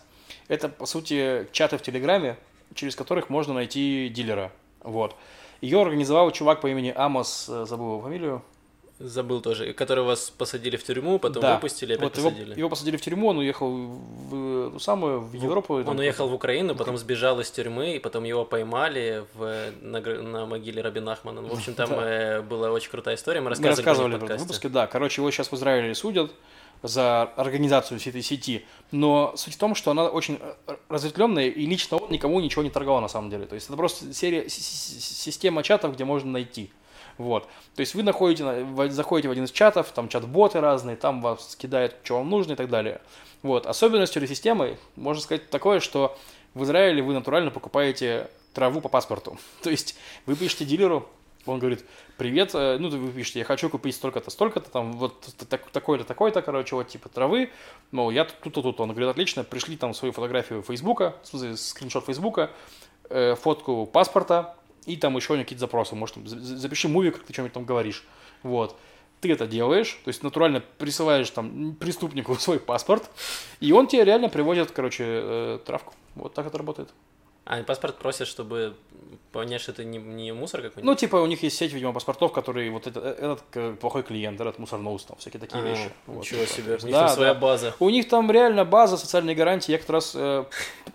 Это, 0.49 0.69
по 0.69 0.87
сути, 0.87 1.49
чаты 1.53 1.79
в 1.79 1.83
Телеграме, 1.83 2.39
через 2.75 2.95
которых 2.97 3.31
можно 3.31 3.55
найти 3.55 4.09
дилера. 4.15 4.53
Вот. 4.83 5.17
Ее 5.61 5.81
организовал 5.81 6.31
чувак 6.31 6.61
по 6.61 6.69
имени 6.69 6.93
Амос, 6.95 7.47
э, 7.49 7.65
забыл 7.67 7.87
его 7.93 8.01
фамилию. 8.03 8.43
Забыл 8.99 9.43
тоже, 9.43 9.75
который 9.75 10.05
вас 10.05 10.31
посадили 10.31 10.77
в 10.79 10.83
тюрьму, 10.85 11.19
потом 11.19 11.43
Да. 11.43 11.55
выпустили, 11.57 11.93
опять 11.93 12.03
Вот 12.05 12.17
его, 12.17 12.31
посадили. 12.31 12.59
его 12.59 12.69
посадили 12.71 12.97
в 12.97 13.03
тюрьму, 13.03 13.29
он 13.29 13.39
уехал 13.39 13.71
в 13.71 14.71
ту 14.73 14.79
самую, 14.79 15.21
в 15.21 15.35
Европу. 15.35 15.75
Он 15.87 15.99
уехал 15.99 16.29
в 16.29 16.35
Украину, 16.35 16.75
потом 16.75 16.97
сбежал 16.97 17.39
из 17.41 17.51
тюрьмы, 17.51 17.97
и 17.97 17.99
потом 17.99 18.25
его 18.25 18.47
поймали 18.47 19.27
в, 19.35 19.71
на, 19.83 20.01
на 20.01 20.47
могиле 20.47 20.81
Рабина 20.81 21.13
Ахмана. 21.13 21.43
Ну, 21.43 21.49
В 21.49 21.53
общем, 21.53 21.75
там 21.77 21.91
э, 21.93 22.41
была 22.41 22.71
очень 22.71 22.91
крутая 22.91 23.17
история, 23.17 23.41
мы 23.41 23.45
Мы 23.45 23.51
рассказывали, 23.51 23.77
рассказывали 23.77 24.13
нее 24.13 24.25
это 24.25 24.35
в 24.35 24.39
в 24.39 24.41
выпуске, 24.41 24.69
да. 24.71 24.87
Короче, 24.87 25.21
его 25.21 25.31
сейчас 25.31 25.53
в 25.53 25.55
Израиле 25.57 25.95
судят 25.95 26.31
за 26.87 27.23
организацию 27.37 27.99
всей 27.99 28.11
этой 28.11 28.23
сети. 28.23 28.65
Но 28.91 29.33
суть 29.37 29.55
в 29.55 29.59
том, 29.59 29.75
что 29.75 29.91
она 29.91 30.07
очень 30.07 30.39
э, 30.41 30.77
разветвленная, 30.89 31.49
и 31.49 31.67
лично 31.67 31.97
он 31.99 32.11
никому 32.11 32.41
ничего 32.41 32.63
не 32.63 32.71
торговал 32.71 33.01
на 33.01 33.09
самом 33.09 33.31
деле. 33.31 33.47
То 33.47 33.55
есть 33.55 33.67
это 33.69 33.77
просто 33.77 34.13
серия, 34.15 34.49
система 34.49 35.63
чатов, 35.63 35.95
где 35.95 36.05
можно 36.05 36.31
найти. 36.31 36.71
Вот. 37.19 37.49
То 37.75 37.81
есть 37.81 37.95
вы 37.95 38.03
находите, 38.03 38.67
заходите 38.91 39.29
в 39.29 39.33
один 39.33 39.45
из 39.45 39.51
чатов, 39.51 39.91
там 39.93 40.09
чат-боты 40.09 40.61
разные, 40.61 40.97
там 40.97 41.23
вас 41.23 41.57
кидают, 41.57 41.97
что 42.03 42.19
вам 42.19 42.31
нужно 42.31 42.53
и 42.53 42.57
так 42.57 42.69
далее. 42.69 43.01
Вот. 43.43 43.67
Особенностью 43.67 44.23
этой 44.23 44.29
системы, 44.29 44.79
можно 44.97 45.23
сказать, 45.23 45.51
такое, 45.51 45.81
что 45.81 46.17
в 46.55 46.65
Израиле 46.65 47.03
вы 47.03 47.15
натурально 47.15 47.51
покупаете 47.51 48.31
траву 48.53 48.81
по 48.81 48.89
паспорту. 48.89 49.39
То 49.63 49.71
есть 49.71 49.97
вы 50.27 50.37
пишете 50.37 50.65
дилеру, 50.65 51.09
он 51.53 51.59
говорит, 51.59 51.85
привет, 52.17 52.51
э, 52.55 52.79
ну, 52.79 52.89
вы 52.89 53.13
пишете, 53.13 53.41
я 53.41 53.45
хочу 53.45 53.69
купить 53.69 53.95
столько-то, 53.95 54.31
столько-то, 54.31 54.71
там, 54.71 54.93
вот 54.93 55.21
так- 55.49 55.71
такой-то, 55.71 56.05
такой-то, 56.05 56.43
короче, 56.43 56.75
вот 56.77 56.89
типа 56.89 57.09
травы, 57.09 57.51
мол, 57.93 58.11
я 58.11 58.25
тут- 58.25 58.41
тут-то, 58.41 58.63
тут 58.63 58.81
Он 58.81 58.91
говорит, 58.91 59.09
отлично, 59.09 59.45
пришли 59.45 59.77
там 59.77 59.95
свою 59.95 60.13
фотографию 60.13 60.63
Фейсбука, 60.63 61.15
скриншот 61.57 62.05
Фейсбука, 62.07 62.51
э, 63.11 63.35
фотку 63.37 63.87
паспорта, 63.87 64.57
и 64.87 64.97
там 64.97 65.17
еще 65.17 65.37
какие-то 65.37 65.61
запросы, 65.61 65.95
может, 65.95 66.15
там, 66.15 66.27
за- 66.27 66.39
за- 66.41 66.57
запиши 66.59 66.89
муви, 66.89 67.11
как 67.11 67.25
ты 67.25 67.33
что-нибудь 67.33 67.53
там 67.55 67.65
говоришь, 67.65 68.05
вот. 68.43 68.77
Ты 69.23 69.33
это 69.33 69.47
делаешь, 69.47 69.99
то 70.05 70.09
есть 70.09 70.23
натурально 70.23 70.63
присылаешь 70.77 71.31
там 71.31 71.75
преступнику 71.75 72.35
свой 72.39 72.61
паспорт, 72.61 73.11
и 73.61 73.73
он 73.73 73.87
тебе 73.87 74.05
реально 74.05 74.29
приводит, 74.29 74.71
короче, 74.73 75.05
э, 75.07 75.59
травку. 75.65 75.95
Вот 76.17 76.35
так 76.35 76.47
это 76.47 76.59
работает. 76.59 76.91
А 77.49 77.63
паспорт 77.63 77.97
просят, 77.97 78.27
чтобы 78.27 78.75
понять, 79.31 79.61
что 79.61 79.71
это 79.71 79.85
не, 79.85 79.99
не 79.99 80.33
мусор 80.33 80.63
какой-нибудь? 80.63 80.85
Ну, 80.85 80.95
типа, 80.97 81.17
у 81.17 81.27
них 81.27 81.45
есть 81.45 81.57
сеть, 81.57 81.73
видимо, 81.73 81.93
паспортов, 81.93 82.33
которые 82.33 82.73
вот 82.73 82.89
это, 82.89 82.99
этот 82.99 83.45
э, 83.55 83.77
плохой 83.81 84.03
клиент, 84.03 84.41
этот 84.41 84.59
мусорноус, 84.59 85.05
там, 85.05 85.17
всякие 85.19 85.39
такие 85.39 85.63
А, 85.63 85.65
вещи. 85.65 85.91
Вот. 86.07 86.23
Ничего 86.23 86.45
себе, 86.45 86.73
у 86.73 86.85
них 86.85 86.91
Да, 86.93 87.07
там 87.07 87.15
своя 87.15 87.35
да. 87.35 87.41
база. 87.41 87.75
У 87.79 87.89
них 87.89 88.09
там 88.09 88.33
реально 88.33 88.65
база 88.65 88.97
социальной 88.97 89.37
гарантии. 89.37 89.71
Я 89.71 89.79
как 89.79 89.91
раз 89.91 90.13
э, 90.17 90.45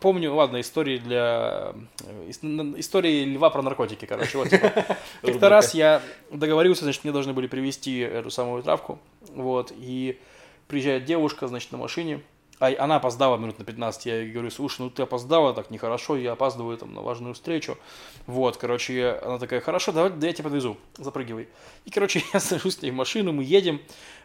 помню, 0.02 0.34
ладно, 0.34 0.60
истории 0.60 0.98
для... 0.98 1.74
э, 2.06 2.32
Истории 2.78 3.24
льва 3.24 3.50
про 3.50 3.62
наркотики, 3.62 4.06
короче. 4.06 4.38
Вот, 4.38 4.50
типа, 4.50 4.70
как-то 5.22 5.48
раз 5.48 5.74
я 5.74 6.02
договорился, 6.32 6.84
значит, 6.84 7.06
мне 7.06 7.14
должны 7.14 7.32
были 7.32 7.48
привезти 7.48 8.00
эту 8.00 8.30
самую 8.30 8.62
травку, 8.62 9.00
вот, 9.30 9.72
и 9.74 10.20
приезжает 10.68 11.06
девушка, 11.06 11.48
значит, 11.48 11.72
на 11.72 11.78
машине, 11.78 12.22
а 12.62 12.76
она 12.78 12.98
опоздала 12.98 13.38
минут 13.38 13.58
на 13.58 13.66
15, 13.66 14.06
я 14.06 14.22
ей 14.22 14.32
говорю, 14.32 14.52
слушай, 14.52 14.82
ну 14.82 14.92
ты 14.92 15.02
опоздала, 15.02 15.52
так 15.52 15.72
нехорошо, 15.72 16.16
я 16.16 16.34
опаздываю 16.34 16.78
там 16.78 16.94
на 16.94 17.02
важную 17.02 17.34
встречу, 17.34 17.76
вот, 18.28 18.58
короче, 18.58 19.20
она 19.24 19.40
такая, 19.40 19.62
хорошо, 19.62 19.92
давай, 19.92 20.12
да 20.12 20.28
я 20.28 20.34
тебя 20.34 20.44
подвезу, 20.44 20.78
запрыгивай. 20.96 21.50
И, 21.86 21.90
короче, 21.90 22.24
я 22.34 22.40
сажусь 22.40 22.76
с 22.76 22.82
ней 22.84 22.92
в 22.92 22.94
машину, 22.94 23.34
мы 23.34 23.44
едем, 23.44 23.82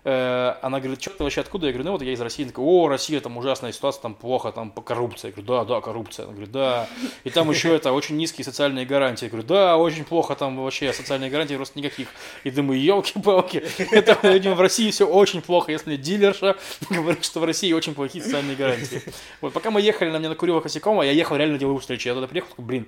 она 0.06 0.78
говорит, 0.78 1.02
что 1.02 1.10
ты 1.10 1.24
вообще 1.24 1.40
откуда? 1.40 1.66
Я 1.66 1.72
говорю, 1.72 1.86
ну 1.86 1.92
вот 1.92 2.02
я 2.02 2.12
из 2.12 2.20
России. 2.20 2.44
Она 2.44 2.50
такая, 2.50 2.64
о, 2.64 2.88
Россия, 2.88 3.20
там 3.20 3.36
ужасная 3.36 3.72
ситуация, 3.72 4.02
там 4.02 4.14
плохо, 4.14 4.52
там 4.52 4.70
коррупция. 4.70 5.30
Я 5.30 5.32
говорю, 5.32 5.48
да, 5.48 5.64
да, 5.64 5.80
коррупция. 5.80 6.24
Она 6.24 6.32
говорит, 6.32 6.52
да. 6.52 6.88
И 7.24 7.30
там 7.30 7.50
еще 7.50 7.74
это 7.74 7.92
очень 7.92 8.16
низкие 8.16 8.44
социальные 8.44 8.86
гарантии. 8.86 9.24
Я 9.24 9.30
говорю, 9.30 9.46
да, 9.46 9.76
очень 9.76 10.04
плохо, 10.04 10.36
там 10.36 10.62
вообще 10.62 10.92
социальные 10.92 11.30
гарантии 11.30 11.56
просто 11.56 11.78
никаких. 11.78 12.08
И 12.44 12.50
думаю, 12.50 12.80
елки-палки, 12.80 13.64
это, 13.90 14.16
видимо, 14.28 14.54
в 14.54 14.60
России 14.60 14.90
все 14.92 15.06
очень 15.06 15.42
плохо, 15.42 15.72
если 15.72 15.96
дилерша 15.96 16.56
говорит, 16.90 17.24
что 17.24 17.40
в 17.40 17.44
России 17.44 17.72
очень 17.72 17.94
плохие 17.94 18.22
социальные 18.22 18.56
гарантии. 18.56 19.02
Вот 19.40 19.52
пока 19.52 19.72
мы 19.72 19.80
ехали, 19.80 20.10
на 20.10 20.18
меня 20.18 20.28
накурила 20.28 20.60
косяком, 20.60 21.00
а 21.00 21.04
я 21.04 21.10
ехал 21.10 21.36
реально 21.36 21.58
деловую 21.58 21.80
встречу. 21.80 22.08
Я 22.08 22.14
туда 22.14 22.28
приехал, 22.28 22.54
блин, 22.58 22.86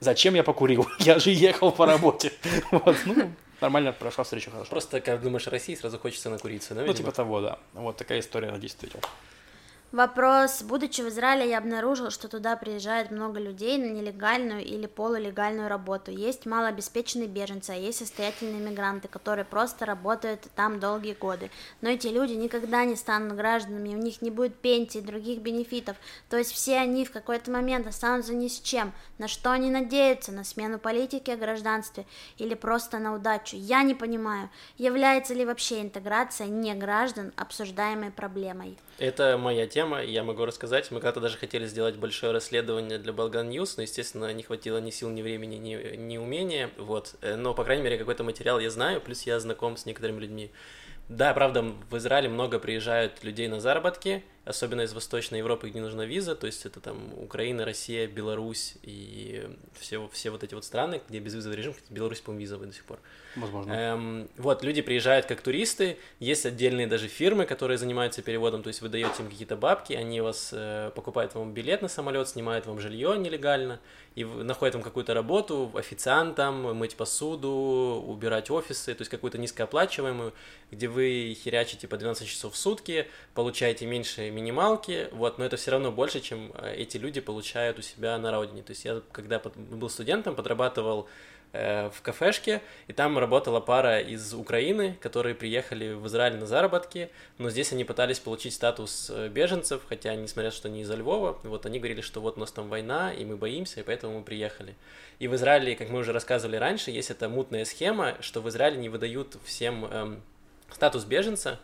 зачем 0.00 0.34
я 0.34 0.42
покурил? 0.42 0.86
Я 1.00 1.18
же 1.18 1.30
ехал 1.30 1.72
по 1.72 1.86
работе. 1.86 2.32
Вот, 2.70 2.96
ну, 3.04 3.30
нормально 3.60 3.92
прошла 3.92 4.24
встреча 4.24 4.50
хорошо. 4.50 4.70
Просто, 4.70 5.00
когда 5.00 5.22
думаешь 5.22 5.46
о 5.46 5.50
России, 5.50 5.74
сразу 5.74 5.98
хочется 5.98 6.30
накуриться, 6.30 6.74
да, 6.74 6.80
Ну, 6.82 6.86
видимо? 6.86 6.96
типа 6.98 7.12
того, 7.12 7.40
да. 7.40 7.58
Вот 7.72 7.96
такая 7.96 8.20
история 8.20 8.50
на 8.50 8.58
действительно. 8.58 9.02
Вопрос. 9.94 10.64
Будучи 10.64 11.02
в 11.02 11.08
Израиле, 11.08 11.48
я 11.50 11.58
обнаружил, 11.58 12.10
что 12.10 12.26
туда 12.26 12.56
приезжает 12.56 13.12
много 13.12 13.38
людей 13.38 13.78
на 13.78 13.84
нелегальную 13.84 14.64
или 14.64 14.86
полулегальную 14.86 15.68
работу. 15.68 16.10
Есть 16.10 16.46
малообеспеченные 16.46 17.28
беженцы, 17.28 17.70
а 17.70 17.74
есть 17.76 17.98
состоятельные 17.98 18.60
мигранты, 18.60 19.06
которые 19.06 19.44
просто 19.44 19.86
работают 19.86 20.48
там 20.56 20.80
долгие 20.80 21.12
годы. 21.12 21.48
Но 21.80 21.90
эти 21.90 22.08
люди 22.08 22.32
никогда 22.32 22.84
не 22.84 22.96
станут 22.96 23.36
гражданами, 23.36 23.94
у 23.94 23.98
них 23.98 24.20
не 24.20 24.32
будет 24.32 24.56
пенсии, 24.56 24.98
других 24.98 25.38
бенефитов. 25.38 25.96
То 26.28 26.38
есть 26.38 26.50
все 26.50 26.78
они 26.78 27.04
в 27.04 27.12
какой-то 27.12 27.52
момент 27.52 27.86
останутся 27.86 28.34
ни 28.34 28.48
с 28.48 28.58
чем. 28.58 28.92
На 29.18 29.28
что 29.28 29.52
они 29.52 29.70
надеются? 29.70 30.32
На 30.32 30.42
смену 30.42 30.80
политики 30.80 31.30
о 31.30 31.36
гражданстве 31.36 32.04
или 32.36 32.54
просто 32.54 32.98
на 32.98 33.14
удачу? 33.14 33.54
Я 33.56 33.84
не 33.84 33.94
понимаю, 33.94 34.50
является 34.76 35.34
ли 35.34 35.44
вообще 35.44 35.82
интеграция 35.82 36.48
неграждан 36.48 37.32
обсуждаемой 37.36 38.10
проблемой. 38.10 38.76
Это 38.98 39.38
моя 39.38 39.68
тема, 39.68 39.83
я 39.92 40.24
могу 40.24 40.44
рассказать. 40.44 40.90
Мы 40.90 41.00
когда-то 41.00 41.20
даже 41.20 41.36
хотели 41.36 41.66
сделать 41.66 41.96
большое 41.96 42.32
расследование 42.32 42.98
для 42.98 43.12
Болган 43.12 43.48
Ньюс, 43.48 43.76
но, 43.76 43.82
естественно, 43.82 44.32
не 44.32 44.42
хватило 44.42 44.78
ни 44.78 44.90
сил, 44.90 45.10
ни 45.10 45.22
времени, 45.22 45.56
ни, 45.56 45.96
ни 45.96 46.16
умения. 46.16 46.70
Вот. 46.78 47.14
Э, 47.20 47.36
Но, 47.36 47.54
по 47.54 47.64
крайней 47.64 47.82
мере, 47.82 47.98
какой-то 47.98 48.24
материал 48.24 48.58
я 48.58 48.70
знаю, 48.70 49.00
плюс 49.00 49.22
я 49.22 49.38
знаком 49.40 49.76
с 49.76 49.86
некоторыми 49.86 50.20
людьми. 50.20 50.50
Да, 51.08 51.34
правда, 51.34 51.62
в 51.62 51.96
Израиле 51.98 52.28
много 52.28 52.58
приезжают 52.58 53.22
людей 53.22 53.46
на 53.48 53.60
заработки, 53.60 54.24
особенно 54.44 54.82
из 54.82 54.92
Восточной 54.92 55.38
Европы, 55.38 55.70
где 55.70 55.80
нужна 55.80 56.04
виза, 56.04 56.34
то 56.34 56.46
есть 56.46 56.66
это 56.66 56.80
там 56.80 57.12
Украина, 57.16 57.64
Россия, 57.64 58.06
Беларусь 58.06 58.74
и 58.82 59.48
все, 59.78 60.08
все 60.12 60.30
вот 60.30 60.44
эти 60.44 60.54
вот 60.54 60.64
страны, 60.64 61.00
где 61.08 61.18
безвизовый 61.18 61.56
режим, 61.56 61.72
хотя 61.72 61.86
Беларусь, 61.90 62.20
по-моему, 62.20 62.42
визовый 62.42 62.66
до 62.66 62.74
сих 62.74 62.84
пор. 62.84 62.98
Возможно. 63.36 63.72
Эм, 63.72 64.28
вот, 64.36 64.62
люди 64.62 64.82
приезжают 64.82 65.26
как 65.26 65.40
туристы, 65.40 65.98
есть 66.20 66.44
отдельные 66.46 66.86
даже 66.86 67.08
фирмы, 67.08 67.46
которые 67.46 67.78
занимаются 67.78 68.22
переводом, 68.22 68.62
то 68.62 68.68
есть 68.68 68.82
вы 68.82 68.88
даете 68.88 69.22
им 69.22 69.30
какие-то 69.30 69.56
бабки, 69.56 69.94
они 69.94 70.20
вас 70.20 70.50
э, 70.52 70.90
покупают 70.94 71.34
вам 71.34 71.52
билет 71.52 71.80
на 71.82 71.88
самолет, 71.88 72.28
снимают 72.28 72.66
вам 72.66 72.80
жилье 72.80 73.16
нелегально, 73.18 73.80
и 74.14 74.24
находят 74.24 74.74
вам 74.74 74.84
какую-то 74.84 75.14
работу, 75.14 75.72
официантом, 75.74 76.76
мыть 76.76 76.96
посуду, 76.96 78.04
убирать 78.06 78.50
офисы, 78.50 78.94
то 78.94 79.00
есть 79.00 79.10
какую-то 79.10 79.38
низкооплачиваемую, 79.38 80.32
где 80.70 80.86
вы 80.86 81.36
херячите 81.42 81.88
по 81.88 81.96
12 81.96 82.28
часов 82.28 82.54
в 82.54 82.56
сутки, 82.56 83.06
получаете 83.34 83.86
меньше 83.86 84.30
минималки, 84.34 85.08
вот, 85.12 85.38
но 85.38 85.44
это 85.44 85.56
все 85.56 85.70
равно 85.70 85.90
больше, 85.90 86.20
чем 86.20 86.52
э, 86.54 86.74
эти 86.76 86.96
люди 86.96 87.20
получают 87.20 87.78
у 87.78 87.82
себя 87.82 88.18
на 88.18 88.32
родине. 88.32 88.62
То 88.62 88.72
есть 88.72 88.84
я, 88.84 89.00
когда 89.12 89.38
был 89.38 89.88
студентом, 89.88 90.34
подрабатывал 90.34 91.08
э, 91.52 91.88
в 91.90 92.02
кафешке, 92.02 92.60
и 92.88 92.92
там 92.92 93.18
работала 93.18 93.60
пара 93.60 94.00
из 94.00 94.34
Украины, 94.34 94.98
которые 95.00 95.34
приехали 95.34 95.94
в 95.94 96.06
Израиль 96.08 96.36
на 96.36 96.46
заработки, 96.46 97.10
но 97.38 97.48
здесь 97.48 97.72
они 97.72 97.84
пытались 97.84 98.18
получить 98.18 98.54
статус 98.54 99.10
э, 99.14 99.28
беженцев, 99.28 99.82
хотя, 99.88 100.14
несмотря 100.14 100.50
что 100.50 100.68
они 100.68 100.82
из 100.82 100.90
Львова, 100.90 101.38
вот 101.44 101.64
они 101.64 101.78
говорили, 101.78 102.00
что 102.00 102.20
вот 102.20 102.36
у 102.36 102.40
нас 102.40 102.50
там 102.52 102.68
война, 102.68 103.12
и 103.12 103.24
мы 103.24 103.36
боимся, 103.36 103.80
и 103.80 103.82
поэтому 103.84 104.18
мы 104.18 104.24
приехали. 104.24 104.74
И 105.20 105.28
в 105.28 105.34
Израиле, 105.36 105.76
как 105.76 105.88
мы 105.90 106.00
уже 106.00 106.12
рассказывали 106.12 106.56
раньше, 106.56 106.90
есть 106.90 107.10
эта 107.10 107.28
мутная 107.28 107.64
схема, 107.64 108.16
что 108.20 108.40
в 108.40 108.48
Израиле 108.48 108.78
не 108.78 108.88
выдают 108.88 109.36
всем 109.44 109.84
эм, 109.84 110.22
статус 110.70 111.04
беженца, 111.04 111.60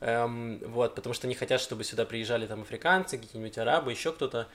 Эм, 0.00 0.58
вот, 0.64 0.94
потому 0.94 1.12
что 1.14 1.26
они 1.26 1.34
хотят, 1.34 1.60
чтобы 1.60 1.82
сюда 1.82 2.04
приезжали 2.04 2.46
там 2.46 2.62
африканцы, 2.62 3.18
какие-нибудь 3.18 3.58
арабы, 3.58 3.90
еще 3.90 4.12
кто-то, 4.12 4.46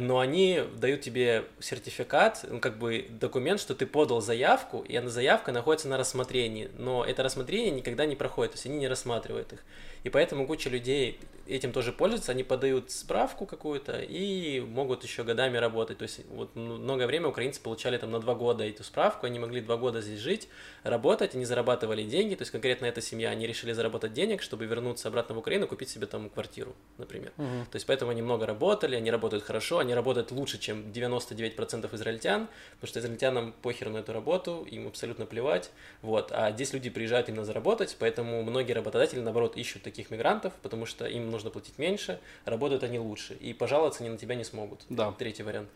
но 0.00 0.18
они 0.18 0.62
дают 0.76 1.00
тебе 1.00 1.44
сертификат, 1.60 2.44
ну, 2.48 2.60
как 2.60 2.78
бы 2.78 3.06
документ, 3.08 3.60
что 3.60 3.74
ты 3.74 3.86
подал 3.86 4.20
заявку, 4.20 4.80
и 4.80 4.94
эта 4.94 5.08
заявка 5.08 5.52
находится 5.52 5.88
на 5.88 5.96
рассмотрении, 5.96 6.70
но 6.76 7.04
это 7.04 7.22
рассмотрение 7.22 7.70
никогда 7.70 8.04
не 8.04 8.16
проходит, 8.16 8.52
то 8.52 8.56
есть 8.56 8.66
они 8.66 8.78
не 8.78 8.88
рассматривают 8.88 9.52
их. 9.52 9.64
И 10.02 10.08
поэтому 10.08 10.46
куча 10.46 10.70
людей 10.70 11.18
этим 11.48 11.72
тоже 11.72 11.92
пользуются, 11.92 12.32
они 12.32 12.42
подают 12.42 12.90
справку 12.90 13.46
какую-то 13.46 14.00
и 14.00 14.60
могут 14.60 15.04
еще 15.04 15.24
годами 15.24 15.56
работать. 15.58 15.98
То 15.98 16.02
есть 16.02 16.20
вот 16.28 16.54
многое 16.54 17.06
время 17.06 17.28
украинцы 17.28 17.60
получали 17.60 17.98
там 17.98 18.10
на 18.10 18.20
два 18.20 18.34
года 18.34 18.64
эту 18.64 18.84
справку, 18.84 19.26
они 19.26 19.38
могли 19.38 19.60
два 19.60 19.76
года 19.76 20.00
здесь 20.00 20.20
жить, 20.20 20.48
работать, 20.82 21.34
они 21.34 21.44
зарабатывали 21.44 22.02
деньги, 22.04 22.34
то 22.34 22.42
есть 22.42 22.52
конкретно 22.52 22.86
эта 22.86 23.00
семья, 23.00 23.30
они 23.30 23.46
решили 23.46 23.72
заработать 23.72 24.12
денег, 24.12 24.42
чтобы 24.42 24.66
вернуться 24.66 25.08
обратно 25.08 25.34
в 25.34 25.38
Украину, 25.38 25.66
купить 25.66 25.88
себе 25.88 26.06
там 26.06 26.30
квартиру, 26.30 26.74
например. 26.98 27.32
Мгм. 27.36 27.66
То 27.70 27.76
есть 27.76 27.86
поэтому 27.86 28.10
они 28.10 28.22
много 28.22 28.46
работали, 28.46 28.96
они 28.96 29.10
работают 29.10 29.44
хорошо, 29.44 29.75
они 29.78 29.94
работают 29.94 30.30
лучше, 30.30 30.58
чем 30.58 30.82
99% 30.92 31.94
израильтян, 31.94 32.48
потому 32.74 32.88
что 32.88 33.00
израильтянам 33.00 33.54
похер 33.62 33.90
на 33.90 33.98
эту 33.98 34.12
работу, 34.12 34.66
им 34.70 34.86
абсолютно 34.86 35.26
плевать, 35.26 35.70
вот, 36.02 36.30
а 36.32 36.50
здесь 36.52 36.72
люди 36.72 36.90
приезжают 36.90 37.28
именно 37.28 37.44
заработать, 37.44 37.96
поэтому 37.98 38.42
многие 38.42 38.72
работодатели, 38.72 39.20
наоборот, 39.20 39.56
ищут 39.56 39.82
таких 39.82 40.10
мигрантов, 40.10 40.52
потому 40.62 40.86
что 40.86 41.06
им 41.06 41.30
нужно 41.30 41.50
платить 41.50 41.78
меньше, 41.78 42.20
работают 42.44 42.82
они 42.82 42.98
лучше, 42.98 43.34
и 43.34 43.52
пожаловаться 43.52 44.02
они 44.02 44.10
на 44.10 44.18
тебя 44.18 44.34
не 44.34 44.44
смогут. 44.44 44.84
Да. 44.88 45.12
Третий 45.12 45.42
вариант. 45.42 45.68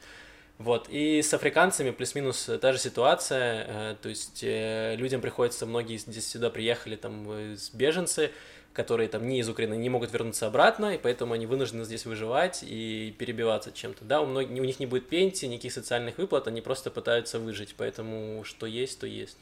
Вот, 0.61 0.88
и 0.90 1.22
с 1.22 1.32
африканцами 1.32 1.90
плюс-минус 1.90 2.51
та 2.61 2.72
же 2.74 2.78
ситуация, 2.78 3.64
э, 3.66 3.96
то 4.03 4.11
есть 4.11 4.40
э, 4.42 4.94
людям 4.96 5.22
приходится, 5.22 5.64
многие 5.64 5.96
здесь 5.96 6.28
сюда 6.28 6.51
приехали, 6.51 6.96
там, 6.96 7.24
э, 7.30 7.57
беженцы, 7.72 8.30
которые 8.73 9.09
там 9.09 9.27
не 9.27 9.41
из 9.41 9.49
Украины, 9.49 9.75
не 9.75 9.89
могут 9.89 10.12
вернуться 10.12 10.47
обратно, 10.47 10.95
и 10.95 10.99
поэтому 10.99 11.35
они 11.35 11.47
вынуждены 11.47 11.85
здесь 11.85 12.07
выживать 12.07 12.61
и 12.62 13.14
перебиваться 13.18 13.73
чем-то. 13.73 14.05
Да, 14.05 14.21
у, 14.21 14.27
многих, 14.27 14.51
у 14.51 14.64
них 14.64 14.79
не 14.79 14.87
будет 14.87 15.09
пенсии, 15.09 15.47
никаких 15.47 15.73
социальных 15.73 16.18
выплат, 16.18 16.47
они 16.47 16.61
просто 16.61 16.91
пытаются 16.91 17.39
выжить, 17.39 17.75
поэтому 17.77 18.45
что 18.45 18.66
есть, 18.66 19.01
то 19.01 19.07
есть. 19.07 19.37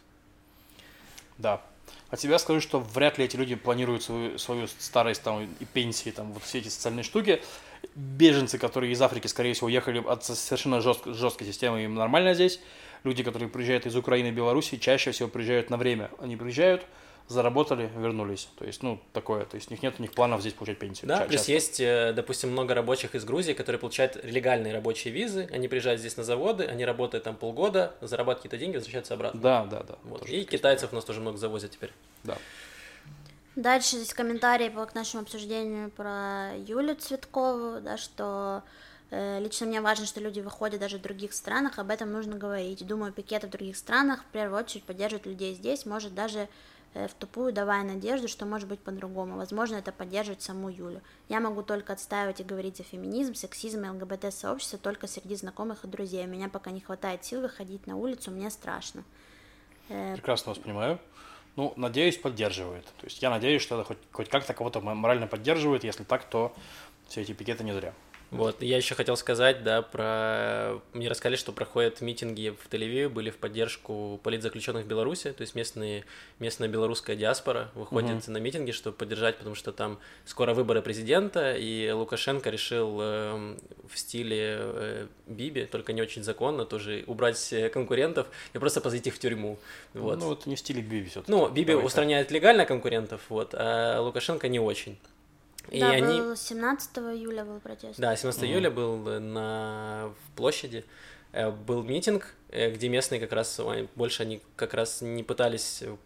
Да. 1.36 1.62
От 2.10 2.20
себя 2.20 2.38
скажу, 2.38 2.60
что 2.60 2.80
вряд 2.80 3.18
ли 3.18 3.26
эти 3.26 3.36
люди 3.36 3.54
планируют 3.54 4.02
свою, 4.02 4.38
свою 4.38 4.66
старость 4.66 5.22
там, 5.22 5.46
и 5.60 5.64
пенсии, 5.66 6.10
там, 6.10 6.32
вот 6.32 6.42
все 6.42 6.58
эти 6.58 6.68
социальные 6.68 7.02
штуки. 7.02 7.42
Беженцы, 7.94 8.58
которые 8.58 8.92
из 8.92 9.02
Африки, 9.02 9.26
скорее 9.26 9.52
всего, 9.52 9.66
уехали 9.66 10.02
от 10.04 10.24
совершенно 10.24 10.76
жестк- 10.76 11.12
жесткой 11.12 11.46
системы, 11.46 11.84
им 11.84 11.94
нормально 11.94 12.34
здесь. 12.34 12.60
Люди, 13.04 13.22
которые 13.22 13.48
приезжают 13.48 13.86
из 13.86 13.94
Украины 13.94 14.28
и 14.28 14.30
Беларуси, 14.32 14.78
чаще 14.78 15.12
всего 15.12 15.28
приезжают 15.28 15.70
на 15.70 15.76
время. 15.76 16.10
Они 16.18 16.36
приезжают, 16.36 16.84
заработали, 17.28 17.90
вернулись. 17.96 18.48
То 18.58 18.64
есть, 18.64 18.82
ну, 18.82 19.00
такое. 19.12 19.44
То 19.44 19.56
есть, 19.56 19.68
у 19.70 19.74
них 19.74 19.82
нет 19.82 19.94
у 19.98 20.02
них 20.02 20.12
планов 20.12 20.40
здесь 20.40 20.54
получать 20.54 20.78
пенсию. 20.78 21.08
Да, 21.08 21.18
Ча- 21.18 21.24
плюс 21.26 21.40
часто. 21.40 21.52
есть, 21.52 21.80
э, 21.80 22.12
допустим, 22.14 22.50
много 22.50 22.74
рабочих 22.74 23.14
из 23.14 23.24
Грузии, 23.24 23.52
которые 23.52 23.78
получают 23.78 24.22
легальные 24.24 24.72
рабочие 24.72 25.12
визы, 25.12 25.48
они 25.52 25.68
приезжают 25.68 26.00
здесь 26.00 26.16
на 26.16 26.24
заводы, 26.24 26.64
они 26.64 26.84
работают 26.84 27.24
там 27.24 27.36
полгода, 27.36 27.94
зарабатывают 28.00 28.38
какие-то 28.42 28.56
деньги, 28.58 28.76
возвращаются 28.76 29.14
обратно. 29.14 29.40
Да, 29.40 29.66
да, 29.66 29.82
да. 29.82 29.94
Вот. 30.04 30.26
И 30.28 30.44
китайцев 30.44 30.92
у 30.92 30.94
нас 30.96 31.04
тоже 31.04 31.20
много 31.20 31.36
завозят 31.38 31.70
теперь. 31.70 31.92
Да. 32.24 32.36
Дальше 33.56 33.96
здесь 33.96 34.14
комментарий 34.14 34.70
по- 34.70 34.86
к 34.86 34.94
нашему 34.94 35.22
обсуждению 35.24 35.90
про 35.90 36.50
Юлю 36.66 36.94
Цветкову, 36.94 37.80
да, 37.80 37.96
что 37.96 38.62
э, 39.10 39.40
лично 39.40 39.66
мне 39.66 39.80
важно, 39.80 40.06
что 40.06 40.20
люди 40.20 40.40
выходят 40.40 40.78
даже 40.80 40.98
в 40.98 41.02
других 41.02 41.32
странах, 41.32 41.78
об 41.78 41.90
этом 41.90 42.12
нужно 42.12 42.36
говорить. 42.36 42.86
Думаю, 42.86 43.12
пикеты 43.12 43.48
в 43.48 43.50
других 43.50 43.76
странах 43.76 44.20
в 44.22 44.32
первую 44.32 44.60
очередь 44.62 44.84
поддерживают 44.84 45.26
людей 45.26 45.54
здесь, 45.54 45.86
может 45.86 46.14
даже 46.14 46.48
в 46.94 47.14
тупую 47.18 47.52
давая 47.52 47.84
надежду, 47.84 48.28
что 48.28 48.46
может 48.46 48.68
быть 48.68 48.80
по-другому. 48.80 49.36
Возможно, 49.36 49.76
это 49.76 49.92
поддерживает 49.92 50.42
саму 50.42 50.68
Юлю. 50.68 51.02
Я 51.28 51.40
могу 51.40 51.62
только 51.62 51.92
отстаивать 51.92 52.40
и 52.40 52.44
говорить 52.44 52.76
за 52.78 52.82
феминизм, 52.82 53.34
сексизм 53.34 53.84
и 53.84 53.88
ЛГБТ-сообщество 53.88 54.78
только 54.78 55.06
среди 55.06 55.36
знакомых 55.36 55.84
и 55.84 55.88
друзей. 55.88 56.24
У 56.24 56.28
меня 56.28 56.48
пока 56.48 56.70
не 56.70 56.80
хватает 56.80 57.24
сил 57.24 57.42
выходить 57.42 57.86
на 57.86 57.96
улицу, 57.96 58.30
мне 58.30 58.50
страшно. 58.50 59.04
Э, 59.88 60.14
Прекрасно 60.14 60.50
вас 60.50 60.58
понимаю. 60.58 60.98
Ну, 61.56 61.72
надеюсь, 61.76 62.16
поддерживает. 62.16 62.84
То 62.84 63.04
есть 63.04 63.20
я 63.20 63.30
надеюсь, 63.30 63.62
что 63.62 63.74
это 63.74 63.84
хоть, 63.84 63.98
хоть 64.12 64.28
как-то 64.28 64.54
кого-то 64.54 64.80
морально 64.80 65.26
поддерживает. 65.26 65.84
Если 65.84 66.04
так, 66.04 66.24
то 66.24 66.54
все 67.08 67.22
эти 67.22 67.32
пикеты 67.32 67.64
не 67.64 67.72
зря. 67.72 67.92
Вот, 68.30 68.62
я 68.62 68.76
еще 68.76 68.94
хотел 68.94 69.16
сказать, 69.16 69.64
да, 69.64 69.80
про... 69.80 70.80
Мне 70.92 71.08
рассказали, 71.08 71.36
что 71.36 71.50
проходят 71.52 72.02
митинги 72.02 72.50
в 72.50 72.68
Тель-Авиве, 72.70 73.08
были 73.08 73.30
в 73.30 73.36
поддержку 73.36 74.20
политзаключенных 74.22 74.84
в 74.84 74.86
Беларуси, 74.86 75.32
то 75.32 75.40
есть 75.40 75.54
местные, 75.54 76.04
местная 76.38 76.68
белорусская 76.68 77.16
диаспора 77.16 77.70
выходит 77.74 78.24
угу. 78.24 78.32
на 78.32 78.38
митинги, 78.38 78.72
чтобы 78.72 78.96
поддержать, 78.96 79.38
потому 79.38 79.54
что 79.54 79.72
там 79.72 79.98
скоро 80.26 80.52
выборы 80.52 80.82
президента, 80.82 81.54
и 81.56 81.90
Лукашенко 81.90 82.50
решил 82.50 82.98
э, 83.00 83.56
в 83.88 83.98
стиле 83.98 84.56
э, 84.60 85.06
Биби, 85.26 85.64
только 85.64 85.94
не 85.94 86.02
очень 86.02 86.22
законно, 86.22 86.66
тоже 86.66 87.04
убрать 87.06 87.54
конкурентов 87.72 88.26
и 88.52 88.58
просто 88.58 88.82
посадить 88.82 89.06
их 89.06 89.14
в 89.14 89.18
тюрьму. 89.18 89.58
Вот. 89.94 90.18
Ну, 90.18 90.26
вот 90.26 90.44
не 90.44 90.56
в 90.56 90.58
стиле 90.58 90.82
Биби 90.82 91.08
все-таки. 91.08 91.32
Ну, 91.32 91.48
Биби 91.48 91.72
Давай 91.72 91.86
устраняет 91.86 92.28
так. 92.28 92.34
легально 92.34 92.66
конкурентов, 92.66 93.22
вот, 93.30 93.54
а 93.54 94.00
Лукашенко 94.02 94.48
не 94.48 94.60
очень. 94.60 94.98
И 95.70 95.80
да, 95.80 95.90
они... 95.90 96.20
был 96.20 96.36
17 96.36 96.98
июля 96.98 97.44
был 97.44 97.60
протест. 97.60 97.98
Да, 97.98 98.14
17 98.16 98.42
угу. 98.42 98.50
июля 98.50 98.70
был 98.70 98.98
на 99.20 100.12
в 100.26 100.36
площади 100.36 100.84
э, 101.32 101.50
был 101.50 101.82
митинг, 101.82 102.34
э, 102.50 102.70
где 102.70 102.88
местные 102.88 103.20
как 103.20 103.32
раз 103.32 103.60
больше 103.94 104.22
они 104.22 104.40
как 104.56 104.74
раз 104.74 105.02
не 105.02 105.22
пытались 105.22 105.82
э, 105.82 105.96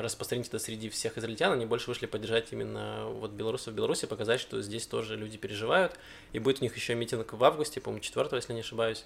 распространить 0.00 0.48
это 0.48 0.58
среди 0.58 0.88
всех 0.88 1.18
израильтян, 1.18 1.52
они 1.52 1.66
больше 1.66 1.88
вышли 1.88 2.06
поддержать 2.06 2.52
именно 2.52 3.06
вот 3.06 3.32
белорусов 3.32 3.74
в 3.74 3.76
Беларуси, 3.76 4.06
показать, 4.06 4.40
что 4.40 4.60
здесь 4.60 4.86
тоже 4.86 5.16
люди 5.16 5.38
переживают. 5.38 5.98
И 6.32 6.38
будет 6.38 6.60
у 6.60 6.62
них 6.62 6.76
еще 6.76 6.94
митинг 6.94 7.32
в 7.32 7.44
августе, 7.44 7.80
по-моему, 7.80 8.02
4 8.02 8.28
если 8.32 8.52
не 8.52 8.60
ошибаюсь. 8.60 9.04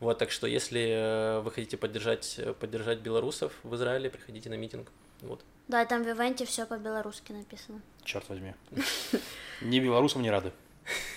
Вот, 0.00 0.18
так 0.18 0.30
что 0.30 0.46
если 0.46 1.40
вы 1.40 1.50
хотите 1.52 1.76
поддержать, 1.76 2.40
поддержать 2.58 2.98
белорусов 2.98 3.52
в 3.62 3.74
Израиле, 3.76 4.10
приходите 4.10 4.50
на 4.50 4.54
митинг. 4.54 4.90
Вот. 5.22 5.44
Да, 5.68 5.84
там 5.86 6.02
в 6.02 6.08
ивенте 6.08 6.44
все 6.44 6.66
по-белорусски 6.66 7.32
написано. 7.32 7.80
Черт 8.04 8.28
возьми. 8.28 8.54
Ни 9.62 9.80
белорусам 9.80 10.22
не 10.22 10.30
рады. 10.30 10.52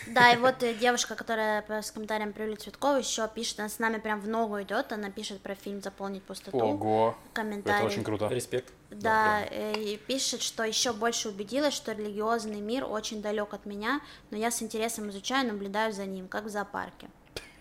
Да, 0.07 0.32
и 0.32 0.38
вот 0.38 0.64
э, 0.64 0.74
девушка, 0.74 1.15
которая 1.15 1.64
с 1.69 1.91
комментарием 1.91 2.32
про 2.32 2.45
Юлю 2.45 2.56
Цветкову 2.56 2.99
еще 2.99 3.28
пишет, 3.28 3.60
она 3.60 3.68
с 3.68 3.80
нами 3.80 3.98
прям 3.98 4.22
в 4.22 4.28
ногу 4.28 4.61
идет, 4.61 4.94
она 4.94 5.10
пишет 5.11 5.41
про 5.41 5.56
фильм 5.56 5.82
«Заполнить 5.82 6.24
пустоту». 6.24 6.57
Ого, 6.57 7.18
комментарий. 7.34 7.78
это 7.80 7.86
очень 7.86 8.03
круто. 8.03 8.30
Респект. 8.30 8.74
Да, 8.90 8.98
да 9.02 9.45
э, 9.52 9.74
и 9.74 9.98
пишет, 9.98 10.41
что 10.41 10.64
еще 10.64 10.94
больше 10.94 11.28
убедилась, 11.30 11.74
что 11.74 11.91
религиозный 11.91 12.61
мир 12.61 12.86
очень 12.86 13.22
далек 13.22 13.53
от 13.53 13.65
меня, 13.65 13.99
но 14.32 14.38
я 14.38 14.52
с 14.52 14.61
интересом 14.61 15.10
изучаю, 15.10 15.48
наблюдаю 15.48 15.91
за 15.91 16.06
ним, 16.06 16.30
как 16.30 16.45
в 16.45 16.49
зоопарке. 16.49 17.10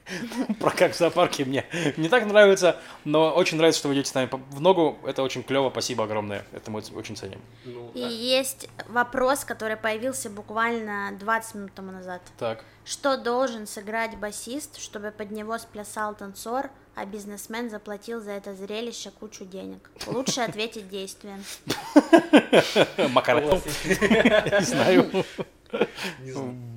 про 0.61 0.71
как 0.71 0.93
в 0.93 0.97
зоопарке 0.97 1.45
мне 1.45 1.65
не 1.97 2.09
так 2.09 2.27
нравится, 2.27 2.81
но 3.05 3.33
очень 3.33 3.57
нравится, 3.57 3.81
что 3.81 3.89
вы 3.89 3.95
идете 3.95 4.11
с 4.11 4.15
нами 4.15 4.29
в 4.51 4.61
ногу. 4.61 4.99
Это 5.05 5.23
очень 5.23 5.43
клево, 5.43 5.71
спасибо 5.71 6.05
огромное. 6.05 6.45
Это 6.53 6.71
мы 6.71 6.83
очень 6.95 7.17
ценим. 7.17 7.41
Ну, 7.65 7.91
И 7.95 8.01
есть 8.01 8.69
вопрос, 8.89 9.45
который 9.45 9.77
появился 9.77 10.31
буквально 10.31 11.13
20 11.19 11.55
минут 11.55 11.75
тому 11.75 11.93
назад. 11.93 12.23
Так. 12.39 12.65
Что 12.85 13.17
должен 13.17 13.67
сыграть 13.67 14.17
басист, 14.17 14.79
чтобы 14.79 15.11
под 15.11 15.33
него 15.33 15.59
сплясал 15.59 16.15
танцор, 16.15 16.71
а 16.95 17.05
бизнесмен 17.05 17.69
заплатил 17.69 18.21
за 18.21 18.31
это 18.33 18.55
зрелище 18.55 19.11
кучу 19.11 19.45
денег? 19.45 19.91
Лучше 20.07 20.41
ответить 20.41 20.89
действием. 20.89 21.45
Макаров. 23.13 23.65
Не 23.85 24.65
знаю. 24.65 25.25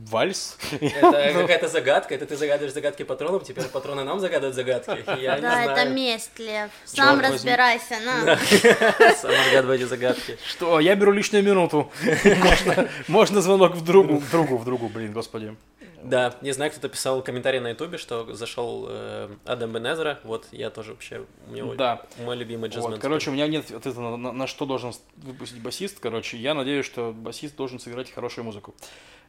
Вальс? 0.09 0.57
Это 0.71 1.33
какая-то 1.33 1.67
загадка, 1.67 2.15
это 2.15 2.25
ты 2.25 2.35
загадываешь 2.35 2.73
загадки 2.73 3.03
патронам, 3.03 3.41
теперь 3.41 3.65
патроны 3.65 4.03
нам 4.03 4.19
загадывают 4.19 4.55
загадки. 4.55 4.97
Я 5.21 5.39
да, 5.39 5.63
это 5.63 5.89
месть, 5.89 6.37
Лев. 6.39 6.71
Сам 6.85 7.19
разбирайся, 7.19 7.99
на. 7.99 8.37
Сам 9.15 9.31
разгадывай 9.31 9.77
эти 9.77 9.83
загадки. 9.83 10.37
Что, 10.47 10.79
я 10.79 10.95
беру 10.95 11.11
лишнюю 11.11 11.43
минуту. 11.43 11.91
Можно, 12.23 12.89
можно 13.07 13.41
звонок 13.41 13.75
в 13.75 13.83
другу, 13.83 14.17
в 14.17 14.31
другу, 14.31 14.57
в 14.57 14.65
другу, 14.65 14.89
блин, 14.89 15.11
господи. 15.11 15.55
Да, 16.03 16.35
не 16.41 16.51
знаю, 16.51 16.71
кто-то 16.71 16.89
писал 16.89 17.21
комментарий 17.21 17.59
на 17.59 17.69
ютубе, 17.69 17.97
что 17.97 18.33
зашел 18.33 18.85
э, 18.89 19.29
Адам 19.45 19.73
Бенезера, 19.73 20.19
вот 20.23 20.47
я 20.51 20.69
тоже 20.69 20.93
вообще, 20.93 21.25
у 21.47 21.51
него 21.51 21.75
да. 21.75 22.05
мой 22.19 22.35
любимый 22.35 22.69
джазмен. 22.69 22.91
Вот, 22.91 23.01
короче, 23.01 23.29
у 23.29 23.33
меня 23.33 23.47
нет 23.47 23.71
ответа 23.71 23.99
на, 23.99 24.17
на, 24.17 24.31
на 24.31 24.47
что 24.47 24.65
должен 24.65 24.93
выпустить 25.17 25.61
басист, 25.61 25.99
короче, 25.99 26.37
я 26.37 26.53
надеюсь, 26.53 26.85
что 26.85 27.11
басист 27.11 27.55
должен 27.55 27.79
сыграть 27.79 28.11
хорошую 28.11 28.45
музыку. 28.45 28.73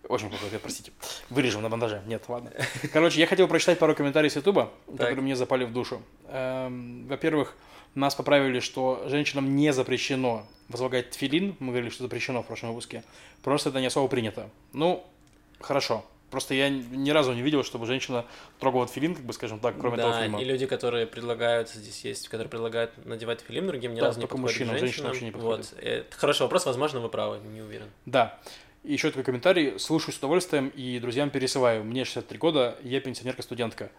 Очень 0.09 0.29
плохой 0.31 0.47
ответ, 0.49 0.63
простите. 0.63 0.93
Вырежем 1.29 1.63
на 1.63 1.69
монтаже. 1.69 2.03
Нет, 2.07 2.25
ладно. 2.29 2.51
Короче, 2.93 3.21
я 3.21 3.27
хотел 3.27 3.47
прочитать 3.49 3.79
пару 3.79 3.95
комментариев 3.95 4.33
с 4.33 4.37
Ютуба, 4.37 4.73
которые 4.87 5.21
мне 5.21 5.37
запали 5.37 5.65
в 5.65 5.73
душу. 5.73 6.03
Эм, 6.29 7.07
во-первых, 7.07 7.55
нас 7.95 8.15
поправили, 8.15 8.61
что 8.61 9.03
женщинам 9.07 9.57
не 9.57 9.73
запрещено 9.73 10.47
возлагать 10.69 11.11
тфилин. 11.11 11.55
Мы 11.59 11.69
говорили, 11.69 11.91
что 11.91 12.05
запрещено 12.05 12.43
в 12.43 12.47
прошлом 12.47 12.71
выпуске. 12.71 13.05
Просто 13.43 13.69
это 13.69 13.81
не 13.81 13.87
особо 13.87 14.09
принято. 14.09 14.49
Ну, 14.73 15.05
хорошо. 15.61 16.05
Просто 16.31 16.55
я 16.55 16.69
ни 16.69 17.11
разу 17.11 17.33
не 17.33 17.43
видел, 17.43 17.65
чтобы 17.65 17.87
женщина 17.87 18.25
трогала 18.59 18.87
филин, 18.87 19.15
как 19.15 19.25
бы 19.25 19.33
скажем 19.33 19.59
так, 19.59 19.79
кроме 19.79 19.97
да, 19.97 20.11
того 20.11 20.23
фильма. 20.23 20.41
и 20.41 20.45
люди, 20.45 20.67
которые 20.67 21.07
предлагают, 21.07 21.69
здесь 21.69 22.05
есть, 22.05 22.29
которые 22.29 22.49
предлагают 22.49 22.93
надевать 23.05 23.41
филин 23.41 23.67
другим, 23.67 23.95
ни 23.95 24.01
да, 24.01 24.07
разу 24.07 24.21
не 24.21 24.27
подходят 24.27 24.43
мужчинам, 24.43 24.77
к 24.77 24.79
женщинам. 24.79 25.09
вообще 25.09 25.25
не 25.25 25.31
подходит. 25.33 25.73
Вот. 25.73 25.83
Это 25.83 26.17
хороший 26.17 26.43
вопрос, 26.43 26.67
возможно, 26.67 27.01
вы 27.01 27.09
правы, 27.09 27.39
не 27.39 27.61
уверен. 27.61 27.87
Да. 28.07 28.39
И 28.85 28.93
еще 28.93 29.09
такой 29.09 29.25
комментарий. 29.25 29.79
Слушаю 29.79 30.15
с 30.15 30.19
удовольствием 30.19 30.69
и 30.69 30.99
друзьям 31.01 31.31
пересылаю. 31.31 31.85
Мне 31.85 32.05
63 32.05 32.39
года, 32.39 32.79
я 32.83 33.01
пенсионерка-студентка. 33.01 33.91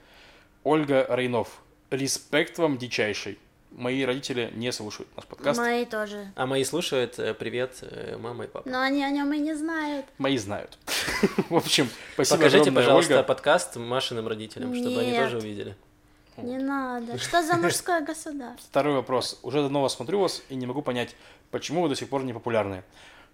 Ольга 0.63 1.05
Рейнов. 1.09 1.61
Респект 1.91 2.57
вам 2.57 2.77
дичайший. 2.77 3.37
Мои 3.72 4.03
родители 4.03 4.52
не 4.53 4.72
слушают 4.72 5.10
наш 5.15 5.26
подкаст. 5.26 5.57
Мои 5.57 5.85
тоже. 5.85 6.31
А 6.35 6.45
мои 6.45 6.64
слушают. 6.65 7.18
Э, 7.18 7.34
привет, 7.34 7.77
э, 7.81 8.18
мама 8.18 8.43
и 8.43 8.48
папа. 8.48 8.68
Но 8.68 8.81
они 8.81 9.03
о 9.03 9.10
нем 9.10 9.31
и 9.34 9.39
не 9.39 9.53
знают. 9.56 10.06
Мои 10.18 10.38
знают. 10.38 10.77
В 11.49 11.56
общем, 11.56 11.89
спасибо 12.14 12.38
Покажите, 12.38 12.72
пожалуйста, 12.72 13.23
подкаст 13.23 13.77
Машиным 13.77 14.27
родителям, 14.27 14.76
чтобы 14.76 14.99
они 14.99 15.18
тоже 15.18 15.38
увидели. 15.38 15.76
Не 16.38 16.57
надо. 16.57 17.18
Что 17.18 17.43
за 17.43 17.56
мужское 17.56 18.02
государство? 18.02 18.68
Второй 18.69 18.95
вопрос. 18.95 19.39
Уже 19.41 19.61
давно 19.61 19.81
вас 19.81 19.93
смотрю 19.93 20.19
вас 20.19 20.43
и 20.49 20.56
не 20.56 20.65
могу 20.65 20.81
понять, 20.81 21.15
почему 21.49 21.81
вы 21.81 21.89
до 21.89 21.95
сих 21.95 22.10
пор 22.10 22.23
не 22.23 22.34
популярны. 22.34 22.84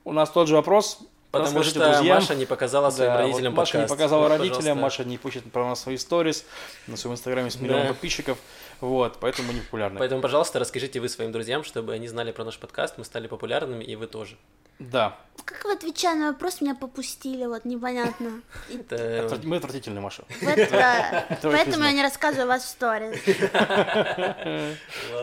У 0.03 0.13
нас 0.13 0.29
тот 0.29 0.47
же 0.47 0.55
вопрос. 0.55 0.99
Потому 1.31 1.63
что 1.63 1.79
друзьям. 1.79 2.15
Маша 2.15 2.35
не 2.35 2.45
показала 2.45 2.89
своим 2.89 3.11
да, 3.11 3.17
родителям 3.17 3.53
вот 3.53 3.59
Маша 3.59 3.81
не 3.81 3.87
показала 3.87 4.23
вот, 4.23 4.29
родителям, 4.29 4.59
пожалуйста. 4.59 4.81
Маша 4.81 5.03
не 5.03 5.17
пишет 5.17 5.51
про 5.51 5.65
нас 5.65 5.81
свои 5.81 5.97
сторис, 5.97 6.45
на 6.87 6.95
своем 6.95 7.15
инстаграме 7.15 7.51
с 7.51 7.59
миллионом 7.59 7.83
да. 7.83 7.89
подписчиков. 7.89 8.37
Вот, 8.81 9.17
поэтому 9.19 9.49
мы 9.49 9.53
не 9.55 9.61
популярны. 9.61 9.99
Поэтому, 9.99 10.21
пожалуйста, 10.21 10.59
расскажите 10.59 10.99
вы 10.99 11.09
своим 11.09 11.31
друзьям, 11.31 11.63
чтобы 11.63 11.93
они 11.93 12.07
знали 12.07 12.31
про 12.31 12.43
наш 12.43 12.57
подкаст, 12.57 12.97
мы 12.97 13.05
стали 13.05 13.27
популярными, 13.27 13.83
и 13.83 13.95
вы 13.95 14.07
тоже. 14.07 14.37
Да. 14.79 15.17
Как 15.45 15.65
вы 15.65 15.73
отвечая 15.73 16.15
на 16.15 16.31
вопрос, 16.31 16.61
меня 16.61 16.75
попустили, 16.75 17.45
вот 17.45 17.65
непонятно. 17.65 18.41
Мы 19.43 19.55
отвратительные, 19.55 20.01
Маша. 20.01 20.23
Поэтому 21.41 21.83
я 21.85 21.91
не 21.93 22.03
рассказываю 22.03 22.47
вас 22.47 22.63
в 22.63 22.67
сторис. 22.67 23.19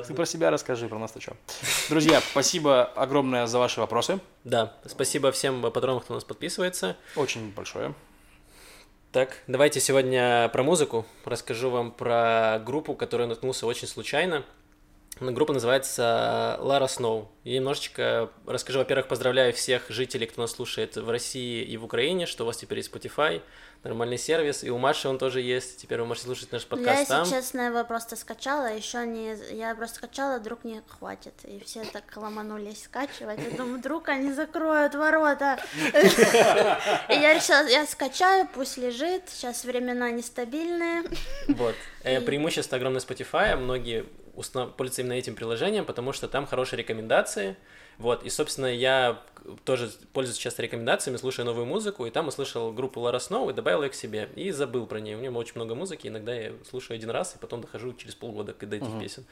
Ты 0.06 0.14
про 0.14 0.26
себя 0.26 0.50
расскажи, 0.50 0.88
про 0.88 0.98
нас-то 0.98 1.20
что. 1.20 1.36
Друзья, 1.88 2.20
спасибо 2.20 2.84
огромное 2.84 3.46
за 3.46 3.58
ваши 3.58 3.80
вопросы. 3.80 4.18
Да, 4.44 4.74
спасибо 4.86 5.30
всем 5.30 5.62
патронам, 5.62 6.00
кто 6.00 6.14
нас 6.14 6.24
подписывается. 6.24 6.96
Очень 7.14 7.52
большое. 7.52 7.94
Так, 9.14 9.38
давайте 9.46 9.78
сегодня 9.78 10.48
про 10.48 10.64
музыку. 10.64 11.06
Расскажу 11.24 11.70
вам 11.70 11.92
про 11.92 12.60
группу, 12.66 12.94
которая 12.94 13.28
наткнулся 13.28 13.64
очень 13.64 13.86
случайно. 13.86 14.44
Группа 15.20 15.52
называется 15.52 16.56
Лара 16.58 16.88
Сноу. 16.88 17.30
И 17.44 17.54
немножечко 17.54 18.30
расскажу, 18.44 18.80
во-первых, 18.80 19.06
поздравляю 19.06 19.52
всех 19.52 19.88
жителей, 19.88 20.26
кто 20.26 20.40
нас 20.42 20.50
слушает 20.50 20.96
в 20.96 21.08
России 21.08 21.62
и 21.62 21.76
в 21.76 21.84
Украине, 21.84 22.26
что 22.26 22.42
у 22.42 22.46
вас 22.48 22.56
теперь 22.56 22.78
есть 22.78 22.92
Spotify, 22.92 23.40
нормальный 23.84 24.18
сервис, 24.18 24.64
и 24.64 24.70
у 24.70 24.78
Маши 24.78 25.08
он 25.08 25.18
тоже 25.18 25.40
есть, 25.40 25.76
теперь 25.76 26.00
вы 26.00 26.06
можете 26.06 26.26
слушать 26.26 26.50
наш 26.52 26.66
подкаст 26.66 27.00
я, 27.00 27.04
там. 27.06 27.20
если 27.24 27.36
честно, 27.36 27.60
его 27.66 27.84
просто 27.84 28.16
скачала, 28.16 28.74
еще 28.74 29.06
не... 29.06 29.36
Я 29.54 29.74
просто 29.74 29.96
скачала, 29.96 30.38
вдруг 30.38 30.64
не 30.64 30.82
хватит, 30.88 31.34
и 31.44 31.62
все 31.64 31.84
так 31.84 32.04
ломанулись 32.16 32.84
скачивать, 32.84 33.38
я 33.38 33.56
думаю, 33.56 33.78
вдруг 33.78 34.08
они 34.08 34.32
закроют 34.32 34.94
ворота. 34.94 35.58
И 35.92 37.12
я 37.12 37.34
решила, 37.34 37.68
я 37.68 37.86
скачаю, 37.86 38.48
пусть 38.52 38.78
лежит, 38.78 39.28
сейчас 39.28 39.64
времена 39.64 40.10
нестабильные. 40.10 41.04
Вот. 41.48 41.74
Э, 42.02 42.20
преимущество 42.20 42.76
огромное 42.76 43.00
Spotify, 43.00 43.56
многие 43.56 44.06
пользуются 44.34 45.02
именно 45.02 45.12
этим 45.12 45.34
приложением, 45.34 45.84
потому 45.84 46.12
что 46.12 46.26
там 46.26 46.46
хорошие 46.46 46.78
рекомендации, 46.78 47.56
Вот, 47.98 48.24
и, 48.24 48.30
собственно, 48.30 48.66
я 48.66 49.22
тоже 49.64 49.90
пользуюсь 50.12 50.38
часто 50.38 50.62
рекомендациями, 50.62 51.16
слушаю 51.16 51.44
новую 51.46 51.66
музыку, 51.66 52.06
и 52.06 52.10
там 52.10 52.28
услышал 52.28 52.72
группу 52.72 53.00
Лара 53.00 53.18
Сноу 53.18 53.50
и 53.50 53.52
добавил 53.52 53.82
ее 53.82 53.90
к 53.90 53.94
себе, 53.94 54.28
и 54.36 54.50
забыл 54.50 54.86
про 54.86 55.00
нее. 55.00 55.16
У 55.16 55.20
нее 55.20 55.30
очень 55.30 55.54
много 55.56 55.74
музыки, 55.74 56.08
иногда 56.08 56.34
я 56.34 56.52
слушаю 56.68 56.96
один 56.96 57.10
раз, 57.10 57.34
и 57.34 57.38
потом 57.38 57.60
дохожу 57.60 57.92
через 57.94 58.14
полгода 58.14 58.54
до 58.54 58.76
этих 58.76 58.86
uh-huh. 58.86 59.00
песен. 59.00 59.24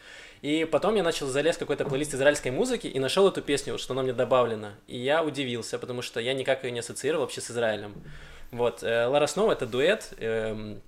И 0.43 0.65
потом 0.71 0.95
я 0.97 1.03
начал 1.03 1.27
залез 1.29 1.57
какой-то 1.57 1.85
плейлист 1.85 2.15
израильской 2.15 2.51
музыки 2.51 2.87
и 2.87 2.99
нашел 2.99 3.27
эту 3.29 3.43
песню, 3.43 3.79
что 3.79 3.95
она 3.95 4.03
мне 4.03 4.13
добавлена. 4.13 4.75
И 4.87 4.99
я 4.99 5.25
удивился, 5.25 5.79
потому 5.79 6.03
что 6.03 6.21
я 6.21 6.35
никак 6.35 6.65
ее 6.65 6.71
не 6.71 6.81
ассоциировал 6.81 7.25
вообще 7.25 7.41
с 7.41 7.51
Израилем. 7.51 7.95
Вот, 8.51 8.83
э, 8.83 9.07
Лара 9.07 9.27
Сноу— 9.27 9.51
это 9.53 9.67
дуэт, 9.67 10.13
эм, 10.19 10.83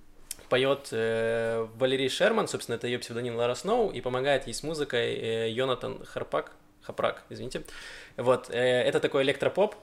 поет 0.49 0.89
э, 0.91 1.67
Валерий 1.77 2.09
Шерман, 2.09 2.47
собственно, 2.47 2.75
это 2.75 2.85
ее 2.85 2.99
псевдоним 2.99 3.35
Лара 3.35 3.55
Сноу, 3.55 3.89
и 3.89 4.01
помогает 4.01 4.45
ей 4.45 4.53
с 4.53 4.61
музыкой 4.61 5.15
э, 5.15 5.49
Йонатан 5.49 6.05
Харпак, 6.05 6.51
Хапрак, 6.85 7.23
извините. 7.29 7.63
Вот, 8.17 8.49
э, 8.49 8.57
это 8.57 8.99
такой 8.99 9.23
электропоп, 9.23 9.75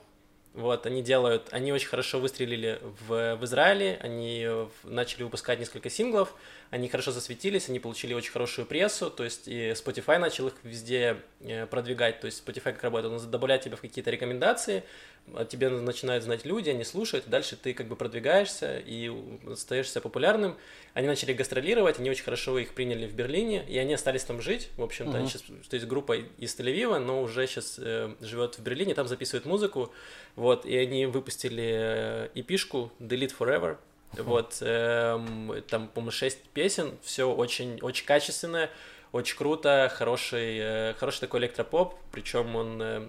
вот, 0.53 0.85
они 0.85 1.01
делают, 1.01 1.47
они 1.51 1.73
очень 1.73 1.87
хорошо 1.87 2.19
выстрелили 2.19 2.79
в, 3.07 3.35
в 3.37 3.43
Израиле, 3.43 3.97
они 4.01 4.47
начали 4.83 5.23
выпускать 5.23 5.59
несколько 5.59 5.89
синглов, 5.89 6.35
они 6.69 6.89
хорошо 6.89 7.11
засветились, 7.11 7.69
они 7.69 7.79
получили 7.79 8.13
очень 8.13 8.31
хорошую 8.31 8.67
прессу, 8.67 9.09
то 9.09 9.23
есть 9.23 9.47
и 9.47 9.71
Spotify 9.71 10.19
начал 10.19 10.49
их 10.49 10.53
везде 10.61 11.17
э, 11.39 11.65
продвигать, 11.65 12.19
то 12.19 12.27
есть 12.27 12.47
Spotify 12.47 12.71
как 12.71 12.83
работает, 12.83 13.13
он 13.19 13.31
добавляет 13.31 13.63
тебя 13.63 13.77
в 13.77 13.81
какие-то 13.81 14.11
рекомендации, 14.11 14.83
о 15.33 15.45
тебе 15.45 15.69
начинают 15.69 16.23
знать 16.23 16.45
люди, 16.45 16.69
они 16.69 16.83
слушают, 16.83 17.27
и 17.27 17.29
дальше 17.29 17.55
ты 17.55 17.73
как 17.73 17.87
бы 17.87 17.95
продвигаешься 17.95 18.77
и 18.77 19.11
остаешься 19.49 20.01
популярным. 20.01 20.57
Они 20.93 21.07
начали 21.07 21.33
гастролировать, 21.33 21.99
они 21.99 22.09
очень 22.09 22.23
хорошо 22.23 22.59
их 22.59 22.73
приняли 22.73 23.07
в 23.07 23.13
Берлине, 23.13 23.65
и 23.67 23.77
они 23.77 23.93
остались 23.93 24.23
там 24.23 24.41
жить, 24.41 24.69
в 24.77 24.83
общем-то, 24.83 25.17
они 25.17 25.27
сейчас, 25.27 25.41
то 25.41 25.75
есть 25.75 25.87
группа 25.87 26.17
из 26.17 26.55
Тель-Авива, 26.59 26.99
но 26.99 27.21
уже 27.21 27.47
сейчас 27.47 27.79
э, 27.79 28.13
живет 28.19 28.55
в 28.55 28.63
Берлине, 28.63 28.93
там 28.93 29.07
записывает 29.07 29.45
музыку, 29.45 29.91
вот, 30.35 30.65
и 30.65 30.77
они 30.77 31.05
выпустили 31.05 32.29
эпишку 32.35 32.91
Delete 32.99 33.33
Forever, 33.37 33.77
uh-huh. 34.13 34.23
вот, 34.23 34.57
э, 34.61 35.61
там, 35.69 35.87
по-моему, 35.87 36.11
6 36.11 36.37
песен, 36.53 36.97
все 37.01 37.33
очень, 37.33 37.79
очень 37.81 38.05
качественное, 38.05 38.69
очень 39.13 39.37
круто, 39.37 39.91
хороший, 39.95 40.57
э, 40.59 40.93
хороший 40.95 41.21
такой 41.21 41.39
электропоп, 41.39 41.95
причем 42.11 42.55
он 42.55 42.81
э, 42.81 43.07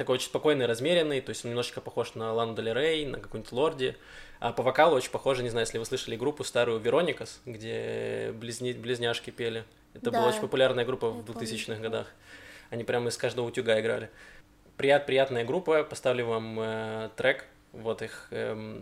такой 0.00 0.14
очень 0.14 0.28
спокойный, 0.28 0.64
размеренный, 0.64 1.20
то 1.20 1.28
есть 1.28 1.44
он 1.44 1.50
немножечко 1.50 1.82
похож 1.82 2.14
на 2.14 2.32
Лану 2.32 2.54
Дель 2.54 2.72
Рей, 2.72 3.04
на 3.04 3.20
какую-нибудь 3.20 3.52
Лорди, 3.52 3.96
а 4.38 4.50
по 4.50 4.62
вокалу 4.62 4.96
очень 4.96 5.10
похоже, 5.10 5.42
не 5.42 5.50
знаю, 5.50 5.66
если 5.66 5.76
вы 5.76 5.84
слышали 5.84 6.16
группу 6.16 6.42
старую 6.42 6.80
Вероникас, 6.80 7.42
где 7.44 8.32
близни... 8.32 8.72
близняшки 8.72 9.28
пели. 9.28 9.62
Это 9.92 10.10
да. 10.10 10.18
была 10.18 10.30
очень 10.30 10.40
популярная 10.40 10.86
группа 10.86 11.10
в 11.10 11.22
2000-х 11.30 11.82
годах. 11.82 12.06
Они 12.70 12.82
прямо 12.82 13.10
из 13.10 13.18
каждого 13.18 13.46
утюга 13.46 13.78
играли. 13.78 14.08
Прият, 14.78 15.04
приятная 15.04 15.44
группа, 15.44 15.84
поставлю 15.84 16.24
вам 16.24 16.58
э, 16.58 17.10
трек, 17.16 17.44
вот 17.72 18.00
их, 18.00 18.28
э, 18.30 18.80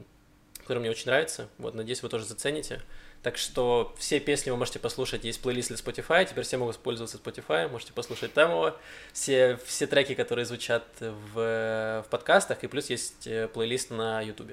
который 0.60 0.78
мне 0.78 0.90
очень 0.90 1.06
нравится. 1.06 1.48
Вот, 1.58 1.74
надеюсь, 1.74 2.00
вы 2.04 2.10
тоже 2.10 2.26
зацените. 2.26 2.80
Так 3.22 3.36
что 3.36 3.94
все 3.98 4.20
песни 4.20 4.50
вы 4.50 4.56
можете 4.56 4.78
послушать, 4.78 5.24
есть 5.24 5.40
плейлист 5.42 5.68
для 5.68 5.76
Spotify, 5.76 6.24
теперь 6.24 6.44
все 6.44 6.56
могут 6.56 6.76
пользоваться 6.78 7.18
Spotify, 7.18 7.68
можете 7.68 7.92
послушать 7.92 8.32
там 8.32 8.50
его, 8.50 8.76
все, 9.12 9.58
все 9.66 9.88
треки, 9.88 10.14
которые 10.14 10.44
звучат 10.44 10.84
в, 11.00 11.34
в 11.34 12.06
подкастах, 12.10 12.62
и 12.62 12.68
плюс 12.68 12.90
есть 12.90 13.26
э, 13.26 13.48
плейлист 13.48 13.90
на 13.90 14.22
YouTube. 14.22 14.52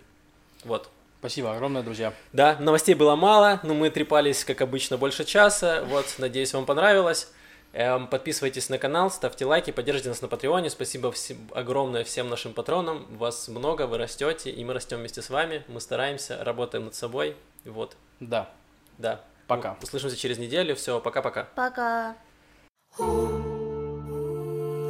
Вот. 0.63 0.89
Спасибо 1.19 1.53
огромное, 1.53 1.83
друзья. 1.83 2.13
Да, 2.33 2.57
новостей 2.59 2.95
было 2.95 3.15
мало, 3.15 3.59
но 3.63 3.73
мы 3.73 3.89
трепались, 3.89 4.43
как 4.43 4.61
обычно, 4.61 4.97
больше 4.97 5.25
часа. 5.25 5.83
Вот, 5.85 6.05
надеюсь, 6.17 6.53
вам 6.53 6.65
понравилось. 6.65 7.31
Эм, 7.77 8.07
подписывайтесь 8.07 8.69
на 8.69 8.77
канал, 8.77 9.11
ставьте 9.11 9.43
лайки, 9.45 9.71
поддержите 9.71 10.07
нас 10.07 10.21
на 10.21 10.29
Патреоне. 10.29 10.69
Спасибо 10.69 11.11
всем, 11.11 11.37
огромное 11.53 12.05
всем 12.05 12.29
нашим 12.29 12.53
патронам. 12.53 13.05
Вас 13.17 13.49
много, 13.49 13.85
вы 13.85 13.97
растете, 13.97 14.49
и 14.49 14.63
мы 14.63 14.73
растем 14.73 14.99
вместе 14.99 15.21
с 15.21 15.29
вами. 15.29 15.65
Мы 15.67 15.81
стараемся, 15.81 16.41
работаем 16.41 16.85
над 16.85 16.95
собой. 16.95 17.35
Вот. 17.65 17.97
Да. 18.21 18.49
Да. 18.97 19.21
Пока. 19.47 19.77
Услышимся 19.83 20.15
через 20.15 20.37
неделю. 20.37 20.73
Все, 20.77 21.01
пока-пока. 21.01 21.49
Пока. 21.53 22.15
пока. 22.97 23.55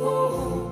to 0.05 0.64